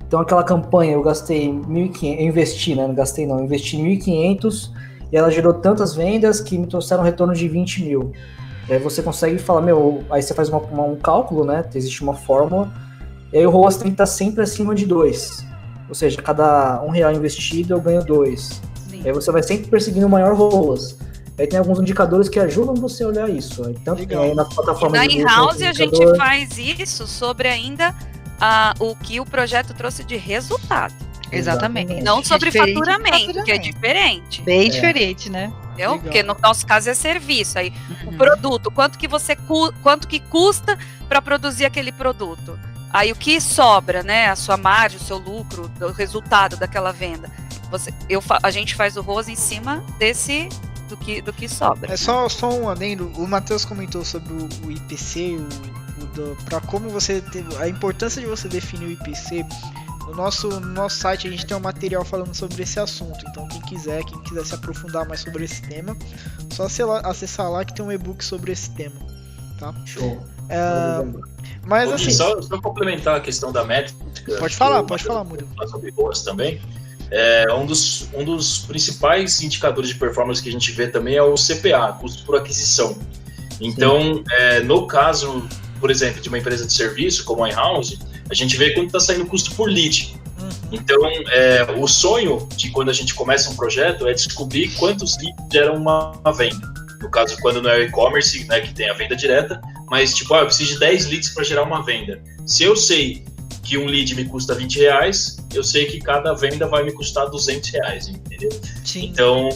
Então 0.06 0.20
aquela 0.20 0.44
campanha 0.44 0.92
eu 0.92 1.02
gastei 1.02 1.50
1.500, 1.50 2.20
eu 2.20 2.28
investi, 2.28 2.76
né? 2.76 2.86
Não 2.86 2.94
gastei 2.94 3.26
não, 3.26 3.40
eu 3.40 3.46
investi 3.46 3.78
1.500 3.78 4.70
e 5.10 5.16
ela 5.16 5.32
gerou 5.32 5.54
tantas 5.54 5.96
vendas 5.96 6.42
que 6.42 6.58
me 6.58 6.68
trouxeram 6.68 7.02
um 7.02 7.06
retorno 7.06 7.34
de 7.34 7.48
20 7.48 7.82
mil. 7.82 8.12
E 8.68 8.74
aí 8.74 8.80
você 8.80 9.02
consegue 9.02 9.38
falar, 9.40 9.62
meu, 9.62 10.04
aí 10.10 10.22
você 10.22 10.34
faz 10.34 10.50
uma, 10.50 10.60
uma, 10.60 10.84
um 10.84 10.98
cálculo, 10.98 11.46
né? 11.46 11.64
Existe 11.74 12.04
uma 12.04 12.14
fórmula, 12.14 12.70
e 13.32 13.38
aí 13.38 13.48
o 13.48 13.50
ROAS 13.50 13.78
tem 13.78 13.88
que 13.88 13.94
estar 13.94 14.06
sempre 14.06 14.44
acima 14.44 14.76
de 14.76 14.86
2. 14.86 15.47
Ou 15.88 15.96
seja, 15.96 16.22
cada 16.22 16.82
um 16.84 16.90
real 16.90 17.12
investido 17.14 17.74
eu 17.74 17.82
ganho 17.82 18.04
dois. 18.04 18.62
Aí 19.06 19.12
você 19.12 19.32
vai 19.32 19.44
sempre 19.44 19.70
perseguindo 19.70 20.06
o 20.06 20.10
maior 20.10 20.34
ROAS. 20.36 20.98
Aí 21.38 21.46
tem 21.46 21.60
alguns 21.60 21.80
indicadores 21.80 22.28
que 22.28 22.40
ajudam 22.40 22.74
você 22.74 23.04
a 23.04 23.08
olhar 23.08 23.30
isso. 23.30 23.66
Aí, 23.66 23.76
tanto 23.86 24.00
Legal. 24.00 24.24
aí 24.24 24.34
nas 24.34 24.52
plataformas 24.54 25.00
e 25.04 25.08
na 25.08 25.14
in-house 25.14 25.62
a 25.62 25.72
gente 25.72 26.18
faz 26.18 26.58
isso 26.58 27.06
sobre 27.06 27.48
ainda 27.48 27.92
uh, 27.92 28.84
o 28.84 28.96
que 28.96 29.20
o 29.20 29.26
projeto 29.26 29.74
trouxe 29.74 30.04
de 30.04 30.18
resultado. 30.18 30.96
Exatamente. 31.32 32.02
Não 32.02 32.24
sobre 32.24 32.50
é 32.50 32.52
faturamento, 32.52 33.10
faturamento, 33.10 33.44
que 33.44 33.52
é 33.52 33.58
diferente. 33.58 34.42
Bem 34.42 34.68
é. 34.68 34.70
diferente, 34.70 35.30
né? 35.30 35.52
Entendeu? 35.74 36.00
Porque 36.00 36.24
no 36.24 36.36
nosso 36.42 36.66
caso 36.66 36.90
é 36.90 36.94
serviço. 36.94 37.60
Aí 37.60 37.72
uhum. 37.90 38.14
o 38.14 38.18
produto, 38.18 38.72
quanto 38.72 38.98
que 38.98 39.08
você 39.08 39.38
quanto 39.84 40.08
que 40.08 40.20
custa 40.20 40.78
para 41.08 41.22
produzir 41.22 41.66
aquele 41.66 41.92
produto? 41.92 42.58
Aí 42.92 43.12
o 43.12 43.16
que 43.16 43.40
sobra, 43.42 44.04
né? 44.04 44.30
A 44.30 44.36
sua 44.36 44.58
margem, 44.58 44.98
o 45.00 45.04
seu 45.04 45.18
lucro, 45.18 45.72
o 45.82 45.92
resultado 45.92 46.56
daquela 46.58 46.92
venda. 46.92 47.30
Você, 47.70 47.94
eu, 48.08 48.24
a 48.42 48.50
gente 48.50 48.76
faz 48.76 48.96
o 48.96 49.02
ROS 49.02 49.28
em 49.28 49.36
cima 49.36 49.84
desse 50.00 50.48
do 50.88 50.96
que, 50.96 51.22
do 51.22 51.34
que 51.34 51.48
sobra. 51.48 51.94
É 51.94 51.98
só, 51.98 52.28
só 52.30 52.50
um 52.50 52.70
adendo. 52.70 53.12
O 53.16 53.28
Matheus 53.28 53.66
comentou 53.66 54.06
sobre 54.06 54.34
o, 54.34 54.50
o 54.66 54.72
IPC, 54.72 55.38
o, 55.38 56.22
o 56.22 56.36
para 56.46 56.62
como 56.62 56.90
você 56.90 57.22
teve 57.22 57.56
a 57.58 57.68
importância 57.68 58.22
de 58.22 58.28
você 58.28 58.48
definir 58.48 58.86
o 58.86 58.92
IPC. 58.92 59.46
No 60.08 60.16
nosso, 60.16 60.48
no 60.48 60.68
nosso 60.68 60.98
site 61.00 61.28
a 61.28 61.32
gente 61.32 61.46
tem 61.46 61.58
um 61.58 61.60
material 61.60 62.06
falando 62.06 62.34
sobre 62.34 62.64
esse 62.64 62.80
assunto. 62.80 63.26
Então 63.28 63.46
quem 63.50 63.62
quiser, 63.62 64.04
quem 64.06 64.22
quiser 64.24 64.46
se 64.46 64.56
aprofundar 64.56 65.06
mais 65.06 65.20
sobre 65.20 65.44
esse 65.44 65.62
tema, 65.62 65.98
só 66.50 66.68
acessar 67.04 67.52
lá 67.52 67.66
que 67.66 67.74
tem 67.74 67.84
um 67.84 67.92
e-book 67.92 68.24
sobre 68.24 68.54
esse 68.54 68.70
tema. 68.72 68.96
Tá? 69.60 69.74
Show. 69.86 70.24
É, 70.50 71.06
mas 71.66 71.92
assim. 71.92 72.12
Só, 72.12 72.42
só, 72.42 72.62
complementar 72.62 73.18
a 73.18 73.20
questão 73.20 73.52
da 73.52 73.64
métrica. 73.64 74.38
Pode 74.40 74.56
falar, 74.56 74.84
pode 74.84 75.04
falar, 75.04 75.24
Muro. 75.24 75.48
Sobre 75.68 75.92
boas 75.92 76.22
também. 76.22 76.62
É, 77.10 77.46
um, 77.54 77.66
dos, 77.66 78.08
um 78.14 78.24
dos 78.24 78.60
principais 78.60 79.42
indicadores 79.42 79.90
de 79.90 79.96
performance 79.96 80.42
que 80.42 80.50
a 80.50 80.52
gente 80.52 80.72
vê 80.72 80.88
também 80.88 81.16
é 81.16 81.24
o 81.24 81.36
CPA, 81.36 81.94
custo 82.00 82.24
por 82.26 82.36
aquisição. 82.36 82.98
Então, 83.62 84.24
é, 84.32 84.60
no 84.60 84.88
caso, 84.88 85.48
por 85.80 85.90
exemplo, 85.90 86.22
de 86.22 86.30
uma 86.30 86.38
empresa 86.38 86.66
de 86.66 86.74
serviço 86.74 87.24
como 87.24 87.44
a 87.44 87.50
in-house, 87.50 87.98
a 88.30 88.34
gente 88.34 88.58
vê 88.58 88.72
quanto 88.72 88.88
está 88.88 89.00
saindo 89.00 89.24
o 89.24 89.28
custo 89.28 89.56
por 89.56 89.70
lead. 89.70 90.16
Uhum. 90.40 90.50
Então, 90.72 90.98
é, 91.32 91.64
o 91.78 91.88
sonho 91.88 92.48
de 92.56 92.70
quando 92.72 92.90
a 92.90 92.94
gente 92.94 93.14
começa 93.14 93.50
um 93.50 93.56
projeto 93.56 94.08
é 94.08 94.14
descobrir 94.14 94.70
quantos 94.76 95.18
leads 95.18 95.46
geram 95.52 95.76
uma, 95.76 96.12
uma 96.12 96.34
venda. 96.34 96.74
No 97.02 97.10
caso, 97.10 97.38
quando 97.42 97.62
não 97.62 97.70
é 97.70 97.84
e-commerce, 97.84 98.46
né, 98.46 98.60
que 98.60 98.74
tem 98.74 98.90
a 98.90 98.94
venda 98.94 99.16
direta, 99.16 99.62
mas 99.90 100.14
tipo, 100.14 100.34
ah, 100.34 100.40
eu 100.40 100.46
preciso 100.46 100.74
de 100.74 100.80
10 100.80 101.08
leads 101.08 101.30
para 101.30 101.44
gerar 101.44 101.64
uma 101.64 101.84
venda. 101.84 102.22
Se 102.46 102.64
eu 102.64 102.76
sei 102.76 103.26
que 103.64 103.78
um 103.78 103.86
lead 103.86 104.16
me 104.16 104.26
custa 104.26 104.56
20 104.56 104.80
reais, 104.80 105.38
eu 105.54 105.64
sei 105.64 105.86
que 105.86 106.00
cada 106.00 106.34
venda 106.34 106.68
vai 106.68 106.84
me 106.84 106.92
custar 106.92 107.30
200 107.30 107.70
reais, 107.72 108.08
entendeu? 108.08 108.50
Sim. 108.86 109.08
Então, 109.08 109.50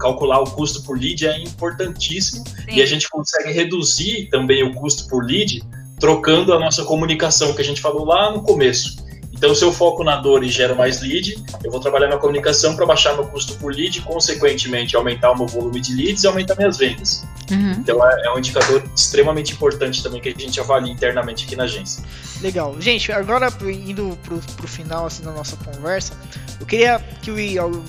calcular 0.00 0.40
o 0.40 0.50
custo 0.50 0.82
por 0.82 0.98
lead 0.98 1.26
é 1.26 1.38
importantíssimo 1.38 2.44
Sim. 2.44 2.72
e 2.72 2.82
a 2.82 2.86
gente 2.86 3.08
consegue 3.08 3.52
reduzir 3.52 4.28
também 4.30 4.64
o 4.64 4.74
custo 4.74 5.08
por 5.08 5.24
lead 5.24 5.62
trocando 6.00 6.52
a 6.52 6.58
nossa 6.58 6.84
comunicação 6.84 7.54
que 7.54 7.60
a 7.60 7.64
gente 7.64 7.80
falou 7.80 8.04
lá 8.04 8.32
no 8.32 8.42
começo. 8.42 9.01
Então, 9.42 9.56
se 9.56 9.64
eu 9.64 9.72
foco 9.72 10.04
na 10.04 10.14
dor 10.14 10.44
e 10.44 10.48
gero 10.48 10.76
mais 10.76 11.02
lead, 11.02 11.34
eu 11.64 11.70
vou 11.72 11.80
trabalhar 11.80 12.06
na 12.06 12.16
comunicação 12.16 12.76
para 12.76 12.86
baixar 12.86 13.14
meu 13.14 13.26
custo 13.26 13.54
por 13.54 13.74
lead, 13.74 14.00
consequentemente 14.02 14.94
aumentar 14.94 15.32
o 15.32 15.36
meu 15.36 15.48
volume 15.48 15.80
de 15.80 15.96
leads 15.96 16.22
e 16.22 16.28
aumentar 16.28 16.54
minhas 16.54 16.78
vendas. 16.78 17.26
Uhum. 17.50 17.72
Então, 17.72 18.08
é, 18.08 18.26
é, 18.26 18.32
um 18.32 18.38
indicador 18.38 18.84
extremamente 18.94 19.52
importante 19.52 20.00
também 20.00 20.20
que 20.20 20.28
a 20.28 20.32
gente 20.32 20.60
avalia 20.60 20.92
internamente 20.92 21.44
aqui 21.44 21.56
na 21.56 21.64
agência. 21.64 22.04
Legal. 22.40 22.80
Gente, 22.80 23.10
agora 23.10 23.52
indo 23.64 24.16
para 24.22 24.34
o 24.34 24.68
final 24.68 25.06
assim, 25.06 25.24
da 25.24 25.32
nossa 25.32 25.56
conversa, 25.56 26.16
eu 26.60 26.64
queria 26.64 27.00
que 27.20 27.32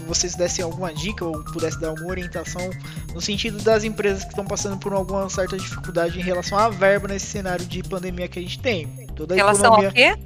vocês 0.08 0.34
dessem 0.34 0.66
alguma 0.66 0.92
dica 0.92 1.24
ou 1.24 1.44
pudessem 1.44 1.80
dar 1.80 1.90
alguma 1.90 2.10
orientação 2.10 2.68
no 3.14 3.22
sentido 3.22 3.62
das 3.62 3.84
empresas 3.84 4.24
que 4.24 4.32
estão 4.32 4.44
passando 4.44 4.78
por 4.78 4.92
alguma 4.92 5.30
certa 5.30 5.56
dificuldade 5.56 6.20
em 6.20 6.24
relação 6.24 6.58
à 6.58 6.70
verba 6.70 7.08
nesse 7.08 7.28
cenário 7.28 7.64
de 7.64 7.84
pandemia 7.84 8.28
que 8.28 8.40
a 8.40 8.42
gente 8.42 8.58
tem. 8.58 8.88
Toda 9.16 9.36
a 9.36 9.38
relação 9.38 9.68
economia... 9.68 9.90
ao 9.90 9.94
quê? 9.94 10.18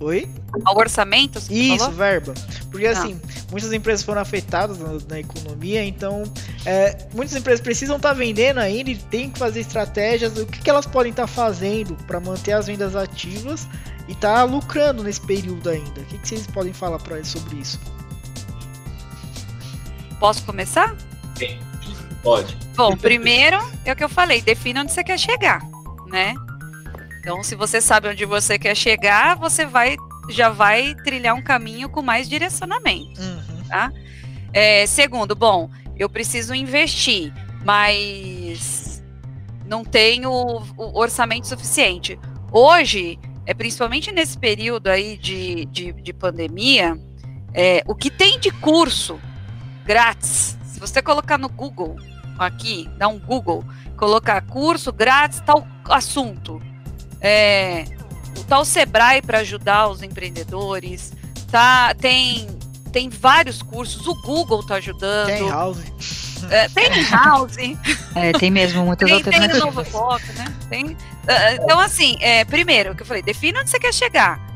Oi? 0.00 0.30
Ao 0.64 0.78
orçamento? 0.78 1.38
Isso, 1.50 1.78
falou? 1.78 1.94
verba. 1.94 2.34
Porque 2.70 2.86
ah. 2.86 2.92
assim, 2.92 3.20
muitas 3.50 3.70
empresas 3.70 4.02
foram 4.02 4.22
afetadas 4.22 4.78
na, 4.78 4.98
na 5.06 5.20
economia, 5.20 5.84
então 5.84 6.22
é, 6.64 7.06
muitas 7.12 7.36
empresas 7.36 7.60
precisam 7.60 7.96
estar 7.96 8.08
tá 8.08 8.14
vendendo 8.14 8.58
ainda 8.58 8.90
e 8.90 8.96
tem 8.96 9.30
que 9.30 9.38
fazer 9.38 9.60
estratégias. 9.60 10.36
O 10.38 10.46
que, 10.46 10.60
que 10.60 10.70
elas 10.70 10.86
podem 10.86 11.10
estar 11.10 11.24
tá 11.24 11.28
fazendo 11.28 11.94
para 12.06 12.18
manter 12.18 12.52
as 12.52 12.66
vendas 12.66 12.96
ativas 12.96 13.68
e 14.08 14.12
estar 14.12 14.36
tá 14.36 14.42
lucrando 14.44 15.02
nesse 15.02 15.20
período 15.20 15.68
ainda? 15.68 16.00
O 16.00 16.04
que, 16.06 16.16
que 16.16 16.28
vocês 16.28 16.46
podem 16.46 16.72
falar 16.72 16.98
para 16.98 17.16
eles 17.16 17.28
sobre 17.28 17.56
isso? 17.56 17.78
Posso 20.18 20.42
começar? 20.44 20.96
Sim, 21.36 21.58
pode. 22.22 22.56
Bom, 22.74 22.96
primeiro 22.96 23.58
é 23.84 23.92
o 23.92 23.96
que 23.96 24.04
eu 24.04 24.08
falei, 24.08 24.40
defina 24.40 24.80
onde 24.80 24.92
você 24.92 25.04
quer 25.04 25.18
chegar, 25.18 25.60
né? 26.06 26.34
Então, 27.20 27.42
se 27.42 27.54
você 27.54 27.82
sabe 27.82 28.08
onde 28.08 28.24
você 28.24 28.58
quer 28.58 28.74
chegar, 28.74 29.36
você 29.36 29.66
vai 29.66 29.96
já 30.30 30.48
vai 30.48 30.94
trilhar 30.94 31.34
um 31.34 31.42
caminho 31.42 31.88
com 31.88 32.00
mais 32.02 32.28
direcionamento, 32.28 33.20
uhum. 33.20 33.64
tá? 33.68 33.92
É, 34.52 34.86
segundo, 34.86 35.34
bom, 35.34 35.68
eu 35.96 36.08
preciso 36.08 36.54
investir, 36.54 37.32
mas 37.64 39.02
não 39.66 39.84
tenho 39.84 40.30
o 40.30 40.98
orçamento 40.98 41.46
suficiente. 41.46 42.18
Hoje, 42.52 43.18
é 43.44 43.52
principalmente 43.52 44.12
nesse 44.12 44.38
período 44.38 44.88
aí 44.88 45.16
de, 45.16 45.66
de, 45.66 45.92
de 45.92 46.12
pandemia, 46.12 46.96
é, 47.52 47.82
o 47.86 47.94
que 47.94 48.10
tem 48.10 48.38
de 48.38 48.50
curso 48.50 49.20
grátis, 49.84 50.56
se 50.64 50.78
você 50.78 51.02
colocar 51.02 51.36
no 51.36 51.48
Google, 51.48 51.96
aqui, 52.38 52.88
dá 52.96 53.08
um 53.08 53.18
Google, 53.18 53.64
colocar 53.96 54.40
curso 54.42 54.92
grátis, 54.92 55.40
tal 55.40 55.66
assunto, 55.84 56.60
é, 57.20 57.84
tá 58.48 58.58
o 58.58 58.64
Sebrae 58.64 59.22
para 59.22 59.38
ajudar 59.38 59.88
os 59.88 60.02
empreendedores, 60.02 61.12
tá, 61.50 61.94
tem, 61.94 62.48
tem 62.92 63.08
vários 63.08 63.62
cursos, 63.62 64.06
o 64.06 64.14
Google 64.22 64.64
tá 64.64 64.76
ajudando. 64.76 65.26
Tem 65.26 65.48
House. 65.48 65.78
É, 66.50 66.68
tem 66.68 67.04
House. 67.10 67.56
É, 68.14 68.32
tem 68.32 68.50
mesmo 68.50 68.84
muitas 68.84 69.06
tem, 69.06 69.16
outras 69.16 69.38
Tem 69.38 69.60
Novo 69.60 69.84
Foco, 69.84 70.32
né? 70.34 70.52
Tem, 70.68 70.84
uh, 70.86 70.96
então, 71.62 71.78
assim, 71.78 72.16
é, 72.20 72.44
primeiro, 72.44 72.92
o 72.92 72.94
que 72.94 73.02
eu 73.02 73.06
falei, 73.06 73.22
defina 73.22 73.60
onde 73.60 73.70
você 73.70 73.78
quer 73.78 73.92
chegar. 73.92 74.50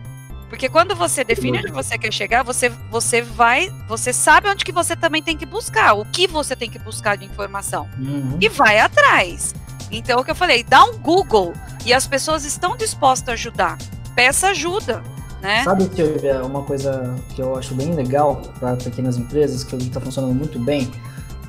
Porque 0.48 0.68
quando 0.68 0.94
você 0.94 1.24
define 1.24 1.58
onde 1.58 1.72
você 1.72 1.98
quer 1.98 2.12
chegar, 2.12 2.44
você, 2.44 2.68
você 2.90 3.20
vai, 3.22 3.72
você 3.88 4.12
sabe 4.12 4.48
onde 4.48 4.64
que 4.64 4.70
você 4.70 4.94
também 4.94 5.22
tem 5.22 5.36
que 5.36 5.44
buscar, 5.44 5.94
o 5.94 6.04
que 6.04 6.28
você 6.28 6.54
tem 6.54 6.70
que 6.70 6.78
buscar 6.78 7.16
de 7.16 7.24
informação. 7.24 7.88
Uhum. 7.98 8.38
E 8.40 8.48
vai 8.48 8.78
atrás. 8.78 9.52
Então, 9.90 10.20
o 10.20 10.24
que 10.24 10.30
eu 10.30 10.34
falei, 10.34 10.64
dá 10.64 10.84
um 10.84 10.98
Google 10.98 11.52
e 11.84 11.92
as 11.92 12.06
pessoas 12.06 12.44
estão 12.44 12.76
dispostas 12.76 13.28
a 13.28 13.32
ajudar. 13.32 13.78
Peça 14.14 14.48
ajuda, 14.48 15.02
né? 15.42 15.62
Sabe 15.64 15.88
que 15.88 16.02
é 16.26 16.40
uma 16.40 16.62
coisa 16.62 17.14
que 17.34 17.42
eu 17.42 17.56
acho 17.56 17.74
bem 17.74 17.94
legal 17.94 18.40
para 18.58 18.76
pequenas 18.76 19.18
empresas, 19.18 19.62
que 19.62 19.76
está 19.76 20.00
funcionando 20.00 20.34
muito 20.34 20.58
bem? 20.58 20.90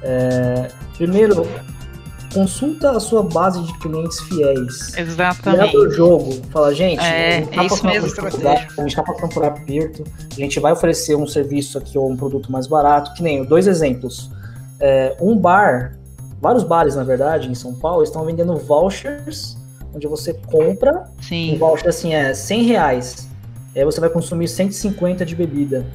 É, 0.01 0.69
primeiro, 0.97 1.47
consulta 2.33 2.91
a 2.91 2.99
sua 2.99 3.23
base 3.23 3.63
de 3.63 3.73
clientes 3.79 4.19
fiéis. 4.21 4.93
Exatamente. 4.97 5.73
Leva 5.73 5.77
o 5.77 5.89
jogo. 5.89 6.41
Fala, 6.51 6.75
gente, 6.75 6.99
é, 6.99 7.37
a 7.37 7.39
gente 7.39 7.49
tá 7.55 7.63
é 7.63 7.65
isso 7.65 7.85
mesmo, 7.85 8.07
a 8.07 8.81
gente 8.81 8.87
está 8.87 9.03
passando 9.03 9.33
por 9.33 9.45
aperto, 9.45 10.03
a 10.29 10.35
gente 10.35 10.59
vai 10.59 10.73
oferecer 10.73 11.15
um 11.15 11.25
serviço 11.25 11.77
aqui 11.77 11.97
ou 11.97 12.11
um 12.11 12.17
produto 12.17 12.51
mais 12.51 12.67
barato, 12.67 13.13
que 13.13 13.23
nem 13.23 13.45
dois 13.45 13.65
exemplos. 13.65 14.29
É, 14.81 15.15
um 15.21 15.37
bar 15.37 15.97
vários 16.41 16.63
bares, 16.63 16.95
na 16.95 17.03
verdade, 17.03 17.49
em 17.49 17.55
São 17.55 17.73
Paulo, 17.73 18.03
estão 18.03 18.25
vendendo 18.25 18.55
vouchers, 18.57 19.57
onde 19.93 20.07
você 20.07 20.33
compra, 20.33 21.05
Sim. 21.21 21.55
um 21.55 21.57
voucher 21.57 21.89
assim 21.89 22.13
é 22.13 22.33
100 22.33 22.63
reais, 22.63 23.29
aí 23.75 23.83
você 23.83 23.99
vai 23.99 24.09
consumir 24.09 24.47
150 24.47 25.25
de 25.25 25.35
bebida. 25.35 25.85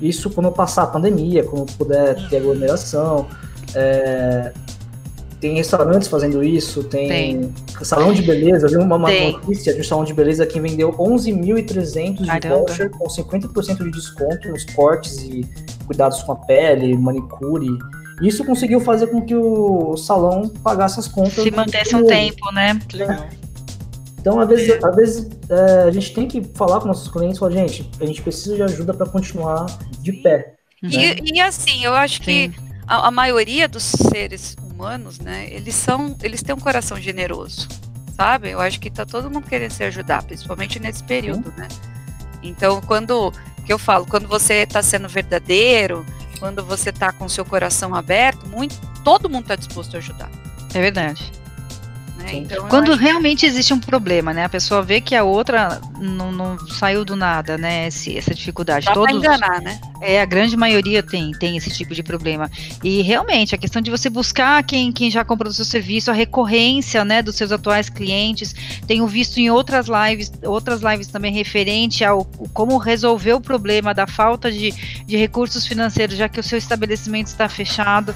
Isso 0.00 0.28
quando 0.30 0.50
passar 0.50 0.82
a 0.82 0.86
pandemia, 0.88 1.44
quando 1.44 1.72
puder 1.76 2.28
ter 2.28 2.38
aglomeração. 2.38 3.28
É... 3.74 4.52
Tem 5.40 5.56
restaurantes 5.56 6.06
fazendo 6.06 6.42
isso, 6.42 6.84
tem, 6.84 7.08
tem. 7.08 7.54
salão 7.82 8.12
de 8.12 8.22
beleza. 8.22 8.66
Eu 8.66 8.70
vi 8.70 8.76
uma, 8.76 8.94
uma 8.94 9.10
notícia 9.10 9.74
de 9.74 9.80
um 9.80 9.84
salão 9.84 10.04
de 10.04 10.14
beleza 10.14 10.46
que 10.46 10.60
vendeu 10.60 10.92
11.300 10.92 12.40
de 12.40 12.48
voucher 12.48 12.90
com 12.90 13.06
50% 13.06 13.78
de 13.82 13.90
desconto 13.90 14.48
nos 14.48 14.64
cortes 14.66 15.18
e 15.18 15.44
cuidados 15.84 16.22
com 16.22 16.32
a 16.32 16.36
pele, 16.36 16.96
manicure. 16.96 17.76
Isso 18.22 18.44
conseguiu 18.44 18.80
fazer 18.80 19.08
com 19.08 19.20
que 19.20 19.34
o 19.34 19.96
salão 19.96 20.48
pagasse 20.48 21.00
as 21.00 21.08
contas. 21.08 21.42
Se 21.42 21.50
mantesse 21.50 21.94
um 21.96 22.06
tempo, 22.06 22.52
né? 22.52 22.78
Legal. 22.92 23.28
Então, 24.22 24.38
às 24.38 24.48
vezes, 24.48 24.84
às 24.84 24.94
vezes 24.94 25.30
é, 25.50 25.82
a 25.88 25.90
gente 25.90 26.14
tem 26.14 26.28
que 26.28 26.40
falar 26.54 26.80
com 26.80 26.86
nossos 26.86 27.10
clientes, 27.10 27.38
falar, 27.38 27.50
gente, 27.50 27.90
a 28.00 28.06
gente 28.06 28.22
precisa 28.22 28.54
de 28.54 28.62
ajuda 28.62 28.94
para 28.94 29.06
continuar 29.06 29.66
de 29.98 30.12
pé. 30.12 30.54
Né? 30.80 30.90
E, 30.92 31.34
e, 31.34 31.40
assim, 31.40 31.84
eu 31.84 31.92
acho 31.92 32.18
Sim. 32.18 32.22
que 32.22 32.52
a, 32.86 33.08
a, 33.08 33.10
maioria 33.10 33.66
dos 33.66 33.82
seres 33.82 34.56
humanos, 34.62 35.18
né, 35.18 35.48
eles 35.50 35.74
são, 35.74 36.16
eles 36.22 36.40
têm 36.40 36.54
um 36.54 36.60
coração 36.60 37.00
generoso, 37.00 37.66
sabe? 38.16 38.50
Eu 38.50 38.60
acho 38.60 38.78
que 38.78 38.90
tá 38.90 39.04
todo 39.04 39.28
mundo 39.28 39.48
querendo 39.48 39.72
se 39.72 39.82
ajudar, 39.82 40.22
principalmente 40.22 40.78
nesse 40.78 41.02
período, 41.02 41.50
Sim. 41.50 41.60
né? 41.60 41.68
Então, 42.44 42.80
quando 42.80 43.32
que 43.66 43.72
eu 43.72 43.78
falo, 43.78 44.06
quando 44.06 44.28
você 44.28 44.54
está 44.62 44.82
sendo 44.82 45.08
verdadeiro, 45.08 46.06
quando 46.42 46.64
você 46.64 46.90
está 46.90 47.12
com 47.12 47.28
seu 47.28 47.44
coração 47.44 47.94
aberto, 47.94 48.48
muito, 48.48 48.74
todo 49.04 49.30
mundo 49.30 49.42
está 49.42 49.54
disposto 49.54 49.94
a 49.94 49.98
ajudar. 49.98 50.28
É 50.74 50.80
verdade. 50.80 51.30
Né? 52.22 52.34
Então, 52.34 52.68
Quando 52.68 52.94
realmente 52.94 53.44
existe 53.44 53.74
um 53.74 53.80
problema, 53.80 54.32
né? 54.32 54.44
A 54.44 54.48
pessoa 54.48 54.82
vê 54.82 55.00
que 55.00 55.14
a 55.14 55.24
outra 55.24 55.80
não, 55.98 56.30
não 56.30 56.58
saiu 56.68 57.04
do 57.04 57.16
nada, 57.16 57.58
né? 57.58 57.88
Esse, 57.88 58.16
essa 58.16 58.34
dificuldade. 58.34 58.86
Dá 58.86 58.92
Todos, 58.92 59.14
enganar, 59.14 59.60
né? 59.60 59.80
É, 60.00 60.20
a 60.20 60.24
grande 60.24 60.56
maioria 60.56 61.02
tem, 61.02 61.32
tem 61.32 61.56
esse 61.56 61.70
tipo 61.70 61.94
de 61.94 62.02
problema. 62.02 62.50
E 62.82 63.02
realmente, 63.02 63.54
a 63.54 63.58
questão 63.58 63.80
de 63.80 63.90
você 63.90 64.10
buscar 64.10 64.62
quem, 64.64 64.92
quem 64.92 65.10
já 65.10 65.24
comprou 65.24 65.50
o 65.50 65.54
seu 65.54 65.64
serviço, 65.64 66.10
a 66.10 66.14
recorrência, 66.14 67.04
né, 67.04 67.22
dos 67.22 67.36
seus 67.36 67.52
atuais 67.52 67.88
clientes. 67.88 68.54
Tenho 68.86 69.06
visto 69.06 69.38
em 69.38 69.50
outras 69.50 69.86
lives, 69.86 70.32
outras 70.44 70.80
lives 70.82 71.06
também 71.06 71.32
referente 71.32 72.04
ao 72.04 72.24
como 72.52 72.76
resolver 72.78 73.34
o 73.34 73.40
problema 73.40 73.94
da 73.94 74.06
falta 74.06 74.50
de, 74.50 74.72
de 75.06 75.16
recursos 75.16 75.66
financeiros, 75.66 76.16
já 76.16 76.28
que 76.28 76.40
o 76.40 76.42
seu 76.42 76.58
estabelecimento 76.58 77.28
está 77.28 77.48
fechado. 77.48 78.14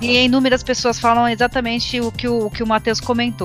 E 0.00 0.24
inúmeras 0.24 0.62
pessoas 0.62 0.98
falam 0.98 1.28
exatamente 1.28 2.00
o 2.00 2.10
que 2.10 2.28
o, 2.28 2.46
o 2.46 2.50
que 2.50 2.62
o 2.62 2.66
Matheus 2.66 3.00
comentou. 3.00 3.43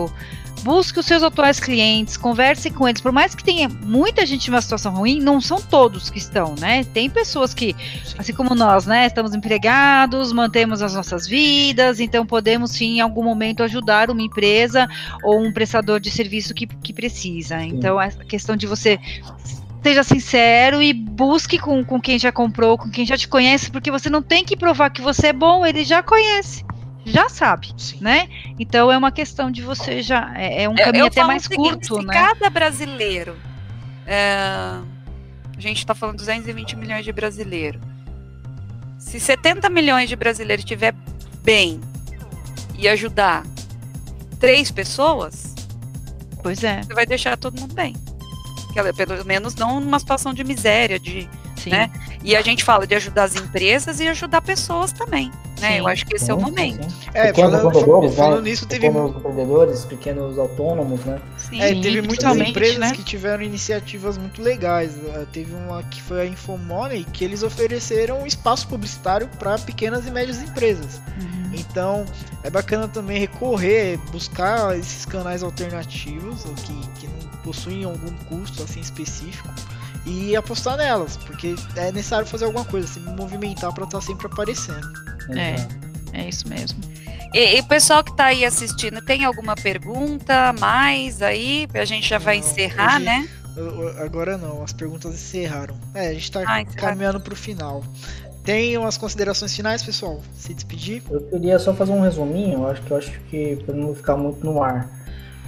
Busque 0.63 0.99
os 0.99 1.05
seus 1.05 1.23
atuais 1.23 1.59
clientes, 1.59 2.17
converse 2.17 2.69
com 2.69 2.87
eles. 2.87 2.99
Por 2.99 3.11
mais 3.13 3.33
que 3.33 3.43
tenha 3.43 3.69
muita 3.69 4.25
gente 4.25 4.47
em 4.47 4.49
uma 4.49 4.61
situação 4.61 4.93
ruim, 4.93 5.21
não 5.21 5.39
são 5.39 5.61
todos 5.61 6.09
que 6.09 6.17
estão, 6.17 6.53
né? 6.59 6.83
Tem 6.83 7.09
pessoas 7.09 7.53
que, 7.53 7.73
sim. 8.03 8.15
assim 8.17 8.33
como 8.33 8.53
nós, 8.53 8.85
né, 8.85 9.07
estamos 9.07 9.33
empregados, 9.33 10.33
mantemos 10.33 10.81
as 10.81 10.93
nossas 10.93 11.25
vidas, 11.25 12.01
então 12.01 12.25
podemos 12.25 12.71
sim 12.71 12.97
em 12.97 12.99
algum 12.99 13.23
momento 13.23 13.63
ajudar 13.63 14.09
uma 14.09 14.21
empresa 14.21 14.87
ou 15.23 15.41
um 15.41 15.51
prestador 15.51 15.99
de 15.99 16.11
serviço 16.11 16.53
que, 16.53 16.67
que 16.67 16.91
precisa. 16.91 17.63
Então, 17.63 17.97
a 17.97 18.09
questão 18.09 18.57
de 18.57 18.67
você 18.67 18.99
seja 19.81 20.03
sincero 20.03 20.81
e 20.81 20.93
busque 20.93 21.57
com, 21.57 21.83
com 21.83 21.99
quem 22.01 22.19
já 22.19 22.31
comprou, 22.31 22.77
com 22.77 22.89
quem 22.89 23.05
já 23.05 23.17
te 23.17 23.27
conhece, 23.27 23.71
porque 23.71 23.89
você 23.89 24.09
não 24.09 24.21
tem 24.21 24.43
que 24.43 24.57
provar 24.57 24.89
que 24.89 25.01
você 25.01 25.27
é 25.27 25.33
bom, 25.33 25.65
ele 25.65 25.83
já 25.83 26.03
conhece. 26.03 26.65
Já 27.05 27.29
sabe, 27.29 27.73
Sim. 27.77 27.97
né? 28.01 28.29
Então 28.59 28.91
é 28.91 28.97
uma 28.97 29.11
questão 29.11 29.49
de 29.49 29.61
você 29.61 30.01
já. 30.01 30.31
É, 30.35 30.63
é 30.63 30.69
um 30.69 30.75
caminho 30.75 31.05
até 31.05 31.23
mais 31.23 31.43
seguinte, 31.43 31.87
curto, 31.87 31.95
se 32.01 32.05
né? 32.05 32.13
Cada 32.13 32.49
brasileiro. 32.49 33.35
É, 34.05 34.79
a 35.57 35.59
gente 35.59 35.77
está 35.77 35.95
falando 35.95 36.17
220 36.17 36.75
milhões 36.75 37.05
de 37.05 37.11
brasileiros. 37.11 37.81
Se 38.97 39.19
70 39.19 39.69
milhões 39.69 40.09
de 40.09 40.15
brasileiros 40.15 40.63
estiver 40.63 40.93
bem 41.41 41.79
e 42.77 42.87
ajudar 42.87 43.43
três 44.39 44.69
pessoas, 44.71 45.55
pois 46.43 46.63
é. 46.63 46.83
Você 46.83 46.93
vai 46.93 47.05
deixar 47.05 47.37
todo 47.37 47.59
mundo 47.59 47.73
bem 47.73 47.93
pelo 48.95 49.25
menos 49.25 49.55
não 49.55 49.79
numa 49.79 49.99
situação 49.99 50.33
de 50.33 50.43
miséria, 50.43 50.99
de, 50.99 51.29
Sim. 51.59 51.69
né? 51.71 51.91
E 52.23 52.35
a 52.35 52.41
gente 52.41 52.63
fala 52.63 52.85
de 52.85 52.95
ajudar 52.95 53.23
as 53.23 53.35
empresas 53.35 53.99
e 53.99 54.07
ajudar 54.07 54.41
pessoas 54.41 54.91
também, 54.91 55.31
né? 55.59 55.73
Sim. 55.73 55.77
Eu 55.79 55.87
acho 55.87 56.05
que 56.05 56.15
esse 56.15 56.25
sim, 56.25 56.31
é 56.31 56.33
o 56.33 56.39
momento. 56.39 56.87
É, 57.13 57.27
pequenos 57.27 57.51
falando, 57.51 57.67
empreendedores, 57.67 58.15
falando 58.15 58.43
né? 58.43 58.49
nisso, 58.49 58.65
teve 58.65 58.87
pequenos 58.87 59.15
empreendedores, 59.15 59.85
pequenos 59.85 60.37
autônomos, 60.37 61.05
né? 61.05 61.19
Sim, 61.37 61.61
é, 61.61 61.81
teve 61.81 62.01
muitas 62.01 62.37
empresas 62.37 62.79
né? 62.79 62.91
que 62.91 63.03
tiveram 63.03 63.43
iniciativas 63.43 64.17
muito 64.17 64.41
legais. 64.41 64.95
Uh, 64.95 65.25
teve 65.31 65.53
uma 65.53 65.83
que 65.83 66.01
foi 66.01 66.21
a 66.21 66.25
Infomoney, 66.25 67.03
que 67.05 67.23
eles 67.23 67.43
ofereceram 67.43 68.25
espaço 68.25 68.67
publicitário 68.67 69.27
para 69.39 69.57
pequenas 69.57 70.05
e 70.05 70.11
médias 70.11 70.41
empresas. 70.41 71.01
Uhum. 71.19 71.51
Então, 71.53 72.05
é 72.43 72.49
bacana 72.49 72.87
também 72.87 73.19
recorrer, 73.19 73.97
buscar 74.11 74.77
esses 74.77 75.05
canais 75.05 75.43
alternativos 75.43 76.43
que, 76.63 76.99
que 76.99 77.07
não 77.07 77.29
possuem 77.43 77.83
algum 77.83 78.11
custo 78.29 78.63
assim 78.63 78.79
específico 78.79 79.49
e 80.05 80.35
apostar 80.35 80.77
nelas, 80.77 81.17
porque 81.17 81.55
é 81.75 81.91
necessário 81.91 82.25
fazer 82.25 82.45
alguma 82.45 82.65
coisa, 82.65 82.87
se 82.87 82.99
movimentar 82.99 83.73
para 83.73 83.83
estar 83.83 83.99
tá 83.99 84.05
sempre 84.05 84.27
aparecendo. 84.27 84.87
É, 85.35 85.55
é 86.13 86.29
isso 86.29 86.47
mesmo. 86.47 86.79
E, 87.33 87.57
e 87.57 87.59
o 87.59 87.63
pessoal 87.65 88.03
que 88.03 88.11
está 88.11 88.25
aí 88.25 88.43
assistindo, 88.43 89.01
tem 89.01 89.23
alguma 89.23 89.55
pergunta 89.55 90.53
mais 90.59 91.21
aí? 91.21 91.67
A 91.73 91.85
gente 91.85 92.07
já 92.07 92.17
vai 92.17 92.37
encerrar, 92.37 92.95
hoje, 92.95 93.05
né? 93.05 93.29
Agora 94.03 94.37
não, 94.37 94.63
as 94.63 94.71
perguntas 94.71 95.13
encerraram. 95.13 95.75
É, 95.93 96.07
a 96.07 96.13
gente 96.13 96.23
está 96.23 96.41
ah, 96.41 96.65
caminhando 96.65 97.19
para 97.19 97.33
o 97.33 97.35
final. 97.35 97.83
Tem 98.43 98.77
umas 98.77 98.97
considerações 98.97 99.55
finais, 99.55 99.83
pessoal? 99.83 100.21
Se 100.33 100.53
despedir? 100.53 101.03
Eu 101.09 101.21
queria 101.21 101.59
só 101.59 101.73
fazer 101.73 101.91
um 101.91 102.01
resuminho, 102.01 102.59
eu 102.59 102.67
acho 102.67 102.81
que 102.81 102.91
eu 102.91 102.97
acho 102.97 103.19
que 103.29 103.57
para 103.57 103.75
não 103.75 103.93
ficar 103.93 104.15
muito 104.15 104.43
no 104.43 104.63
ar. 104.63 104.89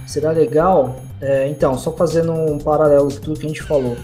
Será 0.06 0.30
legal? 0.30 1.00
É, 1.20 1.48
então, 1.48 1.78
só 1.78 1.92
fazendo 1.92 2.32
um 2.32 2.58
paralelo 2.58 3.12
com 3.12 3.20
tudo 3.20 3.40
que 3.40 3.46
a 3.46 3.48
gente 3.48 3.62
falou. 3.62 3.96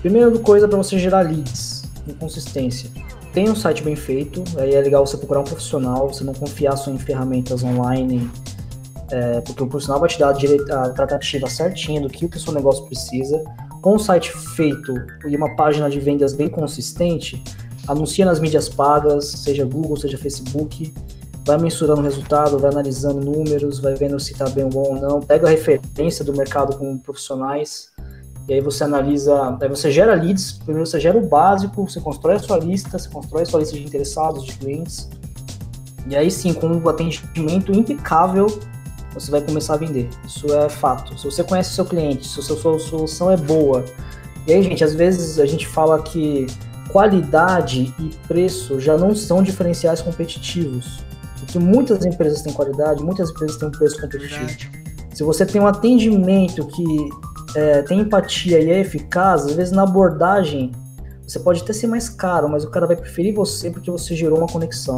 Primeira 0.00 0.30
coisa 0.38 0.68
para 0.68 0.78
você 0.78 0.98
gerar 0.98 1.22
leads 1.22 1.78
consistência. 2.14 2.90
Tem 3.32 3.48
um 3.48 3.54
site 3.54 3.82
bem 3.82 3.94
feito, 3.94 4.42
aí 4.56 4.74
é 4.74 4.80
legal 4.80 5.06
você 5.06 5.16
procurar 5.16 5.40
um 5.40 5.44
profissional, 5.44 6.08
você 6.08 6.24
não 6.24 6.34
confiar 6.34 6.76
só 6.76 6.90
em 6.90 6.98
ferramentas 6.98 7.62
online, 7.62 8.30
é, 9.10 9.40
porque 9.40 9.62
o 9.62 9.66
profissional 9.66 10.00
vai 10.00 10.08
te 10.08 10.18
dar 10.18 10.34
a, 10.34 10.82
a 10.82 10.90
tratativa 10.90 11.48
certinha 11.48 12.00
do 12.00 12.08
que 12.08 12.24
o 12.24 12.40
seu 12.40 12.52
negócio 12.52 12.84
precisa. 12.86 13.42
Com 13.80 13.94
um 13.94 13.98
site 13.98 14.32
feito 14.56 14.94
e 15.26 15.36
uma 15.36 15.54
página 15.54 15.88
de 15.88 16.00
vendas 16.00 16.34
bem 16.34 16.48
consistente, 16.48 17.42
anuncia 17.86 18.24
nas 18.24 18.40
mídias 18.40 18.68
pagas, 18.68 19.26
seja 19.26 19.64
Google, 19.64 19.96
seja 19.96 20.18
Facebook, 20.18 20.92
vai 21.44 21.58
mensurando 21.58 22.00
o 22.00 22.04
resultado, 22.04 22.58
vai 22.58 22.70
analisando 22.70 23.20
números, 23.20 23.78
vai 23.78 23.94
vendo 23.94 24.18
se 24.18 24.32
está 24.32 24.48
bem 24.48 24.68
bom 24.68 24.94
ou 24.94 25.00
não, 25.00 25.20
pega 25.20 25.46
a 25.46 25.50
referência 25.50 26.24
do 26.24 26.32
mercado 26.34 26.76
com 26.76 26.98
profissionais, 26.98 27.90
e 28.48 28.54
aí 28.54 28.60
você 28.60 28.84
analisa, 28.84 29.56
aí 29.60 29.68
você 29.68 29.90
gera 29.90 30.14
leads, 30.14 30.52
primeiro 30.52 30.86
você 30.86 30.98
gera 30.98 31.18
o 31.18 31.26
básico, 31.26 31.88
você 31.88 32.00
constrói 32.00 32.36
a 32.36 32.38
sua 32.38 32.58
lista, 32.58 32.98
você 32.98 33.08
constrói 33.08 33.42
a 33.42 33.46
sua 33.46 33.60
lista 33.60 33.76
de 33.76 33.84
interessados, 33.84 34.44
de 34.44 34.54
clientes, 34.54 35.08
e 36.08 36.16
aí 36.16 36.30
sim, 36.30 36.54
com 36.54 36.66
um 36.68 36.88
atendimento 36.88 37.70
impecável, 37.72 38.46
você 39.12 39.30
vai 39.30 39.42
começar 39.42 39.74
a 39.74 39.76
vender. 39.76 40.08
Isso 40.26 40.52
é 40.54 40.68
fato. 40.68 41.18
Se 41.18 41.24
você 41.24 41.44
conhece 41.44 41.72
o 41.72 41.74
seu 41.74 41.84
cliente, 41.84 42.26
se 42.26 42.40
a 42.40 42.42
sua 42.42 42.78
solução 42.78 43.30
é 43.30 43.36
boa, 43.36 43.84
e 44.46 44.52
aí, 44.54 44.62
gente, 44.62 44.82
às 44.82 44.94
vezes 44.94 45.38
a 45.38 45.44
gente 45.44 45.66
fala 45.66 46.00
que 46.00 46.46
qualidade 46.90 47.94
e 47.98 48.10
preço 48.26 48.80
já 48.80 48.96
não 48.96 49.14
são 49.14 49.42
diferenciais 49.42 50.00
competitivos. 50.00 51.00
Porque 51.38 51.58
muitas 51.58 52.04
empresas 52.06 52.40
têm 52.40 52.54
qualidade, 52.54 53.02
muitas 53.02 53.30
empresas 53.30 53.58
têm 53.58 53.68
um 53.68 53.70
preço 53.70 54.00
competitivo. 54.00 54.48
Se 55.12 55.22
você 55.22 55.44
tem 55.44 55.60
um 55.60 55.66
atendimento 55.66 56.66
que 56.66 57.10
é, 57.54 57.82
tem 57.82 58.00
empatia 58.00 58.60
e 58.60 58.70
é 58.70 58.80
eficaz, 58.80 59.46
às 59.46 59.54
vezes 59.54 59.72
na 59.72 59.82
abordagem 59.82 60.72
você 61.26 61.38
pode 61.38 61.62
até 61.62 61.72
ser 61.72 61.86
mais 61.86 62.08
caro, 62.08 62.48
mas 62.48 62.64
o 62.64 62.70
cara 62.70 62.86
vai 62.86 62.96
preferir 62.96 63.34
você 63.34 63.70
porque 63.70 63.90
você 63.90 64.16
gerou 64.16 64.38
uma 64.38 64.46
conexão. 64.46 64.96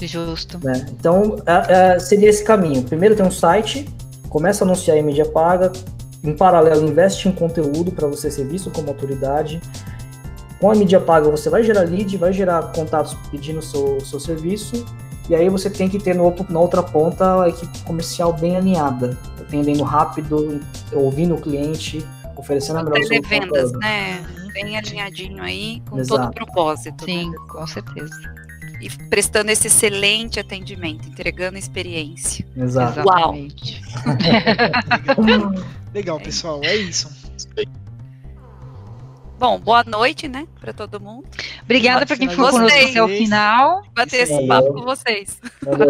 Justo. 0.00 0.58
Né? 0.62 0.86
Então, 0.90 1.36
é, 1.46 1.94
é, 1.94 1.98
seria 1.98 2.28
esse 2.28 2.42
caminho. 2.42 2.82
Primeiro 2.82 3.14
tem 3.14 3.24
um 3.24 3.30
site, 3.30 3.88
começa 4.28 4.64
a 4.64 4.66
anunciar 4.66 4.96
em 4.96 5.02
mídia 5.02 5.24
paga, 5.24 5.72
em 6.22 6.34
paralelo 6.34 6.86
investe 6.86 7.28
em 7.28 7.32
conteúdo 7.32 7.92
para 7.92 8.08
você 8.08 8.30
ser 8.30 8.46
visto 8.46 8.70
como 8.70 8.88
autoridade. 8.88 9.60
Com 10.60 10.70
a 10.70 10.74
mídia 10.74 11.00
paga 11.00 11.30
você 11.30 11.48
vai 11.48 11.62
gerar 11.62 11.82
lead, 11.82 12.16
vai 12.16 12.32
gerar 12.32 12.72
contatos 12.72 13.16
pedindo 13.30 13.62
seu, 13.62 14.00
seu 14.00 14.18
serviço 14.18 14.84
e 15.28 15.34
aí 15.34 15.48
você 15.48 15.70
tem 15.70 15.88
que 15.88 15.98
ter 15.98 16.14
no 16.14 16.24
outro, 16.24 16.46
na 16.50 16.60
outra 16.60 16.82
ponta 16.82 17.42
a 17.42 17.48
equipe 17.48 17.78
comercial 17.84 18.32
bem 18.32 18.56
alinhada, 18.56 19.16
atendendo 19.54 19.84
rápido, 19.84 20.60
ouvindo 20.92 21.34
o 21.34 21.40
cliente, 21.40 22.04
oferecendo 22.36 22.80
a 22.80 22.84
melhor 22.84 23.02
solução. 23.02 23.28
vendas, 23.28 23.72
né? 23.72 24.24
Bem 24.52 24.76
alinhadinho 24.76 25.42
aí, 25.42 25.82
com 25.88 25.98
Exato. 25.98 26.20
todo 26.20 26.30
o 26.30 26.34
propósito. 26.34 27.06
Né? 27.06 27.12
Sim, 27.12 27.30
né? 27.30 27.36
com 27.48 27.66
certeza. 27.66 28.34
E 28.80 28.90
prestando 29.08 29.50
esse 29.50 29.68
excelente 29.68 30.38
atendimento, 30.38 31.08
entregando 31.08 31.56
experiência. 31.56 32.44
Exato. 32.56 33.00
Uau! 33.06 33.34
Legal. 35.24 35.54
Legal, 35.94 36.20
pessoal, 36.20 36.60
é 36.64 36.74
isso. 36.76 37.08
Bom, 39.38 39.58
boa 39.58 39.84
noite, 39.84 40.28
né, 40.28 40.46
para 40.60 40.72
todo 40.72 41.00
mundo. 41.00 41.26
Obrigada 41.62 42.06
para 42.06 42.16
quem 42.16 42.28
ficou 42.28 42.50
conosco 42.50 42.78
até 42.78 43.02
o 43.02 43.08
final. 43.08 43.82
Bater 43.94 44.22
esse 44.22 44.46
papo 44.46 44.72
com 44.72 44.82
vocês. 44.82 45.38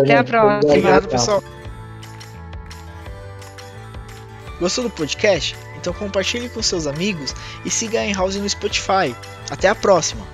Até 0.00 0.18
a 0.18 0.24
próxima. 0.24 0.72
Obrigado, 0.72 1.08
pessoal. 1.08 1.42
Gostou 4.60 4.84
do 4.84 4.90
podcast? 4.90 5.56
Então 5.76 5.92
compartilhe 5.92 6.48
com 6.48 6.62
seus 6.62 6.86
amigos 6.86 7.34
e 7.64 7.70
siga 7.70 8.00
a 8.00 8.12
House 8.12 8.36
no 8.36 8.48
Spotify. 8.48 9.14
Até 9.50 9.68
a 9.68 9.74
próxima! 9.74 10.26